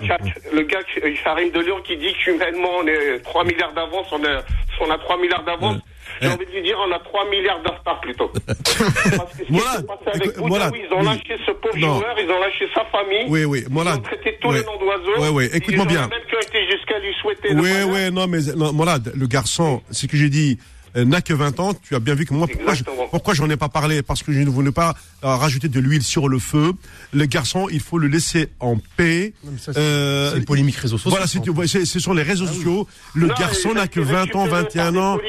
le 0.52 0.62
gars, 0.64 0.80
Karim 1.24 1.52
de 1.52 1.60
Lyon, 1.62 1.78
qui 1.86 1.96
dit 1.98 2.14
qu'humainement, 2.14 2.70
on 2.80 2.88
est 2.88 3.20
3 3.24 3.44
milliards 3.46 3.74
d'avance, 3.74 4.08
on, 4.12 4.22
est- 4.24 4.44
on 4.82 4.90
a 4.92 4.98
3 4.98 5.18
milliards 5.18 5.44
d'avance. 5.46 5.78
J'ai 6.22 6.28
Eh. 6.28 6.32
envie 6.32 6.46
de 6.46 6.52
lui 6.52 6.62
dire, 6.64 6.78
on 6.86 6.92
a 6.92 7.00
3 7.00 7.30
milliards 7.30 7.62
de 7.64 7.70
retard 7.70 8.00
plutôt. 8.02 8.28
Parce 8.48 8.60
que 8.60 9.38
ce 9.40 9.44
qui 9.44 9.52
Voilà. 9.54 9.78
s'est 9.78 9.84
passé 9.84 10.04
avec 10.08 10.38
Boudaoui, 10.38 10.50
voilà. 10.50 10.72
ils 10.76 10.94
ont 10.94 11.00
Oui. 11.00 11.06
lâché 11.06 11.38
ce 11.46 11.52
pauvre 11.52 11.78
Non. 11.78 12.00
joueur, 12.00 12.16
ils 12.20 12.30
ont 12.30 12.40
lâché 12.40 12.66
sa 12.74 12.86
famille. 12.86 13.26
Oui, 13.30 13.46
oui, 13.46 13.64
voilà. 13.70 13.92
Ils 13.92 13.98
ont 13.98 14.02
traité 14.02 14.38
tous 14.42 14.50
Ouais. 14.50 14.60
les 14.60 14.66
noms 14.66 14.78
d'oiseaux. 14.80 15.22
Ouais, 15.22 15.30
ouais, 15.30 15.46
écoute-moi 15.54 15.86
Ils 15.90 15.98
ont 15.98 16.00
bien. 16.00 16.08
même 16.08 16.20
qui 16.30 16.36
ont 16.36 16.40
été 16.42 16.66
jusqu'à 16.72 17.00
lui 17.00 17.14
souhaiter 17.22 17.50
Oui, 17.56 17.72
oui, 17.88 18.12
non, 18.12 18.28
mais 18.28 18.40
non, 18.56 18.74
Mourad, 18.74 19.12
le 19.16 19.28
garçon, 19.28 19.82
c'est 19.92 20.02
ce 20.02 20.08
que 20.08 20.18
j'ai 20.18 20.30
dit, 20.30 20.58
n'a 20.96 21.22
que 21.22 21.34
20 21.34 21.60
ans. 21.60 21.74
Tu 21.74 21.96
as 21.96 22.00
bien 22.00 22.16
vu 22.16 22.26
que 22.26 22.34
moi, 22.34 22.48
pourquoi, 22.48 22.74
je- 22.74 22.84
pourquoi 23.12 23.34
j'en 23.34 23.50
ai 23.50 23.58
pas 23.58 23.70
parlé? 23.70 24.02
Parce 24.02 24.24
que 24.24 24.32
je 24.32 24.40
ne 24.40 24.50
voulais 24.50 24.72
pas 24.72 24.96
euh, 25.24 25.36
rajouter 25.36 25.68
de 25.68 25.80
l'huile 25.80 26.04
sur 26.04 26.28
le 26.30 26.40
feu. 26.40 26.74
Le 27.14 27.26
garçon, 27.26 27.68
il 27.72 27.80
faut 27.80 27.98
le 27.98 28.08
laisser 28.08 28.50
en 28.60 28.78
paix. 28.98 29.34
C'est- 29.58 29.78
Euh, 29.78 30.32
c'est 30.32 30.38
une 30.40 30.46
polémique 30.46 30.76
réseaux 30.78 30.98
sociaux. 30.98 31.12
Voilà, 31.12 31.28
c'est, 31.28 32.00
sont 32.00 32.14
les 32.14 32.24
réseaux 32.24 32.48
sociaux. 32.48 32.88
Le 33.14 33.28
Non, 33.28 33.34
garçon 33.38 33.74
n'a 33.74 33.88
que 33.88 34.04
c'est 34.04 34.12
20 34.12 34.36
ans, 34.36 34.44
récupéré 34.44 34.64
21 34.64 34.94
par 34.94 35.04
ans. 35.04 35.16
aussi, 35.16 35.26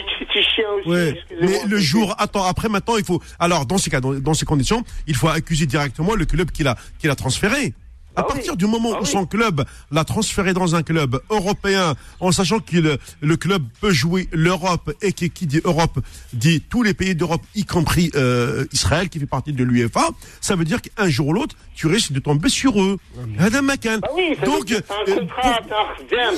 Ouais. 0.86 1.18
Mais 1.42 1.60
le 1.68 1.78
jour, 1.78 2.14
attends, 2.18 2.44
après 2.44 2.68
maintenant, 2.68 2.96
il 2.96 3.04
faut. 3.04 3.20
Alors, 3.38 3.66
dans 3.66 3.78
ces 3.78 3.90
cas, 3.90 4.00
dans, 4.00 4.12
dans 4.14 4.34
ces 4.34 4.46
conditions, 4.46 4.84
il 5.06 5.14
faut 5.16 5.28
accuser 5.28 5.66
directement 5.66 6.14
le 6.14 6.24
club 6.24 6.50
qui 6.50 6.62
l'a, 6.62 6.76
qui 6.98 7.06
l'a 7.06 7.14
transféré. 7.16 7.74
À 8.16 8.22
Ah 8.22 8.26
oui. 8.28 8.34
partir 8.34 8.56
du 8.56 8.66
moment 8.66 8.90
Ah 8.94 8.98
où 8.98 9.04
oui. 9.04 9.08
son 9.08 9.24
club 9.24 9.64
l'a 9.92 10.04
transféré 10.04 10.52
dans 10.52 10.74
un 10.74 10.82
club 10.82 11.20
européen, 11.30 11.94
en 12.18 12.32
sachant 12.32 12.58
que 12.58 12.76
le, 12.76 12.98
le 13.20 13.36
club 13.36 13.62
peut 13.80 13.92
jouer 13.92 14.28
l'Europe 14.32 14.92
et 15.00 15.12
qui, 15.12 15.30
qui 15.30 15.46
dit 15.46 15.60
Europe 15.64 15.98
dit 16.32 16.60
tous 16.60 16.82
les 16.82 16.92
pays 16.94 17.14
d'Europe, 17.14 17.42
y 17.54 17.64
compris 17.64 18.10
euh, 18.16 18.64
Israël 18.72 19.08
qui 19.08 19.20
fait 19.20 19.26
partie 19.26 19.52
de 19.52 19.62
l'UEFA, 19.62 20.08
ça 20.40 20.56
veut 20.56 20.64
dire 20.64 20.80
qu'un 20.82 21.08
jour 21.08 21.28
ou 21.28 21.32
l'autre, 21.32 21.54
tu 21.74 21.86
risques 21.86 22.12
de 22.12 22.18
tomber 22.20 22.48
sur 22.48 22.80
eux. 22.82 22.98
Adam 23.38 23.62
McCann. 23.62 24.00
Ah 24.02 24.08
oui, 24.16 24.36
Donc, 24.44 24.64
c'est 24.68 24.76
euh, 24.90 25.14
un 25.14 25.18
contrat, 25.20 25.60
pour- 25.62 25.76
un 26.18 26.28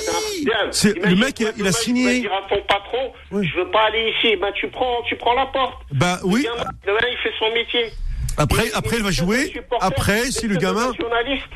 un 1.05 1.09
le 1.09 1.15
mec, 1.15 1.43
il 1.57 1.67
a 1.67 1.71
signé. 1.71 2.21
Dire 2.21 2.31
à 2.33 2.47
ton 2.49 2.61
patron, 2.67 3.11
Oui. 3.31 3.47
je 3.51 3.59
veux 3.59 3.69
pas 3.71 3.87
aller 3.87 4.13
ici, 4.17 4.35
ben 4.39 4.51
tu 4.53 4.67
prends, 4.69 5.01
tu 5.07 5.15
prends 5.15 5.33
la 5.33 5.47
porte. 5.47 5.81
bah 5.91 6.19
oui. 6.23 6.45
Le 6.85 6.87
demain, 6.87 7.07
il 7.11 7.17
fait 7.23 7.33
son 7.39 7.53
métier. 7.53 7.91
Après, 8.37 8.71
après, 8.73 8.97
il 8.97 9.03
va 9.03 9.11
jouer. 9.11 9.53
Après, 9.79 10.31
si 10.31 10.47
le 10.47 10.57
gamin. 10.57 10.91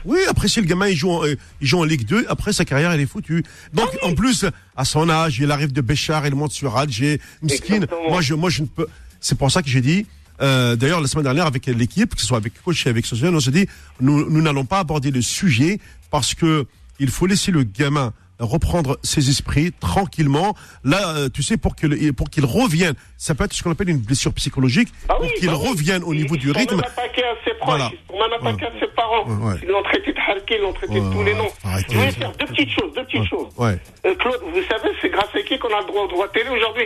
Oui, 0.05 0.19
après 0.29 0.47
si 0.47 0.61
le 0.61 0.67
gamin 0.67 0.87
il 0.87 0.95
joue 0.95 1.11
en, 1.11 1.25
euh, 1.25 1.35
il 1.61 1.67
joue 1.67 1.79
en 1.79 1.83
Ligue 1.83 2.05
2, 2.05 2.25
après 2.29 2.53
sa 2.53 2.65
carrière 2.65 2.91
elle 2.91 3.01
est 3.01 3.05
foutue. 3.07 3.43
Donc 3.73 3.89
Ah 4.01 4.07
en 4.07 4.13
plus 4.13 4.45
à 4.75 4.85
son 4.85 5.09
âge, 5.09 5.39
il 5.39 5.51
arrive 5.51 5.73
de 5.73 5.81
Béchar, 5.81 6.25
il 6.27 6.35
monte 6.35 6.51
sur 6.51 6.77
Alger, 6.77 7.19
Mskin. 7.41 7.81
Moi 8.09 8.21
je 8.21 8.33
moi 8.33 8.49
je 8.49 8.61
ne 8.61 8.67
peux 8.67 8.87
c'est 9.19 9.37
pour 9.37 9.51
ça 9.51 9.61
que 9.61 9.69
j'ai 9.69 9.81
dit 9.81 10.05
euh, 10.41 10.75
d'ailleurs 10.75 11.01
la 11.01 11.07
semaine 11.07 11.23
dernière 11.23 11.47
avec 11.47 11.65
l'équipe, 11.65 12.13
que 12.15 12.21
ce 12.21 12.27
soit 12.27 12.37
avec 12.37 12.61
coach 12.63 12.85
et 12.85 12.89
avec 12.89 13.05
Sofiane, 13.05 13.35
on 13.35 13.39
s'est 13.39 13.51
dit 13.51 13.67
nous 13.99 14.29
nous 14.29 14.41
n'allons 14.41 14.65
pas 14.65 14.79
aborder 14.79 15.11
le 15.11 15.21
sujet 15.21 15.79
parce 16.11 16.33
que 16.33 16.65
il 16.99 17.09
faut 17.09 17.25
laisser 17.25 17.51
le 17.51 17.63
gamin 17.63 18.13
reprendre 18.39 18.97
ses 19.03 19.29
esprits 19.29 19.71
tranquillement. 19.79 20.55
Là, 20.83 21.15
euh, 21.15 21.29
tu 21.29 21.41
sais, 21.43 21.57
pour 21.57 21.75
qu'il 21.75 22.13
pour 22.13 22.29
qu'il 22.29 22.45
revienne, 22.45 22.93
ça 23.17 23.33
peut 23.35 23.43
être 23.45 23.53
ce 23.53 23.63
qu'on 23.63 23.71
appelle 23.71 23.89
une 23.89 23.97
blessure 23.99 24.33
psychologique, 24.33 24.89
Ah 25.09 25.15
pour 25.15 25.23
oui, 25.23 25.29
qu'il 25.39 25.47
bah 25.49 25.55
oui. 25.59 25.67
revienne 25.69 26.03
au 26.03 26.13
niveau 26.13 26.35
Ils 26.35 26.41
du 26.41 26.51
rythme. 26.51 26.75
même 26.75 26.85
attaqués 26.85 27.23
à 27.23 27.33
ses 27.43 27.53
proches, 27.55 27.65
Voilà. 27.79 27.91
ils 28.13 28.15
même 28.19 28.33
attaqués 28.33 28.65
à 28.65 28.79
ses 28.79 28.87
parents. 28.93 29.27
Ouais, 29.27 29.51
ouais. 29.53 29.59
Ils 29.63 29.69
l'ont 29.69 29.83
traité 29.83 30.13
de 30.13 30.17
harké, 30.19 30.55
ils 30.57 30.61
l'ont 30.61 30.73
traité 30.73 30.99
de 30.99 31.11
tous 31.11 31.23
les 31.23 31.33
noms. 31.33 31.49
arrêtez. 31.63 31.93
Je 31.93 31.97
voulais 31.97 32.11
faire 32.11 32.31
deux 32.33 32.45
petites 32.45 32.69
choses, 32.71 32.93
deux 32.95 33.03
petites 33.05 33.29
choses. 33.29 33.47
Ouais. 33.57 33.79
Euh, 34.05 34.15
Claude, 34.15 34.39
vous 34.53 34.61
savez, 34.69 34.89
c'est 35.01 35.09
grâce 35.09 35.33
à 35.33 35.41
qui 35.41 35.57
qu'on 35.57 35.75
a 35.75 35.81
le 35.81 35.87
droit 35.87 36.03
au 36.03 36.07
droit 36.07 36.27
télé 36.29 36.49
aujourd'hui? 36.49 36.85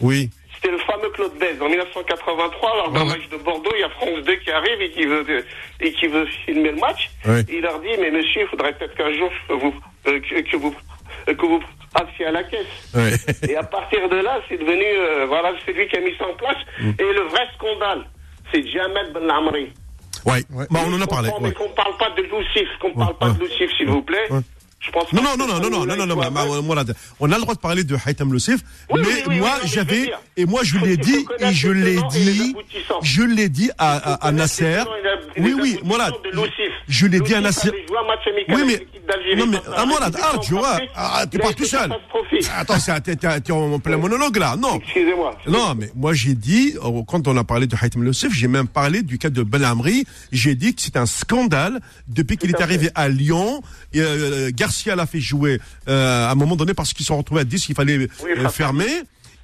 Oui. 0.00 0.30
C'était 0.60 0.72
le 0.72 0.78
fameux 0.78 1.08
Claude 1.10 1.38
Bèze. 1.38 1.60
En 1.62 1.68
1983, 1.68 2.76
lors 2.76 2.90
d'un 2.90 3.00
Ouais, 3.00 3.06
ouais. 3.06 3.18
match 3.18 3.28
de 3.30 3.36
Bordeaux, 3.36 3.70
il 3.74 3.80
y 3.80 3.84
a 3.84 3.88
France 3.90 4.24
2 4.26 4.36
qui 4.36 4.50
arrive 4.50 4.80
et 4.80 4.90
qui 4.90 5.04
veut, 5.06 5.44
et 5.80 5.92
qui 5.92 6.06
veut 6.08 6.26
filmer 6.44 6.70
le 6.72 6.76
match. 6.80 7.10
Ouais. 7.26 7.44
Il 7.48 7.60
leur 7.60 7.78
dit, 7.80 7.88
mais 8.00 8.10
monsieur, 8.10 8.42
il 8.42 8.48
faudrait 8.48 8.72
peut-être 8.76 8.96
qu'un 8.96 9.12
jour, 9.12 9.30
vous, 9.50 9.74
euh, 10.08 10.18
que, 10.20 10.40
que 10.50 10.56
vous, 10.56 10.74
euh, 11.28 11.34
que 11.34 11.46
vous 11.46 11.60
passiez 11.94 12.26
à 12.26 12.32
la 12.32 12.42
caisse. 12.42 12.66
Ouais. 12.94 13.12
Et 13.48 13.54
à 13.56 13.62
partir 13.62 14.08
de 14.08 14.16
là, 14.16 14.40
c'est 14.48 14.58
devenu, 14.58 14.84
euh, 14.84 15.26
voilà, 15.26 15.52
c'est 15.64 15.72
lui 15.72 15.86
qui 15.86 15.96
a 15.96 16.00
mis 16.00 16.14
ça 16.18 16.26
en 16.26 16.34
place. 16.34 16.58
Mm. 16.80 16.90
Et 16.98 17.12
le 17.12 17.20
vrai 17.28 17.46
scandale, 17.54 18.04
c'est 18.52 18.66
Jamel 18.66 19.12
Ben 19.12 19.30
Amri. 19.30 19.72
Ouais. 20.26 20.42
Bah, 20.70 20.80
on 20.86 20.92
en 20.92 21.00
a 21.00 21.06
parlé. 21.06 21.30
Mais 21.40 21.48
ouais. 21.48 21.54
qu'on 21.54 21.68
parle 21.70 21.96
pas 21.98 22.10
de 22.10 22.22
Lucif, 22.22 22.68
qu'on 22.80 22.92
parle 22.94 23.14
pas 23.16 23.28
ouais. 23.28 23.34
de 23.34 23.44
Lucif, 23.44 23.70
s'il 23.76 23.88
vous 23.88 24.02
plaît. 24.02 24.28
Je 24.80 24.90
pense 24.92 25.12
Non, 25.12 25.22
pas 25.22 25.36
non, 25.36 25.46
non, 25.46 25.58
non, 25.58 25.70
non, 25.70 25.70
non, 25.70 25.86
non, 25.86 26.06
non, 26.06 26.06
non, 26.06 26.30
mais, 26.30 26.60
voilà, 26.62 26.84
on 27.18 27.30
a 27.32 27.34
le 27.34 27.40
droit 27.42 27.54
de 27.54 27.58
parler 27.58 27.84
de 27.84 27.96
Haïtam 28.04 28.32
Lucif, 28.32 28.60
Oui, 28.90 29.00
mais 29.00 29.06
oui, 29.06 29.22
oui, 29.26 29.38
moi 29.40 29.58
non, 29.60 29.68
j'avais 29.68 30.12
et 30.36 30.46
moi 30.46 30.62
je 30.62 30.78
l'ai 30.78 30.96
dit 30.96 31.26
et 31.40 31.52
je 31.52 31.68
l'ai 31.68 31.98
dit, 32.10 32.54
je 33.02 33.22
l'ai 33.22 33.48
dit 33.48 33.70
à, 33.76 33.96
à, 33.96 34.28
à 34.28 34.32
Nasser. 34.32 34.82
Oui, 35.36 35.54
oui, 35.60 35.80
Lucif. 36.32 36.72
Je 36.88 37.06
l'ai 37.06 37.20
dit 37.20 37.34
à 37.34 37.40
Nasser. 37.40 37.70
Oui, 38.48 38.62
mais 38.66 38.86
non, 39.36 39.46
mais 39.46 39.56
à 39.56 39.60
ah, 39.76 39.84
République 39.84 40.20
ah, 40.22 40.38
tu 40.38 40.54
vois, 40.54 40.80
ah, 40.94 41.24
pars 41.26 41.50
été 41.50 41.62
tout 41.62 41.64
seul. 41.64 41.90
Attends, 42.56 42.74
t'es- 43.02 43.16
t'es 43.16 43.40
t'es 43.40 43.52
en 43.52 43.78
plein 43.80 43.96
monologue 43.96 44.36
là, 44.36 44.56
non. 44.56 44.76
Excusez-moi. 44.76 45.36
Non, 45.46 45.74
mais 45.76 45.90
moi 45.94 46.12
j'ai 46.12 46.34
dit, 46.34 46.74
euh, 46.84 47.02
quand 47.06 47.26
on 47.26 47.36
a 47.36 47.44
parlé 47.44 47.66
de 47.66 47.76
Haïtem 47.80 48.04
Lucif, 48.04 48.32
j'ai 48.32 48.48
même 48.48 48.68
parlé 48.68 49.02
du 49.02 49.18
cas 49.18 49.30
de 49.30 49.42
Ben 49.42 49.64
Amri. 49.64 50.04
J'ai 50.32 50.54
dit 50.54 50.74
que 50.74 50.82
c'est 50.82 50.96
un 50.96 51.06
scandale 51.06 51.80
depuis 52.06 52.36
qu'il 52.36 52.50
est 52.50 52.60
arrivé 52.60 52.90
à 52.94 53.08
Lyon. 53.08 53.62
Garcia 54.68 54.96
l'a 54.96 55.06
fait 55.06 55.20
jouer 55.20 55.60
euh, 55.88 56.28
à 56.28 56.30
un 56.30 56.34
moment 56.34 56.54
donné 56.54 56.74
parce 56.74 56.92
qu'ils 56.92 57.04
se 57.04 57.08
sont 57.08 57.16
retrouvés 57.16 57.40
à 57.40 57.44
10, 57.44 57.70
il 57.70 57.74
fallait 57.74 57.96
Oui, 58.22 58.30
euh, 58.36 58.48
fermer. 58.50 58.84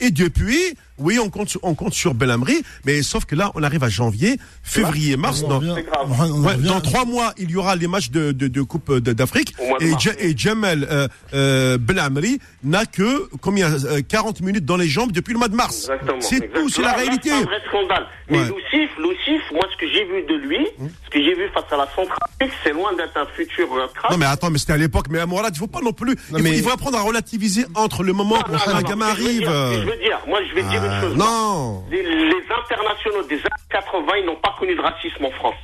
Et 0.00 0.10
depuis, 0.10 0.60
oui, 0.98 1.18
on 1.18 1.30
compte, 1.30 1.48
sur- 1.48 1.60
on 1.62 1.74
compte 1.74 1.94
sur 1.94 2.14
Belhamri, 2.14 2.62
mais 2.84 3.02
sauf 3.02 3.24
que 3.24 3.34
là, 3.34 3.50
on 3.54 3.62
arrive 3.62 3.82
à 3.84 3.88
janvier, 3.88 4.38
février, 4.62 5.16
mars. 5.16 5.42
Dans, 5.42 5.60
ouais, 5.62 6.56
dans 6.58 6.80
trois 6.80 7.04
mois, 7.04 7.32
il 7.38 7.50
y 7.50 7.56
aura 7.56 7.76
les 7.76 7.86
matchs 7.88 8.10
de, 8.10 8.32
de, 8.32 8.48
de 8.48 8.62
Coupe 8.62 8.92
d'Afrique. 8.98 9.54
Et, 9.80 9.92
et 10.18 10.36
Jamel 10.36 10.86
euh, 10.90 11.08
euh, 11.34 11.78
Belhamri 11.78 12.38
n'a 12.62 12.86
que 12.86 13.28
combien 13.40 13.72
euh, 13.84 14.00
40 14.06 14.40
minutes 14.40 14.64
dans 14.64 14.76
les 14.76 14.88
jambes 14.88 15.12
depuis 15.12 15.32
le 15.32 15.38
mois 15.38 15.48
de 15.48 15.56
mars. 15.56 15.90
C'est 16.20 16.52
tout, 16.52 16.68
c'est 16.68 16.82
la 16.82 16.92
réalité. 16.92 17.30
C'est 17.30 17.34
un 17.34 17.42
vrai 17.42 17.60
scandale. 17.68 18.06
Mais 18.30 18.38
Ouais. 18.38 18.44
Lucif, 18.46 18.90
Lucif, 18.98 19.42
moi, 19.52 19.64
ce 19.72 19.76
que 19.78 19.86
j'ai 19.92 20.04
vu 20.04 20.22
de 20.26 20.34
lui, 20.48 20.66
ce 20.78 21.10
que 21.10 21.22
j'ai 21.22 21.34
vu 21.34 21.46
face 21.52 21.64
à 21.70 21.76
la 21.76 21.86
Centrafrique, 21.94 22.52
c'est 22.64 22.72
loin 22.72 22.92
d'être 22.94 23.16
un 23.16 23.26
futur 23.36 23.66
euh, 23.74 23.86
crack. 23.94 24.10
Non 24.10 24.16
mais 24.16 24.24
attends, 24.26 24.50
mais 24.50 24.58
c'était 24.58 24.72
à 24.72 24.76
l'époque. 24.78 25.06
Mais 25.10 25.18
à 25.20 25.26
Mourad, 25.26 25.52
il 25.54 25.58
faut 25.58 25.66
pas 25.66 25.80
non 25.82 25.92
plus. 25.92 26.12
il, 26.12 26.18
faut, 26.36 26.42
mais- 26.42 26.56
il 26.56 26.62
faut 26.62 26.70
apprendre 26.70 26.96
à 26.98 27.02
relativiser 27.02 27.66
entre 27.74 28.02
le 28.02 28.12
moment 28.14 28.36
où 28.48 28.52
Non, 28.52 28.58
un 28.66 28.80
non, 28.80 28.88
gamin 28.88 29.10
ce 29.14 29.16
que 29.16 29.22
je 29.22 29.24
veux 29.24 29.28
arrive. 29.28 29.38
dire, 29.40 29.50
Je 29.50 29.54
euh, 29.54 29.84
veux 29.84 29.96
dire, 30.02 30.18
moi, 30.26 30.38
je 30.48 30.54
vais 30.54 30.62
dire 30.62 30.83
euh, 30.90 31.00
chose. 31.00 31.16
non. 31.16 31.84
Les, 31.90 32.02
les 32.02 32.42
internationaux 32.62 33.22
des 33.24 33.36
années 33.36 33.68
80, 33.70 34.06
ils 34.18 34.26
n'ont 34.26 34.36
pas 34.36 34.54
connu 34.58 34.74
de 34.74 34.80
racisme 34.80 35.24
en 35.24 35.30
France. 35.32 35.56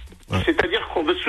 C'est-à-dire 0.45 0.70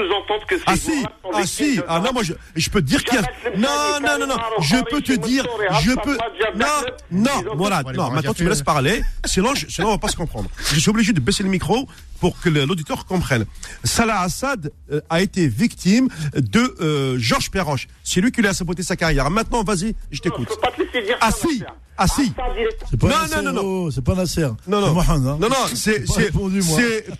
sous-entendre 0.08 0.46
que 0.48 0.58
ces 0.58 0.64
Ah 0.68 0.76
si, 0.76 1.04
ah 1.34 1.46
si, 1.46 1.80
ah 1.88 2.00
non 2.00 2.12
moi 2.14 2.24
je, 2.24 2.34
je 2.56 2.70
peux 2.70 2.82
te 2.82 2.88
dire 2.88 3.04
qu'il 3.04 3.16
y 3.16 3.18
a 3.18 3.58
non 3.58 4.00
non 4.02 4.18
non 4.20 4.28
non, 4.28 4.38
je 4.62 4.78
peux 4.90 5.02
te 5.02 5.14
dire, 5.14 5.46
je 5.82 5.92
peux 5.92 6.18
non 6.56 6.66
non 7.12 7.56
voilà, 7.56 7.84
non 7.94 8.12
maintenant 8.12 8.34
tu 8.34 8.44
me 8.44 8.50
laisses 8.50 8.62
parler, 8.64 9.02
sinon 9.26 9.54
je- 9.56 9.68
sinon 9.68 9.88
on 9.90 9.92
va 9.92 9.98
pas 9.98 10.08
se 10.10 10.16
comprendre. 10.18 10.50
Je 10.74 10.80
suis 10.80 10.90
obligé 10.90 11.14
de 11.14 11.20
baisser 11.20 11.44
le 11.44 11.50
micro 11.50 11.88
pour 12.20 12.40
que 12.40 12.50
l'auditeur 12.50 13.06
comprenne. 13.06 13.46
Salah 13.84 14.22
Assad 14.22 14.72
euh, 14.92 15.02
a 15.10 15.22
été 15.22 15.48
victime 15.48 16.08
de 16.36 16.76
euh, 16.82 17.18
Georges 17.18 17.50
Perroche. 17.50 17.88
C'est 18.04 18.22
lui 18.22 18.32
qui 18.32 18.42
lui 18.42 18.48
a 18.48 18.54
saboté 18.54 18.84
sa 18.84 18.96
carrière. 18.96 19.30
Maintenant 19.32 19.64
vas-y, 19.64 19.96
je 20.12 20.20
t'écoute. 20.20 20.50
Ah 21.20 21.32
ça, 21.32 21.48
si, 21.50 21.64
ah 21.98 22.08
si. 22.08 22.32
C'est 22.92 23.00
pas 23.00 23.08
Non, 23.08 23.16
Nasser, 23.22 23.36
non, 23.38 23.42
non, 23.42 23.54
non. 23.54 23.62
oh, 23.86 23.92
c'est 23.92 24.04
pas 24.04 24.14
Nasser. 24.14 24.48
Non 24.68 24.82
non, 24.82 24.94
Mohamed, 24.94 25.28
hein. 25.28 25.38
non 25.42 25.50
non, 25.50 25.66
c'est 25.74 26.06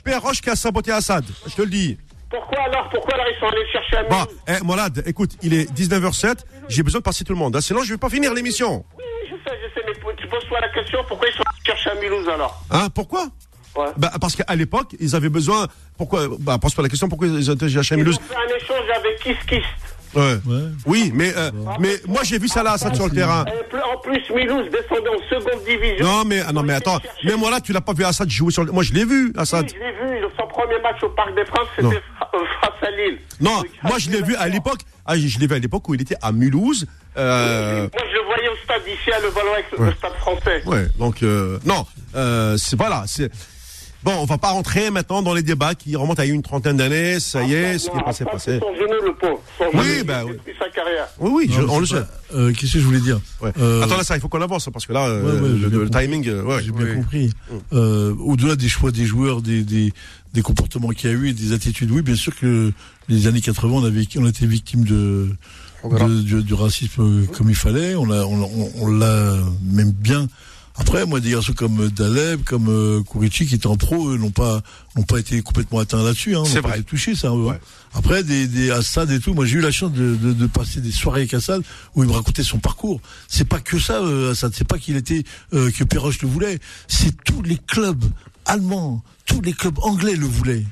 Perroche 0.04 0.42
qui 0.42 0.50
a 0.50 0.56
saboté 0.56 0.92
Assad. 0.92 1.26
Je 1.48 1.56
te 1.56 1.62
le 1.64 1.70
dis. 1.70 1.98
Pourquoi 2.32 2.60
alors 2.64 2.90
Pourquoi 2.90 3.14
alors 3.16 3.26
ils 3.30 3.40
sont 3.40 3.48
allés 3.48 3.62
le 3.64 3.72
chercher 3.72 3.98
à 3.98 4.04
Mulhouse 4.04 4.38
eh, 4.48 4.64
Mourad, 4.64 5.04
écoute, 5.06 5.32
il 5.44 5.54
est 5.54 5.72
19h07, 5.72 6.38
j'ai 6.70 6.82
besoin 6.84 7.00
de 7.00 7.04
passer 7.04 7.24
tout 7.24 7.34
le 7.34 7.40
monde, 7.40 7.56
hein, 7.56 7.62
sinon 7.62 7.84
je 7.84 7.92
vais 7.94 7.98
pas 7.98 8.10
finir 8.10 8.34
l'émission. 8.34 8.86
Oui, 8.98 9.04
je 9.30 9.36
sais, 9.36 9.58
je 9.62 9.74
sais, 9.80 9.86
mais 9.86 9.94
tu 10.18 10.28
poses-toi 10.28 10.60
la 10.62 10.70
question, 10.70 11.00
pourquoi 11.08 11.28
ils 11.28 11.34
sont 11.36 11.44
allés 11.44 11.66
chercher 11.66 11.90
à 11.92 11.96
Mulhouse 11.96 12.28
alors 12.30 12.62
Hein, 12.72 12.90
pourquoi 12.96 13.28
Ouais. 13.76 13.86
bah, 13.96 14.12
Parce 14.20 14.36
qu'à 14.36 14.54
l'époque, 14.56 14.96
ils 15.00 15.16
avaient 15.16 15.30
besoin. 15.30 15.66
Pourquoi 15.98 16.28
Bah, 16.40 16.58
pose-pas 16.62 16.82
la 16.82 16.90
question 16.90 17.08
pourquoi 17.08 17.28
ils 17.28 17.50
ont 17.50 17.54
été 17.54 17.70
chez 17.70 17.96
Ils 17.96 17.98
Mulhouse. 18.00 18.18
ont 18.18 18.22
fait 18.22 18.36
un 18.36 18.58
échange 18.58 18.90
avec 18.98 19.20
Kiss 19.22 19.38
Kiss. 19.48 19.64
Ouais. 20.14 20.36
Ouais. 20.46 20.62
Oui, 20.86 21.12
mais, 21.14 21.32
euh, 21.38 21.52
mais 21.80 21.96
moi 22.08 22.22
j'ai 22.24 22.38
vu 22.40 22.48
ça 22.48 22.64
là, 22.64 22.78
ça 22.78 22.94
sur 22.94 23.06
le 23.08 23.12
terrain. 23.14 23.46
Et 23.48 23.64
plus- 23.70 23.80
en 23.82 23.98
plus, 23.98 24.22
Mulhouse 24.36 24.70
descendait 24.72 25.10
en 25.10 25.30
seconde 25.30 25.64
division. 25.66 26.06
Non, 26.06 26.24
mais, 26.26 26.42
ah, 26.46 26.52
non, 26.52 26.64
mais 26.64 26.74
attends, 26.74 27.00
mais 27.24 27.36
moi 27.36 27.50
là, 27.52 27.62
tu 27.62 27.72
l'as 27.74 27.82
pas 27.82 27.94
vu 27.94 28.04
Assad 28.04 28.30
jouer 28.30 28.52
sur 28.52 28.64
le. 28.64 28.72
Moi 28.72 28.84
je 28.84 28.94
l'ai 28.94 29.06
vu, 29.06 29.28
Oui, 29.28 29.34
Assad. 29.38 29.68
je 29.70 29.74
l'ai 29.76 29.92
vu, 30.20 30.26
son 30.40 30.48
premier 30.48 30.80
match 30.82 31.02
au 31.04 31.10
Parc 31.10 31.34
des 31.36 31.44
Princes, 31.46 31.68
Non. 31.82 31.92
c'était 31.92 32.04
euh, 32.34 32.38
face 32.62 32.88
à 32.88 32.92
Lille. 32.92 33.20
Non, 33.40 33.58
Donc, 33.58 33.68
moi 33.84 33.98
je 34.00 34.10
l'ai 34.10 34.22
vu 34.22 34.36
à 34.36 34.48
l'époque. 34.48 34.80
Ah, 35.06 35.18
je 35.18 35.40
l'ai 35.40 35.48
vu 35.48 35.56
à 35.56 35.60
l'époque 35.60 35.88
où 35.90 35.96
il 35.96 36.02
était 36.02 36.18
à 36.22 36.32
Mulhouse. 36.32 36.86
Euh, 37.18 37.82
Moi, 37.82 38.04
je 38.10 38.16
le 38.18 38.24
voyais 38.26 38.48
au 38.50 38.56
stade 38.64 38.82
ici 38.88 39.12
à 39.12 39.20
Levallois, 39.20 39.54
avec 39.56 39.66
le 39.78 39.92
stade 39.94 40.14
français. 40.14 40.62
ouais, 40.66 40.88
donc 40.98 41.24
euh, 41.24 41.58
non, 41.66 41.86
euh, 42.16 42.56
c'est 42.58 42.78
voilà, 42.78 43.04
c'est. 43.08 43.30
Bon, 44.04 44.14
on 44.20 44.26
va 44.26 44.38
pas 44.40 44.50
rentrer 44.50 44.90
maintenant 44.90 45.22
dans 45.22 45.34
les 45.36 45.44
débats 45.44 45.76
qui 45.76 45.96
remontent 45.96 46.22
à 46.22 46.26
une 46.26 46.42
trentaine 46.42 46.76
d'années. 46.78 47.20
Ça 47.20 47.44
y 47.44 47.54
est, 47.54 47.78
ce 47.78 47.90
qui 47.92 47.98
est 47.98 48.04
passé, 48.04 48.26
passé. 48.26 48.54
c'est 48.54 48.60
Son 48.60 48.74
genou, 48.74 49.06
le 49.06 49.14
pauvre. 49.14 49.40
Son 49.60 49.66
Oui, 49.78 50.04
bah, 50.04 50.24
depuis 50.28 50.40
oui. 50.48 50.54
sa 50.58 50.70
carrière. 50.70 51.08
Oui, 51.20 51.48
oui, 51.48 51.56
on 51.70 51.80
le 51.80 51.86
sait. 51.86 51.96
pas- 52.02 52.08
euh, 52.36 52.52
Qu'est-ce 52.52 52.74
que 52.74 52.80
je 52.80 52.84
voulais 52.86 53.00
dire 53.00 53.20
Ouais. 53.42 53.52
Euh, 53.60 53.84
Attends 53.84 53.98
là, 53.98 54.04
ça, 54.04 54.16
il 54.18 54.20
faut 54.22 54.28
qu'on 54.28 54.42
avance 54.42 54.68
parce 54.74 54.88
que 54.88 54.94
là, 54.94 55.06
euh, 55.08 55.22
Ouais, 55.24 55.68
ouais, 55.68 55.70
le, 55.84 55.90
timing, 55.92 56.28
euh, 56.30 56.42
ouais. 56.44 56.64
J'ai 56.64 56.72
bien 56.72 56.86
Oui. 56.86 56.96
compris. 56.96 57.30
Euh, 57.74 58.16
Au-delà 58.20 58.56
des 58.56 58.70
choix 58.70 58.90
des 58.92 59.06
joueurs, 59.06 59.44
des, 59.44 59.62
des, 59.64 59.94
des 60.34 60.42
comportements 60.42 60.90
qu'il 60.90 61.12
y 61.12 61.14
a 61.14 61.16
eu 61.16 61.30
et 61.30 61.34
des 61.34 61.54
attitudes, 61.54 61.92
oui, 61.92 62.02
bien 62.02 62.16
sûr 62.16 62.36
que 62.36 62.72
les 63.08 63.28
années 63.28 63.42
80, 63.42 63.72
on, 63.72 63.86
avait, 63.86 64.02
on 64.18 64.26
a 64.26 64.30
été 64.30 64.48
victime 64.48 64.84
de, 64.84 65.30
du, 66.24 66.42
du 66.44 66.54
racisme 66.56 67.02
euh, 67.04 67.26
comme 67.38 67.50
il 67.50 67.56
fallait. 67.56 67.94
On 67.96 68.06
l'a, 68.06 68.26
on, 68.26 68.42
on- 68.42 68.72
on 68.82 68.88
l'a 68.88 69.36
même 69.64 69.92
bien. 69.92 70.28
Après, 70.78 71.06
moi, 71.06 71.20
des 71.20 71.32
garçons 71.32 71.54
comme 71.54 71.90
Daleb, 71.90 72.44
comme 72.44 72.68
euh, 72.70 73.04
Kourichi, 73.04 73.46
qui 73.46 73.56
étaient 73.56 73.68
en 73.68 73.76
pro, 73.76 74.10
eux, 74.10 74.18
n'ont 74.18 74.32
pas, 74.32 74.62
n'ont 74.96 75.04
pas 75.04 75.20
été 75.20 75.42
complètement 75.42 75.80
atteints 75.80 76.02
là-dessus. 76.04 76.36
Hein, 76.36 76.44
C'est 76.46 76.56
n'ont 76.56 76.62
pas 76.62 76.70
vrai. 76.70 76.80
été 76.80 76.88
touchés, 76.90 77.14
ça. 77.16 77.28
eux, 77.28 77.32
hein. 77.32 77.52
Ouais. 77.52 77.60
Après, 77.94 78.24
des, 78.24 78.48
des 78.48 78.72
Assad 78.72 79.12
et 79.12 79.20
tout, 79.20 79.34
moi, 79.34 79.46
j'ai 79.46 79.58
eu 79.58 79.62
la 79.62 79.72
chance 79.72 79.92
de, 79.92 80.16
de, 80.16 80.32
de 80.34 80.48
passer 80.48 80.80
des 80.80 80.92
soirées 80.92 81.22
avec 81.22 81.34
Assad 81.34 81.62
où 81.96 82.04
il 82.04 82.10
me 82.10 82.14
racontait 82.14 82.44
son 82.44 82.60
parcours. 82.60 83.02
C'est 83.28 83.48
pas 83.48 83.60
que 83.60 83.78
ça, 83.80 84.00
euh, 84.02 84.32
Assad. 84.32 84.54
C'est 84.56 84.68
pas 84.68 84.78
qu'il 84.78 84.96
était 84.96 85.24
euh, 85.54 85.70
que 85.72 85.84
Perroche 85.84 86.22
le 86.22 86.30
voulait. 86.30 86.60
C'est 86.88 87.22
tous 87.26 87.42
les 87.42 87.58
clubs 87.58 88.04
allemands, 88.46 89.04
tous 89.26 89.42
les 89.42 89.54
clubs 89.54 89.78
anglais 89.80 90.16
le 90.16 90.26
voulaient 90.26 90.66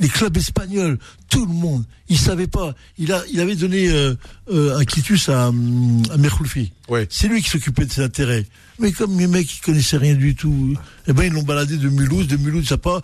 les 0.00 0.08
clubs 0.08 0.36
espagnols, 0.36 0.98
tout 1.28 1.46
le 1.46 1.52
monde. 1.52 1.84
Il 2.08 2.18
savait 2.18 2.46
pas. 2.48 2.74
Il 2.98 3.12
a, 3.12 3.22
il 3.32 3.38
avait 3.40 3.54
donné 3.54 3.88
euh, 3.90 4.14
euh, 4.50 4.76
un 4.78 4.84
quitus 4.84 5.28
à, 5.28 5.46
à. 5.46 5.52
Ouais. 6.88 7.06
C'est 7.10 7.28
lui 7.28 7.42
qui 7.42 7.50
s'occupait 7.50 7.84
de 7.84 7.92
ses 7.92 8.02
intérêts. 8.02 8.46
Mais 8.78 8.92
comme 8.92 9.18
les 9.18 9.26
mecs 9.26 9.46
qui 9.46 9.60
connaissaient 9.60 9.98
rien 9.98 10.14
du 10.14 10.34
tout, 10.34 10.74
eh 11.06 11.12
ben 11.12 11.24
ils 11.24 11.32
l'ont 11.32 11.42
baladé 11.42 11.76
de 11.76 11.88
Mulhouse, 11.88 12.26
de 12.26 12.36
Mulhouse, 12.36 12.66
ça 12.68 12.78
pas. 12.78 13.00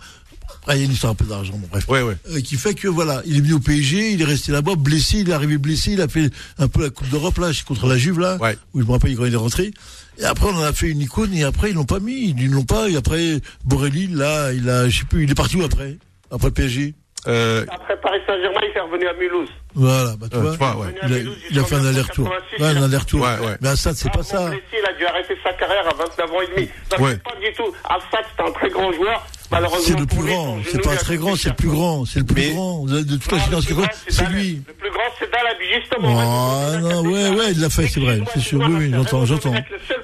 Ah, 0.69 0.75
il 0.75 0.79
y 0.79 0.81
a 0.81 0.85
une 0.85 0.91
histoire 0.91 1.11
un 1.11 1.15
peu 1.15 1.25
d'argent, 1.25 1.53
bon, 1.57 1.67
bref. 1.71 1.87
Ouais, 1.87 2.01
ouais. 2.01 2.17
Euh, 2.31 2.41
qui 2.41 2.55
fait 2.57 2.73
que 2.73 2.87
voilà, 2.89 3.21
il 3.25 3.37
est 3.37 3.41
venu 3.41 3.53
au 3.53 3.59
PSG, 3.59 4.11
il 4.13 4.21
est 4.21 4.25
resté 4.25 4.51
là-bas, 4.51 4.75
blessé, 4.75 5.19
il 5.19 5.29
est 5.29 5.33
arrivé 5.33 5.57
blessé, 5.57 5.91
il 5.93 6.01
a 6.01 6.07
fait 6.09 6.29
un 6.57 6.67
peu 6.67 6.81
la 6.83 6.89
Coupe 6.89 7.09
d'Europe 7.09 7.37
là, 7.37 7.51
contre 7.65 7.87
la 7.87 7.97
Juve 7.97 8.19
là, 8.19 8.37
Ouais. 8.41 8.57
où 8.73 8.81
je 8.81 8.85
me 8.85 8.91
rappelle 8.91 9.15
quand 9.15 9.25
il 9.25 9.33
est 9.33 9.37
rentré. 9.37 9.71
Et 10.19 10.25
après 10.25 10.47
on 10.47 10.55
en 10.57 10.63
a 10.63 10.73
fait 10.73 10.89
une 10.89 10.99
icône 11.01 11.33
et 11.33 11.43
après 11.43 11.69
ils 11.69 11.75
l'ont 11.75 11.85
pas 11.85 11.99
mis, 11.99 12.29
ils 12.37 12.49
l'ont 12.49 12.65
pas. 12.65 12.89
Et 12.89 12.95
après 12.97 13.39
Borelli 13.65 14.07
là, 14.07 14.51
il 14.51 14.69
a, 14.69 14.89
je 14.89 14.99
sais 14.99 15.05
plus, 15.05 15.23
il 15.23 15.31
est 15.31 15.35
parti 15.35 15.55
où 15.57 15.63
après? 15.63 15.97
Après 16.31 16.47
le 16.47 16.53
PSG. 16.53 16.93
Euh, 17.27 17.65
Après 17.69 17.99
Paris 17.99 18.19
Saint-Germain, 18.25 18.59
il 18.63 18.77
est 18.77 18.79
revenu 18.79 19.07
à 19.07 19.13
Mulhouse. 19.13 19.49
Voilà, 19.73 20.15
bah 20.17 20.27
tu 20.31 20.37
vois, 20.37 20.51
tu 20.51 20.57
vois, 20.59 20.75
ouais. 20.77 20.95
il, 21.07 21.13
a, 21.13 21.17
il 21.51 21.59
a 21.59 21.63
fait 21.65 21.75
un 21.75 21.85
aller-retour. 21.85 22.29
Ouais, 22.59 22.65
un 22.67 22.83
aller-retour. 22.83 23.21
Ouais, 23.21 23.45
ouais. 23.45 23.57
Mais 23.59 23.69
Assad, 23.69 23.95
c'est 23.95 24.11
pas 24.13 24.23
ça. 24.23 24.47
blessé, 24.49 24.61
il 24.79 24.85
a 24.87 24.93
dû 24.93 25.05
arrêter 25.05 25.35
sa 25.43 25.51
carrière 25.53 25.85
à 25.89 25.93
29 25.93 26.31
ans 26.31 26.41
et 26.41 26.55
demi. 26.55 26.69
Non, 26.97 27.03
Ouais. 27.03 27.11
c'est 27.13 27.23
pas 27.23 27.39
du 27.41 27.53
tout. 27.53 27.73
Assad, 27.83 28.25
c'est 28.37 28.43
un 28.43 28.51
très 28.51 28.69
grand 28.69 28.93
joueur. 28.93 29.25
Malheureusement, 29.51 29.83
C'est 29.85 29.99
le 29.99 30.05
plus 30.05 30.23
grand. 30.23 30.57
C'est 30.71 30.81
pas 30.81 30.91
un 30.91 30.95
très 30.95 31.17
grand, 31.17 31.35
c'est 31.35 31.49
le 31.49 31.55
plus 31.55 31.67
grand. 31.69 32.05
C'est 32.05 32.19
le 32.19 32.25
plus 32.25 32.35
Mais- 32.35 32.53
grand 32.53 32.85
de 32.85 33.01
de 33.01 33.15
toute 33.17 33.31
la 33.31 33.37
génération. 33.39 33.75
plus 33.75 33.83
grand, 33.83 33.93
C'est 34.07 34.29
lui. 34.29 34.61
Le 34.67 34.73
plus 34.73 34.91
grand, 34.91 35.03
c'est 35.19 35.31
Dalab, 35.31 35.57
justement. 35.81 36.19
Ah 36.19 36.77
non, 36.79 37.01
ouais, 37.01 37.29
ouais, 37.29 37.51
il 37.51 37.59
l'a 37.61 37.69
fait, 37.69 37.87
c'est 37.87 37.99
vrai, 37.99 38.21
c'est 38.33 38.39
sûr. 38.39 38.59
Oui, 38.59 38.73
oui, 38.77 38.91
j'entends, 38.93 39.25
j'entends. 39.25 39.53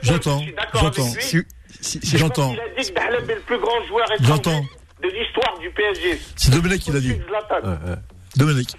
J'entends, 0.01 0.41
j'entends. 0.73 1.07
J'entends. 2.15 2.53
Il 2.55 2.59
a 2.59 2.81
dit 2.83 2.89
que 2.89 2.95
Dalab 2.95 3.29
est 3.29 3.35
le 3.35 3.41
plus 3.41 3.59
grand 3.59 3.85
joueur 3.87 4.05
étranger 4.11 4.27
J'entends. 4.27 4.61
De 5.03 5.09
l'histoire 5.09 5.57
du 5.59 5.69
PSG. 5.71 6.21
C'est 6.35 6.51
Domenech 6.51 6.79
qui 6.81 6.91
l'a 6.91 6.99
dit. 6.99 7.11
Ouais. 7.11 7.19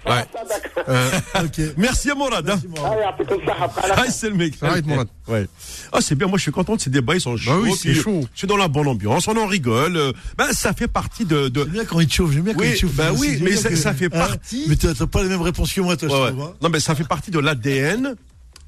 Ah. 0.05 0.25
Euh, 0.87 1.09
Ok. 1.45 1.59
merci 1.77 2.11
à 2.11 2.15
Mourad. 2.15 2.47
Hein. 2.47 2.59
Ah, 3.95 4.05
c'est 4.11 4.29
le 4.29 4.35
mec. 4.35 4.53
Arrête. 4.61 4.85
Ouais. 5.27 5.47
Ah, 5.91 5.99
c'est 6.01 6.13
bien. 6.13 6.27
Moi, 6.27 6.37
je 6.37 6.43
suis 6.43 6.51
content 6.51 6.75
de 6.75 6.81
ces 6.81 6.89
débats. 6.91 7.15
Ils 7.15 7.21
sont 7.21 7.37
chauds. 7.37 7.61
oui, 7.63 7.73
c'est 7.75 7.93
chaud. 7.95 8.19
euh, 8.23 8.27
C'est 8.35 8.45
dans 8.45 8.57
la 8.57 8.67
bonne 8.67 8.87
ambiance. 8.87 9.27
On 9.27 9.35
en 9.37 9.47
rigole. 9.47 9.97
Euh, 9.97 10.11
Ben, 10.37 10.51
ça 10.51 10.73
fait 10.73 10.87
partie 10.89 11.25
de. 11.25 11.47
de... 11.47 11.61
J'aime 11.61 11.69
bien 11.71 11.85
quand 11.85 11.99
il 12.01 12.07
te 12.07 12.13
chauffe, 12.13 12.31
j'aime 12.33 12.43
bien 12.43 12.53
quand 12.53 12.59
Oui, 12.59 12.67
il 12.69 12.73
te 12.75 12.79
chauffe. 12.81 12.93
bah 12.93 13.11
aussi, 13.13 13.21
oui, 13.21 13.39
mais 13.41 13.55
ça- 13.55 13.69
que- 13.69 13.75
ça 13.77 13.93
fait 13.93 14.05
hein, 14.05 14.09
partie- 14.27 14.65
Mais 14.67 14.75
t'as 14.75 14.93
pas 15.07 15.23
les 15.23 15.29
mêmes 15.29 15.41
réponses 15.41 15.73
que 15.73 15.81
moi, 15.81 15.97
toi, 15.97 16.09
Ouais, 16.09 16.15
je 16.15 16.21
ouais. 16.21 16.29
trouve. 16.31 16.43
hein. 16.43 16.53
Non, 16.61 16.69
mais 16.69 16.79
ça 16.79 16.93
fait 16.93 17.07
partie 17.07 17.31
de 17.31 17.39
l'ADN 17.39 18.15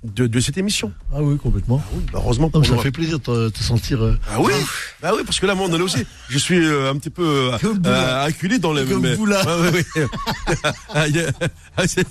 de, 0.03 0.27
de 0.27 0.39
cette 0.39 0.57
émission. 0.57 0.91
Ah 1.11 1.21
oui, 1.21 1.37
complètement. 1.37 1.83
Heureusement 2.13 2.45
Non, 2.45 2.49
pour 2.51 2.61
mais 2.61 2.67
ça 2.67 2.75
nous. 2.75 2.81
fait 2.81 2.91
plaisir 2.91 3.19
de 3.19 3.49
te 3.49 3.63
sentir. 3.63 4.03
euh, 4.03 4.17
Ah 4.31 4.39
oui, 4.39 4.53
bah 5.01 5.11
oui, 5.15 5.23
parce 5.25 5.39
que 5.39 5.45
là, 5.45 5.55
moi, 5.55 5.67
on 5.69 5.73
en 5.73 5.77
est 5.79 5.81
aussi. 5.81 6.05
Je 6.29 6.37
suis 6.37 6.59
euh, 6.63 6.91
un 6.91 6.95
petit 6.97 7.09
peu 7.09 7.23
euh, 7.53 7.57
vous, 7.61 7.75
euh, 7.85 8.25
acculé 8.25 8.59
dans 8.59 8.73
les. 8.73 8.85
Comme 8.85 9.01
mais- 9.01 9.15
vous, 9.15 9.25
là. 9.25 9.43
Ouais, 9.43 9.69
ouais, 9.71 9.85
ouais. 9.95 10.07
Ah, 10.93 11.07
y 11.07 11.19
a- 11.19 11.31
ah, 11.77 11.87
c'est- 11.87 12.07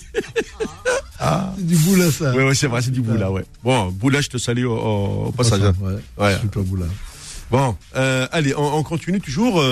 du 1.59 1.77
bout 1.77 1.95
là, 1.97 2.11
ça. 2.11 2.33
ouais, 2.35 2.45
ouais, 2.45 2.55
c'est 2.55 2.67
vrai, 2.67 2.83
c'est 2.83 2.91
du 2.91 3.01
boula, 3.03 3.31
ouais. 3.31 3.45
Bon, 3.65 3.87
boula, 3.87 4.21
je 4.21 4.29
te 4.29 4.37
salue 4.39 4.67
au, 4.67 5.33
passage. 5.37 5.63
hein. 5.63 5.75
Ouais. 5.81 5.95
Ouais. 6.19 6.37
Toi, 6.53 6.63
boula. 6.67 6.87
Bon, 7.51 7.77
allez, 7.95 8.55
on, 8.57 8.77
on 8.79 8.83
continue 8.83 9.21
toujours 9.21 9.63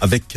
avec 0.00 0.36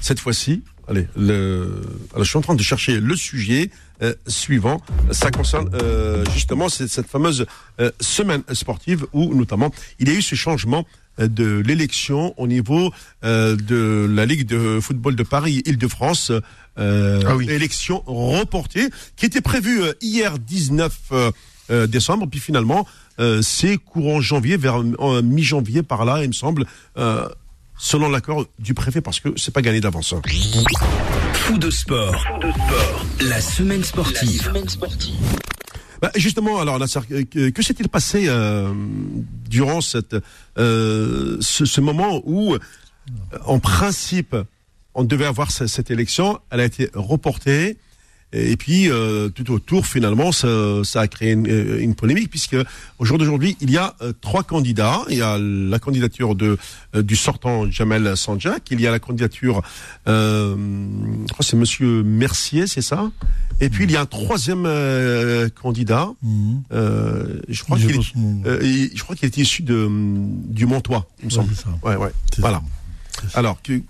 cette 0.00 0.20
fois-ci. 0.20 0.62
Allez, 0.88 1.06
le, 1.16 1.82
alors, 2.12 2.24
je 2.24 2.28
suis 2.28 2.38
en 2.38 2.42
train 2.42 2.54
de 2.56 2.62
chercher 2.62 2.98
le 3.00 3.14
sujet 3.16 3.70
euh, 4.02 4.14
suivant. 4.26 4.80
Ça 5.10 5.30
concerne 5.30 5.70
euh, 5.74 6.24
justement 6.32 6.68
cette, 6.68 7.06
fameuse 7.06 7.46
euh, 7.80 7.90
semaine 8.00 8.42
sportive 8.52 9.06
où 9.12 9.34
notamment 9.34 9.70
il 9.98 10.08
y 10.08 10.12
a 10.12 10.14
eu 10.14 10.22
ce 10.22 10.34
changement 10.34 10.86
euh, 11.18 11.28
de 11.28 11.62
l'élection 11.66 12.34
au 12.38 12.46
niveau 12.46 12.92
euh, 13.24 13.56
de 13.56 14.08
la 14.10 14.26
Ligue 14.26 14.46
de 14.46 14.80
football 14.80 15.16
de 15.16 15.22
Paris 15.22 15.62
Île-de-France. 15.66 16.32
Euh, 16.78 17.20
Ah 17.26 17.36
oui. 17.36 17.50
Élection 17.50 18.02
reportée 18.06 18.88
qui 19.16 19.26
était 19.26 19.40
prévue 19.40 19.82
hier 20.00 20.38
19 20.38 20.98
euh, 21.12 21.30
euh, 21.70 21.86
décembre, 21.86 22.26
puis 22.30 22.40
finalement 22.40 22.86
euh, 23.18 23.42
c'est 23.42 23.76
courant 23.76 24.20
janvier, 24.20 24.56
vers 24.56 24.82
mi-janvier 24.82 25.82
par 25.82 26.04
là, 26.04 26.22
il 26.22 26.28
me 26.28 26.32
semble, 26.32 26.64
euh, 26.96 27.28
selon 27.76 28.08
l'accord 28.08 28.46
du 28.58 28.72
préfet, 28.72 29.00
parce 29.00 29.20
que 29.20 29.28
c'est 29.36 29.52
pas 29.52 29.62
gagné 29.62 29.80
d'avance. 29.80 30.14
Fou 31.50 31.58
de 31.58 31.68
sport. 31.68 32.14
La 33.28 33.40
semaine 33.40 33.82
sportive. 33.82 34.52
Bah, 36.00 36.12
justement, 36.14 36.60
alors 36.60 36.78
Nasser, 36.78 37.00
que, 37.08 37.50
que 37.50 37.62
s'est-il 37.64 37.88
passé 37.88 38.26
euh, 38.28 38.72
durant 39.48 39.80
cette, 39.80 40.14
euh, 40.58 41.38
ce, 41.40 41.64
ce 41.64 41.80
moment 41.80 42.22
où, 42.24 42.54
en 43.46 43.58
principe, 43.58 44.36
on 44.94 45.02
devait 45.02 45.26
avoir 45.26 45.50
ce- 45.50 45.66
cette 45.66 45.90
élection, 45.90 46.38
elle 46.50 46.60
a 46.60 46.64
été 46.66 46.88
reportée. 46.94 47.78
Et 48.32 48.56
puis, 48.56 48.88
euh, 48.88 49.28
tout 49.28 49.50
autour, 49.50 49.86
finalement, 49.86 50.30
ça, 50.30 50.48
ça 50.84 51.00
a 51.00 51.08
créé 51.08 51.32
une, 51.32 51.48
euh, 51.48 51.80
une 51.80 51.94
polémique, 51.96 52.30
puisque 52.30 52.56
au 52.98 53.04
jour 53.04 53.18
d'aujourd'hui, 53.18 53.56
il 53.60 53.70
y 53.70 53.76
a 53.76 53.94
euh, 54.02 54.12
trois 54.20 54.44
candidats. 54.44 55.00
Il 55.08 55.16
y 55.16 55.22
a 55.22 55.36
la 55.36 55.78
candidature 55.80 56.36
de 56.36 56.56
euh, 56.94 57.02
du 57.02 57.16
sortant 57.16 57.68
Jamel 57.70 58.16
Sanjak, 58.16 58.70
il 58.70 58.80
y 58.80 58.86
a 58.86 58.90
la 58.92 59.00
candidature, 59.00 59.62
euh, 60.06 60.54
je 61.26 61.32
crois 61.32 61.38
que 61.38 61.44
c'est 61.44 61.56
Monsieur 61.56 62.02
Mercier, 62.04 62.66
c'est 62.66 62.82
ça? 62.82 63.10
Et 63.60 63.68
puis, 63.68 63.84
il 63.84 63.90
y 63.90 63.96
a 63.96 64.00
un 64.02 64.06
troisième 64.06 64.64
euh, 64.64 65.48
candidat. 65.48 66.08
Mhm. 66.22 66.62
Je 67.48 67.62
crois 67.64 67.78
qu'il 67.78 68.00
je 68.00 69.02
crois 69.02 69.16
qu'il 69.16 69.26
est 69.26 69.36
issu 69.36 69.62
de 69.62 69.88
du 69.90 70.66
Montois, 70.66 71.06
il 71.20 71.26
me 71.26 71.30
semble. 71.30 71.52
Ouais, 71.82 71.96
ouais. 71.96 72.12
Voilà. 72.38 72.62
Alors, 73.34 73.60
que, 73.62 73.82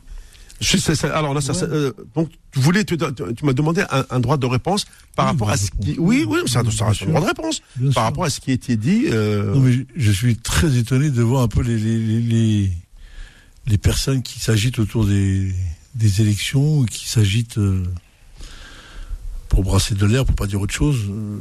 je 0.60 0.76
sais, 0.76 0.94
ça- 0.94 1.16
alors 1.16 1.32
là, 1.34 1.40
ça, 1.40 1.54
ça, 1.54 1.64
euh, 1.66 1.92
donc 2.14 2.30
tu 2.52 2.60
voulais, 2.60 2.84
tu, 2.84 2.96
tu- 2.98 3.34
tu 3.36 3.44
m'as 3.46 3.52
demandé 3.54 3.82
un, 3.90 4.04
un 4.10 4.20
droit 4.20 4.36
de 4.36 4.46
réponse 4.46 4.84
par 5.16 5.26
Oui, 5.26 5.30
rapport 5.32 5.50
à 5.50 5.56
ce 5.56 5.70
qui, 5.70 5.96
oui, 5.98 6.24
oui, 6.28 6.40
ça, 6.46 6.62
Bien 6.62 6.70
ça 6.70 6.86
reste 6.86 7.02
un 7.02 7.04
sûr. 7.04 7.06
droit 7.08 7.20
de 7.22 7.26
réponse 7.26 7.62
Bien 7.76 7.86
par 7.92 7.94
sûr. 7.94 8.02
rapport 8.02 8.24
à 8.24 8.30
ce 8.30 8.40
qui 8.40 8.50
a 8.50 8.54
été 8.54 8.76
dit. 8.76 9.04
Euh, 9.08 9.54
Non, 9.54 9.60
mais 9.60 9.72
je- 9.72 9.82
je 9.96 10.10
suis 10.12 10.36
très 10.36 10.76
étonné 10.76 11.10
de 11.10 11.22
voir 11.22 11.42
un 11.42 11.48
peu 11.48 11.62
les, 11.62 11.78
les, 11.78 11.98
les, 12.20 12.70
les, 13.66 13.78
personnes 13.78 14.22
qui 14.22 14.38
s'agitent 14.40 14.78
autour 14.78 15.06
des, 15.06 15.52
des 15.94 16.20
élections, 16.20 16.84
qui 16.84 17.08
s'agitent 17.08 17.58
euh, 17.58 17.82
pour 19.48 19.62
brasser 19.62 19.94
de 19.94 20.06
l'air, 20.06 20.24
pour 20.24 20.34
pas 20.36 20.46
dire 20.46 20.60
autre 20.60 20.74
chose. 20.74 20.98
Euh, 21.08 21.38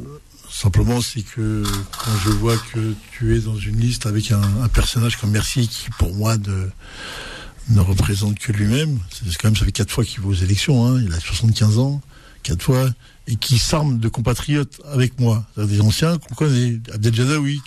simplement, 0.50 1.00
c'est 1.00 1.22
que 1.22 1.62
quand 1.92 2.10
je 2.24 2.30
vois 2.30 2.56
que 2.72 2.94
tu 3.12 3.36
es 3.36 3.40
dans 3.40 3.56
une 3.56 3.78
liste 3.78 4.06
avec 4.06 4.32
un, 4.32 4.40
un 4.62 4.68
personnage 4.68 5.16
comme 5.16 5.30
Mercier, 5.30 5.66
qui 5.66 5.88
pour 5.98 6.14
moi 6.14 6.36
ne, 6.38 6.68
ne 7.70 7.80
représente 7.80 8.38
que 8.38 8.52
lui-même, 8.52 8.98
c'est 9.10 9.36
quand 9.36 9.48
même, 9.48 9.56
ça 9.56 9.64
fait 9.64 9.72
quatre 9.72 9.90
fois 9.92 10.04
qu'il 10.04 10.20
va 10.20 10.28
aux 10.28 10.34
élections, 10.34 10.86
hein, 10.86 11.00
il 11.04 11.12
a 11.12 11.20
75 11.20 11.78
ans, 11.78 12.00
quatre 12.42 12.62
fois, 12.62 12.90
et 13.28 13.36
qui 13.36 13.58
s'arme 13.58 13.98
de 13.98 14.08
compatriotes 14.08 14.80
avec 14.92 15.20
moi, 15.20 15.46
des 15.56 15.80
anciens 15.80 16.18
qu'on 16.18 16.34
connaît, 16.34 16.80
Abdel 16.92 17.14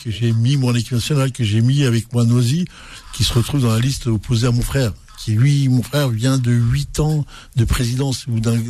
que 0.03 0.11
j'ai 0.11 0.33
mis 0.33 0.57
moi 0.57 0.71
en 0.71 0.75
équipe 0.75 0.93
nationale, 0.93 1.31
que 1.31 1.43
j'ai 1.43 1.61
mis 1.61 1.83
avec 1.83 2.11
moi 2.11 2.25
Noisy, 2.25 2.65
qui 3.13 3.23
se 3.23 3.33
retrouve 3.33 3.61
dans 3.61 3.71
la 3.71 3.79
liste 3.79 4.07
opposée 4.07 4.47
à 4.47 4.51
mon 4.51 4.61
frère, 4.61 4.91
qui 5.19 5.31
lui, 5.33 5.69
mon 5.69 5.83
frère, 5.83 6.09
vient 6.09 6.37
de 6.37 6.51
huit 6.51 6.99
ans 6.99 7.25
de 7.55 7.63
présidence 7.63 8.25
ou 8.27 8.41
d'un- 8.41 8.61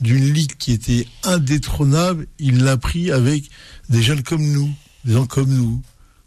d'une 0.00 0.32
ligue 0.32 0.56
qui 0.58 0.72
était 0.72 1.06
indétrônable, 1.22 2.26
il 2.40 2.64
l'a 2.64 2.76
pris 2.76 3.12
avec 3.12 3.44
des 3.90 4.02
jeunes 4.02 4.22
comme 4.22 4.42
nous, 4.44 4.74
des 5.04 5.12
gens 5.12 5.26
comme 5.26 5.50
nous, 5.54 5.80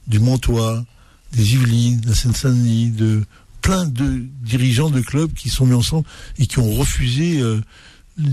du 0.07 0.19
Montois, 0.19 0.85
des 1.33 1.53
Yvelines, 1.55 1.99
de 1.99 2.09
la 2.09 2.15
Seine-Saint-Denis, 2.15 2.91
de 2.91 3.23
plein 3.61 3.85
de 3.85 4.23
dirigeants 4.41 4.89
de 4.89 5.01
clubs 5.01 5.33
qui 5.33 5.49
sont 5.49 5.65
mis 5.65 5.73
ensemble 5.73 6.05
et 6.37 6.47
qui 6.47 6.59
ont 6.59 6.71
refusé 6.73 7.39
euh, 7.41 7.61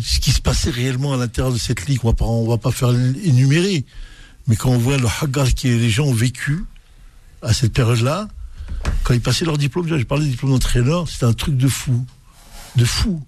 ce 0.02 0.18
qui 0.20 0.32
se 0.32 0.40
passait 0.40 0.70
réellement 0.70 1.12
à 1.12 1.16
l'intérieur 1.16 1.52
de 1.52 1.58
cette 1.58 1.86
ligue. 1.86 2.00
On 2.04 2.08
va 2.08 2.14
pas, 2.14 2.24
on 2.24 2.48
va 2.48 2.58
pas 2.58 2.70
faire 2.72 2.90
énumérer, 2.90 3.84
mais 4.46 4.56
quand 4.56 4.70
on 4.70 4.78
voit 4.78 4.96
le 4.96 5.08
hagar 5.20 5.54
que 5.54 5.68
les 5.68 5.90
gens 5.90 6.04
ont 6.04 6.14
vécu 6.14 6.64
à 7.42 7.52
cette 7.52 7.72
période-là, 7.72 8.28
quand 9.02 9.14
ils 9.14 9.20
passaient 9.20 9.44
leur 9.44 9.58
diplôme, 9.58 9.88
j'ai 9.88 10.04
parlé 10.04 10.24
du 10.24 10.30
diplôme 10.32 10.52
d'entraîneur, 10.52 11.08
c'était 11.08 11.26
un 11.26 11.32
truc 11.32 11.56
de 11.56 11.68
fou, 11.68 12.04
de 12.76 12.84
fou. 12.84 13.22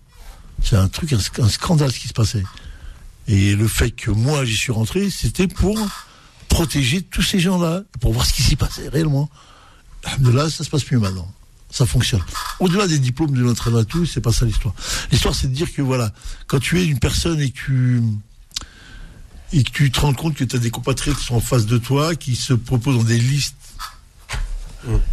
C'est 0.63 0.77
un 0.77 0.89
truc, 0.89 1.13
un, 1.13 1.19
sc- 1.19 1.43
un 1.43 1.49
scandale 1.51 1.93
ce 1.93 1.99
qui 1.99 2.09
se 2.09 2.15
passait. 2.15 2.43
Et 3.29 3.55
le 3.55 3.69
fait 3.69 3.91
que 3.91 4.11
moi 4.11 4.45
j'y 4.45 4.57
suis 4.57 4.73
rentré, 4.73 5.11
c'était 5.11 5.49
pour 5.49 5.79
protéger 6.49 7.03
tous 7.03 7.23
ces 7.23 7.41
gens-là, 7.41 7.83
pour 8.01 8.13
voir 8.15 8.25
ce 8.25 8.33
qui 8.33 8.43
s'y 8.43 8.57
passait 8.57 8.89
réellement. 8.89 9.29
Là, 10.23 10.49
ça 10.49 10.65
se 10.65 10.71
passe 10.71 10.91
mieux 10.91 10.99
maintenant. 10.99 11.31
Ça 11.71 11.85
fonctionne. 11.85 12.23
Au-delà 12.61 12.87
des 12.87 12.99
diplômes 12.99 13.33
de 13.33 13.43
l'entraîneur 13.43 13.81
et 13.81 13.85
tout, 13.85 14.07
c'est 14.07 14.21
pas 14.21 14.33
ça 14.33 14.47
l'histoire. 14.47 14.75
L'histoire, 15.11 15.35
c'est 15.35 15.49
de 15.49 15.55
dire 15.55 15.73
que 15.73 15.83
voilà, 15.83 16.13
quand 16.47 16.59
tu 16.59 16.81
es 16.81 16.87
une 16.87 16.99
personne 16.99 17.41
et 17.41 17.51
que 17.51 17.57
tu, 17.57 18.03
et 19.53 19.63
que 19.63 19.71
tu 19.71 19.91
te 19.91 20.01
rends 20.01 20.15
compte 20.15 20.35
que 20.35 20.45
tu 20.45 20.57
as 20.57 20.59
des 20.59 20.71
compatriotes 20.71 21.19
qui 21.19 21.25
sont 21.25 21.35
en 21.35 21.41
face 21.41 21.67
de 21.67 21.79
toi, 21.79 22.15
qui 22.15 22.37
se 22.37 22.55
proposent 22.55 22.97
dans 22.97 23.05
des 23.05 23.19
listes 23.19 23.57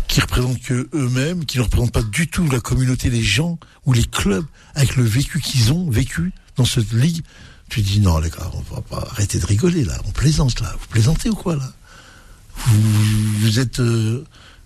qui 0.08 0.22
représentent 0.22 0.62
que 0.62 0.88
eux-mêmes, 0.94 1.46
qui 1.46 1.58
ne 1.58 1.64
représentent 1.64 1.92
pas 1.92 2.04
du 2.04 2.28
tout 2.28 2.48
la 2.50 2.60
communauté, 2.60 3.10
les 3.10 3.24
gens 3.24 3.58
ou 3.86 3.94
les 3.94 4.04
clubs 4.04 4.46
avec 4.76 4.96
le 4.96 5.04
vécu 5.04 5.40
qu'ils 5.40 5.74
ont 5.74 5.90
vécu 5.90 6.32
dans 6.56 6.66
cette 6.66 6.92
ligue. 6.92 7.24
Tu 7.70 7.82
dis 7.82 8.00
non 8.00 8.20
les 8.20 8.30
gars, 8.30 8.52
on 8.54 8.76
va 8.76 8.82
pas 8.82 9.08
arrêter 9.12 9.40
de 9.40 9.46
rigoler 9.46 9.84
là, 9.84 9.98
on 10.06 10.12
plaisante 10.12 10.60
là, 10.60 10.76
vous 10.80 10.88
plaisantez 10.88 11.30
ou 11.30 11.36
quoi 11.36 11.56
là? 11.56 11.74
Vous, 13.42 13.60
êtes 13.60 13.80
euh, 13.80 14.24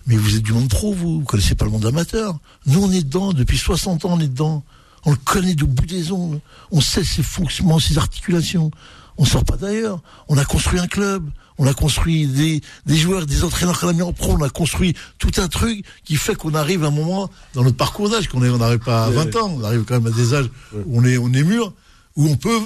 mais 0.08 0.16
vous 0.16 0.36
êtes 0.36 0.42
du 0.42 0.52
monde 0.52 0.68
pro 0.68 0.92
vous, 0.92 1.20
vous 1.20 1.24
connaissez 1.24 1.54
pas 1.54 1.64
le 1.64 1.70
monde 1.70 1.86
amateur. 1.86 2.38
Nous 2.66 2.82
on 2.82 2.90
est 2.90 3.04
dedans 3.04 3.32
depuis 3.32 3.58
60 3.58 4.04
ans 4.04 4.14
on 4.14 4.20
est 4.20 4.28
dedans. 4.28 4.64
On 5.04 5.10
le 5.10 5.16
connaît 5.16 5.54
du 5.54 5.64
bout 5.64 5.86
des 5.86 6.10
ongles. 6.10 6.40
On 6.72 6.80
sait 6.80 7.04
ses 7.04 7.22
fonctionnements, 7.22 7.78
ses 7.78 7.98
articulations. 7.98 8.70
On 9.16 9.24
sort 9.24 9.44
pas 9.44 9.56
d'ailleurs. 9.56 10.00
On 10.28 10.36
a 10.36 10.44
construit 10.44 10.80
un 10.80 10.86
club. 10.86 11.28
On 11.56 11.66
a 11.66 11.74
construit 11.74 12.26
des, 12.26 12.60
des 12.86 12.96
joueurs, 12.96 13.26
des 13.26 13.42
entraîneurs 13.44 13.78
qu'on 13.80 13.88
a 13.88 13.92
mis 13.92 14.02
en 14.02 14.12
pro. 14.12 14.32
On 14.32 14.42
a 14.42 14.50
construit 14.50 14.94
tout 15.18 15.32
un 15.38 15.48
truc 15.48 15.84
qui 16.04 16.16
fait 16.16 16.34
qu'on 16.34 16.54
arrive 16.54 16.84
à 16.84 16.88
un 16.88 16.92
moment 16.92 17.30
dans 17.54 17.64
notre 17.64 17.76
parcours 17.76 18.08
d'âge, 18.10 18.28
qu'on 18.28 18.42
on 18.42 18.58
n'arrive 18.58 18.78
pas 18.78 19.06
à 19.06 19.10
20 19.10 19.36
ans, 19.36 19.56
on 19.56 19.64
arrive 19.64 19.84
quand 19.84 19.94
même 20.00 20.12
à 20.12 20.16
des 20.16 20.34
âges 20.34 20.50
où 20.86 21.00
on 21.00 21.04
est, 21.04 21.18
on 21.18 21.32
est 21.32 21.42
mûr, 21.42 21.72
où 22.16 22.28
on 22.28 22.36
peut 22.36 22.60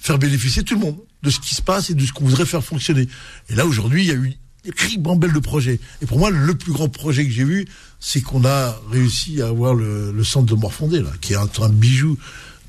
faire 0.00 0.18
bénéficier 0.18 0.64
tout 0.64 0.74
le 0.74 0.80
monde 0.80 0.96
de 1.22 1.30
ce 1.30 1.38
qui 1.38 1.54
se 1.54 1.62
passe 1.62 1.90
et 1.90 1.94
de 1.94 2.04
ce 2.04 2.12
qu'on 2.12 2.24
voudrait 2.24 2.46
faire 2.46 2.64
fonctionner. 2.64 3.08
Et 3.48 3.54
là, 3.54 3.64
aujourd'hui, 3.64 4.02
il 4.02 4.08
y 4.08 4.10
a 4.10 4.14
eu 4.14 4.34
des 4.64 4.72
ribambelles 4.76 5.32
de 5.32 5.38
projets. 5.38 5.80
Et 6.00 6.06
pour 6.06 6.18
moi, 6.18 6.30
le 6.30 6.54
plus 6.54 6.72
grand 6.72 6.88
projet 6.88 7.24
que 7.24 7.30
j'ai 7.32 7.44
vu, 7.44 7.66
c'est 8.00 8.20
qu'on 8.20 8.44
a 8.44 8.78
réussi 8.90 9.42
à 9.42 9.48
avoir 9.48 9.74
le, 9.74 10.12
le 10.12 10.24
centre 10.24 10.46
de 10.46 10.54
Morfondé, 10.58 11.00
là, 11.00 11.10
qui 11.20 11.32
est 11.32 11.36
un, 11.36 11.48
un 11.60 11.68
bijou 11.68 12.16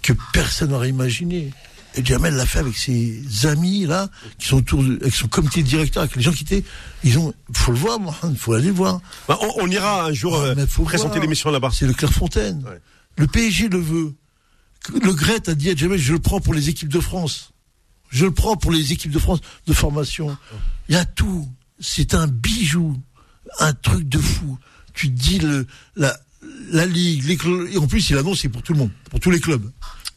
que 0.01 0.13
personne 0.33 0.71
n'aurait 0.71 0.89
imaginé. 0.89 1.51
Et 1.95 2.03
Jamel 2.03 2.33
l'a 2.33 2.47
fait 2.47 2.57
avec 2.57 2.75
ses 2.75 3.21
amis, 3.45 3.85
là, 3.85 4.09
qui 4.39 4.47
sont 4.47 4.57
autour 4.57 4.83
de, 4.83 4.95
avec 4.99 5.13
son 5.13 5.27
comité 5.27 5.61
directeur, 5.61 6.01
avec 6.01 6.15
les 6.15 6.23
gens 6.23 6.31
qui 6.31 6.43
étaient, 6.43 6.63
ils 7.03 7.19
ont, 7.19 7.33
faut 7.53 7.71
le 7.71 7.77
voir, 7.77 7.99
il 8.27 8.35
faut 8.35 8.53
aller 8.53 8.65
le 8.67 8.73
voir. 8.73 8.99
bah, 9.27 9.37
on, 9.41 9.63
on 9.63 9.67
ira 9.69 10.05
un 10.05 10.13
jour 10.13 10.35
Ah, 10.43 10.45
euh, 10.59 10.67
faut 10.67 10.83
présenter 10.85 11.19
l'émission 11.19 11.51
là-bas. 11.51 11.69
C'est 11.71 11.85
le 11.85 11.93
Clairefontaine. 11.93 12.63
Ouais. 12.65 12.79
Le 13.17 13.27
PSG 13.27 13.69
le 13.69 13.77
veut. 13.77 14.13
Le 14.91 15.13
Gret 15.13 15.47
a 15.47 15.53
dit 15.53 15.69
à 15.69 15.75
Jamel, 15.75 15.99
je 15.99 16.13
le 16.13 16.19
prends 16.19 16.39
pour 16.39 16.55
les 16.55 16.67
équipes 16.69 16.89
de 16.89 16.99
France. 16.99 17.51
Je 18.09 18.25
le 18.25 18.31
prends 18.31 18.55
pour 18.55 18.71
les 18.71 18.91
équipes 18.91 19.11
de 19.11 19.19
France 19.19 19.39
de 19.67 19.73
formation. 19.73 20.35
Il 20.89 20.95
y 20.95 20.97
a 20.97 21.05
tout. 21.05 21.47
C'est 21.85 22.13
un 22.13 22.27
bijou. 22.27 22.97
Un 23.59 23.73
truc 23.73 24.07
de 24.07 24.17
fou. 24.17 24.57
Tu 24.93 25.13
te 25.13 25.19
dis 25.19 25.37
le, 25.39 25.67
la, 25.95 26.17
la 26.71 26.85
ligue, 26.85 27.25
les 27.25 27.35
cl- 27.35 27.69
et 27.71 27.77
en 27.77 27.87
plus 27.87 28.09
il 28.09 28.17
annonce 28.17 28.39
c'est 28.41 28.49
pour 28.49 28.63
tout 28.63 28.73
le 28.73 28.79
monde, 28.79 28.91
pour 29.11 29.19
tous 29.19 29.31
les 29.31 29.39
clubs. 29.39 29.69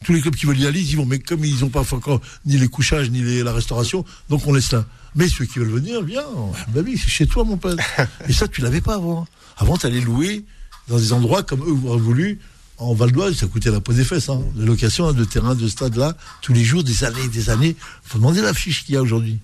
Tous 0.05 0.13
les 0.13 0.21
clubs 0.21 0.35
qui 0.35 0.45
veulent 0.45 0.59
y 0.59 0.65
aller, 0.67 0.79
ils 0.79 0.91
y 0.91 0.95
vont. 0.95 1.05
Mais 1.05 1.19
comme 1.19 1.43
ils 1.43 1.59
n'ont 1.59 1.69
pas 1.69 1.81
encore 1.93 2.21
ni 2.45 2.57
les 2.57 2.67
couchages, 2.67 3.09
ni 3.11 3.21
les- 3.21 3.43
la 3.43 3.51
restauration, 3.53 4.05
donc 4.29 4.45
on 4.47 4.53
laisse 4.53 4.71
là. 4.71 4.85
Mais 5.15 5.27
ceux 5.27 5.45
qui 5.45 5.59
veulent 5.59 5.69
venir, 5.71 6.01
viens. 6.03 6.23
Bah 6.69 6.81
oui, 6.85 6.97
c'est 7.01 7.09
chez 7.09 7.27
toi, 7.27 7.43
mon 7.43 7.57
pote. 7.57 7.79
Et 8.29 8.33
ça, 8.33 8.47
tu 8.47 8.61
l'avais 8.61 8.81
pas 8.81 8.95
avant. 8.95 9.27
Avant, 9.57 9.75
tu 9.77 9.87
allais 9.87 9.99
louer 10.01 10.45
dans 10.87 10.97
des 10.97 11.11
endroits 11.13 11.43
comme 11.43 11.61
eux 11.61 11.87
auraient 11.89 11.99
voulu. 11.99 12.39
En 12.77 12.93
Val 12.93 13.11
d'Oise, 13.11 13.35
ça 13.35 13.47
coûtait 13.47 13.71
la 13.71 13.81
peau 13.81 13.91
des 13.91 14.03
fesses, 14.03 14.29
hein. 14.29 14.39
De 14.55 14.63
location, 14.63 15.07
hein, 15.09 15.13
de 15.13 15.25
terrain, 15.25 15.55
de 15.55 15.67
stade 15.67 15.95
là, 15.95 16.15
tous 16.41 16.53
les 16.53 16.63
jours, 16.63 16.83
des 16.83 17.03
années, 17.03 17.27
des 17.29 17.49
années. 17.49 17.75
Faut 18.03 18.19
demander 18.19 18.41
la 18.41 18.53
fiche 18.53 18.85
qu'il 18.85 18.93
y 18.93 18.97
a 18.97 19.01
aujourd'hui. 19.01 19.39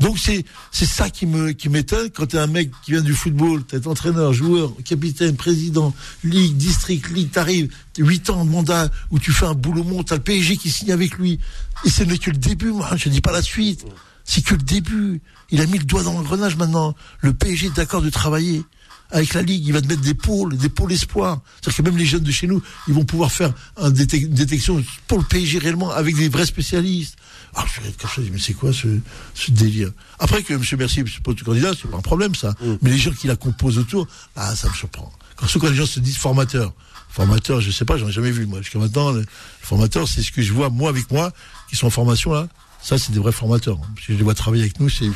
Donc 0.00 0.18
c'est 0.18 0.44
c'est 0.72 0.86
ça 0.86 1.08
qui 1.10 1.26
me 1.26 1.52
qui 1.52 1.68
m'étonne 1.68 2.10
quand 2.10 2.26
t'es 2.26 2.38
un 2.38 2.46
mec 2.46 2.70
qui 2.84 2.92
vient 2.92 3.00
du 3.00 3.14
football, 3.14 3.64
t'es 3.64 3.86
entraîneur, 3.86 4.32
joueur, 4.32 4.72
capitaine, 4.84 5.36
président, 5.36 5.94
ligue, 6.22 6.56
district, 6.56 7.08
ligue, 7.10 7.30
t'arrives, 7.30 7.72
8 7.98 8.30
ans 8.30 8.44
de 8.44 8.50
mandat 8.50 8.90
où 9.10 9.18
tu 9.18 9.32
fais 9.32 9.46
un 9.46 9.54
boulot 9.54 9.84
monde, 9.84 10.04
t'as 10.06 10.16
le 10.16 10.22
PSG 10.22 10.56
qui 10.56 10.70
signe 10.70 10.92
avec 10.92 11.16
lui. 11.18 11.38
Et 11.84 11.90
ce 11.90 12.02
n'est 12.02 12.18
que 12.18 12.30
le 12.30 12.36
début, 12.36 12.70
moi, 12.70 12.90
je 12.96 13.08
dis 13.08 13.20
pas 13.20 13.32
la 13.32 13.42
suite. 13.42 13.84
C'est 14.24 14.44
que 14.44 14.54
le 14.54 14.62
début. 14.62 15.20
Il 15.50 15.60
a 15.60 15.66
mis 15.66 15.78
le 15.78 15.84
doigt 15.84 16.02
dans 16.02 16.12
l'engrenage 16.12 16.56
maintenant. 16.56 16.96
Le 17.20 17.32
PSG 17.32 17.68
est 17.68 17.76
d'accord 17.76 18.02
de 18.02 18.10
travailler 18.10 18.64
avec 19.10 19.34
la 19.34 19.42
Ligue. 19.42 19.66
Il 19.66 19.72
va 19.72 19.80
te 19.80 19.86
mettre 19.86 20.02
des 20.02 20.14
pôles, 20.14 20.56
des 20.56 20.68
pôles 20.68 20.92
espoirs. 20.92 21.40
C'est-à-dire 21.60 21.76
que 21.76 21.82
même 21.82 21.96
les 21.96 22.06
jeunes 22.06 22.22
de 22.22 22.30
chez 22.30 22.46
nous, 22.46 22.62
ils 22.88 22.94
vont 22.94 23.04
pouvoir 23.04 23.32
faire 23.32 23.52
une 23.80 23.90
détection 23.92 24.82
pour 25.08 25.18
le 25.18 25.24
PSG 25.24 25.58
réellement 25.58 25.90
avec 25.90 26.16
des 26.16 26.28
vrais 26.28 26.46
spécialistes. 26.46 27.16
Ah, 27.54 27.64
je 27.74 28.20
dis, 28.20 28.30
mais 28.30 28.38
c'est 28.38 28.52
quoi 28.52 28.72
ce, 28.72 28.86
ce 29.34 29.50
délire? 29.50 29.90
Après 30.18 30.42
que 30.42 30.52
M. 30.52 30.62
Mercier 30.78 31.04
se 31.06 31.20
pose 31.20 31.42
candidat, 31.42 31.72
c'est 31.80 31.90
pas 31.90 31.96
un 31.96 32.02
problème 32.02 32.34
ça. 32.34 32.54
Mais 32.82 32.90
les 32.90 32.98
gens 32.98 33.12
qui 33.12 33.26
la 33.26 33.36
composent 33.36 33.78
autour, 33.78 34.06
ah, 34.36 34.54
ça 34.54 34.68
me 34.68 34.74
surprend. 34.74 35.10
Quand, 35.36 35.46
surtout 35.46 35.66
quand 35.66 35.70
les 35.70 35.76
gens 35.76 35.86
se 35.86 36.00
disent 36.00 36.18
formateurs. 36.18 36.72
Formateurs, 37.08 37.62
je 37.62 37.70
sais 37.70 37.86
pas, 37.86 37.96
j'en 37.96 38.08
ai 38.08 38.12
jamais 38.12 38.30
vu 38.30 38.44
moi. 38.46 38.60
Jusqu'à 38.60 38.78
maintenant, 38.78 39.10
le 39.10 39.24
formateur, 39.62 40.06
c'est 40.06 40.22
ce 40.22 40.30
que 40.32 40.42
je 40.42 40.52
vois 40.52 40.68
moi 40.68 40.90
avec 40.90 41.10
moi, 41.10 41.32
qui 41.70 41.76
sont 41.76 41.86
en 41.86 41.90
formation 41.90 42.32
là. 42.32 42.48
Ça, 42.82 42.98
c'est 42.98 43.12
des 43.12 43.18
vrais 43.18 43.32
formateurs. 43.32 43.78
que 43.96 44.12
je 44.12 44.12
les 44.12 44.22
vois 44.22 44.34
travailler 44.34 44.62
avec 44.64 44.78
nous, 44.78 44.90
c'est 44.90 45.10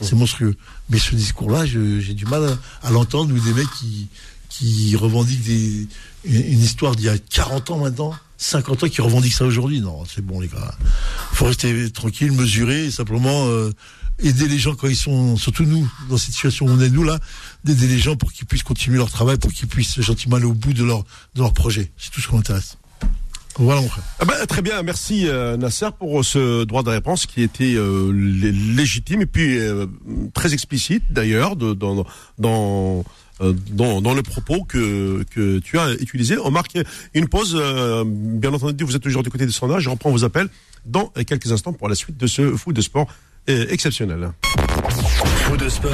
c'est 0.00 0.16
monstrueux. 0.16 0.56
Mais 0.90 0.98
ce 0.98 1.14
discours-là, 1.14 1.66
j'ai 1.66 2.14
du 2.14 2.24
mal 2.26 2.58
à, 2.82 2.90
l'entendre, 2.90 3.34
ou 3.34 3.38
des 3.38 3.52
mecs 3.52 3.70
qui, 3.78 4.08
qui 4.48 4.96
revendiquent 4.96 5.44
des, 5.44 5.88
une, 6.24 6.60
histoire 6.60 6.96
d'il 6.96 7.06
y 7.06 7.08
a 7.08 7.18
40 7.18 7.70
ans 7.70 7.78
maintenant, 7.78 8.14
50 8.38 8.84
ans 8.84 8.88
qui 8.88 9.00
revendiquent 9.00 9.34
ça 9.34 9.44
aujourd'hui. 9.44 9.80
Non, 9.80 10.04
c'est 10.04 10.24
bon, 10.24 10.40
les 10.40 10.48
gars. 10.48 10.74
faut 11.32 11.46
rester 11.46 11.90
tranquille, 11.90 12.32
mesurer, 12.32 12.90
simplement 12.90 13.46
euh, 13.48 13.72
aider 14.18 14.48
les 14.48 14.58
gens 14.58 14.74
quand 14.74 14.88
ils 14.88 14.96
sont, 14.96 15.36
surtout 15.36 15.64
nous, 15.64 15.90
dans 16.08 16.16
cette 16.16 16.32
situation 16.32 16.66
où 16.66 16.70
on 16.70 16.80
est 16.80 16.90
nous 16.90 17.04
là, 17.04 17.18
d'aider 17.64 17.86
les 17.86 17.98
gens 17.98 18.16
pour 18.16 18.32
qu'ils 18.32 18.46
puissent 18.46 18.62
continuer 18.62 18.98
leur 18.98 19.10
travail, 19.10 19.38
pour 19.38 19.52
qu'ils 19.52 19.68
puissent 19.68 20.00
gentiment 20.00 20.36
aller 20.36 20.46
au 20.46 20.54
bout 20.54 20.72
de 20.72 20.84
leur, 20.84 21.04
de 21.34 21.40
leur 21.40 21.52
projet. 21.52 21.90
C'est 21.96 22.10
tout 22.10 22.20
ce 22.20 22.28
qui 22.28 22.34
m'intéresse. 22.34 22.76
Voilà 23.58 23.80
mon 23.80 23.88
frère. 23.88 24.04
Ah 24.20 24.24
ben, 24.24 24.46
très 24.46 24.62
bien, 24.62 24.82
merci 24.82 25.26
euh, 25.28 25.56
Nasser 25.56 25.88
pour 25.98 26.24
ce 26.24 26.64
droit 26.64 26.82
de 26.84 26.90
réponse 26.90 27.26
qui 27.26 27.42
était 27.42 27.74
euh, 27.74 28.12
lé- 28.12 28.52
légitime 28.52 29.22
et 29.22 29.26
puis 29.26 29.58
euh, 29.58 29.86
très 30.32 30.52
explicite 30.54 31.02
d'ailleurs 31.10 31.56
dans 31.56 32.04
dans, 32.38 33.04
euh, 33.40 33.52
dans 33.70 34.00
dans 34.00 34.14
le 34.14 34.22
propos 34.22 34.62
que 34.64 35.24
que 35.34 35.58
tu 35.58 35.78
as 35.78 35.92
utilisé. 35.94 36.38
On 36.38 36.50
marque 36.52 36.78
une 37.14 37.26
pause. 37.28 37.56
euh, 37.60 38.04
bien 38.06 38.52
entendu, 38.52 38.84
vous 38.84 38.94
êtes 38.94 39.02
toujours 39.02 39.22
du 39.24 39.30
côté 39.30 39.44
du 39.44 39.52
sondage. 39.52 39.82
Je 39.82 39.90
reprends 39.90 40.10
vos 40.10 40.24
appels 40.24 40.48
dans 40.86 41.06
quelques 41.26 41.50
instants 41.50 41.72
pour 41.72 41.88
la 41.88 41.94
suite 41.96 42.16
de 42.16 42.26
ce 42.28 42.54
foot 42.56 42.74
de 42.76 42.80
sport 42.80 43.08
euh, 43.50 43.66
exceptionnel. 43.70 44.30
Faux 44.88 45.56
de 45.56 45.68
sport, 45.68 45.92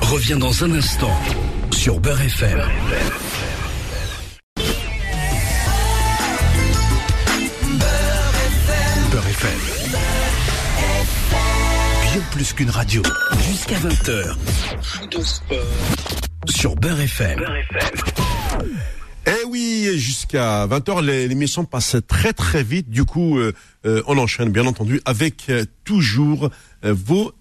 revient 0.00 0.36
dans 0.38 0.64
un 0.64 0.72
instant 0.72 1.14
sur 1.72 2.00
Beurre 2.00 2.22
FM. 2.22 2.56
Beurre 2.56 2.62
FM. 2.62 3.10
Bien 12.02 12.22
plus 12.30 12.52
qu'une 12.52 12.70
radio. 12.70 13.02
Jusqu'à 13.48 13.76
20h. 13.78 14.34
Faux 14.82 15.06
de 15.06 15.20
sport 15.22 15.58
sur 16.48 16.76
Beurre 16.76 17.00
FM. 17.00 17.44
Eh 19.26 19.44
oui, 19.48 19.88
jusqu'à 19.96 20.66
20h, 20.68 21.02
les- 21.04 21.26
l'émission 21.26 21.64
passe 21.64 21.96
très 22.06 22.32
très 22.32 22.62
vite. 22.62 22.90
Du 22.90 23.04
coup, 23.04 23.38
euh, 23.38 23.52
euh, 23.86 24.02
on 24.06 24.18
enchaîne 24.18 24.50
bien 24.50 24.66
entendu 24.66 25.00
avec 25.04 25.46
euh, 25.48 25.64
toujours 25.84 26.50
vos 26.84 27.32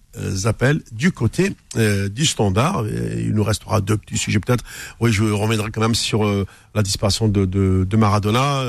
appels 0.46 0.82
du 0.92 1.12
côté 1.12 1.54
euh, 1.78 2.08
du 2.10 2.26
standard. 2.26 2.86
Et 2.88 3.22
il 3.26 3.34
nous 3.36 3.44
restera 3.44 3.82
deux 3.82 3.98
petits 3.98 4.18
sujets 4.18 4.40
peut-être. 4.40 4.64
Oui, 5.00 5.12
je 5.14 5.24
reviendrai 5.24 5.70
quand 5.72 5.82
même 5.82 5.96
sur 5.96 6.26
euh, 6.26 6.46
la 6.74 6.82
disparition 6.82 7.28
de, 7.28 7.46
de, 7.46 7.86
de 7.88 7.98
Maradona. 7.98 8.64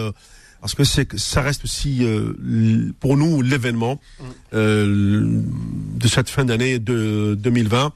Parce 0.64 0.74
que 0.74 0.84
c'est 0.84 1.04
que 1.04 1.18
ça 1.18 1.42
reste 1.42 1.62
aussi 1.64 1.98
euh, 2.04 2.32
pour 2.98 3.18
nous 3.18 3.42
l'événement 3.42 4.00
euh, 4.54 5.42
de 6.00 6.08
cette 6.08 6.30
fin 6.30 6.46
d'année 6.46 6.78
de 6.78 7.36
2020. 7.38 7.92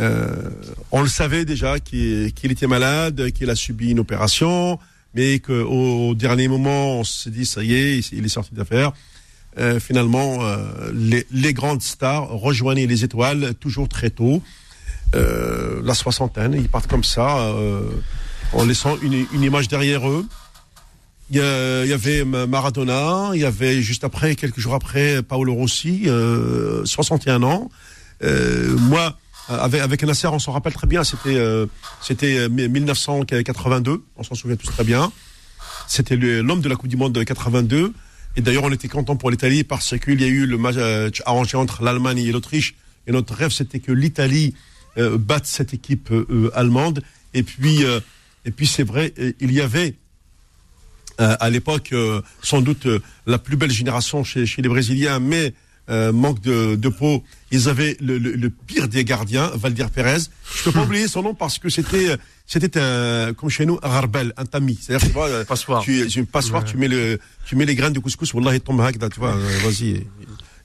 Euh, 0.00 0.50
on 0.92 1.00
le 1.00 1.08
savait 1.08 1.46
déjà 1.46 1.80
qu'il 1.80 2.30
était 2.44 2.66
malade, 2.66 3.30
qu'il 3.30 3.48
a 3.48 3.54
subi 3.56 3.88
une 3.92 4.00
opération, 4.00 4.78
mais 5.14 5.38
qu'au 5.38 6.14
dernier 6.14 6.46
moment, 6.48 7.00
on 7.00 7.04
s'est 7.04 7.30
dit 7.30 7.46
ça 7.46 7.64
y 7.64 7.72
est, 7.74 7.98
il- 7.98 8.18
il 8.18 8.24
est 8.26 8.28
sorti 8.28 8.54
d'affaire. 8.54 8.92
Euh, 9.58 9.80
finalement, 9.80 10.44
euh, 10.44 10.58
les, 10.94 11.26
les 11.32 11.54
grandes 11.54 11.80
stars 11.82 12.28
rejoignaient 12.28 12.86
les 12.86 13.02
étoiles 13.02 13.54
toujours 13.54 13.88
très 13.88 14.10
tôt, 14.10 14.42
euh, 15.14 15.80
la 15.82 15.94
soixantaine. 15.94 16.52
Ils 16.52 16.68
partent 16.68 16.86
comme 16.86 17.02
ça, 17.02 17.38
euh, 17.48 17.80
en 18.52 18.66
laissant 18.66 18.98
une, 19.00 19.24
une 19.32 19.42
image 19.42 19.68
derrière 19.68 20.06
eux. 20.06 20.26
Il 21.30 21.36
y, 21.36 21.40
avait 21.92 22.24
Ma- 22.24 22.46
Maradona, 22.46 23.32
il 23.34 23.40
y 23.40 23.44
avait 23.44 23.82
juste 23.82 24.02
après, 24.04 24.34
quelques 24.34 24.60
jours 24.60 24.74
après, 24.74 25.22
Paolo 25.22 25.52
Rossi, 25.52 26.04
euh, 26.06 26.84
61 26.86 27.42
ans. 27.42 27.70
Euh, 28.24 28.74
moi, 28.78 29.18
avec, 29.48 29.82
avec 29.82 30.02
Nasser, 30.04 30.28
on 30.28 30.38
s'en 30.38 30.52
rappelle 30.52 30.72
très 30.72 30.86
bien, 30.86 31.04
c'était 31.04 31.36
euh, 31.36 31.66
c'était 32.00 32.38
euh, 32.38 32.48
1982, 32.48 34.02
on 34.16 34.22
s'en 34.22 34.34
souvient 34.34 34.56
tous 34.56 34.68
très 34.68 34.84
bien. 34.84 35.12
C'était 35.86 36.16
l'homme 36.16 36.60
de 36.62 36.68
la 36.68 36.76
Coupe 36.76 36.88
du 36.88 36.96
Monde 36.96 37.12
de 37.12 37.22
82. 37.22 37.92
Et 38.36 38.40
d'ailleurs, 38.40 38.64
on 38.64 38.72
était 38.72 38.88
content 38.88 39.16
pour 39.16 39.30
l'Italie 39.30 39.64
parce 39.64 39.98
qu'il 39.98 40.20
y 40.20 40.24
a 40.24 40.28
eu 40.28 40.46
le 40.46 40.56
match 40.58 40.76
euh, 40.78 41.10
arrangé 41.26 41.56
entre 41.56 41.82
l'Allemagne 41.82 42.18
et 42.18 42.32
l'Autriche. 42.32 42.74
Et 43.06 43.12
notre 43.12 43.34
rêve, 43.34 43.50
c'était 43.52 43.80
que 43.80 43.92
l'Italie 43.92 44.54
euh, 44.96 45.18
batte 45.18 45.46
cette 45.46 45.74
équipe 45.74 46.10
euh, 46.10 46.50
allemande. 46.54 47.02
Et 47.34 47.42
puis, 47.42 47.82
et 48.46 48.50
puis 48.50 48.66
c'est 48.66 48.82
vrai, 48.82 49.12
il 49.40 49.52
y 49.52 49.60
avait 49.60 49.94
à 51.40 51.50
l'époque 51.50 51.90
euh, 51.92 52.20
sans 52.42 52.60
doute 52.60 52.86
euh, 52.86 53.00
la 53.26 53.38
plus 53.38 53.56
belle 53.56 53.70
génération 53.70 54.24
chez, 54.24 54.46
chez 54.46 54.62
les 54.62 54.68
Brésiliens, 54.68 55.18
mais 55.20 55.52
euh, 55.90 56.12
manque 56.12 56.40
de, 56.42 56.76
de 56.76 56.88
peau. 56.88 57.24
Ils 57.50 57.68
avaient 57.68 57.96
le, 58.00 58.18
le- 58.18 58.32
le 58.36 58.50
pire 58.50 58.88
des 58.88 59.04
gardiens, 59.04 59.50
Valdir 59.54 59.90
Pérez. 59.90 60.18
Je 60.56 60.64
peux 60.64 60.72
pas 60.72 60.82
oublier 60.84 61.08
son 61.08 61.22
nom 61.22 61.34
parce 61.34 61.58
que 61.58 61.68
c'était 61.70 62.10
euh, 62.10 62.16
c'était 62.46 62.78
un 62.78 63.32
comme 63.34 63.48
chez 63.50 63.64
nous 63.66 63.78
un 63.82 63.88
rarbel, 63.88 64.32
un 64.36 64.44
tamis. 64.44 64.78
C'est-à-dire 64.80 65.06
tu 65.08 65.12
vois, 65.14 65.28
euh, 65.28 65.44
Passoire. 65.44 65.82
Tu, 65.82 66.04
une 66.18 66.26
passoire, 66.26 66.64
tu 66.64 66.76
mets 66.76 66.88
le 66.88 67.18
tu 67.46 67.56
mets 67.56 67.64
les 67.64 67.74
graines 67.74 67.92
de 67.94 68.00
couscous, 68.00 68.32
wallah, 68.34 68.54
il 68.54 68.60
tombe 68.60 68.82
tu 69.12 69.18
vois. 69.20 69.34
euh, 69.34 69.58
Vas-y. 69.64 69.88
Et, 69.90 70.06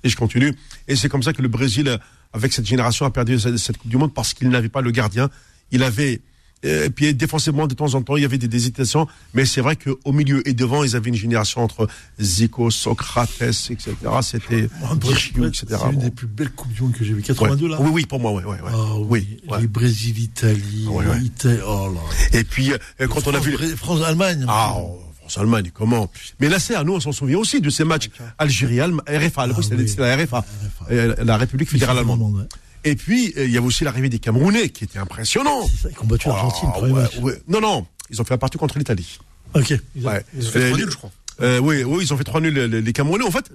et 0.03 0.09
je 0.09 0.15
continue. 0.17 0.53
Et 0.89 0.95
c'est 0.97 1.07
comme 1.07 1.23
ça 1.23 1.31
que 1.33 1.41
le 1.41 1.47
Brésil, 1.47 1.87
euh, 1.87 1.97
avec 2.33 2.51
cette 2.51 2.65
génération, 2.67 3.05
a 3.05 3.09
perdu 3.09 3.39
cette, 3.39 3.57
cette 3.57 3.77
Coupe 3.77 3.89
du 3.89 3.95
Monde 3.97 4.13
parce 4.13 4.33
qu'il 4.33 4.49
n'avait 4.49 4.67
pas 4.69 4.81
le 4.81 4.91
gardien. 4.91 5.29
Il 5.71 5.83
avait 5.83 6.15
euh, 6.15 6.19
et 6.63 6.89
puis 6.89 7.13
défensivement, 7.13 7.67
de 7.67 7.73
temps 7.73 7.93
en 7.93 8.01
temps, 8.01 8.15
il 8.15 8.23
y 8.23 8.25
avait 8.25 8.37
des, 8.37 8.53
hésitations, 8.55 9.07
mais 9.33 9.45
c'est 9.45 9.61
vrai 9.61 9.75
qu'au 9.75 10.11
milieu 10.11 10.47
et 10.47 10.53
devant, 10.53 10.83
ils 10.83 10.95
avaient 10.95 11.09
une 11.09 11.15
génération 11.15 11.61
entre 11.61 11.87
Zico, 12.21 12.69
Socrates, 12.71 13.41
etc. 13.41 13.95
C'était 14.21 14.69
Dirchiou, 14.95 15.45
etc. 15.45 15.65
C'est 15.69 15.93
une 15.93 15.99
des 15.99 16.11
plus 16.11 16.27
belles 16.27 16.51
coupes 16.51 16.71
du 16.71 16.81
monde 16.81 16.93
que 16.93 17.03
j'ai 17.03 17.13
vu. 17.13 17.19
Ouais. 17.19 17.23
82 17.23 17.67
là. 17.67 17.77
Oui, 17.81 17.89
oui, 17.93 18.05
pour 18.05 18.19
moi, 18.19 18.31
ouais, 18.31 18.43
ouais, 18.43 18.61
ouais. 18.61 18.71
Ah 18.73 18.95
oui, 18.97 19.41
les 19.59 19.67
Brésil, 19.67 20.17
Italie. 20.19 20.87
Italie, 21.23 21.59
oh 21.65 21.93
là. 21.93 22.39
Et 22.39 22.43
puis, 22.43 22.71
euh, 22.71 23.07
quand 23.07 23.27
on 23.27 23.33
a 23.33 23.39
vu... 23.39 23.53
France, 23.53 23.75
France, 23.77 24.01
Allemagne. 24.01 24.45
Ah, 24.47 24.73
oh, 24.77 24.99
France-Allemagne, 25.23 25.71
comment 25.73 26.11
Mais 26.39 26.49
là, 26.49 26.59
c'est 26.59 26.75
à 26.75 26.83
nous, 26.83 26.93
on 26.93 26.99
s'en 26.99 27.11
souvient 27.11 27.37
aussi 27.37 27.61
de 27.61 27.69
ces 27.69 27.85
matchs 27.85 28.09
Algérie-Allemagne, 28.37 29.05
RFA, 29.07 29.43
à 29.43 29.47
l'époque, 29.47 29.63
Ah 29.65 29.75
c'était 29.77 29.83
oui. 29.83 29.95
la 29.97 30.17
RFA, 30.17 30.45
euh, 30.91 31.15
la 31.23 31.37
République 31.37 31.69
fédérale 31.69 31.97
allemande. 31.99 32.47
Et 32.83 32.95
puis, 32.95 33.33
euh, 33.37 33.45
il 33.45 33.51
y 33.51 33.57
avait 33.57 33.65
aussi 33.65 33.83
l'arrivée 33.83 34.09
des 34.09 34.19
Camerounais, 34.19 34.69
qui 34.69 34.83
était 34.83 34.99
impressionnant. 34.99 35.67
C'est 35.67 35.83
ça, 35.83 35.89
ils 35.91 36.03
ont 36.03 36.07
battu 36.07 36.27
l'Argentine, 36.27 36.69
ouais, 36.81 37.21
ouais. 37.21 37.41
Non, 37.47 37.61
non, 37.61 37.87
ils 38.09 38.21
ont 38.21 38.25
fait 38.25 38.33
un 38.33 38.37
partout 38.37 38.57
contre 38.57 38.77
l'Italie. 38.77 39.19
Ok. 39.55 39.73
Ouais. 40.01 40.25
Ils 40.37 40.47
ont 40.47 40.51
fait 40.51 40.59
Euh, 40.59 40.67
trois 40.67 40.77
les- 40.77 40.83
nuls, 40.83 40.91
je 40.91 40.97
crois. 40.97 41.11
Euh, 41.41 41.59
oui, 41.59 41.83
oui, 41.83 42.03
ils 42.03 42.13
ont 42.13 42.17
fait 42.17 42.23
trois 42.23 42.41
nuls, 42.41 42.53
les, 42.53 42.81
les 42.81 42.93
Camerounais. 42.93 43.23
En 43.25 43.31
fait, 43.31 43.51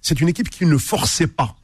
c'est 0.00 0.20
une 0.20 0.28
équipe 0.28 0.50
qui 0.50 0.66
ne 0.66 0.76
forçait 0.78 1.26
pas. 1.26 1.56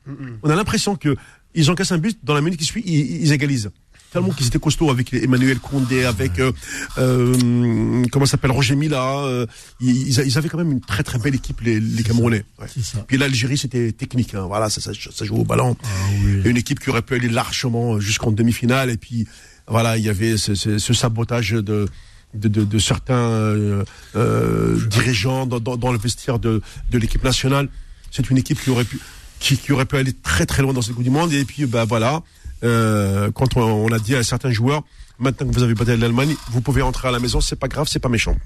On 0.42 0.50
a 0.50 0.54
l'impression 0.54 0.96
que 0.96 1.16
ils 1.54 1.70
encaissent 1.70 1.92
un 1.92 1.98
but, 1.98 2.18
dans 2.22 2.34
la 2.34 2.40
minute 2.40 2.58
qui 2.58 2.64
suit, 2.66 2.82
ils, 2.86 3.22
ils 3.22 3.32
égalisent. 3.32 3.70
Tellement 4.12 4.30
qu'ils 4.30 4.46
étaient 4.46 4.58
costauds 4.58 4.90
avec 4.90 5.12
Emmanuel 5.12 5.58
Condé, 5.58 6.04
avec 6.04 6.38
euh, 6.38 6.50
euh, 6.96 8.04
comment 8.10 8.24
s'appelle 8.26 8.50
Roger 8.50 8.74
Mila. 8.74 9.18
euh, 9.24 9.46
ils, 9.80 10.08
ils 10.18 10.38
avaient 10.38 10.48
quand 10.48 10.58
même 10.58 10.72
une 10.72 10.80
très 10.80 11.02
très 11.02 11.18
belle 11.18 11.34
équipe 11.34 11.60
les, 11.60 11.78
les 11.78 12.02
Camerounais. 12.02 12.44
Ouais. 12.58 12.66
Puis 13.06 13.18
l'Algérie 13.18 13.58
c'était 13.58 13.92
technique. 13.92 14.34
hein. 14.34 14.46
Voilà, 14.46 14.70
ça, 14.70 14.80
ça, 14.80 14.92
ça 14.94 15.24
joue 15.24 15.36
au 15.36 15.44
ballon. 15.44 15.76
Ah 15.84 15.86
oui. 16.24 16.40
Une 16.44 16.56
équipe 16.56 16.80
qui 16.80 16.88
aurait 16.90 17.02
pu 17.02 17.14
aller 17.14 17.28
largement 17.28 18.00
jusqu'en 18.00 18.32
demi-finale. 18.32 18.88
Et 18.90 18.96
puis 18.96 19.26
voilà, 19.66 19.98
il 19.98 20.04
y 20.04 20.08
avait 20.08 20.36
ce, 20.38 20.54
ce- 20.54 20.78
ce 20.78 20.94
sabotage 20.94 21.50
de 21.50 21.86
de, 22.34 22.48
de, 22.48 22.64
de 22.64 22.78
certains 22.78 23.14
euh, 23.14 23.84
euh, 24.16 24.78
dirigeants 24.86 25.46
dans, 25.46 25.60
dans, 25.60 25.76
dans 25.76 25.92
le 25.92 25.98
vestiaire 25.98 26.38
de, 26.38 26.60
de 26.90 26.98
l'équipe 26.98 27.24
nationale. 27.24 27.68
C'est 28.10 28.28
une 28.30 28.36
équipe 28.38 28.60
qui 28.62 28.70
aurait 28.70 28.84
pu 28.84 28.98
qui, 29.38 29.56
qui 29.56 29.72
aurait 29.72 29.84
pu 29.86 29.96
aller 29.96 30.12
très 30.12 30.46
très 30.46 30.62
loin 30.62 30.72
dans 30.72 30.82
cette 30.82 30.94
Coupe 30.94 31.04
du 31.04 31.10
Monde. 31.10 31.32
Et 31.32 31.44
puis 31.44 31.64
bah 31.66 31.84
voilà, 31.84 32.22
euh, 32.64 33.30
quand 33.32 33.56
on, 33.56 33.62
on 33.62 33.92
a 33.92 33.98
dit 33.98 34.14
à 34.14 34.22
certains 34.22 34.50
joueurs, 34.50 34.82
maintenant 35.18 35.48
que 35.48 35.54
vous 35.54 35.62
avez 35.62 35.74
battu 35.74 35.96
l'Allemagne, 35.96 36.34
vous 36.50 36.60
pouvez 36.60 36.82
rentrer 36.82 37.08
à 37.08 37.10
la 37.10 37.18
maison, 37.18 37.40
c'est 37.40 37.56
pas 37.56 37.68
grave, 37.68 37.88
c'est 37.88 38.00
pas 38.00 38.08
méchant. 38.08 38.36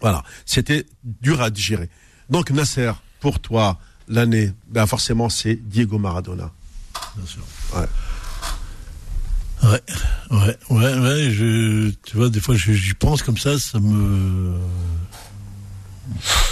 Voilà, 0.00 0.24
c'était 0.46 0.84
dur 1.04 1.40
à 1.40 1.50
digérer. 1.50 1.88
Donc 2.28 2.50
Nasser, 2.50 2.92
pour 3.20 3.38
toi, 3.38 3.78
l'année, 4.08 4.52
ben 4.68 4.86
forcément 4.86 5.28
c'est 5.28 5.54
Diego 5.54 5.98
Maradona. 5.98 6.50
Bien 7.16 7.26
sûr. 7.26 7.42
Ouais. 7.76 7.86
Ouais, 9.62 9.80
ouais, 10.30 10.56
ouais, 10.70 10.98
ouais, 10.98 11.30
je, 11.30 11.90
tu 12.06 12.16
vois, 12.16 12.30
des 12.30 12.40
fois, 12.40 12.54
j'y 12.56 12.94
pense 12.94 13.22
comme 13.22 13.36
ça, 13.36 13.58
ça 13.58 13.78
me, 13.78 14.54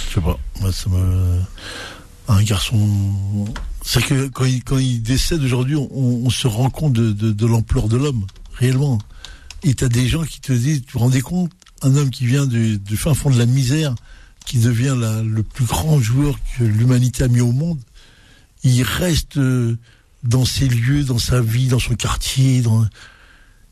je 0.07 0.13
sais 0.13 0.21
pas, 0.21 0.37
moi, 0.61 0.71
ça 0.71 0.89
me, 0.91 1.41
un 2.27 2.43
garçon, 2.43 3.45
c'est 3.83 4.03
que 4.03 4.27
quand 4.27 4.45
il, 4.45 4.63
quand 4.63 4.77
il 4.77 5.01
décède 5.01 5.41
aujourd'hui, 5.43 5.75
on, 5.75 5.87
on 5.91 6.29
se 6.29 6.47
rend 6.47 6.69
compte 6.69 6.93
de, 6.93 7.11
de, 7.11 7.31
de 7.31 7.45
l'ampleur 7.45 7.87
de 7.87 7.97
l'homme, 7.97 8.25
réellement. 8.53 8.99
Et 9.63 9.73
t'as 9.73 9.87
des 9.89 10.07
gens 10.07 10.23
qui 10.23 10.39
te 10.41 10.53
disent, 10.53 10.81
tu 10.85 10.93
te 10.93 10.97
rendais 10.97 11.21
compte, 11.21 11.51
un 11.81 11.95
homme 11.95 12.09
qui 12.09 12.25
vient 12.25 12.45
du, 12.45 12.77
du 12.77 12.97
fin 12.97 13.13
fond 13.13 13.29
de 13.29 13.37
la 13.37 13.45
misère, 13.45 13.95
qui 14.45 14.57
devient 14.59 14.95
la- 14.99 15.21
le 15.23 15.43
plus 15.43 15.65
grand 15.65 15.99
joueur 16.01 16.37
que 16.57 16.63
l'humanité 16.63 17.23
a 17.23 17.27
mis 17.27 17.41
au 17.41 17.51
monde, 17.51 17.79
il 18.63 18.83
reste 18.83 19.37
euh, 19.37 19.77
dans 20.23 20.43
ses 20.45 20.67
lieux, 20.67 21.03
dans 21.03 21.19
sa 21.19 21.41
vie, 21.41 21.67
dans 21.67 21.79
son 21.79 21.95
quartier. 21.95 22.61
Dans... 22.61 22.85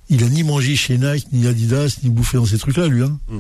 Il 0.10 0.24
a 0.24 0.30
ni 0.30 0.44
mangé 0.44 0.76
chez 0.78 0.98
Nike, 0.98 1.28
ni 1.34 1.46
Adidas, 1.48 1.98
ni 2.04 2.10
bouffé 2.10 2.38
dans 2.38 2.46
ces 2.46 2.58
trucs-là, 2.58 2.88
lui. 2.88 3.04
Hein. 3.04 3.20
Mm. 3.30 3.40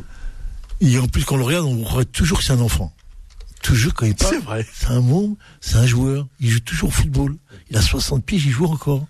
Et 0.81 0.99
en 0.99 1.07
plus, 1.07 1.23
quand 1.23 1.35
on 1.35 1.39
le 1.39 1.43
regarde, 1.45 1.65
on 1.65 1.83
croit 1.83 2.05
toujours 2.05 2.39
que 2.39 2.43
c'est 2.43 2.53
un 2.53 2.59
enfant. 2.59 2.93
Toujours 3.67 3.93
quand 3.93 4.05
il 4.05 4.15
parle. 4.15 4.33
C'est 4.33 4.43
vrai. 4.43 4.65
C'est 4.73 4.87
un 4.87 5.01
môme, 5.01 5.35
c'est 5.59 5.75
un 5.75 5.85
joueur. 5.85 6.25
Il 6.39 6.49
joue 6.49 6.59
toujours 6.61 6.87
au 6.89 6.91
football. 6.91 7.35
Il 7.69 7.75
a 7.77 7.81
60 7.81 8.23
pieds, 8.25 8.41
il 8.43 8.49
joue 8.51 8.65
encore. 8.65 9.05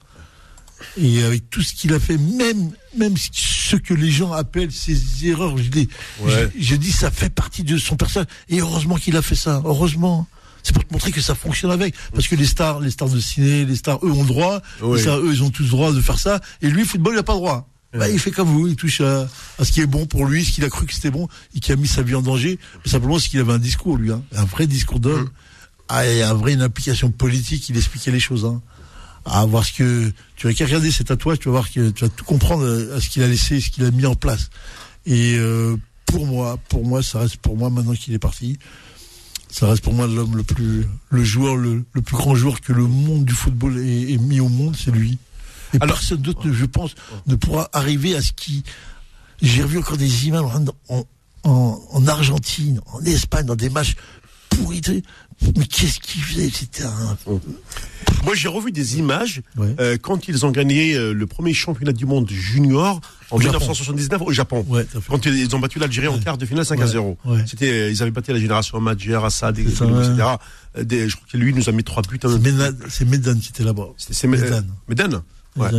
Et 0.97 1.23
avec 1.23 1.49
tout 1.49 1.61
ce 1.61 1.73
qu'il 1.73 1.93
a 1.93 1.99
fait, 1.99 2.17
même, 2.17 2.71
même 2.97 3.13
ce 3.31 3.75
que 3.75 3.93
les 3.93 4.09
gens 4.11 4.31
appellent 4.31 4.71
ses 4.71 5.27
erreurs, 5.27 5.57
je 5.57 5.69
dis, 5.69 5.87
Ouais. 6.21 6.49
je, 6.57 6.63
je 6.63 6.75
dis, 6.75 6.91
ça 6.91 7.11
fait 7.11 7.29
partie 7.29 7.63
de 7.63 7.77
son 7.77 7.95
personnage. 7.97 8.27
Et 8.49 8.59
heureusement 8.59 8.95
qu'il 8.95 9.15
a 9.15 9.21
fait 9.21 9.35
ça. 9.35 9.61
Heureusement. 9.65 10.27
C'est 10.63 10.73
pour 10.73 10.83
te 10.85 10.91
montrer 10.91 11.11
que 11.11 11.21
ça 11.21 11.33
fonctionne 11.35 11.71
avec. 11.71 11.95
Parce 12.13 12.27
que 12.27 12.35
les 12.35 12.45
stars, 12.45 12.79
les 12.81 12.91
stars 12.91 13.09
de 13.09 13.19
ciné, 13.19 13.63
les 13.63 13.75
stars, 13.75 13.99
eux 14.03 14.11
ont 14.11 14.23
le 14.23 14.27
droit. 14.27 14.61
Oui. 14.81 14.97
Les 14.97 15.03
stars, 15.03 15.19
eux, 15.19 15.31
ils 15.33 15.43
ont 15.43 15.49
tous 15.49 15.63
le 15.63 15.69
droit 15.69 15.93
de 15.93 16.01
faire 16.01 16.19
ça. 16.19 16.41
Et 16.61 16.69
lui, 16.69 16.83
football, 16.83 17.13
il 17.13 17.17
n'a 17.17 17.23
pas 17.23 17.33
le 17.33 17.39
droit. 17.39 17.69
Bah, 17.93 18.09
il 18.09 18.19
fait 18.19 18.31
comme 18.31 18.49
vous, 18.49 18.67
il 18.67 18.75
touche 18.75 19.01
à, 19.01 19.27
à 19.59 19.65
ce 19.65 19.71
qui 19.71 19.81
est 19.81 19.87
bon 19.87 20.05
pour 20.05 20.25
lui, 20.25 20.43
ce 20.43 20.51
qu'il 20.51 20.63
a 20.65 20.69
cru 20.69 20.85
que 20.85 20.93
c'était 20.93 21.09
bon, 21.09 21.27
et 21.55 21.59
qui 21.59 21.71
a 21.71 21.75
mis 21.75 21.87
sa 21.87 22.01
vie 22.03 22.15
en 22.15 22.21
danger. 22.21 22.59
Mais 22.83 22.91
simplement, 22.91 23.17
c'est 23.17 23.29
qu'il 23.29 23.39
avait 23.39 23.53
un 23.53 23.59
discours, 23.59 23.97
lui, 23.97 24.11
hein, 24.11 24.21
un 24.35 24.45
vrai 24.45 24.67
discours 24.67 24.99
d'homme, 24.99 25.29
ah, 25.89 26.05
et 26.05 26.21
un 26.21 26.33
vrai 26.33 26.53
une 26.53 26.61
implication 26.61 27.11
politique. 27.11 27.69
Il 27.69 27.77
expliquait 27.77 28.11
les 28.11 28.19
choses. 28.19 28.45
Hein. 28.45 28.61
À 29.25 29.45
voir 29.45 29.65
ce 29.65 29.73
que 29.73 30.11
tu 30.35 30.47
vas 30.47 30.53
qu'à 30.53 30.65
regarder 30.65 30.91
ses 30.91 31.03
tatouages, 31.03 31.39
tu 31.39 31.45
vas 31.49 31.53
voir 31.53 31.71
que 31.71 31.89
tu 31.89 32.03
vas 32.03 32.09
tout 32.09 32.23
comprendre 32.23 32.63
euh, 32.63 32.95
à 32.95 33.01
ce 33.01 33.09
qu'il 33.09 33.23
a 33.23 33.27
laissé, 33.27 33.59
ce 33.59 33.69
qu'il 33.69 33.83
a 33.83 33.91
mis 33.91 34.05
en 34.05 34.15
place. 34.15 34.49
Et 35.05 35.35
euh, 35.37 35.75
pour 36.05 36.25
moi, 36.25 36.57
pour 36.69 36.85
moi, 36.85 37.03
ça 37.03 37.19
reste 37.19 37.37
pour 37.37 37.57
moi 37.57 37.69
maintenant 37.69 37.93
qu'il 37.93 38.13
est 38.13 38.19
parti. 38.19 38.57
Ça 39.49 39.67
reste 39.67 39.81
pour 39.81 39.93
moi 39.93 40.07
l'homme 40.07 40.35
le 40.35 40.43
plus, 40.43 40.85
le 41.09 41.23
joueur, 41.23 41.55
le, 41.55 41.83
le 41.93 42.01
plus 42.01 42.15
grand 42.17 42.35
joueur 42.35 42.61
que 42.61 42.73
le 42.73 42.85
monde 42.85 43.25
du 43.25 43.33
football 43.33 43.77
ait, 43.79 44.13
ait 44.13 44.17
mis 44.17 44.39
au 44.39 44.49
monde, 44.49 44.75
c'est 44.77 44.91
lui. 44.91 45.17
Et 45.73 45.77
Alors- 45.81 45.95
personne 45.97 46.21
d'autre, 46.21 46.51
je 46.51 46.65
pense, 46.65 46.95
ne 47.27 47.35
pourra 47.35 47.69
arriver 47.73 48.15
à 48.15 48.21
ce 48.21 48.31
qui. 48.33 48.63
J'ai 49.41 49.63
revu 49.63 49.77
encore 49.77 49.97
des 49.97 50.27
images 50.27 50.43
en, 50.43 50.65
en, 50.95 51.05
en- 51.43 51.81
en 51.91 52.07
Argentine, 52.07 52.81
en 52.87 53.01
Espagne, 53.03 53.45
dans 53.45 53.55
des 53.55 53.69
matchs 53.69 53.95
pourris. 54.49 54.81
Mais 55.55 55.65
qu'est-ce 55.67 55.99
qu'il 55.99 56.21
faisait 56.21 56.49
C'était 56.51 56.83
un. 56.83 57.17
Moi, 58.23 58.33
j'ai 58.33 58.47
revu 58.47 58.71
des 58.71 58.97
images 58.97 59.41
Ouais. 59.55 59.75
euh, 59.79 59.97
quand 60.01 60.27
ils 60.27 60.45
ont 60.47 60.51
gagné 60.51 60.95
euh, 60.95 61.13
le 61.13 61.27
premier 61.27 61.53
championnat 61.53 61.91
du 61.93 62.07
monde 62.07 62.27
junior 62.31 62.99
en 63.29 63.35
Au 63.37 63.39
Japon. 63.39 63.59
1979 63.59 64.21
au 64.23 64.31
Japon. 64.31 64.65
Ouais. 64.67 64.87
Quand 65.07 65.23
ils 65.27 65.55
ont 65.55 65.59
battu 65.59 65.77
l'Algérie 65.77 66.07
en 66.07 66.17
quart 66.17 66.39
de 66.39 66.45
finale 66.47 66.65
5 66.65 66.79
à 66.79 66.85
Ouais, 66.85 66.91
0. 66.91 67.17
ouais. 67.25 67.43
C'était, 67.45 67.69
euh, 67.69 67.91
ils 67.91 68.01
avaient 68.01 68.09
battu 68.11 68.33
la 68.33 68.39
génération 68.39 68.79
Madjer, 68.81 69.19
Assad, 69.23 69.59
etc. 69.59 69.75
des- 70.81 71.07
je 71.07 71.15
crois 71.15 71.27
que 71.31 71.37
lui 71.37 71.53
nous 71.53 71.69
a 71.69 71.71
mis 71.71 71.83
trois 71.83 72.01
buts. 72.01 72.19
C'est 72.89 73.05
Medan, 73.05 73.35
qui 73.37 73.49
était 73.49 73.63
là-bas. 73.63 73.89
C'est 73.97 74.13
c'est 74.13 74.27
Med- 74.27 74.41
Medan. 74.41 74.63
Medan. 74.87 75.23
Ouais. 75.57 75.71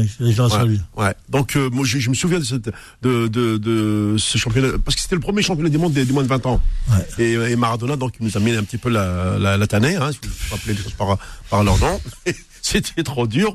Ouais, 0.58 0.66
lui. 0.66 0.80
ouais. 0.96 1.14
Donc 1.28 1.56
euh, 1.56 1.70
moi 1.70 1.84
je, 1.86 1.98
je 1.98 2.10
me 2.10 2.14
souviens 2.14 2.38
de, 2.38 2.44
cette- 2.44 2.70
de, 3.02 3.26
de, 3.28 3.56
de 3.56 4.16
ce 4.18 4.36
championnat 4.38 4.78
parce 4.84 4.94
que 4.96 5.02
c'était 5.02 5.14
le 5.14 5.20
premier 5.20 5.42
championnat 5.42 5.70
du 5.70 5.78
monde 5.78 5.92
des, 5.92 6.04
des 6.04 6.12
moins 6.12 6.22
de 6.22 6.28
20 6.28 6.46
ans. 6.46 6.60
Ouais. 6.90 7.06
Et, 7.24 7.32
et 7.32 7.56
Maradona 7.56 7.96
donc 7.96 8.14
il 8.20 8.26
nous 8.26 8.36
a 8.36 8.40
mis 8.40 8.52
un 8.52 8.64
petit 8.64 8.78
peu 8.78 8.88
la, 8.90 9.38
la, 9.38 9.56
la 9.56 9.66
tannée, 9.66 9.96
hein, 9.96 10.10
si 10.12 10.18
vous 10.22 10.54
appeler 10.54 10.74
les 10.74 10.82
choses 10.82 10.92
par, 10.94 11.16
par 11.50 11.62
leur 11.64 11.78
nom. 11.78 12.00
c'était 12.62 13.02
trop 13.02 13.26
dur. 13.26 13.54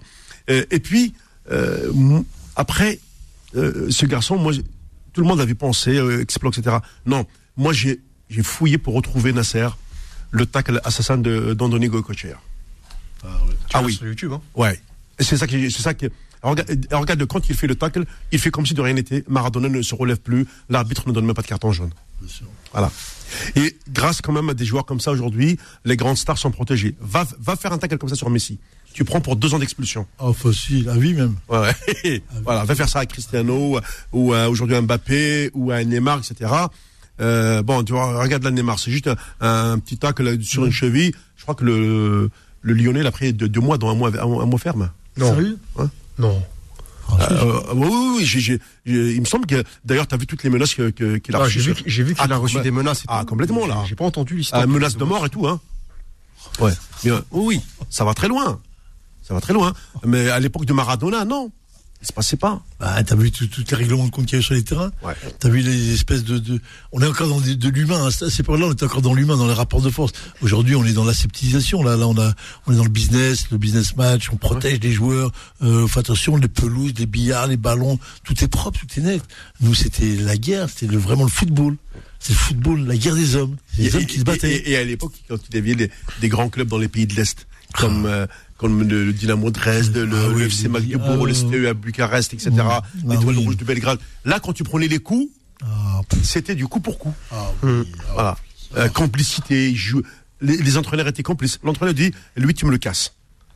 Euh, 0.50 0.66
et 0.72 0.80
puis 0.80 1.14
euh, 1.52 1.92
après 2.56 3.00
euh, 3.56 3.88
ce 3.90 4.06
garçon, 4.06 4.38
moi 4.38 4.54
tout 5.14 5.22
le 5.22 5.28
monde 5.28 5.42
avait 5.42 5.54
pensé 5.56 5.98
euh, 5.98 6.22
exploit 6.22 6.52
etc. 6.56 6.78
Non, 7.06 7.26
moi 7.58 7.74
j'ai 7.74 8.00
j'ai 8.30 8.44
fouillé 8.44 8.78
pour 8.78 8.94
retrouver 8.96 9.32
Nasser, 9.34 9.68
le 10.32 10.46
tackle 10.46 10.82
assassin 10.84 11.18
de 11.18 11.54
d'Andoni 11.54 11.88
Goycochea. 11.88 12.30
Tu 13.22 13.28
Ah 13.74 13.80
vas 13.80 13.86
oui. 13.86 13.94
Sur 13.94 14.08
YouTube, 14.08 14.32
hein? 14.34 14.42
Ouais. 14.56 14.82
C'est 15.20 15.38
ça 15.38 15.48
qui, 15.48 15.72
c'est 15.72 15.82
ça 15.82 15.94
qui. 15.94 16.08
Regarde, 16.42 17.26
quand 17.26 17.48
il 17.50 17.56
fait 17.56 17.68
le 17.68 17.76
tackle, 17.76 18.06
il 18.32 18.40
fait 18.40 18.52
comme 18.52 18.66
si 18.66 18.74
de 18.74 18.82
rien 18.82 18.94
n'était. 18.94 19.24
Maradona 19.28 19.70
ne 19.70 19.82
se 19.82 19.96
relève 19.96 20.20
plus. 20.20 20.46
L'arbitre 20.70 21.08
ne 21.08 21.14
donne 21.14 21.26
même 21.26 21.36
pas 21.36 21.42
de 21.42 21.48
carton 21.48 21.72
jaune. 21.72 21.92
Voilà. 22.72 22.92
Et 23.56 23.78
grâce 23.90 24.22
quand 24.22 24.34
même 24.34 24.50
à 24.50 24.54
des 24.54 24.66
joueurs 24.66 24.86
comme 24.86 25.00
ça 25.00 25.12
aujourd'hui, 25.12 25.58
les 25.86 25.96
grandes 25.96 26.18
stars 26.18 26.38
sont 26.38 26.52
protégées. 26.52 26.96
Va, 27.00 27.26
va 27.40 27.56
faire 27.56 27.72
un 27.72 27.78
tackle 27.78 27.98
comme 27.98 28.10
ça 28.10 28.16
sur 28.16 28.30
Messi. 28.30 28.60
Tu 28.94 29.06
prends 29.06 29.22
pour 29.22 29.36
deux 29.36 29.54
ans 29.54 29.60
d'expulsion. 29.60 30.06
Oh, 30.20 30.34
facile, 30.34 30.90
à 30.90 30.98
vie 30.98 31.14
même. 31.14 31.36
Ouais, 31.50 31.60
ouais. 32.04 32.24
voilà, 32.44 32.64
va 32.64 32.76
faire 32.76 32.90
ça 32.90 33.00
à 33.00 33.06
Cristiano 33.06 33.78
ou, 33.78 33.80
ou 34.12 34.34
à 34.34 34.50
aujourd'hui 34.50 34.76
à 34.76 34.82
Mbappé 34.82 35.50
ou 35.54 35.72
à 35.72 35.84
Neymar, 35.84 36.20
etc. 36.20 36.52
Euh, 37.20 37.64
bon, 37.64 37.84
tu 37.84 37.94
vois, 37.94 38.22
regarde 38.22 38.44
la 38.44 38.52
Neymar, 38.52 38.80
c'est 38.80 38.92
juste 38.92 39.08
un, 39.08 39.16
un 39.40 39.80
petit 39.80 39.98
tacle 39.98 40.42
sur 40.44 40.66
une 40.66 40.72
cheville. 40.72 41.12
Je 41.38 41.44
crois 41.44 41.56
que 41.56 41.64
le, 41.64 42.30
le 42.62 42.74
Lyonnais 42.74 43.02
l'a 43.04 43.12
pris 43.12 43.34
deux, 43.34 43.50
deux 43.50 43.62
mois 43.62 43.78
dans 43.78 43.90
un 43.90 43.96
mois, 43.96 44.12
un 44.20 44.46
mois 44.46 44.60
ferme. 44.60 44.92
Non. 45.18 45.28
Sérieux 45.30 45.60
Non. 46.18 46.44
Euh, 47.20 47.62
oui, 47.76 47.88
oui, 48.18 48.24
oui, 48.48 48.60
il 49.16 49.20
me 49.22 49.26
semble 49.26 49.46
que 49.46 49.64
d'ailleurs 49.86 50.08
tu 50.08 50.16
as 50.16 50.18
vu 50.18 50.26
toutes 50.26 50.44
les 50.44 50.50
menaces 50.50 50.74
qu'il 50.74 50.86
a 50.86 51.38
Ah, 51.38 51.38
reçues 51.40 51.60
j'ai 51.86 52.04
vu, 52.04 52.16
qu'il 52.16 52.24
Ah, 52.28 52.34
a 52.34 52.38
reçu 52.38 52.58
ouais. 52.58 52.64
des 52.64 52.72
menaces. 52.72 53.04
Ah, 53.08 53.24
complètement, 53.28 53.68
là. 53.68 53.84
J'ai- 53.88 53.96
pas 53.96 54.06
entendu 54.06 54.38
l'histoire. 54.38 54.62
Ah, 54.64 54.68
menace 54.68 54.96
de 54.98 55.04
mort 55.04 55.26
et 55.26 55.30
tout, 55.30 55.46
hein. 55.48 55.60
Ouais. 56.60 56.72
Mais, 57.04 57.12
euh, 57.12 57.20
oui, 57.32 57.58
oui, 57.58 57.62
ça 57.90 58.04
va 58.06 58.14
très 58.14 58.28
loin. 58.28 58.60
Ça 59.22 59.34
va 59.34 59.42
très 59.42 59.54
loin. 59.54 59.74
Mais 60.06 60.30
à 60.30 60.40
l'époque 60.40 60.66
de 60.66 60.74
Maradona, 60.74 61.24
non. 61.26 61.52
Il 62.04 62.08
se 62.08 62.12
passait 62.12 62.36
pas. 62.36 62.62
Bah, 62.82 63.02
t'as 63.02 63.16
vu 63.16 63.32
tous 63.32 63.48
les 63.72 63.78
règlements 63.78 64.06
de 64.06 64.12
compte 64.12 64.26
qu'il 64.26 64.34
y 64.34 64.36
a 64.36 64.40
eu 64.42 64.44
sur 64.44 64.54
les 64.56 64.64
terrains 64.64 64.92
Ouais. 65.02 65.14
T'as 65.40 65.48
vu 65.48 65.62
les 65.62 65.94
espèces 65.94 66.26
de, 66.26 66.38
de... 66.38 66.60
On 66.92 67.02
est 67.02 67.08
encore 67.08 67.30
dans 67.30 67.40
de 67.40 67.70
l'humain. 67.70 68.04
hein. 68.04 68.08
À 68.08 68.30
ces 68.30 68.44
là 68.44 68.66
on 68.68 68.74
était 68.74 68.84
encore 68.84 69.02
dans 69.02 69.14
l'humain, 69.14 69.38
dans 69.38 69.48
les 69.48 69.54
rapports 69.54 69.82
de 69.82 69.90
force. 69.90 70.12
Aujourd'hui, 70.42 70.76
on 70.76 70.84
est 70.84 70.92
dans 70.92 71.06
l'aseptisation. 71.06 71.82
Là, 71.82 71.96
là, 71.96 72.06
on 72.10 72.18
a, 72.20 72.34
on 72.68 72.74
est 72.74 72.76
dans 72.76 72.84
le 72.84 72.90
business, 72.90 73.46
le 73.52 73.58
business 73.58 73.96
match. 73.96 74.30
On 74.34 74.36
protège 74.36 74.82
les 74.82 74.92
joueurs. 74.92 75.32
Euh, 75.62 75.88
faut 75.88 76.02
attention, 76.02 76.36
les 76.36 76.50
pelouses, 76.50 76.94
les 77.00 77.06
billards, 77.06 77.48
les 77.48 77.56
ballons, 77.58 77.98
tout 78.26 78.44
est 78.44 78.50
propre, 78.50 78.78
tout 78.82 79.00
est 79.00 79.02
net. 79.04 79.24
Nous, 79.62 79.74
c'était 79.74 80.18
la 80.18 80.36
guerre. 80.36 80.68
C'était 80.70 80.94
vraiment 80.98 81.24
le 81.24 81.30
football. 81.30 81.78
C'est 82.20 82.34
le 82.34 82.38
football, 82.40 82.86
la 82.86 82.98
guerre 82.98 83.16
des 83.16 83.38
hommes. 83.38 83.56
Les 83.78 83.86
Et- 83.88 83.96
hommes 83.96 84.06
qui 84.06 84.20
se 84.20 84.24
battaient. 84.26 84.52
Et, 84.58 84.72
et 84.72 84.78
à 84.78 84.84
l'époque, 84.84 85.14
quand 85.30 85.38
il 85.50 85.56
y 85.56 85.58
avait 85.60 85.76
des, 85.76 85.90
des 86.20 86.28
grands 86.28 86.50
clubs 86.50 86.68
dans 86.68 86.78
les 86.78 86.90
pays 86.90 87.08
de 87.08 87.16
l'Est, 87.16 87.48
comme, 87.76 88.06
euh, 88.06 88.28
comme 88.58 88.88
le, 88.88 89.06
le 89.06 89.14
Dynamo 89.14 89.52
Dresde, 89.52 89.96
le, 89.98 90.18
Ah 90.18 90.30
oui, 90.30 90.40
le 90.42 90.46
FC 90.48 90.68
Magdebourg, 90.70 91.24
ah, 91.24 91.26
le 91.28 91.34
STE 91.34 91.66
à 91.70 91.74
Bucarest, 91.74 92.34
etc., 92.34 92.52
Ah 92.62 92.82
l'Étoile 93.08 93.38
oui. 93.38 93.46
Rouge 93.46 93.58
de 93.58 93.66
Belgrade. 93.66 94.00
Là, 94.26 94.40
quand 94.40 94.54
tu 94.54 94.64
prenais 94.64 94.88
les 94.88 95.00
coups, 95.00 95.30
Ah, 95.64 96.02
c'était 96.24 96.56
du 96.56 96.68
coup 96.68 96.80
pour 96.80 96.98
coup. 97.00 97.14
ah 97.32 97.52
oui, 97.64 97.84
ah 98.10 98.14
Voilà. 98.14 98.38
Euh, 98.78 98.90
complicité, 98.90 99.76
les, 100.42 100.58
les 100.58 100.78
entraîneurs 100.78 101.08
étaient 101.08 101.24
complices. 101.24 101.60
L'entraîneur 101.64 101.94
dit, 101.94 102.12
lui, 102.36 102.54
tu 102.54 102.66
me 102.66 102.72
le 102.72 102.78
casses. 102.78 103.14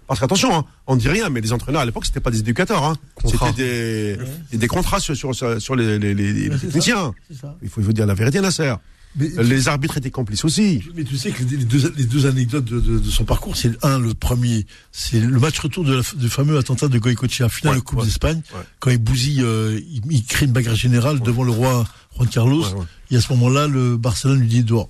Parce 0.07 0.19
qu'attention, 0.21 0.55
hein, 0.55 0.63
on 0.85 0.95
dit 0.95 1.09
rien, 1.09 1.29
mais 1.29 1.41
les 1.41 1.51
entraîneurs 1.51 1.81
à 1.81 1.85
l'époque, 1.85 2.05
c'était 2.05 2.21
pas 2.21 2.31
des 2.31 2.39
éducateurs. 2.39 2.83
Hein. 2.83 2.95
C'était 3.25 4.17
des, 4.51 4.57
des 4.57 4.67
contrats 4.67 4.99
sur, 5.01 5.15
sur, 5.17 5.35
sur, 5.35 5.61
sur 5.61 5.75
les, 5.75 5.99
les, 5.99 6.49
techniciens. 6.49 7.13
ça. 7.41 7.57
Il 7.61 7.67
faut, 7.67 7.81
il 7.81 7.85
faut 7.85 7.91
dire 7.91 8.05
la 8.05 8.13
vérité, 8.13 8.39
Nasser. 8.39 8.73
Mais- 9.15 9.29
Les 9.43 9.67
arbitres 9.67 9.97
étaient 9.97 10.11
complices 10.11 10.45
aussi. 10.45 10.83
Mais 10.95 11.03
tu 11.03 11.17
sais 11.17 11.31
que 11.31 11.43
les 11.43 11.57
deux, 11.65 11.91
les 11.97 12.05
deux 12.05 12.25
anecdotes 12.27 12.65
de, 12.65 12.79
de- 12.79 12.99
de 12.99 13.09
son 13.09 13.23
parcours, 13.25 13.55
c'est 13.57 13.69
le- 13.69 13.77
un, 13.83 13.97
le 13.99 14.13
premier, 14.13 14.67
c'est 14.91 15.19
le 15.19 15.39
match 15.39 15.57
retour 15.59 15.83
de 15.83 15.95
la, 15.95 16.01
du 16.17 16.29
fameux 16.29 16.57
attentat 16.57 16.87
de 16.87 16.99
Goycochea, 16.99 17.49
finale 17.49 17.73
Ouais, 17.75 17.79
de 17.79 17.83
Coupe 17.83 17.99
ouais, 17.99 18.05
d'Espagne, 18.05 18.41
ouais. 18.53 18.61
quand 18.79 18.91
il 18.91 18.99
bousille, 18.99 19.41
euh, 19.41 19.79
il, 19.91 20.01
il 20.11 20.23
crée 20.23 20.45
une 20.45 20.51
bagarre 20.51 20.75
générale 20.75 21.19
devant 21.21 21.43
le 21.43 21.51
roi 21.51 21.87
Juan 22.15 22.29
Carlos. 22.29 22.63
Et 23.09 23.15
à 23.15 23.21
ce 23.21 23.31
moment-là, 23.33 23.67
le 23.67 23.97
Barcelone 23.97 24.39
lui 24.41 24.47
dit 24.49 24.63
dehors. 24.63 24.89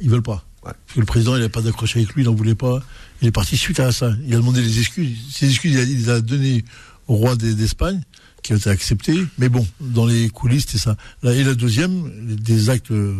Ils 0.00 0.10
veulent 0.10 0.22
pas. 0.22 0.44
Parce 0.62 0.76
que 0.94 1.00
le 1.00 1.06
président, 1.06 1.34
il 1.36 1.38
n'avait 1.38 1.48
pas 1.48 1.62
d'accroche 1.62 1.94
avec 1.96 2.12
lui, 2.14 2.22
il 2.22 2.26
n'en 2.26 2.34
voulait 2.34 2.56
pas. 2.56 2.82
Il 3.22 3.28
est 3.28 3.32
parti 3.32 3.56
suite 3.56 3.78
à 3.78 3.92
ça. 3.92 4.12
Il 4.26 4.34
a 4.34 4.38
demandé 4.38 4.60
des 4.60 4.80
excuses. 4.80 5.16
Ces 5.32 5.48
excuses, 5.48 5.72
il 5.74 5.78
a, 5.78 5.82
il 5.84 5.96
les 5.96 6.08
a 6.10 6.20
données 6.20 6.64
au 7.06 7.14
roi 7.14 7.36
des- 7.36 7.54
d'Espagne, 7.54 8.02
qui 8.46 8.52
a 8.52 8.56
été 8.56 8.70
accepté. 8.70 9.14
Mais 9.38 9.48
bon, 9.48 9.66
dans 9.80 10.06
les 10.06 10.28
coulisses, 10.30 10.64
c'était 10.66 10.78
ça. 10.78 10.96
Là, 11.22 11.32
et 11.34 11.44
la 11.44 11.54
deuxième, 11.54 12.10
des 12.36 12.70
actes, 12.70 12.90
euh, 12.90 13.14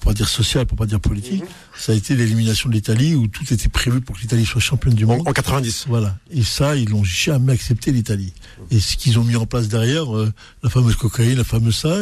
pour 0.00 0.12
pas 0.12 0.14
dire 0.14 0.28
social, 0.28 0.64
pour 0.64 0.78
pas 0.78 0.86
dire 0.86 0.98
politique, 1.00 1.42
ça 1.76 1.92
a 1.92 1.94
été 1.94 2.14
l'élimination 2.16 2.68
de 2.70 2.74
l'Italie, 2.74 3.14
où 3.14 3.26
tout 3.26 3.44
était 3.52 3.68
prévu 3.68 4.00
pour 4.00 4.16
que 4.16 4.22
l'Italie 4.22 4.46
soit 4.46 4.60
championne 4.60 4.94
du 4.94 5.04
monde. 5.04 5.26
en 5.28 5.32
90. 5.32 5.84
Voilà. 5.88 6.16
Et 6.30 6.42
ça, 6.42 6.74
ils 6.76 6.88
n'ont 6.88 7.04
jamais 7.04 7.52
accepté 7.52 7.92
l'Italie. 7.92 8.32
Et 8.70 8.80
ce 8.80 8.96
qu'ils 8.96 9.18
ont 9.18 9.24
mis 9.24 9.36
en 9.36 9.44
place 9.46 9.68
derrière, 9.68 10.16
euh, 10.16 10.32
la 10.62 10.70
fameuse 10.70 10.96
cocaïne, 10.96 11.36
la 11.36 11.44
fameuse 11.44 11.76
ça. 11.76 11.94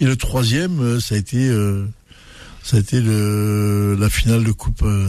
Et 0.00 0.04
le 0.04 0.16
troisième, 0.16 0.80
euh, 0.80 1.00
ça 1.00 1.14
a 1.14 1.18
été, 1.18 1.48
euh, 1.48 1.86
ça 2.62 2.76
a 2.76 2.80
été 2.80 3.00
le, 3.00 3.96
la 3.98 4.10
finale 4.10 4.44
de 4.44 4.52
Coupe 4.52 4.82
euh, 4.82 5.08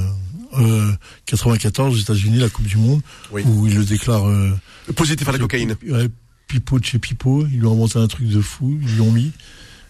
euh, 0.57 0.91
94 1.26 1.94
aux 1.94 1.99
États-Unis, 1.99 2.38
la 2.38 2.49
Coupe 2.49 2.65
du 2.68 2.77
Monde, 2.77 3.02
Oui. 3.31 3.41
où 3.45 3.68
ils 3.68 3.76
le 3.76 3.84
déclarent. 3.84 4.31
Positif 4.95 5.27
à 5.27 5.34
la 5.34 5.39
cocaïne. 5.39 5.76
Ouais, 5.89 6.07
Pipo 6.48 6.80
de 6.80 6.86
chez 6.86 6.99
Pipo, 6.99 7.45
ils 7.48 7.60
lui 7.60 7.65
ont 7.65 7.74
inventé 7.74 7.99
un 7.99 8.07
truc 8.07 8.28
de 8.28 8.41
fou, 8.41 8.78
ils 8.82 8.95
lui 8.95 9.02
ont 9.02 9.11
mis. 9.11 9.32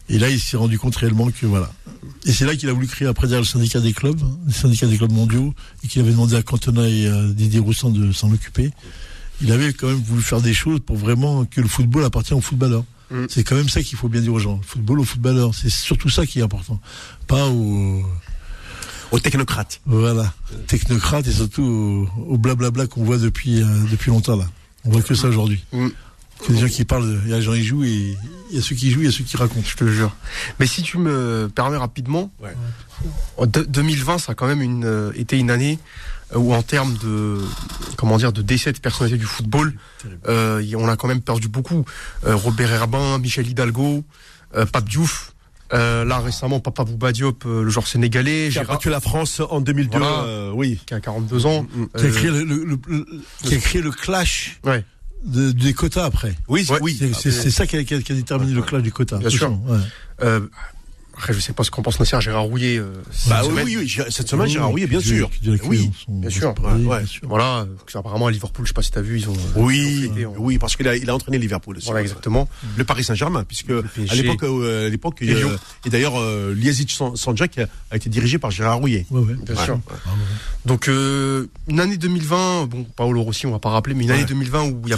Et 0.10 0.20
là, 0.20 0.30
il 0.30 0.40
s'est 0.40 0.56
rendu 0.58 0.80
compte 0.80 0.96
réellement 0.96 1.30
que 1.32 1.46
voilà. 1.46 1.70
Et 2.26 2.32
c'est 2.32 2.46
là 2.46 2.56
qu'il 2.56 2.70
a 2.70 2.74
voulu 2.74 2.88
créer 2.88 3.08
après 3.08 3.28
derrière 3.28 3.42
le 3.42 3.46
syndicat 3.46 3.82
des 3.82 3.92
clubs, 3.94 4.20
hein, 4.24 4.38
le 4.46 4.54
syndicat 4.54 4.88
des 4.88 4.98
clubs 4.98 5.12
mondiaux, 5.12 5.54
et 5.84 5.88
qu'il 5.88 6.02
avait 6.02 6.12
demandé 6.12 6.36
à 6.36 6.42
Cantona 6.44 6.88
et 6.88 7.08
à 7.08 7.24
Didier 7.28 7.60
Roussan 7.60 7.92
de 7.92 8.12
s'en 8.14 8.32
occuper. 8.32 8.72
Il 9.42 9.52
avait 9.52 9.74
quand 9.74 9.88
même 9.88 10.02
voulu 10.02 10.22
faire 10.24 10.42
des 10.42 10.54
choses 10.54 10.80
pour 10.80 10.96
vraiment 10.96 11.46
que 11.46 11.60
le 11.62 11.68
football 11.68 12.04
appartienne 12.06 12.40
aux 12.40 12.42
footballeurs. 12.42 12.86
Mm. 13.12 13.26
C'est 13.30 13.44
quand 13.44 13.56
même 13.56 13.70
ça 13.70 13.84
qu'il 13.84 13.98
faut 13.98 14.08
bien 14.10 14.22
dire 14.22 14.34
aux 14.34 14.40
gens. 14.40 14.58
Le 14.58 14.64
football 14.64 15.00
aux 15.02 15.04
footballeurs, 15.04 15.54
c'est 15.54 15.70
surtout 15.70 16.10
ça 16.10 16.26
qui 16.26 16.40
est 16.40 16.44
important. 16.44 16.80
Pas 17.28 17.48
aux, 17.48 18.02
Aux 19.12 19.20
technocrates. 19.20 19.82
voilà, 19.86 20.34
technocrates 20.68 21.28
et 21.28 21.32
surtout 21.32 22.08
au, 22.18 22.34
au 22.34 22.38
blablabla 22.38 22.88
qu'on 22.88 23.04
voit 23.04 23.18
depuis, 23.18 23.62
euh, 23.62 23.66
depuis 23.92 24.10
longtemps 24.10 24.38
là. 24.38 24.46
On 24.86 24.90
voit 24.90 25.02
que 25.02 25.16
ça 25.16 25.28
aujourd'hui. 25.28 25.64
Mm. 26.42 26.46
Que 26.46 26.52
des 26.54 26.60
gens 26.60 26.68
qui 26.68 26.86
parlent, 26.86 27.20
il 27.26 27.30
y 27.30 27.34
a 27.34 27.38
des 27.38 27.42
gens 27.42 27.54
qui 27.54 27.64
jouent 27.64 27.84
et 27.84 28.16
il 28.52 28.56
y 28.56 28.60
a 28.60 28.62
ceux 28.62 28.76
qui 28.76 28.92
jouent, 28.92 29.02
il 29.02 29.06
y 29.06 29.10
a 29.10 29.12
ceux 29.12 29.24
qui 29.24 29.38
racontent. 29.38 29.66
Je 29.68 29.76
te 29.76 29.86
jure. 29.88 30.16
Mais 30.60 30.68
si 30.68 30.82
tu 30.84 30.98
me 30.98 31.50
permets 31.54 31.78
rapidement, 31.78 32.32
Ouais. 32.42 32.54
en 33.38 33.46
deux- 33.46 33.66
2020, 33.66 34.18
ça 34.20 34.32
a 34.34 34.36
quand 34.36 34.48
même 34.48 34.62
une, 34.62 34.86
euh, 34.86 35.12
été 35.16 35.38
une 35.38 35.50
année 35.52 35.80
euh, 36.34 36.38
ou 36.40 36.54
en 36.54 36.62
termes 36.62 36.96
de 36.98 37.40
comment 37.96 38.18
dire 38.18 38.34
de 38.34 38.42
décès 38.42 38.72
de 38.74 38.80
personnalités 38.80 39.18
du 39.20 39.26
football, 39.26 39.74
euh, 40.28 40.62
y- 40.64 40.76
on 40.76 40.88
a 40.88 40.96
quand 40.98 41.08
même 41.08 41.22
perdu 41.22 41.48
beaucoup. 41.48 41.86
Euh, 42.26 42.36
Robert 42.36 42.72
Herbin, 42.72 43.18
Michel 43.20 43.48
Hidalgo, 43.48 44.04
euh, 44.56 44.66
Pape 44.66 44.88
Diouf. 44.90 45.34
euh, 45.74 46.06
là 46.06 46.20
récemment, 46.20 46.62
Papa 46.62 46.86
Bouba 46.86 47.12
Diop, 47.12 47.44
euh, 47.46 47.62
le 47.64 47.70
joueur 47.70 47.88
sénégalais, 47.88 48.44
Qui 48.50 48.60
a 48.60 48.62
Gérard, 48.62 48.78
battu 48.78 48.90
la 48.90 49.02
France 49.02 49.42
en 49.50 49.60
2002. 49.60 49.98
Voilà. 49.98 50.22
euh, 50.24 50.52
oui. 50.54 50.80
qui 50.86 50.94
a 50.94 51.02
42 51.02 51.46
ans. 51.46 51.66
Qui 51.98 52.06
a 52.06 52.10
créé 52.10 52.30
le, 52.30 52.44
le- 52.46 52.64
le- 52.64 52.80
le- 52.88 53.06
qui 53.44 53.54
a 53.56 53.58
créé 53.58 53.82
le 53.82 53.92
clash 53.92 54.60
Ouais. 54.64 54.86
De- 55.26 55.52
des 55.52 55.74
quotas 55.74 56.06
après. 56.06 56.36
Oui, 56.48 56.66
Ouais. 56.70 56.80
oui. 56.82 56.96
C'est 56.98 57.14
c'est- 57.14 57.32
c'est 57.32 57.52
ça 57.52 57.66
qui 57.68 57.78
a, 57.78 57.84
qui 57.84 57.94
a- 57.96 58.02
qui 58.02 58.12
a 58.12 58.16
déterminé 58.16 58.54
le 58.54 58.62
clash 58.62 58.82
du 58.84 58.92
quota. 58.92 59.18
Bien 59.18 59.30
sûr. 59.30 59.52
Ouais. 59.68 59.78
euh, 60.24 60.42
après, 61.18 61.34
je 61.34 61.40
sais 61.40 61.54
pas 61.54 61.64
ce 61.64 61.72
qu'en 61.72 61.82
pense 61.82 62.00
Nasser, 62.00 62.22
Gérard 62.22 62.44
Rouillet. 62.44 62.78
euh, 62.78 62.94
Bah 63.28 63.42
cette 63.42 63.42
oui, 63.42 63.48
semaine. 63.50 63.66
oui, 63.66 63.78
oui, 63.78 63.88
j'ai- 63.88 64.12
cette 64.12 64.28
semaine, 64.30 64.48
Gérard 64.48 64.70
Rouillet, 64.70 64.86
bien 64.88 65.00
sûr. 65.00 65.30
Oui, 65.66 65.90
bien 66.08 66.30
sûr. 66.30 66.54
Ouais. 66.64 67.04
Voilà, 67.24 67.62
euh, 67.62 67.66
apparemment 68.00 68.28
à 68.28 68.32
Liverpool, 68.32 68.66
je 68.66 68.70
sais 68.70 68.74
pas 68.74 68.84
si 68.84 68.92
t'as 68.92 69.02
vu, 69.02 69.18
ils 69.20 69.30
ont. 69.30 69.34
euh, 69.34 69.38
Oui, 69.56 69.78
ils 70.04 70.08
ont 70.10 70.14
fêté 70.14 70.26
en- 70.28 70.34
oui, 70.38 70.58
parce 70.60 70.76
qu'il 70.76 70.88
a, 70.88 70.96
il 70.96 71.10
a 71.10 71.16
entraîné 71.16 71.40
Liverpool 71.40 71.78
aussi. 71.78 71.88
Voilà, 71.88 72.02
exactement. 72.02 72.48
Le 72.78 72.84
Paris 72.84 73.04
Saint-Germain, 73.04 73.44
puisque 73.44 73.72
à 73.72 74.16
l'époque, 74.16 74.44
euh, 74.44 74.88
à 74.88 74.90
l'époque, 74.90 75.18
Et 75.22 75.26
il 75.26 75.32
y 75.32 75.36
a- 75.36 75.40
Lyon. 75.40 75.58
et 75.86 75.90
d'ailleurs, 75.90 76.20
euh, 76.20 76.54
Liazic 76.56 76.92
San- 76.92 77.16
Sanjak 77.16 77.58
a, 77.92 77.96
été 77.96 78.10
dirigé 78.10 78.38
par 78.38 78.52
Gérard 78.52 78.78
Rouillet. 78.78 79.06
Ouais. 79.10 79.22
Bien 79.46 79.56
Ouais. 79.56 79.66
sûr. 79.66 79.76
Ouais. 79.76 79.82
Donc 80.66 80.88
euh, 80.88 81.48
une 81.68 81.80
année 81.80 81.98
2020, 81.98 82.66
bon 82.68 82.84
Paolo 82.96 83.22
Rossi 83.24 83.46
on 83.48 83.52
va 83.52 83.60
pas 83.60 83.70
rappeler, 83.70 83.94
mais 83.96 84.04
une 84.04 84.12
Ouais. 84.12 84.18
année 84.18 84.26
2020 84.26 84.66
où 84.66 84.82
il 84.86 84.90
y 84.90 84.94
a 84.94 84.98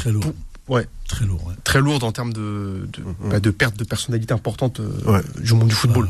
ouais, 0.69 0.87
Très 1.07 1.25
lourd. 1.25 1.45
ouais. 1.47 1.53
très 1.63 1.79
lourde 1.81 2.03
en 2.03 2.11
termes 2.11 2.31
de 2.33 2.87
de, 2.93 3.01
Mhm. 3.03 3.29
bah, 3.31 3.39
de 3.39 3.49
perte 3.51 3.77
de 3.77 3.83
personnalité 3.83 4.33
importante 4.33 4.79
euh, 4.79 4.89
Ouais. 5.05 5.21
du 5.41 5.53
monde 5.53 5.67
du 5.69 5.75
football. 5.75 6.07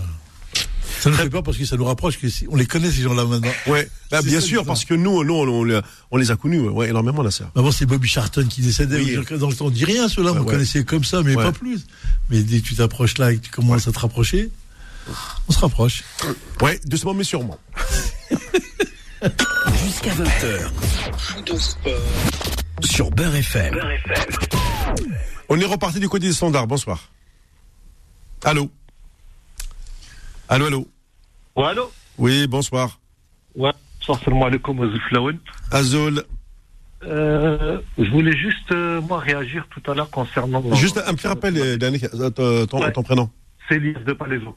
Ça 1.01 1.09
nous 1.09 1.15
fait 1.15 1.29
peur 1.29 1.43
parce 1.43 1.55
que 1.57 1.63
ça 1.63 1.77
nous 1.77 1.85
rapproche. 1.85 2.19
Que 2.19 2.27
si, 2.27 2.45
on 2.51 2.57
les 2.57 2.65
connaît 2.65 2.91
ces 2.91 3.03
gens-là 3.03 3.23
maintenant. 3.23 3.51
Ouais, 3.67 3.89
bah, 4.11 4.21
bien 4.21 4.41
ça, 4.41 4.45
sûr, 4.47 4.65
parce 4.65 4.83
que 4.83 4.93
nous, 4.93 5.23
nous, 5.23 5.33
on, 5.33 5.47
on 5.47 5.63
les- 5.63 5.79
on 6.11 6.17
les 6.17 6.29
a 6.29 6.35
connus, 6.35 6.59
ouais, 6.67 6.89
énormément 6.89 7.21
là, 7.23 7.31
ça. 7.31 7.49
Avant, 7.55 7.71
c'est 7.71 7.85
Bobby 7.85 8.09
Charlton 8.09 8.45
qui 8.49 8.61
décédait. 8.61 8.97
Oui. 8.97 9.17
Dans 9.37 9.47
le 9.49 9.55
temps, 9.55 9.67
on 9.67 9.69
dit 9.69 9.85
rien, 9.85 10.09
ceux-là. 10.09 10.33
Ouais, 10.33 10.39
on 10.39 10.43
ouais. 10.43 10.51
connaissait 10.53 10.83
comme 10.83 11.05
ça, 11.05 11.21
mais 11.23 11.35
Ouais. 11.37 11.43
pas 11.43 11.51
plus. 11.53 11.85
Mais 12.29 12.41
dès 12.43 12.59
que 12.59 12.65
tu 12.67 12.75
t'approches 12.75 13.17
là 13.17 13.31
et 13.31 13.37
que 13.37 13.45
tu 13.45 13.51
commences 13.51 13.87
à 13.87 13.93
te 13.93 13.99
rapprocher, 13.99 14.49
on 15.47 15.53
se 15.53 15.59
rapproche. 15.59 16.03
Ouais, 16.61 16.81
doucement 16.85 17.13
mais 17.13 17.23
sûrement. 17.23 17.57
Jusqu'à 19.85 20.11
20h. 20.15 20.71
Sur 22.81 23.11
Beurre 23.11 23.35
FM. 23.35 23.75
On 25.49 25.59
est 25.59 25.65
reparti 25.65 25.99
du 25.99 26.09
côté 26.09 26.27
des 26.27 26.33
standards. 26.33 26.67
Bonsoir. 26.67 27.09
Allô? 28.43 28.69
Allô, 30.47 30.65
allô? 30.67 30.87
Ouais, 31.55 31.65
allô? 31.67 31.91
Oui, 32.17 32.47
bonsoir. 32.47 32.99
Ouais, 33.55 33.71
salam 34.05 34.41
alaikum, 34.43 34.79
Laouen. 35.11 35.37
Azol. 35.71 36.23
Euh, 37.03 37.79
je 37.97 38.09
voulais 38.11 38.35
juste, 38.35 38.71
euh, 38.71 38.99
moi, 39.01 39.19
réagir 39.19 39.67
tout 39.69 39.91
à 39.91 39.95
l'heure 39.95 40.09
concernant. 40.09 40.63
Juste 40.75 40.99
un 41.05 41.13
petit 41.13 41.27
rappel, 41.27 41.57
euh, 41.57 41.77
Danick, 41.77 42.03
euh, 42.13 42.29
ton, 42.29 42.65
ton- 42.67 42.81
Ouais. 42.81 42.91
ton 42.91 43.03
prénom. 43.03 43.29
C'est 43.67 43.75
Elias 43.75 43.99
de 44.05 44.13
Palaiso. 44.13 44.55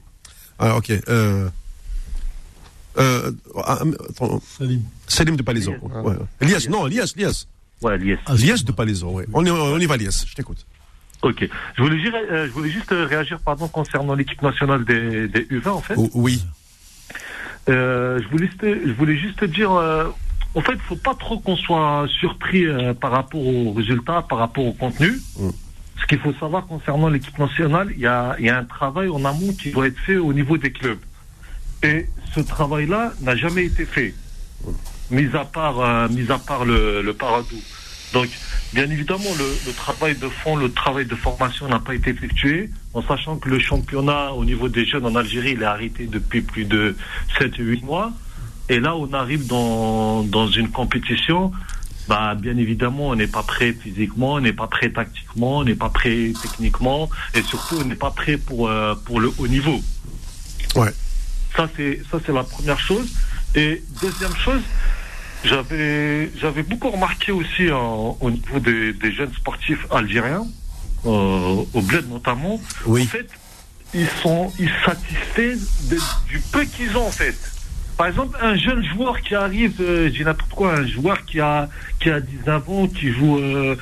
Ah, 0.58 0.76
ok. 0.76 0.90
Euh, 1.08 1.48
euh, 2.98 3.32
ah, 3.56 3.78
attends, 4.10 4.40
Salim. 4.40 4.82
Salim 5.06 5.36
de 5.36 5.42
Palaiso. 5.42 5.72
Elias. 5.72 6.00
Ouais. 6.02 6.14
Elias, 6.40 6.66
non, 6.68 6.86
Elias, 6.86 7.12
Elias. 7.16 7.46
Ouais, 7.82 7.96
Elias. 7.96 8.18
Ah, 8.26 8.34
de 8.34 8.72
Palaiso, 8.72 9.08
oui. 9.12 9.24
On 9.32 9.44
y, 9.44 9.50
on 9.50 9.78
y 9.78 9.86
va, 9.86 9.96
Elias. 9.96 10.24
Je 10.28 10.34
t'écoute. 10.34 10.64
Ok. 11.22 11.48
Je 11.76 11.82
voulais, 11.82 12.00
dire, 12.02 12.12
euh, 12.14 12.46
je 12.46 12.52
voulais 12.52 12.70
juste 12.70 12.90
euh, 12.92 13.06
réagir, 13.06 13.38
pardon, 13.40 13.68
concernant 13.68 14.14
l'équipe 14.14 14.42
nationale 14.42 14.84
des, 14.84 15.28
des 15.28 15.42
U20, 15.44 15.68
en 15.68 15.80
fait. 15.80 15.94
Oh, 15.96 16.10
oui. 16.14 16.42
Euh, 17.68 18.20
je 18.22 18.28
voulais, 18.28 18.46
juste- 18.46 18.62
je 18.86 18.92
voulais 18.92 19.16
juste 19.16 19.38
te 19.38 19.44
dire, 19.44 19.70
euh, 19.72 20.08
en 20.54 20.60
fait, 20.60 20.76
faut 20.88 20.96
pas 20.96 21.14
trop 21.14 21.38
qu'on 21.38 21.56
soit 21.56 22.06
surpris 22.20 22.66
euh, 22.66 22.92
par 22.92 23.12
rapport 23.12 23.40
aux 23.40 23.72
résultats, 23.72 24.22
par 24.22 24.38
rapport 24.38 24.64
au 24.66 24.72
contenu. 24.72 25.12
Mm. 25.38 25.50
Ce 26.00 26.06
qu'il 26.06 26.18
faut 26.18 26.32
savoir 26.34 26.66
concernant 26.66 27.08
l'équipe 27.08 27.38
nationale, 27.38 27.92
il 27.94 28.00
y 28.00 28.06
a, 28.06 28.34
il 28.40 28.46
y 28.46 28.50
a 28.50 28.58
un 28.58 28.64
travail 28.64 29.08
en 29.08 29.24
amont 29.24 29.52
qui 29.52 29.70
doit 29.70 29.86
être 29.86 29.98
fait 30.00 30.16
au 30.16 30.32
niveau 30.32 30.56
des 30.58 30.72
clubs. 30.72 30.98
Et 31.84 32.06
ce 32.34 32.40
travail-là 32.40 33.12
n'a 33.20 33.36
jamais 33.36 33.66
été 33.66 33.84
fait, 33.84 34.14
mis 35.12 35.36
à 35.36 35.44
part, 35.44 35.80
euh, 35.80 36.08
mis 36.08 36.30
à 36.30 36.38
part 36.38 36.64
le, 36.64 37.02
le 37.02 37.12
Paradou. 37.12 37.60
Donc, 38.12 38.28
bien 38.72 38.90
évidemment, 38.90 39.30
le, 39.38 39.44
le 39.66 39.72
travail 39.72 40.16
de 40.16 40.28
fond, 40.28 40.56
le 40.56 40.72
travail 40.72 41.06
de 41.06 41.14
formation 41.14 41.68
n'a 41.68 41.78
pas 41.78 41.94
été 41.94 42.10
effectué, 42.10 42.70
en 42.92 43.02
sachant 43.02 43.36
que 43.36 43.48
le 43.48 43.58
championnat 43.58 44.32
au 44.32 44.44
niveau 44.44 44.68
des 44.68 44.84
jeunes 44.84 45.06
en 45.06 45.14
Algérie, 45.14 45.52
il 45.52 45.62
est 45.62 45.66
arrêté 45.66 46.06
depuis 46.06 46.42
plus 46.42 46.64
de 46.64 46.96
7-8 47.38 47.84
mois. 47.84 48.12
Et 48.68 48.80
là, 48.80 48.96
on 48.96 49.12
arrive 49.12 49.46
dans, 49.46 50.22
dans 50.22 50.46
une 50.48 50.70
compétition. 50.70 51.52
Bah, 52.08 52.34
bien 52.34 52.56
évidemment, 52.56 53.08
on 53.08 53.16
n'est 53.16 53.26
pas 53.26 53.42
prêt 53.42 53.72
physiquement, 53.72 54.34
on 54.34 54.40
n'est 54.40 54.52
pas 54.52 54.66
prêt 54.66 54.90
tactiquement, 54.90 55.58
on 55.58 55.64
n'est 55.64 55.74
pas 55.74 55.88
prêt 55.88 56.32
techniquement, 56.42 57.08
et 57.34 57.42
surtout, 57.42 57.76
on 57.80 57.84
n'est 57.84 57.94
pas 57.94 58.10
prêt 58.10 58.36
pour, 58.36 58.68
euh, 58.68 58.94
pour 59.04 59.20
le 59.20 59.32
haut 59.38 59.46
niveau. 59.46 59.80
Ouais. 60.74 60.92
Ça, 61.56 61.68
c'est, 61.76 62.02
ça, 62.10 62.18
c'est 62.24 62.32
la 62.32 62.44
première 62.44 62.78
chose. 62.78 63.08
Et 63.54 63.82
deuxième 64.00 64.34
chose, 64.36 64.62
j'avais, 65.44 66.30
j'avais 66.38 66.62
beaucoup 66.62 66.90
remarqué 66.90 67.32
aussi 67.32 67.70
en- 67.70 68.16
au 68.20 68.30
niveau 68.30 68.58
des, 68.60 68.92
des 68.92 69.12
jeunes 69.12 69.32
sportifs 69.34 69.84
algériens, 69.90 70.46
euh, 71.06 71.64
au 71.74 71.80
bled 71.82 72.08
notamment, 72.08 72.60
Oui. 72.86 73.02
en 73.02 73.06
fait, 73.06 73.28
ils 73.94 74.08
sont 74.22 74.52
ils 74.58 74.70
satisfaits 74.86 75.58
de- 75.90 75.98
du 76.28 76.38
peu 76.52 76.64
qu'ils 76.64 76.96
ont 76.96 77.06
en 77.06 77.10
fait. 77.10 77.36
Par 77.98 78.06
exemple, 78.06 78.38
un 78.40 78.56
jeune 78.56 78.82
joueur 78.84 79.20
qui 79.20 79.34
arrive, 79.34 79.74
euh, 79.80 80.06
je 80.08 80.12
dis 80.12 80.24
n'importe 80.24 80.50
quoi, 80.52 80.74
un 80.78 80.86
joueur 80.86 81.24
qui 81.26 81.40
a 81.40 81.68
qui 82.00 82.08
a 82.10 82.20
19 82.20 82.68
ans, 82.70 82.86
qui 82.88 83.12
joue 83.12 83.38
euh, 83.38 83.76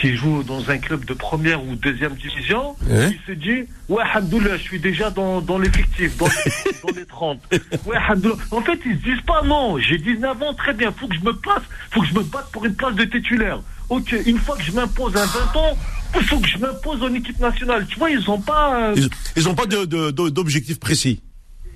qui 0.00 0.14
joue 0.16 0.42
dans 0.44 0.70
un 0.70 0.78
club 0.78 1.04
de 1.04 1.12
première 1.14 1.62
ou 1.64 1.74
deuxième 1.74 2.14
division, 2.14 2.76
Hein 2.90 3.10
il 3.10 3.18
se 3.26 3.32
dit 3.32 3.68
ouais 3.88 4.02
Hamdoullah, 4.14 4.56
je 4.56 4.62
suis 4.62 4.78
déjà 4.78 5.10
dans, 5.10 5.40
dans 5.40 5.58
l'effectif, 5.58 6.16
dans, 6.16 6.26
dans 6.86 6.94
les 6.96 7.04
30. 7.04 7.40
Ouais. 7.86 7.96
En 8.52 8.60
fait, 8.60 8.78
ils 8.86 8.96
se 8.98 9.02
disent 9.04 9.24
pas 9.26 9.42
non, 9.42 9.76
j'ai 9.78 9.98
19 9.98 10.42
ans, 10.42 10.54
très 10.54 10.72
bien, 10.74 10.92
faut 10.92 11.08
que 11.08 11.16
je 11.16 11.20
me 11.24 11.32
place, 11.32 11.62
faut 11.90 12.00
que 12.00 12.06
je 12.06 12.14
me 12.14 12.22
batte 12.22 12.50
pour 12.52 12.64
une 12.64 12.74
place 12.74 12.94
de 12.94 13.04
titulaire. 13.04 13.60
Ok, 13.88 14.14
une 14.26 14.38
fois 14.38 14.56
que 14.56 14.62
je 14.62 14.72
m'impose 14.72 15.16
à 15.16 15.24
20 15.26 15.56
ans, 15.58 15.76
il 16.14 16.22
faut 16.24 16.38
que 16.38 16.48
je 16.48 16.58
m'impose 16.58 17.02
en 17.02 17.12
équipe 17.14 17.38
nationale. 17.40 17.86
Tu 17.88 17.98
vois, 17.98 18.10
ils 18.10 18.30
ont 18.30 18.40
pas. 18.40 18.90
euh, 18.90 18.94
Ils, 18.96 19.08
ils 19.36 19.48
ont 19.48 19.54
pas 19.54 19.66
de, 19.66 19.84
de- 19.84 20.10
de- 20.10 20.28
d'objectif 20.28 20.78
précis. 20.78 21.22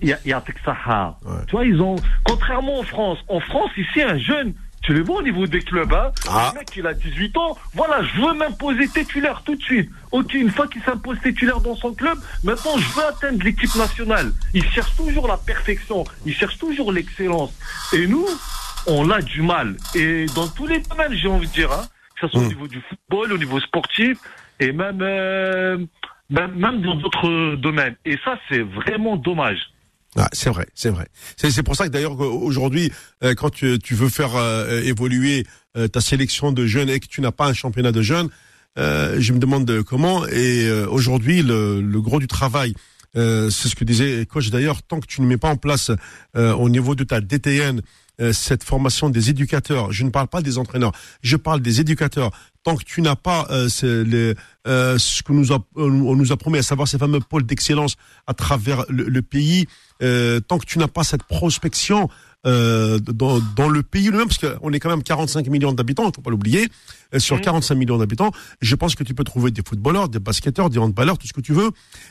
il 0.02 0.08
y 0.08 0.12
a, 0.12 0.18
y 0.26 0.32
a. 0.32 0.38
Ouais. 0.46 1.32
Tu 1.46 1.52
vois, 1.52 1.64
ils 1.64 1.80
ont, 1.80 1.96
contrairement 2.24 2.80
en 2.80 2.82
France, 2.82 3.18
en 3.28 3.40
France, 3.40 3.70
ici, 3.78 4.02
un 4.02 4.18
jeune, 4.18 4.52
tu 4.82 4.92
les 4.94 5.00
vois 5.00 5.18
au 5.18 5.22
niveau 5.22 5.46
des 5.46 5.60
clubs, 5.60 5.92
hein. 5.92 6.10
Ah. 6.28 6.50
Le 6.54 6.58
mec, 6.60 6.68
il 6.76 6.86
a 6.86 6.92
18 6.94 7.36
ans. 7.36 7.56
Voilà, 7.74 8.02
je 8.02 8.20
veux 8.20 8.34
m'imposer 8.34 8.88
titulaire 8.88 9.42
tout 9.44 9.54
de 9.54 9.62
suite. 9.62 9.90
Ok, 10.10 10.34
une 10.34 10.50
fois 10.50 10.66
qu'il 10.66 10.82
s'impose 10.82 11.18
titulaire 11.22 11.60
dans 11.60 11.76
son 11.76 11.94
club, 11.94 12.18
maintenant, 12.42 12.76
je 12.78 12.88
veux 12.96 13.04
atteindre 13.04 13.42
l'équipe 13.44 13.74
nationale. 13.76 14.32
Il 14.54 14.64
cherche 14.70 14.94
toujours 14.96 15.28
la 15.28 15.36
perfection. 15.36 16.04
Il 16.26 16.34
cherche 16.34 16.58
toujours 16.58 16.92
l'excellence. 16.92 17.52
Et 17.92 18.06
nous, 18.06 18.26
on 18.86 19.08
a 19.10 19.22
du 19.22 19.42
mal. 19.42 19.76
Et 19.94 20.26
dans 20.34 20.48
tous 20.48 20.66
les 20.66 20.80
domaines, 20.80 21.14
j'ai 21.14 21.28
envie 21.28 21.46
de 21.46 21.52
dire, 21.52 21.70
hein. 21.72 21.84
Que 22.20 22.26
ce 22.26 22.32
soit 22.32 22.40
au 22.40 22.44
Mm. 22.44 22.48
niveau 22.48 22.68
du 22.68 22.80
football, 22.88 23.32
au 23.32 23.38
niveau 23.38 23.60
sportif, 23.60 24.18
et 24.60 24.72
même, 24.72 24.98
euh, 25.00 25.78
même, 26.30 26.52
même 26.56 26.80
dans 26.82 26.94
d'autres 26.96 27.54
domaines. 27.56 27.96
Et 28.04 28.18
ça, 28.24 28.36
c'est 28.48 28.60
vraiment 28.62 29.16
dommage. 29.16 29.58
Ah, 30.16 30.28
c'est 30.32 30.50
vrai, 30.50 30.66
c'est 30.74 30.90
vrai. 30.90 31.08
C'est, 31.36 31.62
pour 31.62 31.74
ça 31.74 31.86
que 31.86 31.92
d'ailleurs 31.92 32.20
aujourd'hui, 32.20 32.92
euh, 33.24 33.34
quand 33.34 33.50
tu, 33.50 33.78
tu 33.78 33.94
veux 33.94 34.10
faire 34.10 34.36
euh, 34.36 34.82
évoluer 34.82 35.46
euh, 35.76 35.88
ta 35.88 36.02
sélection 36.02 36.52
de 36.52 36.66
jeunes 36.66 36.90
et 36.90 37.00
que 37.00 37.06
tu 37.06 37.22
n'as 37.22 37.32
pas 37.32 37.46
un 37.46 37.54
championnat 37.54 37.92
de 37.92 38.02
jeunes, 38.02 38.28
euh, 38.78 39.16
je 39.20 39.32
me 39.32 39.38
demande 39.38 39.68
euh, 39.70 39.82
comment. 39.82 40.26
Et 40.26 40.66
euh, 40.66 40.86
aujourd'hui, 40.88 41.42
le, 41.42 41.80
le 41.80 42.00
gros 42.00 42.20
du 42.20 42.26
travail, 42.26 42.74
c'est 43.14 43.68
ce 43.68 43.74
que 43.76 43.84
disait 43.84 44.24
coach 44.24 44.48
d'ailleurs, 44.48 44.82
tant 44.82 44.98
que 44.98 45.06
tu 45.06 45.20
ne 45.20 45.26
mets 45.26 45.36
pas 45.36 45.50
en 45.50 45.56
place 45.56 45.90
au 46.34 46.70
niveau 46.70 46.94
de 46.94 47.04
ta 47.04 47.20
DTN 47.20 47.82
euh, 48.22 48.32
cette 48.32 48.62
formation 48.62 49.10
des 49.10 49.28
éducateurs, 49.30 49.92
je 49.92 50.04
ne 50.04 50.10
parle 50.10 50.28
pas 50.28 50.40
des 50.40 50.56
entraîneurs, 50.56 50.92
je 51.22 51.36
parle 51.36 51.60
des 51.60 51.80
éducateurs. 51.80 52.30
Tant 52.62 52.76
que 52.76 52.84
tu 52.84 53.02
n'as 53.02 53.16
pas 53.16 53.48
euh, 53.50 53.68
les, 54.04 54.34
euh, 54.68 54.96
ce 54.96 55.22
que 55.22 55.32
nous 55.32 55.52
a, 55.52 55.58
on 55.74 56.14
nous 56.14 56.30
a 56.30 56.36
promis, 56.36 56.58
à 56.58 56.62
savoir 56.62 56.86
ces 56.86 56.98
fameux 56.98 57.18
pôles 57.18 57.44
d'excellence 57.44 57.96
à 58.28 58.34
travers 58.34 58.84
le, 58.88 59.04
le 59.04 59.22
pays, 59.22 59.66
euh, 60.02 60.40
tant 60.40 60.58
que 60.58 60.66
tu 60.66 60.78
n'as 60.78 60.88
pas 60.88 61.04
cette 61.04 61.24
prospection 61.24 62.08
euh, 62.46 62.98
dans, 62.98 63.40
dans 63.56 63.68
le 63.68 63.82
pays 63.82 64.08
lui-même, 64.08 64.28
parce 64.28 64.38
qu'on 64.38 64.72
est 64.72 64.80
quand 64.80 64.90
même 64.90 65.02
45 65.02 65.46
millions 65.48 65.72
d'habitants, 65.72 66.08
il 66.08 66.14
faut 66.14 66.22
pas 66.22 66.30
l'oublier, 66.30 66.68
euh, 67.14 67.18
sur 67.18 67.40
45 67.40 67.74
millions 67.74 67.98
d'habitants, 67.98 68.30
je 68.60 68.74
pense 68.74 68.94
que 68.94 69.04
tu 69.04 69.14
peux 69.14 69.24
trouver 69.24 69.50
des 69.50 69.62
footballeurs, 69.66 70.08
des 70.08 70.18
basketteurs, 70.18 70.70
des 70.70 70.78
handballeurs, 70.78 71.18
tout 71.18 71.26
ce 71.26 71.32
que 71.32 71.40
tu 71.40 71.52
veux. 71.52 71.70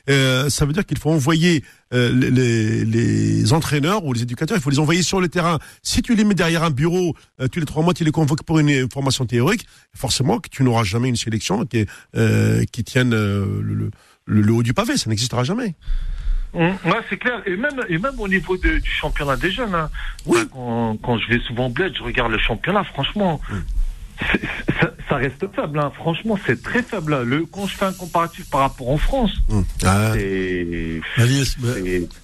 Euh, 0.09 0.49
ça 0.49 0.65
veut 0.65 0.73
dire 0.73 0.85
qu'il 0.85 0.97
faut 0.97 1.11
envoyer 1.11 1.63
euh, 1.93 2.11
les, 2.13 2.29
les, 2.31 2.85
les 2.85 3.53
entraîneurs 3.53 4.05
ou 4.05 4.13
les 4.13 4.21
éducateurs, 4.21 4.57
il 4.57 4.61
faut 4.61 4.69
les 4.69 4.79
envoyer 4.79 5.03
sur 5.03 5.19
le 5.19 5.27
terrain. 5.27 5.59
Si 5.83 6.01
tu 6.01 6.15
les 6.15 6.23
mets 6.23 6.35
derrière 6.35 6.63
un 6.63 6.71
bureau, 6.71 7.15
euh, 7.41 7.47
tous 7.47 7.59
les 7.59 7.65
trois 7.65 7.83
mois, 7.83 7.93
tu 7.93 8.03
les 8.03 8.11
convoques 8.11 8.43
pour 8.43 8.59
une 8.59 8.89
formation 8.89 9.25
théorique, 9.25 9.65
forcément 9.93 10.39
que 10.39 10.49
tu 10.49 10.63
n'auras 10.63 10.83
jamais 10.83 11.09
une 11.09 11.15
sélection 11.15 11.65
qui, 11.65 11.85
euh, 12.15 12.63
qui 12.71 12.83
tienne 12.83 13.11
le, 13.11 13.61
le, 13.61 13.91
le 14.25 14.53
haut 14.53 14.63
du 14.63 14.73
pavé, 14.73 14.97
ça 14.97 15.09
n'existera 15.09 15.43
jamais. 15.43 15.75
Hum, 16.53 16.75
Ouais, 16.85 16.99
c'est 17.09 17.17
clair. 17.17 17.41
Et 17.45 17.55
même, 17.55 17.81
et 17.87 17.97
même 17.97 18.19
au 18.19 18.27
niveau 18.27 18.57
de- 18.57 18.79
du 18.79 18.89
championnat 18.89 19.37
des 19.37 19.51
jeunes, 19.51 19.73
hein. 19.73 19.89
Enfin, 20.27 20.45
quand, 20.51 20.97
quand 21.01 21.17
je 21.17 21.27
vais 21.29 21.39
souvent 21.39 21.67
au 21.67 21.69
bled, 21.69 21.95
je 21.97 22.03
regarde 22.03 22.31
le 22.31 22.39
championnat, 22.39 22.83
franchement, 22.83 23.39
ça, 24.79 24.93
ça 25.09 25.15
reste 25.15 25.45
faible. 25.55 25.79
hein. 25.79 25.91
Franchement, 25.95 26.37
c'est 26.45 26.61
très 26.61 26.83
faible. 26.83 27.13
hein. 27.13 27.23
Le, 27.23 27.45
quand 27.45 27.67
je 27.67 27.75
fais 27.75 27.85
un 27.85 27.93
comparatif 27.93 28.49
par 28.49 28.61
rapport 28.61 28.89
en 28.89 28.97
France, 28.97 29.31
Ah, 29.83 30.13
c'est. 30.15 31.01
Bah, 31.59 31.67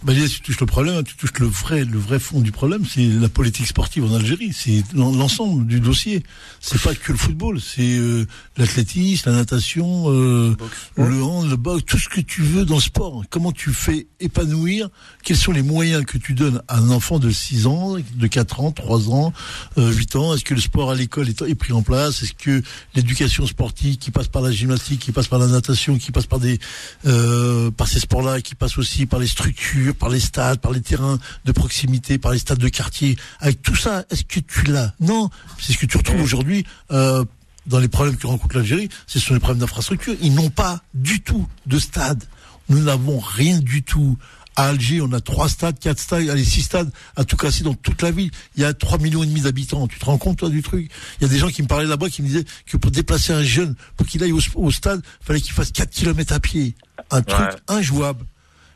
bah, 0.04 0.12
Alias, 0.14 0.28
tu 0.30 0.42
touches 0.42 0.60
le 0.60 0.66
problème, 0.66 1.04
tu 1.04 1.16
touches 1.16 1.34
le 1.40 1.48
vrai, 1.48 1.86
le 1.86 1.98
vrai 1.98 2.20
fond 2.20 2.40
du 2.40 2.52
problème, 2.52 2.84
c'est 2.86 3.02
la 3.06 3.30
politique 3.30 3.68
sportive 3.68 4.06
en 4.06 4.16
Algérie, 4.16 4.52
c'est 4.54 4.84
l'en- 4.94 5.12
l'ensemble 5.16 5.66
du 5.68 5.80
dossier. 5.80 6.24
C'est 6.60 6.82
pas 6.82 6.96
que 6.96 7.12
le 7.12 7.18
football, 7.18 7.60
c'est 7.62 7.98
euh, 7.98 8.26
l'athlétisme, 8.58 9.30
la 9.30 9.36
natation, 9.38 10.06
euh, 10.12 10.56
le 10.98 11.24
hand, 11.24 11.50
le 11.50 11.56
boxe, 11.56 11.84
tout 11.86 11.98
ce 11.98 12.10
que 12.10 12.22
tu 12.22 12.42
veux 12.42 12.66
dans 12.66 12.76
le 12.76 12.82
sport. 12.82 13.24
Comment 13.30 13.52
tu 13.52 13.72
fais 13.72 14.08
épanouir? 14.20 14.90
Quels 15.24 15.38
sont 15.38 15.52
les 15.52 15.62
moyens 15.62 16.06
que 16.06 16.18
tu 16.18 16.34
donnes 16.34 16.62
à 16.68 16.78
un 16.78 16.90
enfant 16.90 17.20
de 17.20 17.30
6 17.30 17.68
ans, 17.68 17.96
de 18.16 18.28
4 18.28 18.60
ans, 18.62 18.72
3 18.72 19.10
ans, 19.10 19.34
euh, 19.78 19.92
8 19.92 20.16
ans? 20.16 20.34
Est-ce 20.34 20.44
que 20.46 20.54
le 20.54 20.62
sport 20.62 20.92
à 20.92 20.96
l'école 20.96 21.30
est, 21.30 21.42
est 21.42 21.56
pris 21.56 21.74
en 21.74 21.82
place 21.88 22.22
Est-ce 22.22 22.34
que 22.34 22.62
l'éducation 22.96 23.48
sportive 23.48 23.98
qui 23.98 24.12
passe 24.12 24.28
par 24.28 24.42
la 24.42 24.52
gymnastique, 24.52 25.00
qui 25.00 25.12
passe 25.12 25.28
par 25.28 25.40
la 25.40 25.48
natation, 25.48 25.98
qui 25.98 26.12
passe 26.12 26.26
par 26.26 26.40
des 26.40 26.60
euh, 27.06 27.72
par 27.72 27.88
ces 27.88 28.00
sports-là, 28.00 28.42
qui 28.42 28.56
passe 28.56 28.78
aussi 28.78 29.06
par 29.06 29.20
les 29.20 29.28
structures, 29.28 29.96
par 29.96 30.10
les 30.10 30.20
stades, 30.20 30.60
par 30.60 30.74
les 30.74 30.82
terrains 30.82 31.18
de 31.46 31.52
proximité, 31.52 32.18
par 32.18 32.34
les 32.34 32.40
stades 32.40 32.60
de 32.60 32.70
quartier. 32.70 33.16
Avec 33.40 33.62
tout 33.62 33.76
ça, 33.76 34.04
est-ce 34.12 34.26
que 34.26 34.40
tu 34.42 34.66
l'as? 34.66 34.94
Non, 35.00 35.30
c'est 35.60 35.74
ce 35.74 35.78
que 35.78 35.86
tu 35.86 35.98
retrouves 35.98 36.22
aujourd'hui. 36.22 36.66
Euh, 36.92 37.24
dans 37.66 37.80
les 37.80 37.88
problèmes 37.88 38.18
que 38.18 38.28
rencontre 38.28 38.56
l'Algérie, 38.56 38.90
ce 39.08 39.20
sont 39.20 39.34
les 39.34 39.40
problèmes 39.40 39.60
d'infrastructure. 39.60 40.16
Ils 40.22 40.34
n'ont 40.34 40.50
pas 40.50 40.82
du 40.94 41.22
tout 41.22 41.48
de 41.66 41.80
stade. 41.80 42.24
Nous 42.70 42.82
n'avons 42.82 43.20
rien 43.20 43.60
du 43.60 43.84
tout. 43.84 44.18
À 44.58 44.70
Alger, 44.70 45.02
on 45.02 45.12
a 45.14 45.22
trois 45.22 45.50
stades, 45.50 45.78
quatre 45.80 46.00
stades, 46.00 46.28
allez, 46.30 46.44
six 46.44 46.64
stades 46.64 46.90
à 47.16 47.24
tout 47.24 47.38
casser 47.38 47.64
dans 47.64 47.76
toute 47.76 48.02
la 48.02 48.10
ville. 48.10 48.32
Il 48.56 48.64
y 48.64 48.66
a 48.66 48.74
trois 48.74 48.98
millions 48.98 49.22
et 49.22 49.28
demi 49.28 49.42
d'habitants. 49.42 49.88
Tu 49.88 50.00
te 50.00 50.06
rends 50.06 50.18
compte, 50.18 50.40
toi, 50.40 50.50
du 50.50 50.64
truc? 50.64 50.90
Il 51.20 51.24
y 51.24 51.26
a 51.26 51.30
des 51.30 51.38
gens 51.38 51.50
qui 51.50 51.62
me 51.62 51.68
parlaient 51.68 51.86
là-bas, 51.86 52.10
qui 52.10 52.24
me 52.24 52.28
disaient 52.28 52.46
que 52.66 52.76
pour 52.76 52.90
déplacer 52.90 53.34
un 53.34 53.44
jeune, 53.44 53.76
pour 53.96 54.08
qu'il 54.08 54.24
aille 54.24 54.32
au, 54.32 54.40
au 54.56 54.72
stade, 54.72 55.02
fallait 55.22 55.42
qu'il 55.42 55.54
fasse 55.54 55.72
4 55.72 55.92
kilomètres 55.92 56.34
à 56.34 56.40
pied. 56.40 56.74
Un 57.12 57.22
truc 57.22 57.40
Ouais. 57.40 57.56
injouable. 57.78 58.26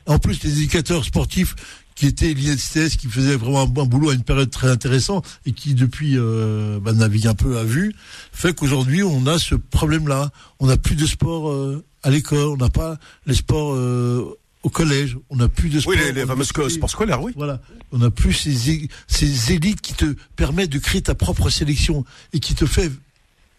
En 0.05 0.19
plus, 0.19 0.43
les 0.43 0.51
éducateurs 0.51 1.03
sportifs 1.03 1.55
qui 1.95 2.05
étaient 2.05 2.33
l'INSTS, 2.33 2.97
qui 2.97 3.07
faisaient 3.07 3.35
vraiment 3.35 3.61
un 3.63 3.65
bon 3.65 3.85
boulot 3.87 4.11
à 4.11 4.13
une 4.13 4.23
période 4.23 4.49
très 4.51 4.69
intéressante 4.69 5.25
et 5.47 5.51
qui 5.51 5.73
depuis 5.73 6.13
euh, 6.15 6.79
bah, 6.79 6.93
naviguent 6.93 7.27
un 7.27 7.33
peu 7.35 7.57
à 7.57 7.63
vue, 7.63 7.93
fait 8.31 8.53
qu'aujourd'hui 8.55 9.03
on 9.03 9.25
a 9.27 9.37
ce 9.39 9.55
problème-là. 9.55 10.29
On 10.59 10.67
n'a 10.67 10.77
plus 10.77 10.95
de 10.95 11.05
sport 11.05 11.49
euh, 11.51 11.83
à 12.03 12.09
l'école, 12.09 12.47
on 12.49 12.57
n'a 12.57 12.69
pas 12.69 12.97
les 13.27 13.35
sports 13.35 13.73
euh, 13.73 14.37
au 14.63 14.69
collège, 14.69 15.17
on 15.29 15.37
n'a 15.37 15.47
plus 15.47 15.69
de 15.69 15.79
sport. 15.79 15.93
oui, 15.93 15.99
les, 15.99 16.11
les 16.11 16.25
lycée. 16.35 16.69
sports 16.69 16.89
scolaires, 16.89 17.21
oui. 17.23 17.31
Voilà. 17.35 17.61
On 17.91 17.97
n'a 17.97 18.11
plus 18.11 18.33
ces, 18.33 18.87
ces 19.07 19.51
élites 19.53 19.81
qui 19.81 19.93
te 19.93 20.13
permettent 20.35 20.69
de 20.71 20.79
créer 20.79 21.01
ta 21.01 21.15
propre 21.15 21.49
sélection 21.49 22.05
et 22.33 22.39
qui 22.39 22.53
te 22.53 22.65
fait 22.65 22.91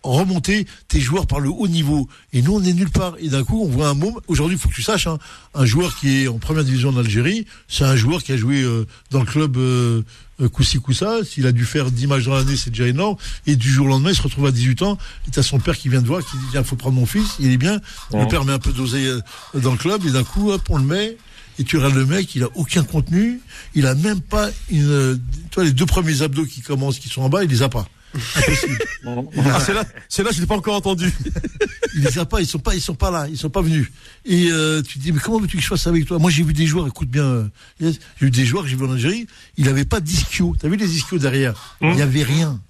remonter 0.03 0.66
tes 0.89 1.01
joueurs 1.01 1.27
par 1.27 1.41
le 1.41 1.49
haut 1.49 1.69
niveau. 1.69 2.09
Et 2.33 2.43
nous, 2.43 2.55
on 2.55 2.62
est 2.62 2.73
nulle 2.73 2.91
part. 2.91 3.15
Et 3.19 3.29
d'un 3.29 3.45
coup, 3.45 3.62
on 3.62 3.69
voit 3.69 3.89
un 3.89 3.95
môme. 3.95 4.19
Aujourd'hui, 4.29 4.57
il 4.57 4.61
faut 4.61 4.69
que 4.69 4.74
tu 4.74 4.83
saches, 4.83 5.07
hein, 5.07 5.19
un 5.55 5.65
joueur 5.65 5.97
qui 5.97 6.23
est 6.23 6.29
en 6.29 6.39
première 6.39 6.65
division 6.65 6.91
en 6.91 6.97
Algérie, 6.97 7.47
c'est 7.69 7.85
un 7.85 7.97
joueur 7.97 8.23
qui 8.23 8.33
a 8.33 8.37
joué 8.37 8.62
euh, 8.62 8.87
dans 9.11 9.20
le 9.20 9.27
club 9.27 9.57
euh, 9.57 10.03
euh, 10.41 10.49
Koussi 10.49 10.79
Koussa. 10.81 11.24
S'il 11.24 11.47
a 11.47 11.53
dû 11.53 11.65
faire 11.65 11.91
10 11.91 12.07
matchs 12.07 12.24
dans 12.24 12.35
l'année, 12.35 12.57
c'est 12.57 12.70
déjà 12.70 12.87
énorme. 12.87 13.16
Et 13.47 13.57
du 13.57 13.70
jour 13.70 13.87
au 13.87 13.89
lendemain, 13.89 14.11
il 14.11 14.16
se 14.16 14.23
retrouve 14.23 14.47
à 14.47 14.51
18 14.51 14.83
ans. 14.83 14.99
Et 15.27 15.31
t'as 15.31 15.43
son 15.43 15.59
père 15.59 15.77
qui 15.77 15.89
vient 15.89 16.03
de 16.03 16.07
voir, 16.07 16.20
qui 16.20 16.37
dit, 16.37 16.45
il 16.55 16.65
faut 16.65 16.77
prendre 16.77 16.97
mon 16.97 17.07
fils. 17.07 17.37
Il 17.39 17.51
est 17.51 17.57
bien. 17.57 17.81
Le 18.12 18.27
père 18.29 18.45
met 18.45 18.53
un 18.53 18.59
peu 18.59 18.73
d'oseille 18.73 19.09
euh, 19.09 19.20
dans 19.55 19.73
le 19.73 19.79
club. 19.79 20.05
Et 20.07 20.11
d'un 20.11 20.24
coup, 20.24 20.51
hop, 20.51 20.62
on 20.70 20.79
le 20.79 20.85
met. 20.85 21.16
Et 21.59 21.65
tu 21.65 21.77
regardes 21.77 21.95
le 21.95 22.07
mec, 22.07 22.35
il 22.35 22.45
a 22.45 22.49
aucun 22.55 22.83
contenu. 22.83 23.41
Il 23.74 23.87
a 23.87 23.95
même 23.95 24.20
pas 24.20 24.49
une, 24.70 24.89
euh, 24.89 25.16
toi, 25.51 25.65
les 25.65 25.73
deux 25.73 25.87
premiers 25.87 26.23
abdos 26.23 26.47
qui 26.47 26.62
commencent, 26.62 26.99
qui 26.99 27.09
sont 27.09 27.23
en 27.23 27.29
bas, 27.29 27.45
il 27.45 27.51
les 27.51 27.62
a 27.62 27.69
pas. 27.69 27.87
Impossible. 28.14 28.78
Ah, 29.05 29.60
c'est 29.60 29.74
là, 29.74 29.84
c'est 30.09 30.22
là, 30.22 30.30
je 30.32 30.40
l'ai 30.40 30.47
pas 30.47 30.56
encore 30.56 30.76
entendu. 30.76 31.12
Il 31.94 32.02
les 32.02 32.18
a 32.18 32.24
pas, 32.24 32.40
ils 32.40 32.47
sont 32.47 32.59
pas, 32.59 32.74
ils 32.74 32.80
sont 32.80 32.94
pas 32.94 33.10
là, 33.10 33.26
ils 33.28 33.36
sont 33.36 33.51
pas 33.51 33.60
venus. 33.60 33.90
Et 34.24 34.48
euh, 34.51 34.80
tu 34.80 34.98
te 34.98 35.02
dis 35.02 35.12
mais 35.12 35.20
comment 35.20 35.39
veux-tu 35.39 35.59
que 35.59 35.62
je 35.62 35.68
fasse 35.68 35.86
avec 35.86 36.06
toi? 36.06 36.18
Moi 36.18 36.30
j'ai 36.30 36.43
vu 36.43 36.55
des 36.55 36.66
joueurs, 36.66 36.86
écoute 36.86 37.09
bien, 37.09 37.24
euh, 37.24 37.48
j'ai 37.80 37.93
vu 38.18 38.30
des 38.30 38.47
joueurs 38.47 38.64
que 38.64 38.70
j'ai 38.70 38.76
vu 38.76 38.86
en 38.86 38.93
Algérie, 38.93 39.26
il 39.59 39.68
avait 39.68 39.84
pas 39.84 40.01
d'ischio. 40.01 40.56
T'as 40.59 40.68
vu 40.68 40.76
les 40.76 40.90
ischios 40.90 41.18
derrière? 41.18 41.76
Il 41.82 41.94
y 41.94 42.01
avait 42.01 42.22
rien. 42.22 42.60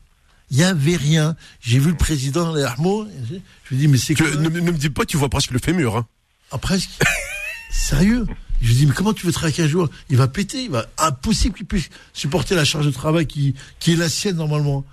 Il 0.50 0.58
y 0.58 0.64
avait 0.64 0.96
rien. 0.96 1.36
J'ai 1.60 1.78
vu 1.78 1.90
le 1.90 1.96
président 1.96 2.52
les 2.52 2.62
Armo, 2.62 3.06
je 3.30 3.70
lui 3.70 3.76
dis 3.76 3.88
mais 3.88 3.96
c'est 3.96 4.14
quoi? 4.14 4.28
ne, 4.28 4.48
ne 4.48 4.60
me 4.60 4.72
dis 4.72 4.90
pas, 4.90 5.04
tu 5.04 5.16
vois 5.16 5.28
presque 5.28 5.52
le 5.52 5.60
fémur. 5.60 5.96
Hein. 5.96 6.06
Ah, 6.50 6.58
presque. 6.58 6.90
Sérieux? 7.70 8.26
Je 8.60 8.68
lui 8.68 8.74
dis, 8.74 8.86
mais 8.86 8.92
comment 8.92 9.12
tu 9.12 9.26
veux 9.26 9.32
travailler 9.32 9.60
avec 9.60 9.66
un 9.66 9.72
joueur? 9.72 9.88
Il 10.08 10.16
va 10.16 10.28
péter, 10.28 10.64
il 10.64 10.70
va 10.70 10.86
impossible 10.98 11.56
qu'il 11.56 11.66
puisse 11.66 11.88
supporter 12.12 12.54
la 12.54 12.64
charge 12.64 12.86
de 12.86 12.90
travail 12.92 13.26
qui, 13.26 13.54
qui 13.80 13.94
est 13.94 13.96
la 13.96 14.08
sienne 14.08 14.36
normalement. 14.36 14.84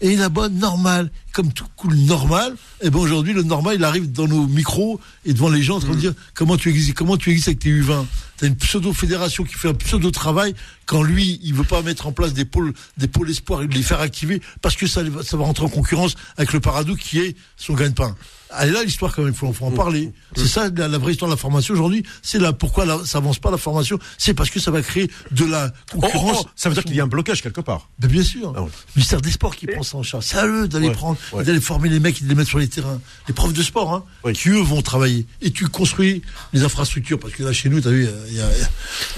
Et 0.00 0.14
là-bas, 0.14 0.48
normal, 0.48 1.10
comme 1.32 1.52
tout 1.52 1.66
cool 1.76 1.94
normal, 1.94 2.54
et 2.80 2.90
ben 2.90 3.00
aujourd'hui, 3.00 3.32
le 3.32 3.42
normal, 3.42 3.76
il 3.76 3.84
arrive 3.84 4.12
dans 4.12 4.28
nos 4.28 4.46
micros 4.46 5.00
et 5.24 5.32
devant 5.32 5.48
les 5.48 5.60
gens 5.62 5.76
en 5.76 5.80
train 5.80 5.94
de 5.94 5.98
dire 5.98 6.14
comment 6.34 6.56
tu 6.56 6.68
existes, 6.68 6.94
comment 6.94 7.16
tu 7.16 7.30
existes 7.30 7.48
avec 7.48 7.58
tes 7.58 7.70
U20. 7.70 8.06
T'as 8.36 8.46
une 8.46 8.54
pseudo-fédération 8.54 9.42
qui 9.42 9.54
fait 9.54 9.68
un 9.68 9.74
pseudo-travail 9.74 10.54
quand 10.86 11.02
lui, 11.02 11.40
il 11.42 11.52
veut 11.52 11.64
pas 11.64 11.82
mettre 11.82 12.06
en 12.06 12.12
place 12.12 12.32
des 12.32 12.44
pôles, 12.44 12.72
des 12.96 13.08
pôles 13.08 13.30
espoirs 13.30 13.62
et 13.62 13.66
de 13.66 13.74
les 13.74 13.82
faire 13.82 14.00
activer 14.00 14.40
parce 14.62 14.76
que 14.76 14.86
ça, 14.86 15.02
ça 15.24 15.36
va 15.36 15.44
rentrer 15.44 15.64
en 15.64 15.68
concurrence 15.68 16.14
avec 16.36 16.52
le 16.52 16.60
Paradou 16.60 16.94
qui 16.94 17.18
est 17.18 17.36
son 17.56 17.74
gagne-pain. 17.74 18.14
Elle 18.60 18.70
est 18.70 18.72
là 18.72 18.82
l'histoire 18.84 19.14
quand 19.14 19.22
même, 19.22 19.32
il 19.32 19.36
faut, 19.36 19.52
faut 19.52 19.66
en 19.66 19.70
parler. 19.70 20.12
C'est 20.36 20.46
ça 20.46 20.68
la, 20.74 20.88
la 20.88 20.98
vraie 20.98 21.12
histoire 21.12 21.28
de 21.28 21.34
la 21.34 21.38
formation 21.38 21.74
aujourd'hui. 21.74 22.02
C'est 22.22 22.38
là 22.38 22.52
pourquoi 22.52 22.86
la, 22.86 22.98
ça 23.04 23.18
avance 23.18 23.38
pas 23.38 23.50
la 23.50 23.58
formation. 23.58 23.98
C'est 24.16 24.32
parce 24.34 24.48
que 24.50 24.58
ça 24.60 24.70
va 24.70 24.80
créer 24.82 25.10
de 25.32 25.44
la 25.44 25.70
Oh, 25.94 26.00
concurrence. 26.00 26.44
oh, 26.46 26.50
ça 26.56 26.68
veut 26.68 26.74
dire 26.74 26.84
qu'il 26.84 26.94
y 26.96 27.00
a 27.00 27.04
un 27.04 27.08
blocage 27.08 27.42
quelque 27.42 27.60
part. 27.60 27.88
Ben, 27.98 28.08
bien 28.08 28.22
sûr. 28.22 28.52
Ah 28.56 28.62
ouais. 28.62 28.68
Le 28.68 28.92
ministère 29.00 29.20
des 29.20 29.30
Sports 29.30 29.54
qui 29.54 29.66
prend 29.66 29.82
ça 29.82 29.96
en 29.98 30.02
charge. 30.02 30.24
C'est 30.24 30.38
à 30.38 30.46
eux 30.46 30.66
d'aller 30.68 30.88
Ouais, 30.88 30.92
prendre, 30.94 31.18
ouais. 31.32 31.44
d'aller 31.44 31.60
former 31.60 31.88
les 31.90 32.00
mecs 32.00 32.20
et 32.20 32.24
de 32.24 32.28
les 32.28 32.34
mettre 32.34 32.48
sur 32.48 32.58
les 32.58 32.68
terrains. 32.68 33.00
Les 33.28 33.34
profs 33.34 33.52
de 33.52 33.62
sport, 33.62 33.92
hein, 33.92 34.04
Oui. 34.24 34.32
qui 34.32 34.48
eux 34.48 34.60
vont 34.62 34.80
travailler. 34.82 35.26
Et 35.42 35.50
tu 35.50 35.66
construis 35.68 36.22
les 36.52 36.62
infrastructures. 36.64 37.18
Parce 37.18 37.34
que 37.34 37.42
là, 37.42 37.52
chez 37.52 37.68
nous, 37.68 37.80
t'as 37.80 37.90
vu, 37.90 38.08
il 38.28 38.34
y 38.36 38.40
a, 38.40 38.46
il 38.54 38.58
y 38.60 38.62
a- 38.62 38.70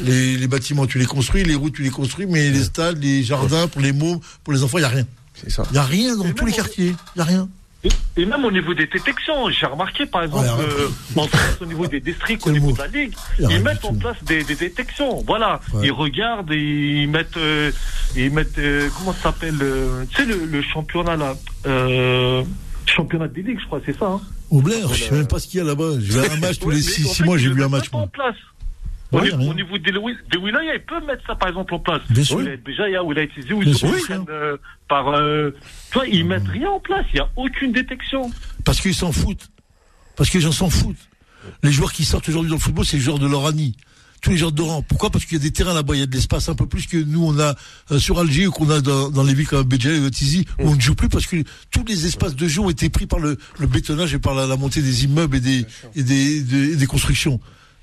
les, 0.02 0.36
les 0.38 0.48
bâtiments, 0.48 0.86
tu 0.86 0.98
les 0.98 1.06
construis, 1.06 1.44
les 1.44 1.54
routes, 1.54 1.74
tu 1.74 1.82
les 1.82 1.90
construis, 1.90 2.26
mais 2.26 2.50
les 2.50 2.64
stades, 2.64 3.00
les 3.02 3.22
jardins, 3.22 3.68
pour 3.68 3.80
les 3.80 3.92
mômes, 3.92 4.18
pour 4.44 4.52
les 4.52 4.62
enfants, 4.64 4.78
il 4.78 4.82
y 4.82 4.84
a 4.84 4.88
rien. 4.88 5.06
Il 5.46 5.74
y 5.74 5.78
a 5.78 5.82
rien 5.84 6.16
dans 6.16 6.30
tous 6.32 6.44
les 6.46 6.52
quartiers. 6.52 6.94
Il 7.14 7.18
y 7.18 7.22
a 7.22 7.24
rien. 7.24 7.48
Et, 7.82 7.88
et 8.18 8.26
même 8.26 8.44
au 8.44 8.50
niveau 8.50 8.74
des 8.74 8.86
détections, 8.86 9.48
j'ai 9.48 9.64
remarqué 9.64 10.04
par 10.04 10.24
exemple 10.24 10.44
Ouais, 10.46 10.64
euh, 10.80 10.88
en 11.16 11.26
France, 11.26 11.56
au 11.62 11.66
niveau 11.66 11.86
des 11.86 12.00
districts, 12.00 12.46
au 12.46 12.50
niveau 12.50 12.66
mot 12.68 12.72
de 12.72 12.78
la 12.78 12.86
ligue, 12.88 13.14
Il 13.38 13.50
ils 13.50 13.62
mettent 13.62 13.84
en 13.86 13.94
place 13.94 14.16
des, 14.22 14.44
des 14.44 14.54
détections. 14.54 15.22
Voilà, 15.26 15.60
Ouais. 15.72 15.86
ils 15.86 15.92
regardent, 15.92 16.52
et 16.52 16.58
ils 17.02 17.08
mettent, 17.08 17.38
euh, 17.38 17.72
ils 18.16 18.30
mettent, 18.30 18.58
euh, 18.58 18.88
comment 18.98 19.14
ça 19.14 19.22
s'appelle, 19.32 19.56
euh, 19.62 20.04
tu 20.10 20.16
sais 20.16 20.24
le, 20.26 20.44
le 20.44 20.60
championnat 20.62 21.16
là, 21.16 21.34
euh, 21.66 22.42
championnat 22.84 23.28
des 23.28 23.40
ligues, 23.42 23.60
je 23.60 23.66
crois, 23.66 23.80
c'est 23.86 23.98
ça. 23.98 24.06
Hein 24.08 24.20
Au 24.50 24.60
Blair, 24.60 24.92
je 24.92 25.04
sais 25.04 25.14
même 25.14 25.26
pas 25.28 25.38
ce 25.38 25.46
qu'il 25.46 25.58
y 25.58 25.60
a 25.62 25.64
là-bas. 25.64 25.92
Je 26.00 26.18
vais 26.18 26.28
à 26.28 26.32
un 26.32 26.36
match 26.36 26.58
tous 26.58 26.68
les 26.70 26.76
mais 26.76 26.82
6 26.82 27.06
en 27.06 27.14
fait, 27.14 27.24
mois, 27.24 27.38
j'ai 27.38 27.50
vu 27.50 27.62
un 27.64 27.68
match. 27.70 27.86
en. 27.92 28.10
Ouais, 29.12 29.32
au, 29.32 29.36
niveau, 29.36 29.50
au 29.50 29.54
niveau 29.54 29.78
des, 29.78 29.90
des 29.92 30.38
wilayas, 30.38 30.74
ils 30.74 30.84
peuvent 30.86 31.04
mettre 31.04 31.26
ça 31.26 31.34
par 31.34 31.48
exemple 31.48 31.74
en 31.74 31.80
place. 31.80 32.02
Bien 32.10 32.22
sûr. 32.22 32.38
Wilaya 32.38 32.56
Béjaïa, 32.58 33.02
Wilaya 33.04 33.26
Tizi, 33.26 33.52
où 33.52 33.62
ils 33.62 33.74
euh, 34.28 34.56
par. 34.88 35.08
Euh, 35.08 35.50
tu 35.90 35.98
vois, 35.98 36.06
ils 36.06 36.24
mettent 36.24 36.46
rien 36.48 36.70
en 36.70 36.80
place, 36.80 37.04
il 37.12 37.16
n'y 37.16 37.20
a 37.20 37.28
aucune 37.36 37.72
détection. 37.72 38.30
Parce 38.64 38.80
qu'ils 38.80 38.94
s'en 38.94 39.10
foutent. 39.10 39.50
Parce 40.16 40.30
que 40.30 40.38
les 40.38 40.44
gens 40.44 40.52
s'en 40.52 40.70
foutent. 40.70 41.08
Les 41.62 41.72
joueurs 41.72 41.92
qui 41.92 42.04
sortent 42.04 42.28
aujourd'hui 42.28 42.50
dans 42.50 42.56
le 42.56 42.60
football, 42.60 42.84
c'est 42.84 42.98
les 42.98 43.02
joueurs 43.02 43.18
de 43.18 43.26
l'Oranie. 43.26 43.74
Tous 44.20 44.30
les 44.30 44.36
joueurs 44.36 44.52
d'Oran. 44.52 44.82
Pourquoi? 44.82 45.08
Parce 45.08 45.24
qu'il 45.24 45.38
y 45.38 45.40
a 45.40 45.42
des 45.42 45.50
terrains 45.50 45.72
là-bas, 45.72 45.94
il 45.94 46.00
y 46.00 46.02
a 46.02 46.06
de 46.06 46.12
l'espace 46.12 46.50
un 46.50 46.54
peu 46.54 46.66
plus 46.66 46.86
que 46.86 46.98
nous 46.98 47.24
on 47.24 47.38
a 47.40 47.54
euh, 47.90 47.98
sur 47.98 48.18
Alger 48.18 48.46
ou 48.48 48.50
qu'on 48.50 48.68
a 48.68 48.82
dans, 48.82 49.08
dans 49.10 49.22
les 49.22 49.32
villes 49.32 49.48
comme 49.48 49.62
Béjaïa 49.66 50.06
et 50.06 50.10
Tizi 50.10 50.44
où 50.58 50.68
on 50.68 50.76
ne 50.76 50.80
joue 50.80 50.94
plus 50.94 51.08
parce 51.08 51.26
que 51.26 51.42
tous 51.70 51.84
les 51.88 52.04
espaces 52.04 52.36
de 52.36 52.46
jeu 52.46 52.60
ont 52.60 52.68
été 52.68 52.90
pris 52.90 53.06
par 53.06 53.18
le, 53.18 53.38
le 53.58 53.66
bétonnage 53.66 54.12
et 54.12 54.18
par 54.18 54.34
la, 54.34 54.46
la 54.46 54.56
montée 54.58 54.82
des 54.82 55.04
immeubles 55.04 55.38
et 55.38 55.40
des, 55.40 55.66
et 55.96 56.02
des, 56.02 56.42
des, 56.42 56.72
et 56.72 56.76
des 56.76 56.86
constructions. 56.86 57.40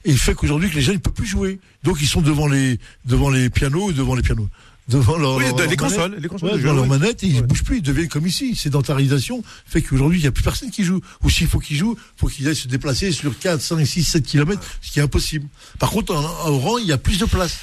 Et 0.08 0.12
il 0.12 0.18
fait 0.18 0.34
qu'aujourd'hui 0.34 0.70
que 0.72 0.76
les 0.76 0.82
gens 0.82 0.94
ne 0.94 0.98
peuvent 0.98 1.14
plus 1.14 1.28
jouer. 1.28 1.60
Donc 1.84 1.98
ils 2.02 2.08
sont 2.08 2.22
devant 2.22 2.48
les 2.48 2.80
devant 3.06 3.30
les 3.30 3.50
pianos, 3.52 3.92
devant 3.92 4.16
les 4.16 4.22
pianos, 4.24 4.48
devant 4.88 5.18
leur, 5.18 5.36
Oui, 5.36 5.44
leur- 5.44 5.58
les 5.58 5.68
leur 5.68 5.76
consoles, 5.78 6.00
manette. 6.12 6.20
les 6.22 6.30
consoles 6.30 6.50
Ouais, 6.50 6.56
de 6.56 6.62
jeu, 6.62 6.64
devant 6.70 6.76
leur 6.76 6.84
ouais. 6.90 6.98
manette 6.98 7.24
et 7.24 7.28
ils 7.28 7.36
ne 7.36 7.42
bougent 7.42 7.64
plus, 7.64 7.78
ils 7.78 7.82
deviennent 7.84 8.08
comme 8.08 8.26
ici. 8.26 8.56
Sédentarisation 8.56 9.44
fait 9.66 9.82
qu'aujourd'hui 9.82 10.20
il 10.20 10.22
n'y 10.22 10.28
a 10.28 10.32
plus 10.32 10.44
personne 10.44 10.72
qui 10.72 10.84
joue. 10.86 11.02
Ou 11.24 11.30
s'il 11.30 11.48
faut 11.48 11.60
qu'ils 11.60 11.76
jouent, 11.78 11.98
faut 12.16 12.28
qu'ils 12.28 12.48
aillent 12.48 12.56
se 12.56 12.68
déplacer 12.70 13.12
sur 13.12 13.38
4, 13.38 13.62
5, 13.62 13.86
6, 13.86 14.04
7 14.06 14.24
kilomètres, 14.26 14.62
ce 14.82 14.92
qui 14.92 15.00
est 15.00 15.04
impossible. 15.04 15.46
Par 15.78 15.92
contre, 15.92 16.16
en, 16.16 16.20
en 16.24 16.50
Oran, 16.52 16.78
il 16.78 16.86
y 16.88 16.94
a 16.94 16.98
plus 16.98 17.20
de 17.20 17.26
place. 17.26 17.58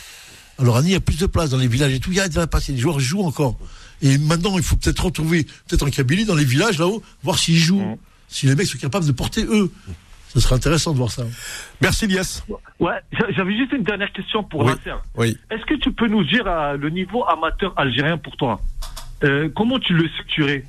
Alors, 0.58 0.76
Annie, 0.76 0.90
il 0.90 0.92
y 0.92 0.96
a 0.96 1.00
plus 1.00 1.18
de 1.18 1.26
place 1.26 1.50
dans 1.50 1.56
les 1.58 1.66
villages 1.66 1.92
et 1.94 1.98
tout. 1.98 2.10
Il 2.12 2.16
y 2.16 2.20
a 2.20 2.46
place. 2.46 2.68
et 2.68 2.72
Les 2.72 2.78
joueurs 2.78 3.00
jouent 3.00 3.24
encore. 3.24 3.58
Et 4.02 4.18
maintenant, 4.18 4.56
il 4.58 4.62
faut 4.62 4.76
peut-être 4.76 5.02
retrouver, 5.06 5.44
peut-être 5.66 5.82
en 5.84 5.90
Kabylie, 5.90 6.26
dans 6.26 6.34
les 6.36 6.44
villages 6.44 6.78
là-haut, 6.78 7.02
voir 7.24 7.38
s'ils 7.38 7.58
jouent. 7.58 7.98
Si 8.28 8.46
les 8.46 8.54
mecs 8.54 8.66
sont 8.66 8.78
capables 8.78 9.06
de 9.06 9.12
porter 9.12 9.44
eux. 9.44 9.70
Ce 10.34 10.40
serait 10.40 10.56
intéressant 10.56 10.92
de 10.92 10.98
voir 10.98 11.10
ça. 11.12 11.22
Merci, 11.80 12.06
Lias. 12.08 12.42
Ouais, 12.80 12.92
j'a- 13.12 13.30
j'avais 13.36 13.56
juste 13.56 13.72
une 13.72 13.84
dernière 13.84 14.12
question 14.12 14.42
pour 14.42 14.60
Oui. 14.64 14.72
Nasser. 14.72 14.96
Oui. 15.16 15.36
Est-ce 15.50 15.64
que 15.64 15.74
tu 15.74 15.92
peux 15.92 16.08
nous 16.08 16.24
dire 16.24 16.44
euh, 16.46 16.76
le 16.76 16.90
niveau 16.90 17.24
amateur 17.24 17.72
algérien 17.76 18.18
pour 18.18 18.36
toi? 18.36 18.60
Euh, 19.22 19.48
Comment 19.54 19.78
tu 19.78 19.94
le 19.94 20.08
structurais? 20.08 20.64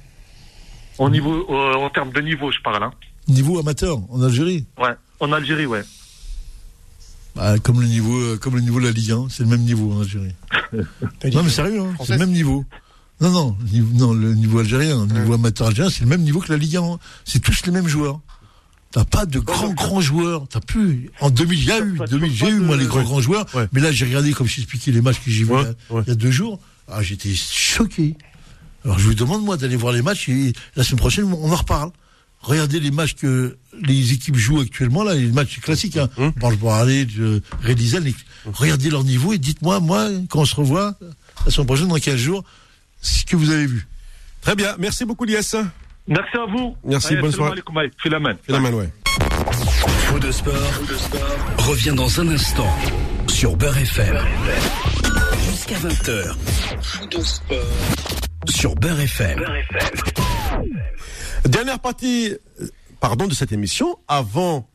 Au 1.00 1.10
niveau, 1.10 1.46
euh, 1.50 1.74
en 1.74 1.90
termes 1.90 2.12
de 2.12 2.22
niveau, 2.22 2.52
je 2.52 2.60
parle. 2.62 2.84
Hein. 2.84 2.92
Niveau 3.28 3.60
amateur, 3.60 3.98
en 4.12 4.22
Algérie? 4.22 4.66
Ouais, 4.78 4.94
en 5.20 5.32
Algérie, 5.34 5.66
ouais. 5.66 5.82
Bah, 7.36 7.58
comme 7.60 7.82
le 7.82 7.88
niveau, 7.88 8.16
euh, 8.18 8.38
comme 8.38 8.56
le 8.56 8.62
niveau 8.62 8.80
de 8.80 8.86
la 8.86 8.92
Ligue 8.92 9.12
1, 9.12 9.28
c'est 9.30 9.44
le 9.44 9.50
même 9.50 9.62
niveau 9.62 9.92
en 9.92 10.02
Algérie. 10.02 10.36
non 10.74 11.44
mais 11.44 11.50
sérieux, 11.50 11.82
hein, 11.82 11.94
c'est 12.06 12.14
le 12.14 12.20
même 12.20 12.32
niveau. 12.32 12.64
Non, 13.20 13.30
non, 13.32 13.58
le 13.62 13.70
niveau- 13.72 13.94
non, 14.08 14.14
le 14.14 14.34
niveau 14.36 14.60
algérien, 14.60 15.06
le 15.06 15.20
niveau 15.20 15.34
amateur 15.34 15.68
algérien, 15.68 15.90
c'est 15.90 16.04
le 16.04 16.10
même 16.10 16.22
niveau 16.22 16.40
que 16.40 16.52
la 16.52 16.58
Ligue 16.58 16.78
1. 16.78 16.98
C'est 17.26 17.40
tous 17.40 17.66
les 17.66 17.72
mêmes 17.72 17.88
joueurs. 17.88 18.20
T'as 18.96 19.04
pas 19.04 19.26
de 19.26 19.40
grands 19.40 19.74
grands 19.74 20.00
joueurs. 20.00 20.48
T'as 20.48 20.62
plus. 20.62 21.10
En 21.20 21.30
2000, 21.30 21.60
il 21.60 21.66
y 21.66 21.72
a 21.74 21.80
eu, 21.80 22.00
2000, 22.10 22.34
j'ai 22.34 22.48
eu 22.48 22.60
moi 22.62 22.78
les 22.78 22.86
grands 22.86 23.04
grands 23.04 23.20
joueurs. 23.20 23.46
Ouais. 23.54 23.68
Mais 23.74 23.82
là, 23.82 23.92
j'ai 23.92 24.06
regardé 24.06 24.32
comme 24.32 24.48
je 24.48 24.56
t'expliquais 24.56 24.92
les 24.92 25.02
matchs 25.02 25.18
que 25.18 25.30
j'ai 25.30 25.44
vus 25.44 25.52
il, 25.90 26.08
y 26.08 26.12
a, 26.12 26.16
deux 26.16 26.32
jours. 26.32 26.62
Ah, 26.88 27.04
j'étais 27.04 27.36
choqué. 27.36 28.16
Alors 28.86 28.98
je 28.98 29.08
vous 29.08 29.14
demande 29.14 29.44
moi 29.44 29.58
d'aller 29.58 29.76
voir 29.76 29.92
les 29.92 30.02
matchs 30.02 30.30
et 30.30 30.54
la 30.78 30.86
semaine 30.86 31.00
prochaine 31.00 31.26
on 31.26 31.52
en 31.52 31.56
reparle. 31.58 31.92
Regardez 32.40 32.80
les 32.80 32.92
matchs 32.92 33.16
que 33.16 33.58
les 33.86 34.14
équipes 34.14 34.38
jouent 34.38 34.62
actuellement 34.62 35.04
là, 35.04 35.14
les 35.14 35.28
matchs 35.28 35.60
classiques. 35.60 35.98
Hein. 35.98 36.08
Bon, 36.38 36.50
je 36.52 36.56
vais 36.56 36.70
aller 36.70 37.04
de 37.04 37.42
regardez 38.54 38.90
leur 38.90 39.04
niveau 39.04 39.34
et 39.34 39.40
dites-moi 39.40 39.82
moi 39.82 40.08
quand 40.30 40.40
on 40.40 40.46
se 40.46 40.56
revoit 40.56 40.96
la 41.46 41.52
semaine 41.52 41.68
prochaine 41.68 41.90
dans 41.90 41.96
15 41.96 42.16
jours 42.16 42.46
ce 43.02 43.26
que 43.26 43.36
vous 43.36 43.50
avez 43.50 43.66
vu. 43.66 43.90
Très 44.40 44.56
bien. 44.56 44.74
Merci 44.80 45.04
beaucoup, 45.04 45.26
Lies. 45.26 45.58
Merci 46.08 46.38
à 46.38 46.46
vous. 46.46 46.76
Merci, 46.84 47.08
Allez, 47.14 47.22
bonne 47.22 47.32
salam 47.32 47.38
soirée. 47.38 47.52
alaikum, 47.54 47.78
allez, 47.78 47.92
fais 47.98 48.10
la 48.10 48.20
main. 48.20 48.34
Philaman, 48.44 48.74
ouais. 48.76 48.90
Faux 50.08 50.20
de 50.20 50.32
sport, 50.32 50.54
revient 51.58 51.94
dans 51.96 52.22
un 52.22 52.28
instant 52.30 52.70
sur 53.28 53.56
Beurre 53.56 53.78
FM. 53.78 54.18
Jusqu'à 55.50 55.76
20h. 55.78 56.36
Faux 56.82 57.06
de 57.08 57.20
sport 57.22 57.58
sur 58.48 58.76
Beurre 58.76 59.00
FM. 59.00 59.44
Dernière 61.46 61.80
partie, 61.80 62.36
euh, 62.62 62.68
pardon, 63.00 63.26
de 63.28 63.34
cette 63.34 63.52
émission, 63.52 63.98
avant 64.08 64.70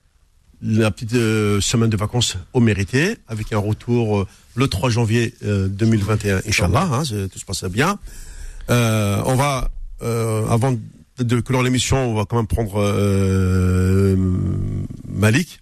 la 0.63 0.91
petite 0.91 1.15
euh, 1.15 1.61
semaine 1.61 1.91
de 1.91 1.97
vacances 1.97 2.37
au 2.53 2.61
mérité, 2.61 3.17
avec 3.29 3.53
un 3.53 3.59
retour 3.59 4.21
euh, 4.21 4.27
le 4.57 4.67
3 4.69 4.91
janvier 4.91 5.33
euh, 5.45 5.69
2021, 5.69 6.41
Inch'Allah, 6.47 6.89
hein, 6.93 7.03
tout 7.33 7.39
se 7.39 7.45
passe 7.45 7.65
bien. 7.65 7.99
Euh, 8.69 9.23
on 9.27 9.37
va, 9.37 9.71
euh, 10.03 10.47
avant 10.49 10.75
de, 11.21 11.41
clore 11.41 11.63
l'émission, 11.63 11.97
on 11.99 12.15
va 12.15 12.25
quand 12.25 12.37
même 12.37 12.47
prendre 12.47 12.81
euh, 12.81 14.17
Malik. 15.09 15.61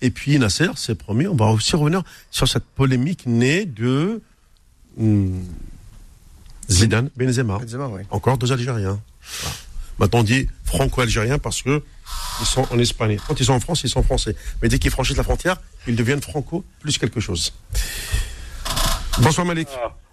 Et 0.00 0.10
puis 0.10 0.38
Nasser, 0.38 0.68
c'est 0.76 0.96
promis, 0.96 1.26
on 1.26 1.36
va 1.36 1.46
aussi 1.46 1.76
revenir 1.76 2.02
sur 2.30 2.48
cette 2.48 2.64
polémique 2.64 3.24
née 3.26 3.64
de 3.64 4.20
hum, 4.98 5.44
Zidane 6.68 7.10
Benzema. 7.16 7.58
Benzema, 7.58 7.86
ouais. 7.86 8.06
Encore 8.10 8.38
deux 8.38 8.52
Algériens. 8.52 9.00
Voilà. 9.42 9.56
Maintenant, 9.98 10.20
on 10.20 10.24
dit 10.24 10.48
franco-algérien 10.64 11.38
parce 11.38 11.62
que 11.62 11.82
ils 12.40 12.46
sont 12.46 12.66
en 12.72 12.78
Espagne. 12.78 13.18
Quand 13.26 13.38
ils 13.38 13.46
sont 13.46 13.52
en 13.52 13.60
France, 13.60 13.84
ils 13.84 13.90
sont 13.90 14.02
français. 14.02 14.34
Mais 14.60 14.68
dès 14.68 14.78
qu'ils 14.78 14.90
franchissent 14.90 15.16
la 15.16 15.22
frontière, 15.22 15.56
ils 15.86 15.94
deviennent 15.94 16.22
franco 16.22 16.64
plus 16.80 16.98
quelque 16.98 17.20
chose. 17.20 17.52
Bonsoir 19.18 19.46
Malik. 19.46 19.68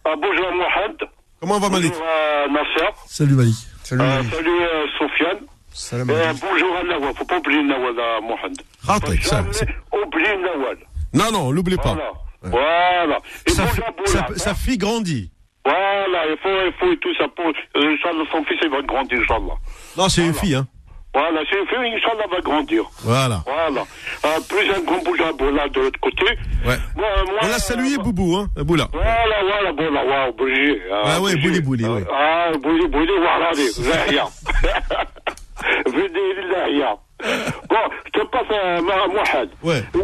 Ah, 0.06 0.14
bonjour 0.16 0.52
Mohamed. 0.52 0.98
Comment 1.40 1.60
va 1.60 1.70
Malik? 1.70 1.92
Bonjour 1.92 2.06
euh, 2.06 2.48
Nasser. 2.50 2.92
Salut 3.08 3.34
Malik. 3.34 3.56
Salut. 3.84 4.02
Euh, 4.02 4.24
salut 4.30 4.62
euh, 4.62 4.79
Sofiane. 5.20 5.38
Salam 5.72 6.10
Euh, 6.10 6.34
bonjour 6.42 6.76
à 6.78 6.84
Nawal. 6.84 7.14
Faut 7.16 7.26
pas 7.26 7.38
oublier 7.38 7.64
Nawal, 7.64 7.94
euh, 7.98 8.22
Mohamed. 8.22 8.62
Ratek, 8.84 9.24
ça, 9.24 9.38
Jamais 9.38 9.54
c'est- 9.54 9.68
oublier 9.94 10.38
Nawal. 10.38 10.78
Non, 11.14 11.32
non, 11.32 11.52
l'oubliez 11.52 11.78
pas. 11.78 11.96
Voilà. 12.42 13.20
Et 13.46 13.52
Sa, 13.52 13.64
bonjour 13.66 13.86
fi- 13.86 14.02
à 14.04 14.08
sa- 14.08 14.20
hein. 14.20 14.26
sa 14.36 14.56
fille 14.56 14.78
grandit. 14.78 15.32
Voilà, 15.66 16.26
il 16.30 16.38
faut, 16.42 16.50
il 16.50 16.74
faut 16.80 16.92
et 16.92 16.98
tout 16.98 17.14
ça 17.16 17.28
pour. 17.36 17.46
Euh, 17.46 17.94
Inch'Allah, 17.94 18.24
son 18.32 18.44
fils, 18.46 18.58
il 18.64 18.70
va 18.70 18.82
grandir, 18.82 19.20
Inch'Allah. 19.20 19.56
Non, 19.98 20.10
c'est 20.10 20.26
une 20.26 20.34
fille, 20.34 20.56
hein. 20.56 20.68
Voilà, 21.14 21.42
c'est 21.50 21.58
une 21.60 21.68
fille, 21.68 21.96
Inch'Allah 21.96 22.28
va 22.32 22.40
grandir. 22.42 22.84
Voilà. 23.04 23.42
Voilà. 23.46 23.82
Euh, 24.26 24.40
plus 24.48 24.72
un 24.72 24.80
grand 24.82 25.04
bouge 25.04 25.20
à 25.22 25.32
Boula 25.34 25.68
de 25.70 25.82
l'autre 25.82 26.00
côté. 26.00 26.26
Ouais. 26.66 26.78
Moi, 26.96 27.08
moi, 27.26 27.40
On 27.42 27.48
l'a 27.48 27.58
salué, 27.58 27.96
euh, 27.96 28.04
Boubou, 28.04 28.36
hein, 28.36 28.48
Boula. 28.58 28.88
Voilà, 28.94 29.44
voilà, 29.44 29.72
Boula, 29.74 30.06
wow, 30.06 30.30
obligé. 30.30 30.82
Ah 30.92 31.20
ouais, 31.20 31.36
Bouli, 31.38 31.62
Bouli, 31.62 31.86
ouais. 31.86 32.04
Ah, 32.14 32.52
Bouli, 32.62 32.88
Bouli, 32.88 33.12
voilà, 33.18 33.54
Zahia. 33.56 34.26
Venez, 35.88 36.54
Zahia. 36.54 36.96
Bon, 37.70 37.76
je 38.06 38.20
te 38.20 38.26
passe 38.28 38.52
à 38.52 38.82
Mohamed. 38.82 39.50
Ouais. 39.64 39.84
Où 39.96 40.04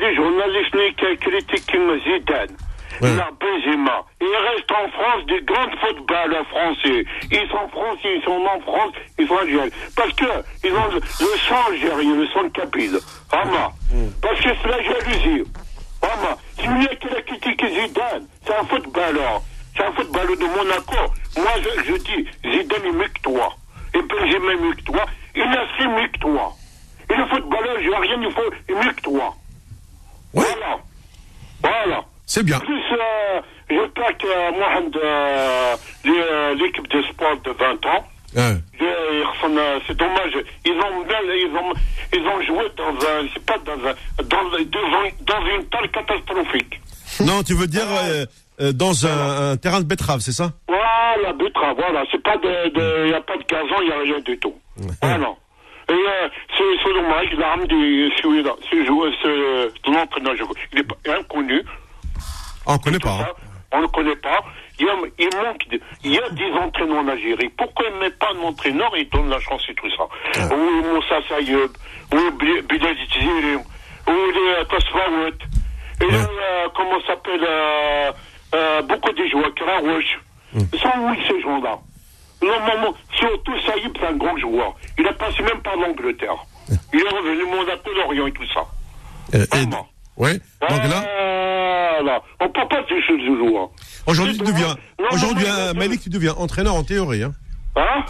les 0.00 0.14
journalistes 0.16 0.96
qui 0.98 1.16
critiquent 1.18 1.76
Zidane. 2.04 2.56
Ouais. 3.00 3.16
La 3.16 3.30
Benzema. 3.40 4.04
Il 4.20 4.28
reste 4.28 4.70
en 4.72 4.88
France 4.90 5.26
des 5.26 5.40
grands 5.42 5.70
footballeurs 5.80 6.46
français. 6.48 7.04
Ils 7.30 7.48
sont 7.48 7.68
français, 7.68 8.16
ils 8.16 8.22
sont 8.22 8.44
en 8.44 8.60
France, 8.60 8.92
ils 9.18 9.26
sont 9.26 9.36
algériens. 9.38 9.70
Parce 9.96 10.12
que 10.12 10.24
ils 10.64 10.72
ont 10.72 10.88
le, 10.92 11.00
sang 11.48 11.64
algérien, 11.68 12.14
le 12.14 12.26
sang 12.28 12.48
capide. 12.50 12.98
Vraiment. 13.32 13.72
Parce 14.20 14.40
que 14.40 14.48
c'est 14.62 14.68
la 14.68 14.82
jalousie. 14.82 15.44
Vraiment. 16.02 16.36
Celui 16.58 16.88
qui 16.98 17.08
a 17.08 17.22
critiqué 17.22 17.68
Zidane, 17.68 18.26
c'est 18.44 18.54
un 18.54 18.64
footballeur. 18.64 19.42
C'est 19.76 19.84
un 19.84 19.92
footballeur 19.92 20.36
de 20.36 20.44
Monaco. 20.44 21.12
Moi, 21.36 21.52
je, 21.62 21.84
je 21.84 21.96
dis, 21.98 22.28
Zidane 22.44 22.84
est 22.84 22.92
mieux 22.92 23.08
que 23.08 23.20
toi. 23.22 23.54
Et 23.94 24.02
Benzema 24.02 24.52
est 24.52 24.60
mieux 24.62 24.74
que 24.74 24.82
toi. 24.82 25.06
Il 25.34 25.42
a 25.42 25.66
fait 25.78 25.86
mieux 25.88 26.08
que 26.08 26.18
toi. 26.18 26.52
Et 27.08 27.14
le 27.16 27.26
footballeur 27.26 27.76
algérien, 27.76 28.20
il 28.22 28.30
faut 28.32 28.74
mieux 28.74 28.92
que 28.92 29.00
toi. 29.00 29.34
Ouais. 30.34 30.44
Voilà. 30.44 30.78
Voilà. 31.62 32.04
C'est 32.32 32.44
bien. 32.44 32.60
Plus, 32.60 32.74
euh, 32.92 33.40
j'espère 33.68 34.16
que 34.18 34.26
euh, 34.26 34.52
Mohamed, 34.52 34.96
euh, 35.02 35.74
euh, 36.06 36.54
l'équipe 36.54 36.86
de 36.88 37.02
sport 37.02 37.36
de 37.44 37.50
20 37.50 37.86
ans, 37.86 38.04
Ouais. 38.36 38.54
je- 38.78 38.84
euh, 38.84 39.78
c'est 39.88 39.96
dommage, 39.96 40.30
ils 40.64 40.70
ont, 40.70 41.04
ils 41.10 41.56
ont, 41.56 41.72
ils 42.12 42.24
ont 42.28 42.40
joué 42.42 42.66
dans 42.76 42.94
un, 42.94 43.26
c'est 43.34 43.44
pas 43.44 43.58
dans 43.66 43.72
un, 43.72 43.94
dans, 44.22 44.44
dans 44.44 45.46
une 45.56 45.64
telle 45.70 45.90
catastrophique. 45.90 46.80
Non, 47.26 47.42
tu 47.42 47.54
veux 47.54 47.66
dire 47.66 47.88
euh, 48.60 48.72
dans 48.72 49.04
un, 49.08 49.50
un 49.50 49.56
terrain 49.56 49.80
de 49.80 49.86
betterave, 49.86 50.20
c'est 50.20 50.30
ça? 50.30 50.52
Voilà, 50.68 51.32
Butra, 51.32 51.74
voilà, 51.74 52.04
c'est 52.12 52.22
pas 52.22 52.36
de, 52.36 52.68
de, 52.68 53.08
y 53.10 53.14
a 53.14 53.20
pas 53.22 53.36
de 53.38 53.42
gazon, 53.42 53.82
il 53.82 53.88
y 53.88 53.92
a 53.92 53.98
rien 53.98 54.20
du 54.20 54.38
tout. 54.38 54.54
Voilà. 55.02 55.30
Et 55.88 55.92
euh, 55.92 56.28
c'est, 56.56 56.92
dommage, 56.94 57.26
l'arme 57.36 57.66
du, 57.66 58.08
celui-là, 58.22 58.52
ce 58.70 58.84
joueur, 58.86 59.12
ce, 59.20 59.90
l'entraîneur, 59.90 60.36
je- 60.36 60.44
il 60.72 60.78
est 60.78 60.84
pas- 60.84 61.18
inconnu. 61.18 61.60
On 62.66 62.78
connaît 62.78 62.98
pas. 62.98 63.18
Ça. 63.18 63.32
On 63.72 63.76
ne 63.78 63.82
le 63.82 63.88
connaît 63.88 64.16
pas. 64.16 64.40
Il, 64.78 64.86
y 64.86 64.88
a, 64.88 64.94
il 65.18 65.28
manque 65.36 65.68
de- 65.70 65.80
il 66.04 66.12
y 66.12 66.18
a 66.18 66.28
des 66.30 66.50
entraîneurs 66.58 66.98
en 66.98 67.08
Algérie. 67.08 67.48
Pourquoi 67.56 67.86
il 67.88 67.94
ne 67.96 68.00
met 68.00 68.10
pas 68.10 68.28
un 68.34 68.42
entraîneur 68.42 68.94
et 68.96 69.02
il 69.02 69.08
donne 69.10 69.28
la 69.28 69.38
chance 69.40 69.62
et 69.68 69.74
tout 69.74 69.88
ça 69.96 70.04
Ou 70.54 70.94
Moussa 70.94 71.20
Sayoub, 71.28 71.70
ou 72.12 72.30
Bi- 72.38 72.62
Bilal 72.68 72.96
ou 74.08 74.12
les 74.34 74.64
Tasfaout, 74.68 75.38
et 76.02 76.10
là, 76.10 76.18
euh, 76.18 76.68
comment 76.74 77.00
s'appelle 77.06 77.44
euh, 77.46 78.10
euh, 78.54 78.82
Beaucoup 78.82 79.12
de 79.12 79.26
joueurs, 79.28 79.54
Karaouch. 79.54 80.18
Ils 80.54 80.78
sont 80.80 80.88
où 80.98 81.14
ces 81.28 81.40
gens-là 81.42 81.78
Normalement, 82.42 82.94
surtout 83.12 83.52
Saïb, 83.66 83.92
c'est 84.00 84.06
un 84.06 84.16
grand 84.16 84.36
joueur. 84.38 84.74
Il 84.98 85.06
a 85.06 85.12
passé 85.12 85.42
même 85.42 85.60
par 85.62 85.76
l'Angleterre. 85.76 86.36
Il 86.92 87.00
est 87.00 87.08
revenu 87.08 87.44
Monaco, 87.44 87.90
Lorient 87.94 88.26
et 88.26 88.32
tout 88.32 88.46
ça. 88.52 88.64
Euh, 89.34 89.44
ouais. 90.20 90.34
Donc 90.68 90.82
là, 90.90 91.04
Voilà. 92.00 92.22
On 92.40 92.44
ne 92.46 92.50
peut 92.50 92.68
pas 92.68 92.82
dire 92.82 92.96
ce 93.06 93.18
joueur. 93.36 93.68
aujourd'hui, 94.06 94.38
tu 94.38 94.44
deviens, 94.44 94.74
aujourd'hui, 95.12 95.46
hein. 95.46 95.72
Malik, 95.74 96.00
tu 96.00 96.08
deviens 96.08 96.32
entraîneur 96.34 96.74
en 96.74 96.82
théorie. 96.84 97.22
Hein. 97.24 97.32
Hein? 97.76 98.04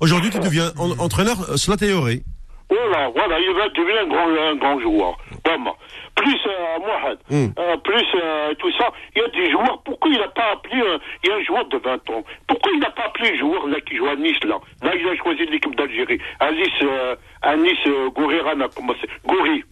Aujourd'hui, 0.00 0.30
tu 0.30 0.38
deviens 0.38 0.72
en- 0.78 0.98
entraîneur 0.98 1.36
euh, 1.50 1.56
sur 1.56 1.70
la 1.72 1.76
théorie. 1.78 2.22
Voilà, 2.70 3.08
voilà, 3.08 3.38
il 3.40 3.52
va 3.56 3.68
devenir 3.70 4.02
un 4.02 4.06
grand, 4.06 4.50
un 4.52 4.56
grand 4.56 4.80
joueur. 4.80 5.18
Vraiment. 5.44 5.74
Plus, 6.14 6.38
euh, 6.46 6.78
Mohamed, 6.86 7.18
Mm. 7.30 7.52
euh, 7.58 7.76
plus 7.78 8.06
euh, 8.22 8.54
tout 8.58 8.70
ça, 8.78 8.90
il 9.16 9.22
y 9.22 9.24
a 9.24 9.28
des 9.28 9.50
joueurs, 9.50 9.82
pourquoi 9.84 10.10
il 10.10 10.18
n'a 10.18 10.28
pas 10.28 10.52
appelé, 10.52 10.80
euh, 10.80 10.98
il 11.24 11.30
y 11.30 11.32
a 11.32 11.36
un 11.36 11.42
joueur 11.42 11.66
de 11.68 11.78
20 11.78 11.94
ans, 12.10 12.22
pourquoi 12.46 12.70
il 12.74 12.78
n'a 12.80 12.90
pas 12.90 13.06
appelé 13.06 13.32
le 13.32 13.38
joueur 13.38 13.66
là 13.66 13.80
qui 13.80 13.96
joue 13.96 14.06
à 14.06 14.14
Nice 14.16 14.38
là? 14.44 14.58
Là, 14.82 14.92
il 14.94 15.08
a 15.08 15.16
choisi 15.16 15.46
l'équipe 15.46 15.74
d'Algérie. 15.76 16.20
Alice, 16.38 16.68
euh, 16.82 17.16
à 17.42 17.56
Nice, 17.56 17.78
euh, 17.86 18.10
Gourira, 18.10 18.52
comment 18.76 18.94
c'est? 19.00 19.08
Gouri. 19.26 19.64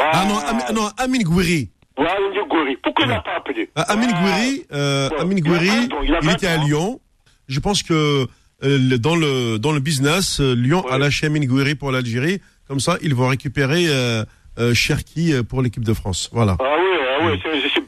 Ah 0.00 0.24
non, 0.26 0.38
Am- 0.38 0.74
non 0.74 0.88
Amine 0.98 1.22
Gouiri. 1.24 1.70
Il 1.98 2.48
Gouri. 2.48 2.76
Pourquoi 2.82 3.04
il 3.06 3.08
n'a 3.08 3.20
pas 3.20 3.36
appelé 3.36 3.68
Ah, 3.74 3.82
Amine. 3.92 4.10
Gouiri, 4.12 4.64
euh, 4.72 5.08
Ouais. 5.10 5.20
Amine 5.20 5.38
Il 5.38 5.46
a 5.46 5.50
Gouiri, 5.50 5.68
20 5.68 5.92
ans, 5.92 6.00
il 6.04 6.14
a 6.14 6.18
il 6.22 6.26
20 6.26 6.32
était 6.34 6.46
à. 6.46 6.56
Lyon. 6.58 7.00
Je 7.48 7.60
pense 7.60 7.82
que 7.82 8.26
euh, 8.64 8.98
dans 8.98 9.16
le 9.16 9.58
dans 9.58 9.72
le 9.72 9.80
business, 9.80 10.40
euh, 10.40 10.54
Lyon 10.54 10.84
a 10.88 10.92
Ouais. 10.92 10.98
lâché 11.00 11.26
Amine 11.26 11.46
Gouiri 11.46 11.74
pour 11.74 11.90
l'Algérie. 11.90 12.40
Comme 12.68 12.80
ça, 12.80 12.98
ils 13.02 13.14
vont 13.14 13.26
récupérer 13.28 13.86
euh, 13.88 14.24
euh, 14.58 14.74
Cherki 14.74 15.32
euh, 15.32 15.42
pour 15.42 15.60
l'équipe 15.62 15.84
de 15.84 15.94
France. 15.94 16.30
Voilà. 16.32 16.56
Ah 16.60 16.64
oui, 16.78 16.98
ah 17.20 17.26
oui, 17.52 17.60
c'est 17.74 17.86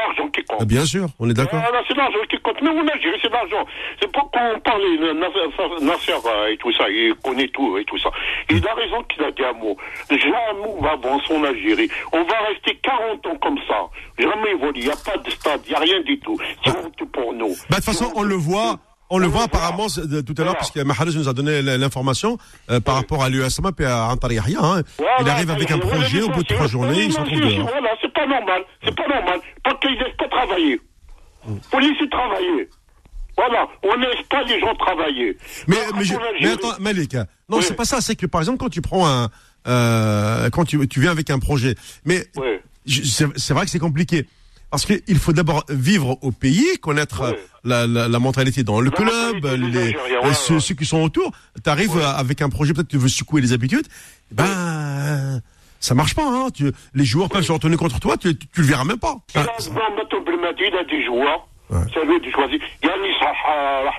l'argent 0.00 0.28
qui 0.28 0.42
compte. 0.44 0.58
Ah, 0.62 0.64
bien 0.64 0.84
sûr, 0.84 1.06
on 1.18 1.28
est 1.28 1.34
d'accord. 1.34 1.60
Voilà, 1.60 1.82
c'est 1.86 1.96
l'argent 1.96 2.18
qui 2.28 2.38
compte. 2.38 2.60
Mais 2.62 2.70
en 2.70 2.86
Algérie, 2.86 3.18
c'est 3.22 3.30
l'argent. 3.30 3.64
C'est 4.00 4.10
pas 4.12 4.20
qu'on 4.20 4.60
parle 4.60 4.82
de 4.82 5.12
Nasser, 5.84 6.12
euh, 6.12 6.52
et 6.52 6.56
tout 6.56 6.72
ça, 6.72 6.88
il 6.88 7.14
connaît 7.22 7.48
tout 7.48 7.78
et 7.78 7.84
tout 7.84 7.98
ça. 7.98 8.10
Il 8.48 8.66
a 8.66 8.74
raison 8.74 9.02
qu'il 9.04 9.22
a 9.24 9.30
dit 9.30 9.44
un 9.44 9.52
mot. 9.52 9.76
Jamais 10.10 10.66
on 10.66 10.82
va 10.82 10.92
avancer 10.92 11.34
en 11.34 11.44
Algérie. 11.44 11.88
On 12.12 12.22
va 12.24 12.38
rester 12.48 12.78
40 12.82 13.26
ans 13.26 13.36
comme 13.42 13.58
ça. 13.68 13.86
Jamais 14.18 14.50
évoluer. 14.50 14.80
Il 14.80 14.84
n'y 14.84 14.90
a 14.90 14.96
pas 14.96 15.16
de 15.18 15.30
stade, 15.30 15.60
il 15.66 15.70
n'y 15.70 15.76
a 15.76 15.80
rien 15.80 16.00
du 16.00 16.18
tout. 16.20 16.38
C'est 16.64 16.70
honte 16.76 17.10
pour 17.12 17.32
nous. 17.32 17.48
Bah, 17.48 17.54
de 17.70 17.74
toute 17.76 17.84
façon, 17.84 18.12
on 18.14 18.22
le 18.22 18.34
voit, 18.34 18.76
on 19.10 19.18
le 19.18 19.26
voit 19.26 19.42
apparemment 19.44 19.86
de- 19.88 20.20
tout 20.20 20.34
à 20.38 20.42
l'heure, 20.42 20.52
Voilà. 20.52 20.58
parce 20.58 20.70
que 20.70 20.80
Mahrez 20.80 21.06
nous 21.14 21.28
a 21.28 21.32
donné 21.32 21.60
l'information 21.62 22.38
euh, 22.70 22.80
par 22.80 22.94
rapport 22.94 23.22
à 23.22 23.28
l'USMA 23.28 23.70
et 23.78 23.84
à 23.84 24.06
Antar 24.08 24.30
hein. 24.30 24.82
Voilà, 24.98 25.16
Il 25.20 25.28
arrive 25.28 25.50
avec 25.50 25.70
un 25.70 25.78
projet, 25.78 26.22
au 26.22 26.28
bout 26.30 26.42
de 26.42 26.54
trois 26.54 26.66
journées, 26.68 27.04
il 27.04 27.12
se 27.12 27.16
voilà, 27.18 27.24
retrouve 27.30 27.40
voilà, 27.42 27.56
dehors. 27.56 27.68
Voilà, 27.70 27.88
c'est 28.00 28.12
pas 28.12 28.26
normal. 28.26 28.62
C'est 28.84 28.94
pas 28.96 29.08
normal. 29.08 29.40
Pas 29.64 29.74
qu'ils 29.82 29.90
laissent 29.98 30.16
pas 30.18 30.28
travailler. 30.28 30.80
Faut 31.70 31.78
laisser 31.80 32.08
travailler. 32.10 32.68
Voilà, 33.36 33.66
on 33.82 33.94
laisse 33.96 34.22
pas 34.28 34.42
les 34.44 34.60
gens 34.60 34.74
travailler. 34.74 35.36
Mais, 35.66 35.76
Alors, 35.80 35.96
mais, 35.96 36.04
je- 36.04 36.48
attends, 36.52 36.78
Malik, 36.80 37.14
non, 37.14 37.24
Oui. 37.58 37.62
c'est 37.62 37.74
pas 37.74 37.84
ça. 37.86 38.00
C'est 38.00 38.14
que 38.16 38.26
par 38.26 38.40
exemple, 38.42 38.58
quand 38.58 38.68
tu 38.68 38.82
prends 38.82 39.08
un, 39.08 39.30
euh, 39.66 40.50
quand 40.50 40.64
tu, 40.64 40.86
tu 40.88 41.00
viens 41.00 41.10
avec 41.10 41.30
un 41.30 41.38
projet, 41.38 41.74
mais 42.04 42.26
c'est 42.86 43.54
vrai 43.54 43.64
que 43.64 43.70
c'est 43.70 43.78
compliqué. 43.78 44.26
Parce 44.70 44.86
qu'il 44.86 45.18
faut 45.18 45.32
d'abord 45.32 45.64
vivre 45.68 46.18
au 46.22 46.30
pays, 46.30 46.78
connaître 46.80 47.22
Ouais. 47.22 47.38
la, 47.64 47.86
la, 47.86 48.08
la 48.08 48.18
mentalité 48.18 48.62
dans 48.62 48.80
le 48.80 48.90
club, 48.90 49.44
les, 49.44 49.94
euh, 49.96 50.32
ceux, 50.32 50.74
qui 50.74 50.86
sont 50.86 51.02
autour. 51.02 51.32
Tu 51.62 51.68
arrives 51.68 51.98
avec 51.98 52.40
un 52.42 52.48
projet, 52.48 52.72
peut-être 52.72 52.86
que 52.86 52.92
tu 52.92 52.98
veux 52.98 53.08
secouer 53.08 53.40
les 53.40 53.52
habitudes. 53.52 53.86
Ben, 54.30 55.42
ça 55.80 55.94
marche 55.94 56.14
pas. 56.14 56.24
Hein. 56.24 56.48
Tu, 56.54 56.70
les 56.94 57.04
joueurs 57.04 57.28
peuvent 57.28 57.42
se 57.42 57.52
retourner 57.52 57.76
contre 57.76 57.98
toi, 57.98 58.16
tu, 58.16 58.36
tu, 58.36 58.46
tu 58.46 58.60
le 58.60 58.66
verras 58.66 58.84
même 58.84 58.98
pas. 58.98 59.16
Ah, 59.34 59.46
des 60.88 61.04
joueurs. 61.04 61.46
C'est 61.92 62.04
lui 62.04 62.20
qui 62.20 62.30
choisit. 62.30 62.60
Yannis 62.82 63.14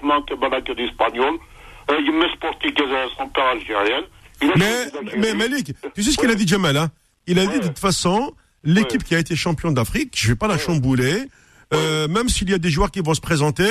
Rahman, 0.02 0.22
d'espagnol. 0.76 1.36
Euh, 1.90 3.08
son 3.18 3.28
père 3.30 3.46
algérien. 3.46 4.02
Mais, 5.18 5.34
Malik, 5.34 5.74
tu 5.94 6.04
sais 6.04 6.12
ce 6.12 6.18
qu'il 6.18 6.30
a 6.30 6.36
dit 6.36 6.48
Jamal 6.48 6.78
hein 6.78 6.90
Il 7.28 7.40
a 7.40 7.46
dit 7.46 7.60
de 7.60 7.68
toute 7.68 7.80
façon, 7.80 8.34
l'équipe 8.64 9.02
Ouais. 9.02 9.08
qui 9.08 9.16
a 9.16 9.20
été 9.20 9.36
champion 9.36 9.72
d'Afrique, 9.72 10.14
je 10.18 10.28
vais 10.30 10.36
pas 10.36 10.48
la 10.48 10.58
chambouler. 10.58 11.28
Euh, 11.74 12.08
même 12.08 12.28
s'il 12.30 12.50
y 12.50 12.54
a 12.54 12.58
des 12.58 12.70
joueurs 12.70 12.92
qui 12.92 13.00
vont 13.00 13.14
se 13.14 13.22
présenter, 13.22 13.68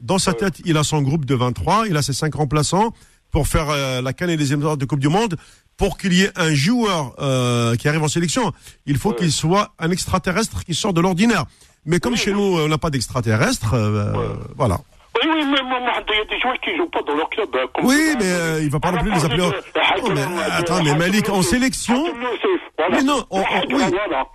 dans 0.00 0.18
sa 0.18 0.32
tête, 0.34 0.60
il 0.64 0.76
a 0.76 0.82
son 0.82 1.02
groupe 1.02 1.24
de 1.24 1.34
23, 1.34 1.86
il 1.88 1.96
a 1.96 2.02
ses 2.02 2.12
cinq 2.12 2.34
remplaçants 2.34 2.92
pour 3.30 3.46
faire 3.48 3.70
euh, 3.70 4.02
la 4.02 4.12
canne 4.12 4.30
et 4.30 4.36
les 4.36 4.46
éliminatoires 4.46 4.76
de 4.76 4.84
Coupe 4.84 5.00
du 5.00 5.08
Monde. 5.08 5.36
Pour 5.76 5.98
qu'il 5.98 6.12
y 6.12 6.22
ait 6.22 6.30
un 6.36 6.54
joueur 6.54 7.14
euh, 7.18 7.74
qui 7.74 7.88
arrive 7.88 8.02
en 8.02 8.08
sélection, 8.08 8.52
il 8.86 8.96
faut 8.96 9.12
qu'il 9.12 9.32
soit 9.32 9.72
un 9.80 9.90
extraterrestre 9.90 10.64
qui 10.64 10.72
sort 10.74 10.92
de 10.92 11.00
l'ordinaire. 11.00 11.46
Mais 11.84 11.98
comme 11.98 12.16
chez 12.16 12.32
nous, 12.32 12.40
on 12.40 12.68
n'a 12.68 12.78
pas 12.78 12.90
d'extraterrestre, 12.90 13.74
euh, 13.74 14.34
voilà. 14.56 14.80
Oui, 15.22 15.30
oui, 15.32 15.44
mais 15.44 15.62
moi, 15.62 15.78
il 15.80 16.16
y 16.16 16.20
a 16.20 16.24
des 16.24 16.40
joueurs 16.40 16.58
qui 16.60 16.76
jouent 16.76 16.88
pas 16.88 17.00
dans 17.02 17.14
leur 17.14 17.28
club. 17.30 17.48
hein, 17.54 17.66
comme 17.74 17.84
Oui, 17.86 18.14
mais 18.18 18.24
euh, 18.26 18.60
il 18.62 18.68
va 18.70 18.80
pas 18.80 18.88
On 18.88 18.92
non 18.92 18.98
plus 18.98 19.12
les 19.12 19.24
appeler. 19.24 19.48
Oh, 20.02 20.08
mais, 20.12 20.22
attends, 20.52 20.82
mais 20.82 20.94
Malik, 20.96 21.28
en 21.28 21.42
sélection. 21.42 22.04
Mais 22.90 23.02
non, 23.02 23.24
on- 23.30 23.40
on- 23.40 23.74
oui. 23.74 23.82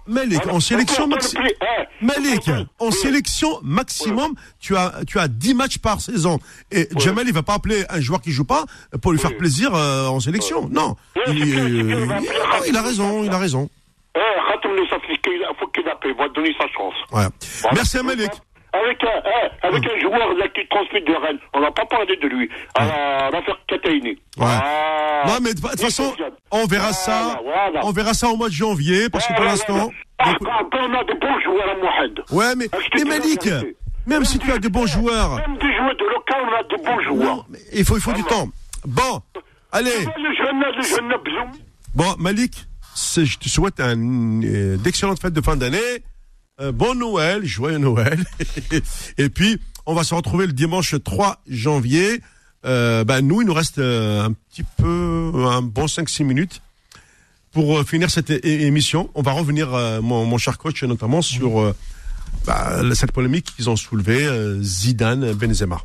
Malik, 0.07 0.47
en 0.47 0.59
sélection 0.59 1.03
On 1.05 1.09
peut 1.09 1.15
maxi- 1.17 1.37
appeler, 1.37 1.55
eh, 1.61 2.05
Malik, 2.05 2.41
on 2.47 2.51
peut- 2.51 2.65
en 2.79 2.91
sélection 2.91 3.59
maximum, 3.61 4.33
tu 4.59 4.75
as 4.77 4.93
tu 5.07 5.19
as 5.19 5.27
10 5.27 5.53
matchs 5.53 5.77
par 5.79 5.99
saison. 5.99 6.39
Et 6.71 6.87
Jamal, 6.97 7.25
il 7.27 7.33
va 7.33 7.43
pas 7.43 7.55
appeler 7.55 7.83
un 7.89 7.99
joueur 7.99 8.21
qui 8.21 8.31
joue 8.31 8.45
pas 8.45 8.63
pour 9.01 9.11
lui 9.11 9.19
faire 9.19 9.35
plaisir 9.37 9.75
euh, 9.75 10.07
en 10.07 10.19
sélection. 10.21 10.69
Non. 10.71 10.95
Il, 11.27 11.59
euh, 11.59 12.05
il 12.67 12.77
a 12.77 12.81
raison, 12.81 13.23
il 13.23 13.31
a 13.31 13.37
raison. 13.37 13.69
Eh, 14.15 14.19
il 14.21 15.55
faut 15.59 15.67
qu'il 15.67 15.87
appelle, 15.87 16.11
il 16.11 16.17
va 16.17 16.29
donner 16.29 16.53
sa 16.59 16.67
chance. 16.69 16.93
Merci 17.73 17.97
à 17.97 18.03
Malik. 18.03 18.31
Avec 18.71 19.03
un, 19.03 19.67
avec 19.67 19.83
un 19.83 19.99
joueur 19.99 20.33
là, 20.35 20.47
qui 20.49 20.67
transmet 20.69 21.01
de 21.01 21.11
Rennes, 21.13 21.39
on 21.55 21.59
n'a 21.61 21.71
pas 21.71 21.85
parlé 21.85 22.15
de 22.17 22.27
lui, 22.27 22.47
à 22.75 22.85
la- 22.85 23.29
l'affaire 23.31 23.57
Kataini. 23.67 24.15
Ah. 24.39 25.23
Non, 25.27 25.33
mais 25.41 25.53
de 25.55 25.59
toute 25.59 25.81
façon, 25.81 26.13
on 26.51 26.65
verra 26.67 26.93
ça. 26.93 27.39
Voilà, 27.43 27.69
voilà. 27.71 27.79
On 27.85 27.91
verra 27.91 28.13
ça 28.13 28.27
au 28.29 28.37
mois 28.37 28.47
de 28.49 28.53
janvier, 28.53 29.09
parce 29.09 29.25
que 29.27 29.33
pour 29.33 29.43
l'instant. 29.45 29.89
Ah, 30.19 30.33
quand 30.39 30.77
on 30.79 30.93
a 30.93 31.03
des 31.03 31.13
bons 31.15 31.39
joueurs 31.43 31.69
à 31.69 31.75
Mohamed. 31.77 32.19
Ouais, 32.31 32.55
mais, 32.55 32.65
Ah, 32.71 33.05
Malik, 33.07 33.49
même 34.05 34.23
si 34.25 34.37
tu 34.37 34.51
as 34.51 34.59
de 34.59 34.67
bons 34.67 34.85
joueurs, 34.85 35.35
Même 35.37 35.57
des 35.57 35.73
joueurs 35.75 35.95
de 35.95 36.03
local, 36.05 36.37
on 36.43 36.53
a 36.55 36.63
des 36.77 36.83
bons 36.83 37.01
joueurs. 37.01 37.35
non, 37.37 37.43
mais 37.49 37.59
il 37.73 37.83
faut, 37.85 37.95
il 37.97 38.01
faut 38.01 38.13
du 38.13 38.23
temps. 38.23 38.47
Bon, 38.85 39.21
allez. 39.71 39.91
Bon, 41.95 42.15
Malik, 42.19 42.53
je 42.95 43.37
te 43.37 43.49
souhaite 43.49 43.79
un, 43.79 43.95
euh, 44.43 44.77
d'excellentes 44.77 45.19
fêtes 45.21 45.33
de 45.33 45.41
fin 45.41 45.55
d'année. 45.55 46.03
Euh, 46.61 46.73
bon 46.73 46.93
Noël, 46.93 47.45
joyeux 47.45 47.77
Noël. 47.77 48.25
Et 49.17 49.29
puis, 49.29 49.59
on 49.85 49.93
va 49.93 50.03
se 50.03 50.13
retrouver 50.13 50.45
le 50.45 50.53
dimanche 50.53 50.95
3 51.01 51.41
janvier. 51.47 52.21
Euh, 52.65 53.05
ben, 53.05 53.21
nous, 53.21 53.41
il 53.41 53.47
nous 53.47 53.53
reste 53.53 53.77
euh, 53.79 54.25
un 54.25 54.33
petit 54.33 54.63
peu, 54.77 55.31
un 55.49 55.61
bon 55.61 55.85
5-6 55.85 56.23
minutes 56.23 56.61
pour 57.53 57.83
finir 57.83 58.11
cette 58.11 58.29
émission. 58.45 59.09
On 59.15 59.21
va 59.21 59.31
revenir, 59.31 59.69
mon, 60.03 60.37
cher 60.37 60.57
coach, 60.57 60.83
notamment 60.83 61.21
sur 61.23 61.73
bah, 62.45 62.81
cette 62.93 63.11
polémique 63.11 63.55
qu'ils 63.55 63.71
ont 63.71 63.75
soulevée, 63.75 64.29
Zidane, 64.61 65.33
Benzema. 65.33 65.81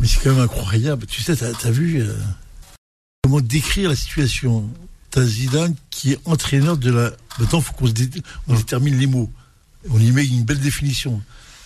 Mais 0.00 0.08
c'est 0.08 0.20
quand 0.20 0.32
même 0.32 0.40
incroyable. 0.40 1.06
Tu 1.06 1.22
sais, 1.22 1.36
t'as 1.36 1.50
as 1.50 1.70
vu 1.70 2.04
comment 3.22 3.40
décrire 3.40 3.90
la 3.90 3.94
situation? 3.94 4.68
T'as 5.12 5.22
Zidane 5.22 5.76
qui 5.90 6.14
est 6.14 6.18
entraîneur 6.24 6.76
de 6.76 6.90
la. 6.90 7.12
Maintenant, 7.38 7.60
faut 7.60 7.72
qu'on 7.72 7.86
se 7.86 7.92
dé- 7.92 8.22
on 8.48 8.54
détermine 8.54 8.96
les 8.98 9.06
mots. 9.06 9.30
On 9.90 9.98
y 10.00 10.10
met 10.12 10.24
une 10.26 10.44
belle 10.44 10.60
définition. 10.60 11.20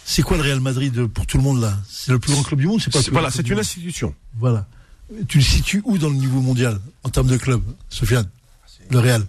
C'est 0.05 0.23
quoi 0.23 0.37
le 0.39 0.43
Real 0.43 0.61
Madrid 0.61 1.07
pour 1.07 1.27
tout 1.27 1.37
le 1.37 1.43
monde 1.43 1.61
là? 1.61 1.79
C'est 1.89 2.11
le 2.13 2.19
plus 2.19 2.33
grand 2.33 2.43
club 2.43 2.61
du 2.61 2.67
monde 2.67 2.81
C'est 2.83 2.91
pas 2.93 3.01
Voilà, 3.13 3.31
c'est 3.31 3.47
une 3.49 3.59
institution. 3.59 4.15
Voilà. 4.39 4.67
Tu 5.29 5.39
le 5.39 5.45
situes 5.45 5.83
où 5.85 5.99
dans 5.99 6.09
le 6.09 6.15
niveau 6.17 6.41
mondial 6.41 6.81
en 7.05 7.09
termes 7.11 7.29
de 7.29 7.37
club, 7.37 7.63
Sofiane? 7.91 8.29
Le 8.91 8.99
Real. 8.99 9.27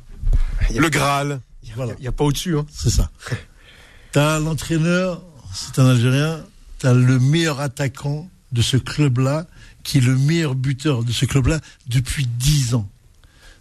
Le 0.76 0.90
Graal. 0.90 1.41
Voilà. 1.76 1.94
Il 1.99 2.02
n'y 2.02 2.07
a 2.07 2.11
pas 2.11 2.24
au-dessus. 2.24 2.57
Hein. 2.57 2.66
C'est 2.72 2.90
ça. 2.90 3.11
T'as 4.11 4.40
l'entraîneur, 4.40 5.22
c'est 5.53 5.78
un 5.80 5.86
Algérien, 5.88 6.44
t'as 6.80 6.94
le 6.94 7.20
meilleur 7.20 7.60
attaquant 7.60 8.28
de 8.52 8.61
ce 8.64 8.76
club-là, 8.78 9.45
qui 9.84 9.99
est 9.99 10.02
le 10.02 10.18
meilleur 10.18 10.56
buteur 10.56 11.03
de 11.03 11.11
ce 11.11 11.26
club-là 11.26 11.60
depuis 11.88 12.26
10 12.26 12.74
ans. 12.74 12.90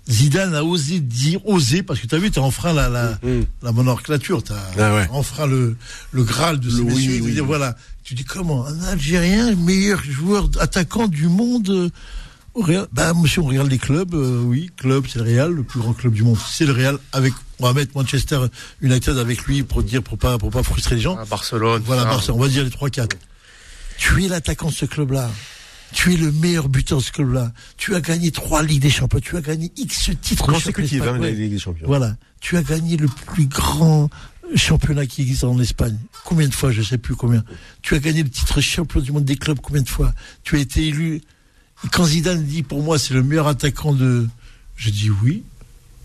Zidane 0.08 0.54
a 0.54 0.64
osé 0.64 1.00
dire, 1.00 1.46
osé, 1.46 1.82
parce 1.82 2.00
que 2.00 2.06
t'as 2.06 2.18
vu, 2.18 2.30
t'as 2.30 2.40
enfreint 2.40 2.72
la, 2.72 2.88
la, 2.88 3.18
la 3.62 3.72
monarclature, 3.72 4.42
t'as 4.42 4.54
Ah 4.78 4.94
ouais. 4.94 5.06
enfreint 5.10 5.46
le, 5.46 5.76
le 6.12 6.24
Graal 6.24 6.58
de 6.60 6.70
ces 6.70 6.76
oui, 6.80 6.84
messieurs. 6.94 7.20
oui, 7.22 7.32
oui. 7.36 7.40
Voilà. 7.40 7.76
Tu 8.04 8.14
dis 8.14 8.24
comment 8.24 8.66
Un 8.66 8.80
Algérien, 8.84 9.54
meilleur 9.54 10.02
joueur 10.02 10.48
attaquant 10.60 11.08
du 11.08 11.28
monde 11.28 11.68
euh, 11.68 11.90
au 12.54 12.62
Real? 12.62 12.86
Bah, 12.92 13.12
monsieur, 13.12 13.42
on 13.42 13.46
regarde 13.46 13.68
les 13.70 13.76
clubs, 13.76 14.14
euh, 14.14 14.40
oui, 14.42 14.70
club, 14.78 15.04
c'est 15.12 15.18
le 15.18 15.24
Real, 15.26 15.52
le 15.52 15.62
plus 15.62 15.78
grand 15.78 15.92
club 15.92 16.14
du 16.14 16.22
monde. 16.22 16.38
C'est 16.50 16.64
le 16.64 16.72
Real 16.72 16.96
avec, 17.12 17.34
on 17.58 17.66
va 17.66 17.74
mettre 17.74 17.92
Manchester 17.94 18.38
United 18.80 19.18
avec 19.18 19.42
lui 19.44 19.62
pour 19.62 19.82
dire, 19.82 20.02
pour 20.02 20.16
pas, 20.16 20.38
pour 20.38 20.48
pas 20.50 20.62
frustrer 20.62 20.94
les 20.94 21.02
gens. 21.02 21.18
À 21.18 21.26
Barcelone. 21.26 21.82
Voilà, 21.84 22.02
Ah. 22.06 22.12
Barça, 22.12 22.32
on 22.32 22.38
va 22.38 22.48
dire 22.48 22.64
les 22.64 22.70
3-4. 22.70 23.10
Tu 23.98 24.24
es 24.24 24.28
l'attaquant 24.28 24.68
de 24.68 24.74
ce 24.74 24.86
club-là. 24.86 25.30
Tu 25.92 26.14
es 26.14 26.16
le 26.16 26.32
meilleur 26.32 26.68
buteur 26.68 26.98
de 26.98 27.02
ce 27.02 27.12
club-là. 27.12 27.52
Tu 27.76 27.94
as 27.94 28.00
gagné 28.00 28.30
trois 28.30 28.62
Ligues 28.62 28.82
des 28.82 28.90
Champions. 28.90 29.20
Tu 29.20 29.36
as 29.36 29.40
gagné 29.40 29.72
X 29.76 30.10
titres 30.20 30.52
champion 30.58 30.84
hein, 30.84 31.18
des 31.18 31.58
Champions. 31.58 31.86
Voilà. 31.86 32.16
Tu 32.40 32.56
as 32.56 32.62
gagné 32.62 32.96
le 32.96 33.08
plus 33.08 33.46
grand 33.46 34.10
championnat 34.54 35.06
qui 35.06 35.22
existe 35.22 35.44
en 35.44 35.58
Espagne. 35.58 35.96
Combien 36.24 36.48
de 36.48 36.54
fois 36.54 36.70
Je 36.70 36.82
sais 36.82 36.98
plus 36.98 37.14
combien. 37.14 37.42
Tu 37.82 37.94
as 37.94 37.98
gagné 37.98 38.22
le 38.22 38.30
titre 38.30 38.60
champion 38.60 39.00
du 39.00 39.12
monde 39.12 39.24
des 39.24 39.36
clubs. 39.36 39.58
Combien 39.60 39.82
de 39.82 39.88
fois? 39.88 40.12
Tu 40.44 40.56
as 40.56 40.60
été 40.60 40.86
élu. 40.86 41.16
Et 41.84 41.88
Quand 41.90 42.04
Zidane 42.04 42.44
dit 42.44 42.62
pour 42.62 42.82
moi 42.82 42.98
c'est 42.98 43.14
le 43.14 43.22
meilleur 43.22 43.46
attaquant 43.46 43.92
de, 43.92 44.26
je 44.76 44.90
dis 44.90 45.10
oui. 45.22 45.42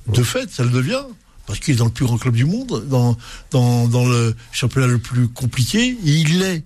De 0.08 0.24
fait, 0.24 0.52
ça 0.52 0.64
le 0.64 0.70
devient. 0.70 1.04
Parce 1.46 1.60
qu'il 1.60 1.74
est 1.74 1.78
dans 1.78 1.86
le 1.86 1.92
plus 1.92 2.06
grand 2.06 2.18
club 2.18 2.36
du 2.36 2.46
monde, 2.46 2.86
dans, 2.88 3.18
dans, 3.52 3.88
dans 3.88 4.06
le 4.06 4.34
championnat 4.54 4.88
le 4.88 4.98
plus 4.98 5.28
compliqué, 5.28 5.98
et 6.06 6.12
il 6.12 6.40
l'est. 6.40 6.64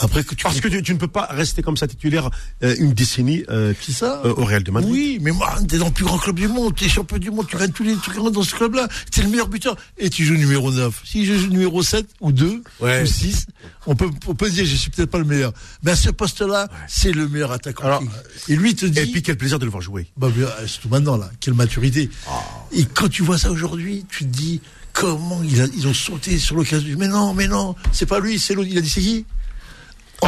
Après 0.00 0.24
que 0.24 0.34
tu 0.34 0.42
Parce 0.42 0.60
que 0.60 0.68
tu, 0.68 0.82
tu 0.82 0.92
ne 0.92 0.98
peux 0.98 1.08
pas 1.08 1.26
rester 1.30 1.62
comme 1.62 1.76
ça 1.76 1.86
titulaire 1.86 2.28
euh, 2.62 2.74
une 2.78 2.92
décennie 2.94 3.44
euh, 3.48 3.72
C'est 3.80 3.92
ça 3.92 4.22
euh, 4.24 4.34
au 4.36 4.44
Real 4.44 4.62
de 4.64 4.70
Madrid. 4.70 4.90
Oui, 4.92 5.18
mais 5.20 5.30
moi, 5.30 5.54
t'es 5.68 5.78
dans 5.78 5.86
le 5.86 5.92
plus 5.92 6.04
grand 6.04 6.18
club 6.18 6.36
du 6.36 6.48
monde, 6.48 6.74
t'es 6.74 6.88
champion 6.88 7.18
du 7.18 7.30
monde, 7.30 7.46
tu 7.48 7.56
gagnes 7.56 7.70
tous 7.70 7.84
les 7.84 7.94
trucs 7.96 8.16
dans 8.16 8.42
ce 8.42 8.54
club-là, 8.54 8.88
t'es 9.12 9.22
le 9.22 9.28
meilleur 9.28 9.48
buteur, 9.48 9.76
et 9.96 10.10
tu 10.10 10.24
joues 10.24 10.34
numéro 10.36 10.72
9. 10.72 11.02
Si 11.04 11.24
je 11.24 11.34
joue 11.38 11.48
numéro 11.48 11.82
7 11.82 12.06
ou 12.20 12.32
2 12.32 12.62
Ouais. 12.80 13.02
ou 13.02 13.06
6, 13.06 13.46
on 13.86 13.94
peut, 13.94 14.10
on 14.26 14.34
peut 14.34 14.50
dire 14.50 14.64
je 14.66 14.74
suis 14.74 14.90
peut-être 14.90 15.10
pas 15.10 15.18
le 15.18 15.24
meilleur. 15.24 15.52
Mais 15.82 15.92
à 15.92 15.96
ce 15.96 16.10
poste-là, 16.10 16.68
c'est 16.88 17.12
le 17.12 17.28
meilleur 17.28 17.52
attaquant. 17.52 17.84
Alors, 17.84 18.02
qui 18.46 18.52
et 18.52 18.56
lui 18.56 18.74
te 18.74 18.86
dit, 18.86 18.98
Et 18.98 19.06
puis 19.06 19.22
quel 19.22 19.36
plaisir 19.36 19.58
de 19.58 19.64
le 19.64 19.70
voir 19.70 19.80
jouer. 19.82 20.06
bah, 20.16 20.28
bien, 20.34 20.48
surtout 20.66 20.88
maintenant 20.88 21.16
là, 21.16 21.30
quelle 21.40 21.54
maturité. 21.54 22.10
Ah. 22.28 22.42
Et 22.72 22.84
quand 22.84 23.08
tu 23.08 23.22
vois 23.22 23.38
ça 23.38 23.50
aujourd'hui, 23.50 24.04
tu 24.10 24.24
te 24.24 24.30
dis 24.36 24.60
comment 24.92 25.40
a- 25.40 25.66
ils 25.76 25.86
ont 25.88 25.94
sauté 25.94 26.38
sur 26.38 26.56
l'occasion. 26.56 26.96
Mais 26.98 27.08
non, 27.08 27.32
mais 27.34 27.48
non, 27.48 27.74
c'est 27.92 28.06
pas 28.06 28.20
lui, 28.20 28.38
c'est 28.38 28.54
l'autre. 28.54 28.68
Il 28.70 28.78
a 28.78 28.80
dit 28.80 28.88
c'est 28.90 29.00
qui? 29.00 29.24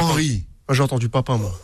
Henri. 0.02 0.44
Moi, 0.68 0.74
j'ai 0.76 0.82
entendu 0.82 1.08
papa, 1.08 1.36
moi. 1.36 1.58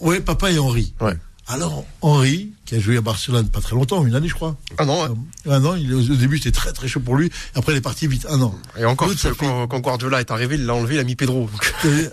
Ouais, 0.00 0.20
papa 0.20 0.50
et 0.52 0.58
Henri. 0.58 0.94
Ouais. 1.00 1.16
Alors, 1.48 1.84
Henri, 2.02 2.50
qui 2.64 2.74
a 2.74 2.80
joué 2.80 2.96
à 2.96 3.00
Barcelone 3.00 3.48
pas 3.48 3.60
très 3.60 3.76
longtemps, 3.76 4.04
une 4.04 4.14
année, 4.16 4.26
je 4.28 4.34
crois. 4.34 4.56
Ah 4.78 4.84
non, 4.84 5.02
ouais. 5.04 5.52
Un 5.52 5.64
an, 5.64 5.76
il, 5.76 5.94
au 5.94 6.02
début, 6.16 6.38
c'était 6.38 6.50
très 6.50 6.72
très 6.72 6.88
chaud 6.88 6.98
pour 7.00 7.14
lui. 7.14 7.30
Après, 7.54 7.72
il 7.72 7.76
est 7.76 7.80
parti 7.80 8.08
vite. 8.08 8.26
Un 8.28 8.40
an. 8.42 8.54
Et 8.76 8.84
encore, 8.84 9.08
fait- 9.12 9.30
quand, 9.36 9.68
quand 9.68 9.78
Guardiola 9.80 10.18
est 10.20 10.30
arrivé, 10.32 10.56
il 10.56 10.66
l'a 10.66 10.74
enlevé, 10.74 10.96
il 10.96 10.98
a 11.00 11.04
mis 11.04 11.14
Pedro. 11.14 11.48
Euh, 11.84 12.08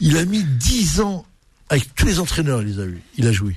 il 0.00 0.18
a 0.18 0.24
mis 0.26 0.44
10 0.44 1.00
ans 1.00 1.24
avec 1.70 1.94
tous 1.94 2.04
les 2.04 2.18
entraîneurs, 2.20 2.60
il 2.60 2.68
les 2.68 2.78
a 2.80 2.84
eu. 2.84 3.02
Il 3.16 3.26
a 3.26 3.32
joué. 3.32 3.56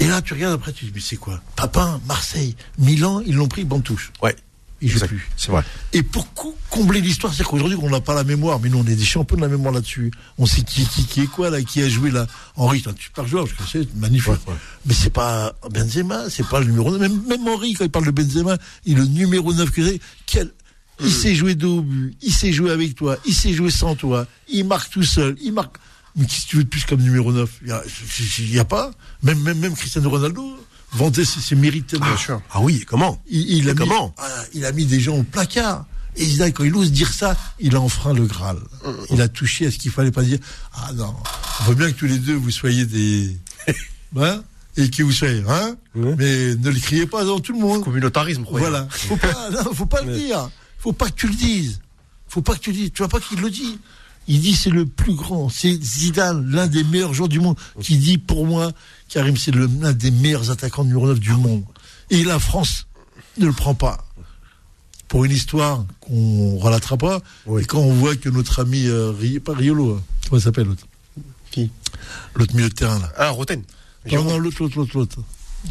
Et 0.00 0.06
là, 0.06 0.22
tu 0.22 0.32
regardes 0.32 0.54
après, 0.54 0.72
tu 0.72 0.80
te 0.86 0.90
dis, 0.90 0.92
mais 0.94 1.00
c'est 1.02 1.16
quoi? 1.16 1.40
Papin, 1.56 2.00
Marseille, 2.06 2.56
Milan, 2.78 3.20
ils 3.26 3.34
l'ont 3.34 3.48
pris, 3.48 3.64
bande 3.64 3.82
touche. 3.84 4.12
Ouais. 4.22 4.34
Il 4.80 4.88
joue 4.88 5.00
plus. 5.00 5.28
C'est 5.36 5.50
vrai. 5.50 5.62
Et 5.92 6.02
pour 6.02 6.32
co- 6.34 6.56
combler 6.70 7.00
l'histoire, 7.00 7.34
c'est 7.34 7.42
qu'aujourd'hui, 7.44 7.76
on 7.82 7.90
n'a 7.90 8.00
pas 8.00 8.14
la 8.14 8.24
mémoire, 8.24 8.60
mais 8.60 8.68
nous, 8.68 8.78
on 8.78 8.86
est 8.86 8.94
des 8.94 9.04
champions 9.04 9.36
de 9.36 9.42
la 9.42 9.48
mémoire 9.48 9.72
là-dessus. 9.74 10.10
On 10.38 10.46
sait 10.46 10.62
qui, 10.62 10.86
qui, 10.86 11.04
qui 11.04 11.20
est 11.22 11.26
quoi, 11.26 11.50
là, 11.50 11.62
qui 11.62 11.82
a 11.82 11.88
joué 11.88 12.10
là. 12.10 12.26
Henri, 12.56 12.80
c'est 12.84 12.90
un 12.90 12.94
super 12.98 13.26
joueur, 13.26 13.46
je 13.46 13.54
sais, 13.64 13.80
c'est 13.88 13.96
magnifique. 13.96 14.28
Ouais, 14.32 14.38
ouais. 14.48 14.54
Mais 14.86 14.94
c'est 14.94 15.10
pas 15.10 15.54
Benzema, 15.70 16.30
c'est 16.30 16.46
pas 16.46 16.60
le 16.60 16.66
numéro 16.66 16.90
9. 16.90 17.00
Même, 17.00 17.22
même 17.26 17.48
Henri, 17.48 17.74
quand 17.74 17.84
il 17.84 17.90
parle 17.90 18.06
de 18.06 18.10
Benzema, 18.12 18.56
il 18.84 18.92
est 18.98 19.00
le 19.00 19.06
numéro 19.06 19.52
9 19.52 19.70
que 19.70 19.84
c'est. 19.84 20.00
Quel, 20.26 20.50
il 21.00 21.12
sait 21.12 21.34
jouer 21.34 21.54
dos 21.54 21.80
but, 21.82 22.16
il 22.22 22.32
sait 22.32 22.52
jouer 22.52 22.70
avec 22.72 22.94
toi, 22.96 23.16
il 23.24 23.32
sait 23.34 23.52
jouer 23.52 23.70
sans 23.70 23.94
toi, 23.94 24.26
il 24.52 24.64
marque 24.66 24.90
tout 24.90 25.04
seul, 25.04 25.36
il 25.42 25.52
marque. 25.52 25.76
Mais 26.16 26.26
qu'est-ce 26.26 26.46
que 26.46 26.48
tu 26.50 26.56
veux 26.56 26.64
de 26.64 26.68
plus 26.68 26.84
comme 26.84 27.00
numéro 27.00 27.32
9 27.32 27.50
Il 27.62 27.68
y 27.68 28.58
a, 28.58 28.60
a 28.60 28.64
pas. 28.64 28.90
Même, 29.22 29.38
même, 29.42 29.58
même 29.58 29.74
Cristiano 29.76 30.10
Ronaldo 30.10 30.56
mérites 31.54 31.86
tellement. 31.86 32.06
Bien 32.06 32.16
sûr. 32.16 32.42
Ah 32.50 32.60
oui, 32.60 32.84
comment 32.86 33.20
Il, 33.28 33.58
il 33.58 33.70
a 33.70 33.74
mis, 33.74 33.78
comment 33.78 34.14
ah, 34.18 34.26
il 34.54 34.64
a 34.64 34.72
mis 34.72 34.84
des 34.84 35.00
gens 35.00 35.16
au 35.16 35.22
placard. 35.22 35.84
Et 36.16 36.24
Zidane, 36.24 36.52
quand 36.52 36.64
il 36.64 36.74
ose 36.74 36.90
dire 36.90 37.12
ça, 37.12 37.36
il 37.60 37.76
a 37.76 37.80
enfreint 37.80 38.12
le 38.12 38.26
Graal. 38.26 38.58
Il 39.10 39.22
a 39.22 39.28
touché 39.28 39.66
à 39.66 39.70
ce 39.70 39.78
qu'il 39.78 39.92
fallait 39.92 40.10
pas 40.10 40.22
dire. 40.22 40.38
Ah 40.74 40.92
non, 40.94 41.14
on 41.60 41.64
veut 41.64 41.74
bien 41.74 41.92
que 41.92 41.96
tous 41.96 42.06
les 42.06 42.18
deux 42.18 42.34
vous 42.34 42.50
soyez 42.50 42.86
des, 42.86 43.36
hein, 44.16 44.42
et 44.76 44.90
que 44.90 45.02
vous 45.02 45.12
soyez, 45.12 45.44
hein, 45.48 45.76
mais 45.94 46.54
ne 46.56 46.70
le 46.70 46.80
criez 46.80 47.06
pas 47.06 47.22
devant 47.22 47.38
tout 47.38 47.52
le 47.52 47.60
monde. 47.60 47.84
Communautarisme. 47.84 48.44
Voilà. 48.50 48.88
Faut 48.90 49.16
pas, 49.16 49.50
non, 49.50 49.72
faut 49.72 49.86
pas 49.86 50.02
le 50.02 50.16
dire. 50.16 50.50
Faut 50.78 50.92
pas 50.92 51.08
que 51.08 51.14
tu 51.14 51.28
le 51.28 51.34
dises. 51.34 51.80
Faut 52.28 52.42
pas 52.42 52.54
que 52.54 52.60
tu 52.60 52.70
le 52.70 52.76
dises. 52.76 52.90
Tu 52.92 52.98
vois 52.98 53.08
pas 53.08 53.20
qu'il 53.20 53.40
le 53.40 53.50
dit. 53.50 53.78
Il 54.28 54.40
dit 54.40 54.54
c'est 54.54 54.70
le 54.70 54.84
plus 54.86 55.14
grand. 55.14 55.48
C'est 55.48 55.82
Zidane, 55.82 56.48
l'un 56.50 56.66
des 56.66 56.84
meilleurs 56.84 57.14
joueurs 57.14 57.30
du 57.30 57.40
monde, 57.40 57.56
qui 57.80 57.96
dit 57.96 58.18
pour 58.18 58.46
moi, 58.46 58.72
Karim, 59.08 59.36
c'est 59.36 59.54
l'un 59.54 59.92
des 59.94 60.10
meilleurs 60.10 60.50
attaquants 60.50 60.84
numéro 60.84 61.06
9 61.06 61.18
du 61.18 61.32
monde. 61.32 61.64
Et 62.10 62.22
la 62.22 62.38
France 62.38 62.86
ne 63.38 63.46
le 63.46 63.52
prend 63.52 63.74
pas. 63.74 64.04
Pour 65.08 65.24
une 65.24 65.32
histoire 65.32 65.86
qu'on 66.00 66.58
relatera 66.58 66.98
pas. 66.98 67.20
Oui. 67.46 67.62
Et 67.62 67.64
quand 67.64 67.80
on 67.80 67.94
voit 67.94 68.14
que 68.16 68.28
notre 68.28 68.60
ami, 68.60 68.84
euh, 68.86 69.40
pas 69.42 69.54
Riolo, 69.54 69.94
hein. 69.94 70.02
comment 70.28 70.38
il 70.38 70.44
s'appelle 70.44 70.66
l'autre? 70.66 70.86
Qui? 71.50 71.70
L'autre 72.34 72.54
milieu 72.54 72.68
de 72.68 72.74
terrain 72.74 72.98
là. 72.98 73.10
Ah, 73.16 73.30
Roten. 73.30 73.62
Non, 74.12 74.24
non, 74.24 74.38
l'autre, 74.38 74.58
l'autre, 74.60 74.76
l'autre, 74.76 74.98
l'autre. 74.98 75.18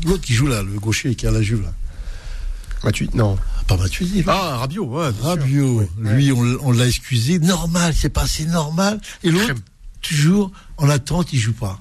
L'autre 0.05 0.23
qui 0.23 0.33
joue 0.33 0.47
là, 0.47 0.63
le 0.63 0.79
gaucher 0.79 1.13
qui 1.13 1.27
a 1.27 1.31
la 1.31 1.43
Juve 1.43 1.61
là. 1.61 1.73
Mathieu, 2.83 3.07
non. 3.13 3.37
Pas 3.67 3.77
Matuidi. 3.77 4.23
Ah, 4.27 4.57
Rabiot, 4.57 4.85
ouais. 4.85 5.09
Rabiot, 5.21 5.89
lui, 5.99 6.31
on, 6.31 6.57
on 6.61 6.71
l'a 6.71 6.87
excusé. 6.87 7.39
Normal, 7.39 7.93
c'est 7.95 8.09
passé 8.09 8.45
normal. 8.45 8.99
Et 9.23 9.29
l'autre, 9.29 9.53
toujours 10.01 10.51
en 10.77 10.89
attente, 10.89 11.33
il 11.33 11.39
joue 11.39 11.53
pas. 11.53 11.79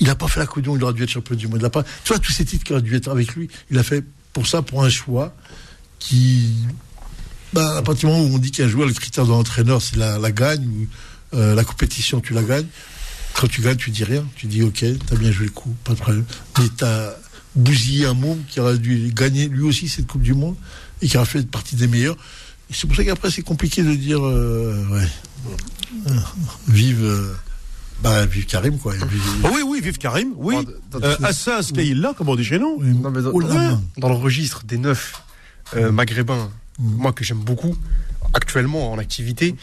Il 0.00 0.06
n'a 0.06 0.14
pas 0.14 0.26
fait 0.26 0.40
la 0.40 0.46
Coupe 0.46 0.62
du 0.62 0.68
Monde, 0.70 0.78
il 0.78 0.84
aurait 0.84 0.94
dû 0.94 1.02
être 1.02 1.10
champion 1.10 1.34
du 1.36 1.48
monde. 1.48 1.58
Il 1.60 1.64
a 1.64 1.70
pas, 1.70 1.82
tu 1.82 2.08
vois, 2.08 2.18
tous 2.18 2.32
ces 2.32 2.44
titres 2.44 2.64
qui 2.64 2.72
auraient 2.72 2.82
dû 2.82 2.94
être 2.96 3.08
avec 3.08 3.34
lui, 3.34 3.48
il 3.70 3.78
a 3.78 3.82
fait 3.82 4.04
pour 4.32 4.46
ça, 4.46 4.62
pour 4.62 4.82
un 4.82 4.88
choix 4.88 5.34
qui. 5.98 6.52
Ben, 7.52 7.76
à 7.76 7.82
partir 7.82 8.08
du 8.08 8.14
moment 8.14 8.28
où 8.28 8.34
on 8.34 8.38
dit 8.38 8.50
qu'un 8.50 8.66
joueur, 8.66 8.88
le 8.88 8.94
critère 8.94 9.24
de 9.24 9.30
l'entraîneur, 9.30 9.80
c'est 9.80 9.96
la, 9.96 10.18
la 10.18 10.32
gagne, 10.32 10.66
ou 10.66 10.88
euh, 11.36 11.54
la 11.54 11.62
compétition, 11.64 12.20
tu 12.20 12.32
la 12.32 12.42
gagnes. 12.42 12.66
Quand 13.34 13.48
tu 13.48 13.60
gagnes, 13.60 13.76
tu 13.76 13.90
dis 13.90 14.04
rien. 14.04 14.24
Tu 14.36 14.46
dis, 14.46 14.62
ok, 14.62 14.84
t'as 15.06 15.16
bien 15.16 15.30
joué 15.30 15.46
le 15.46 15.52
coup, 15.52 15.74
pas 15.84 15.92
de 15.92 15.98
problème. 15.98 16.24
Mais 16.58 16.68
t'as 16.76 17.10
bousillé 17.54 18.06
un 18.06 18.14
monde 18.14 18.40
qui 18.48 18.60
aurait 18.60 18.78
dû 18.78 19.12
gagner 19.14 19.48
lui 19.48 19.62
aussi 19.62 19.88
cette 19.88 20.06
Coupe 20.06 20.22
du 20.22 20.34
Monde 20.34 20.56
et 21.02 21.08
qui 21.08 21.16
aurait 21.16 21.26
fait 21.26 21.46
partie 21.48 21.76
des 21.76 21.86
meilleurs. 21.86 22.16
Et 22.70 22.74
c'est 22.74 22.86
pour 22.86 22.96
ça 22.96 23.04
qu'après, 23.04 23.30
c'est 23.30 23.42
compliqué 23.42 23.82
de 23.82 23.94
dire, 23.94 24.24
euh, 24.24 24.86
ouais, 24.90 25.06
euh, 26.08 26.12
vive, 26.68 27.02
euh, 27.04 27.32
bah, 28.02 28.24
vive 28.26 28.46
Karim, 28.46 28.78
quoi. 28.78 28.94
Vive- 28.94 29.22
Ah 29.44 29.50
oui, 29.54 29.60
oui, 29.66 29.80
vive 29.82 29.98
Karim, 29.98 30.32
oui. 30.36 30.56
Dans- 30.90 30.98
dans- 30.98 31.06
Euh, 31.06 31.16
Assas, 31.22 31.70
là, 31.76 32.14
comme 32.16 32.28
on 32.28 32.36
dit 32.36 32.44
chez 32.44 32.58
nous. 32.58 32.76
oui, 32.80 32.88
Non, 32.94 33.10
mais 33.10 33.22
dans- 33.22 33.30
oh 33.32 33.40
là 33.40 33.48
dans- 33.48 33.82
dans 33.98 34.08
le 34.08 34.14
registre 34.16 34.64
des 34.64 34.78
neuf 34.78 35.22
euh, 35.76 35.92
maghrébins, 35.92 36.50
moi 36.78 37.12
que 37.12 37.22
j'aime 37.24 37.38
beaucoup, 37.38 37.76
actuellement 38.32 38.92
en 38.92 38.98
activité, 38.98 39.54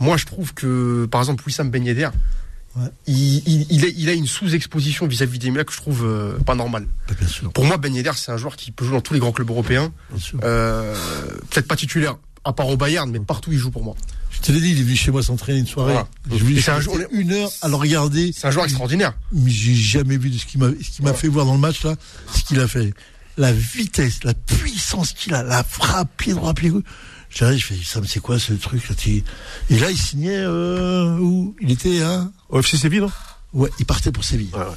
moi 0.00 0.16
je 0.16 0.26
trouve 0.26 0.52
que, 0.54 1.06
par 1.10 1.20
exemple, 1.20 1.44
Wissam 1.46 1.70
Ben 1.70 1.84
Yedder, 1.84 2.08
Ouais. 2.76 2.88
il, 3.06 3.36
il- 3.48 3.66
il 3.70 3.84
a, 3.84 3.88
il 3.88 4.08
a 4.08 4.12
une 4.12 4.26
sous-exposition 4.26 5.06
vis-à-vis 5.06 5.38
des 5.38 5.50
médias 5.50 5.64
que 5.64 5.72
je 5.72 5.78
trouve 5.78 6.04
euh, 6.04 6.38
pas 6.40 6.54
normale. 6.54 6.86
Bah, 7.08 7.14
bien 7.18 7.28
sûr, 7.28 7.50
Pour 7.52 7.64
moi, 7.64 7.78
Ben 7.78 7.94
Yedder, 7.94 8.10
c'est 8.14 8.32
un 8.32 8.36
joueur 8.36 8.56
qui 8.56 8.70
peut 8.70 8.84
jouer 8.84 8.94
dans 8.94 9.00
tous 9.00 9.14
les 9.14 9.20
grands 9.20 9.32
clubs 9.32 9.48
européens. 9.48 9.92
Euh, 10.44 10.94
Peut-être 11.50 11.66
pas 11.68 11.76
titulaire, 11.76 12.16
à 12.44 12.52
part 12.52 12.68
au 12.68 12.76
Bayern, 12.76 13.10
mais 13.10 13.18
partout 13.20 13.50
il 13.52 13.58
joue 13.58 13.70
pour 13.70 13.82
moi. 13.82 13.94
Je 14.30 14.40
te 14.40 14.52
l'ai 14.52 14.60
dit, 14.60 14.72
il 14.72 14.78
est 14.80 14.82
venu 14.82 14.94
chez 14.96 15.10
moi 15.10 15.22
s'entraîner 15.22 15.58
une 15.60 15.66
soirée. 15.66 15.92
Voilà. 15.94 16.08
Je 16.30 16.44
un 16.70 16.80
une 17.10 17.32
heure 17.32 17.50
à 17.62 17.68
le 17.68 17.74
regarder. 17.76 18.32
C'est 18.36 18.46
un 18.46 18.50
joueur 18.50 18.66
extraordinaire. 18.66 19.14
mais 19.32 19.50
j'ai 19.50 19.74
jamais 19.74 20.18
vu 20.18 20.28
de 20.28 20.36
ce 20.38 20.44
qui 20.44 20.58
m'a 20.58 20.68
ce 20.68 20.90
qui 20.90 21.02
m'a 21.02 21.14
fait 21.14 21.28
voir 21.28 21.46
dans 21.46 21.54
le 21.54 21.60
match 21.60 21.82
là, 21.84 21.94
ce 22.34 22.42
qu'il 22.44 22.60
a 22.60 22.68
fait. 22.68 22.92
La 23.38 23.52
vitesse, 23.52 24.24
la 24.24 24.34
puissance 24.34 25.12
qu'il 25.12 25.32
a, 25.34 25.42
la 25.42 25.62
frappe, 25.64 26.10
pied 26.18 26.34
droit, 26.34 26.52
pied 26.54 26.68
gauche. 26.70 26.82
J'arrive, 27.36 27.58
je 27.58 27.66
fais, 27.66 27.78
ça 27.84 28.00
c'est 28.06 28.20
quoi 28.20 28.38
ce 28.38 28.54
truc 28.54 28.82
Et 29.68 29.78
là, 29.78 29.90
il 29.90 29.98
signait 29.98 30.38
euh, 30.38 31.18
où 31.18 31.54
Il 31.60 31.70
était 31.70 32.00
hein 32.00 32.32
Au 32.48 32.60
FC 32.60 32.78
Séville, 32.78 33.00
non 33.00 33.10
Ouais, 33.52 33.70
il 33.78 33.84
partait 33.84 34.10
pour 34.10 34.24
Séville. 34.24 34.48
Ouais, 34.54 34.60
ouais. 34.60 34.76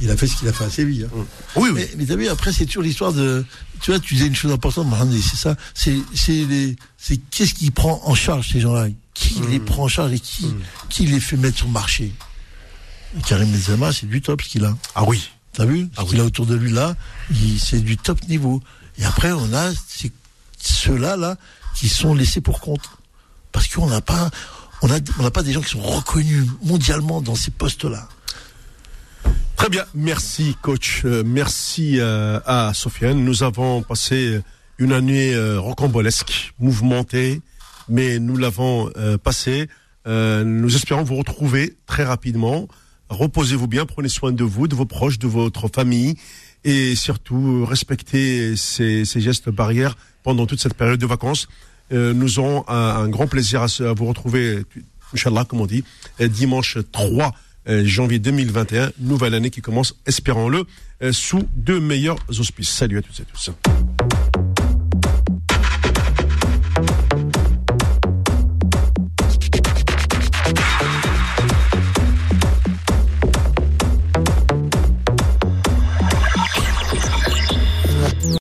Il 0.00 0.10
a 0.10 0.16
fait 0.16 0.26
ce 0.26 0.36
qu'il 0.36 0.48
a 0.48 0.52
fait 0.52 0.64
à 0.64 0.70
Séville. 0.70 1.04
hein. 1.10 1.24
Oui, 1.54 1.70
oui. 1.70 1.70
Mais, 1.74 1.88
mais 1.96 2.04
t'as 2.06 2.16
vu, 2.16 2.28
après, 2.28 2.52
c'est 2.52 2.66
toujours 2.66 2.82
l'histoire 2.82 3.12
de. 3.12 3.44
Tu 3.80 3.90
vois, 3.92 4.00
tu 4.00 4.14
disais 4.14 4.26
une 4.26 4.34
chose 4.34 4.50
importante, 4.52 4.88
c'est 5.12 5.36
ça. 5.36 5.56
C'est, 5.72 5.96
c'est 6.14 6.44
les, 6.44 6.76
c'est 6.98 7.16
qu'est-ce 7.30 7.54
qui 7.54 7.70
prend 7.70 8.00
en 8.04 8.14
charge 8.14 8.50
ces 8.52 8.60
gens-là? 8.60 8.88
Qui 9.14 9.40
les 9.48 9.60
prend 9.60 9.84
en 9.84 9.88
charge 9.88 10.12
et 10.12 10.18
qui, 10.20 10.46
qui 10.90 11.06
les 11.06 11.20
fait 11.20 11.36
mettre 11.36 11.56
sur 11.58 11.66
le 11.66 11.72
marché? 11.72 12.12
Karim 13.26 13.50
Benzema, 13.50 13.92
c'est 13.92 14.06
du 14.06 14.20
top 14.20 14.42
ce 14.42 14.48
qu'il 14.48 14.64
a. 14.64 14.76
Ah 14.94 15.04
oui. 15.04 15.30
T'as 15.52 15.64
vu? 15.64 15.88
Ah 15.96 16.02
Ce 16.04 16.10
qu'il 16.10 16.20
a 16.20 16.24
autour 16.24 16.44
de 16.44 16.54
lui 16.54 16.70
là, 16.72 16.94
c'est 17.58 17.80
du 17.80 17.96
top 17.96 18.20
niveau. 18.28 18.60
Et 18.98 19.04
après, 19.04 19.32
on 19.32 19.52
a 19.54 19.70
ces- 19.88 20.12
ceux-là 20.66 21.16
là 21.16 21.36
qui 21.74 21.88
sont 21.88 22.14
laissés 22.14 22.40
pour 22.40 22.60
compte, 22.60 22.88
parce 23.52 23.68
qu'on 23.68 23.86
n'a 23.86 24.00
pas, 24.00 24.30
on 24.82 24.90
a, 24.90 24.98
on 25.18 25.22
n'a 25.22 25.30
pas 25.30 25.42
des 25.42 25.52
gens 25.52 25.60
qui 25.60 25.70
sont 25.70 25.80
reconnus 25.82 26.46
mondialement 26.62 27.20
dans 27.20 27.34
ces 27.34 27.50
postes-là. 27.50 28.08
Très 29.56 29.70
bien, 29.70 29.84
merci 29.94 30.54
coach, 30.60 31.02
Euh, 31.04 31.22
merci 31.24 31.98
euh, 31.98 32.38
à 32.44 32.72
Sofiane. 32.74 33.24
Nous 33.24 33.42
avons 33.42 33.82
passé 33.82 34.40
une 34.78 34.92
année 34.92 35.34
euh, 35.34 35.58
rocambolesque, 35.58 36.52
mouvementée, 36.58 37.40
mais 37.88 38.18
nous 38.18 38.36
l'avons 38.36 38.90
passée. 39.22 39.68
Nous 40.06 40.76
espérons 40.76 41.02
vous 41.02 41.16
retrouver 41.16 41.76
très 41.86 42.04
rapidement. 42.04 42.68
Reposez-vous 43.08 43.66
bien, 43.66 43.86
prenez 43.86 44.08
soin 44.08 44.32
de 44.32 44.44
vous, 44.44 44.68
de 44.68 44.74
vos 44.74 44.86
proches, 44.86 45.18
de 45.18 45.26
votre 45.26 45.68
famille, 45.68 46.16
et 46.64 46.94
surtout 46.94 47.64
respectez 47.64 48.56
ces 48.56 49.04
gestes 49.20 49.50
barrières 49.50 49.96
pendant 50.26 50.44
toute 50.46 50.60
cette 50.60 50.74
période 50.74 50.98
de 50.98 51.06
vacances. 51.06 51.46
Euh, 51.92 52.12
nous 52.12 52.40
aurons 52.40 52.64
un, 52.66 53.08
grand 53.08 53.28
plaisir 53.28 53.62
à, 53.62 53.66
à 53.66 53.92
vous 53.92 54.06
retrouver, 54.06 54.64
Inch'Allah, 55.14 55.44
comme 55.44 55.60
on 55.60 55.66
dit, 55.66 55.84
euh, 56.20 56.26
dimanche 56.26 56.78
3 56.90 57.32
euh, 57.68 57.84
janvier 57.84 58.18
2021, 58.18 58.90
nouvelle 58.98 59.34
année 59.34 59.50
qui 59.50 59.62
commence, 59.62 59.94
espérons-le, 60.04 60.64
sous 61.12 61.46
de 61.54 61.78
meilleurs 61.78 62.18
auspices. 62.40 62.70
Salut 62.70 62.98
à 62.98 63.02
tous 63.02 63.20
et 63.20 63.24
tous. 63.24 63.50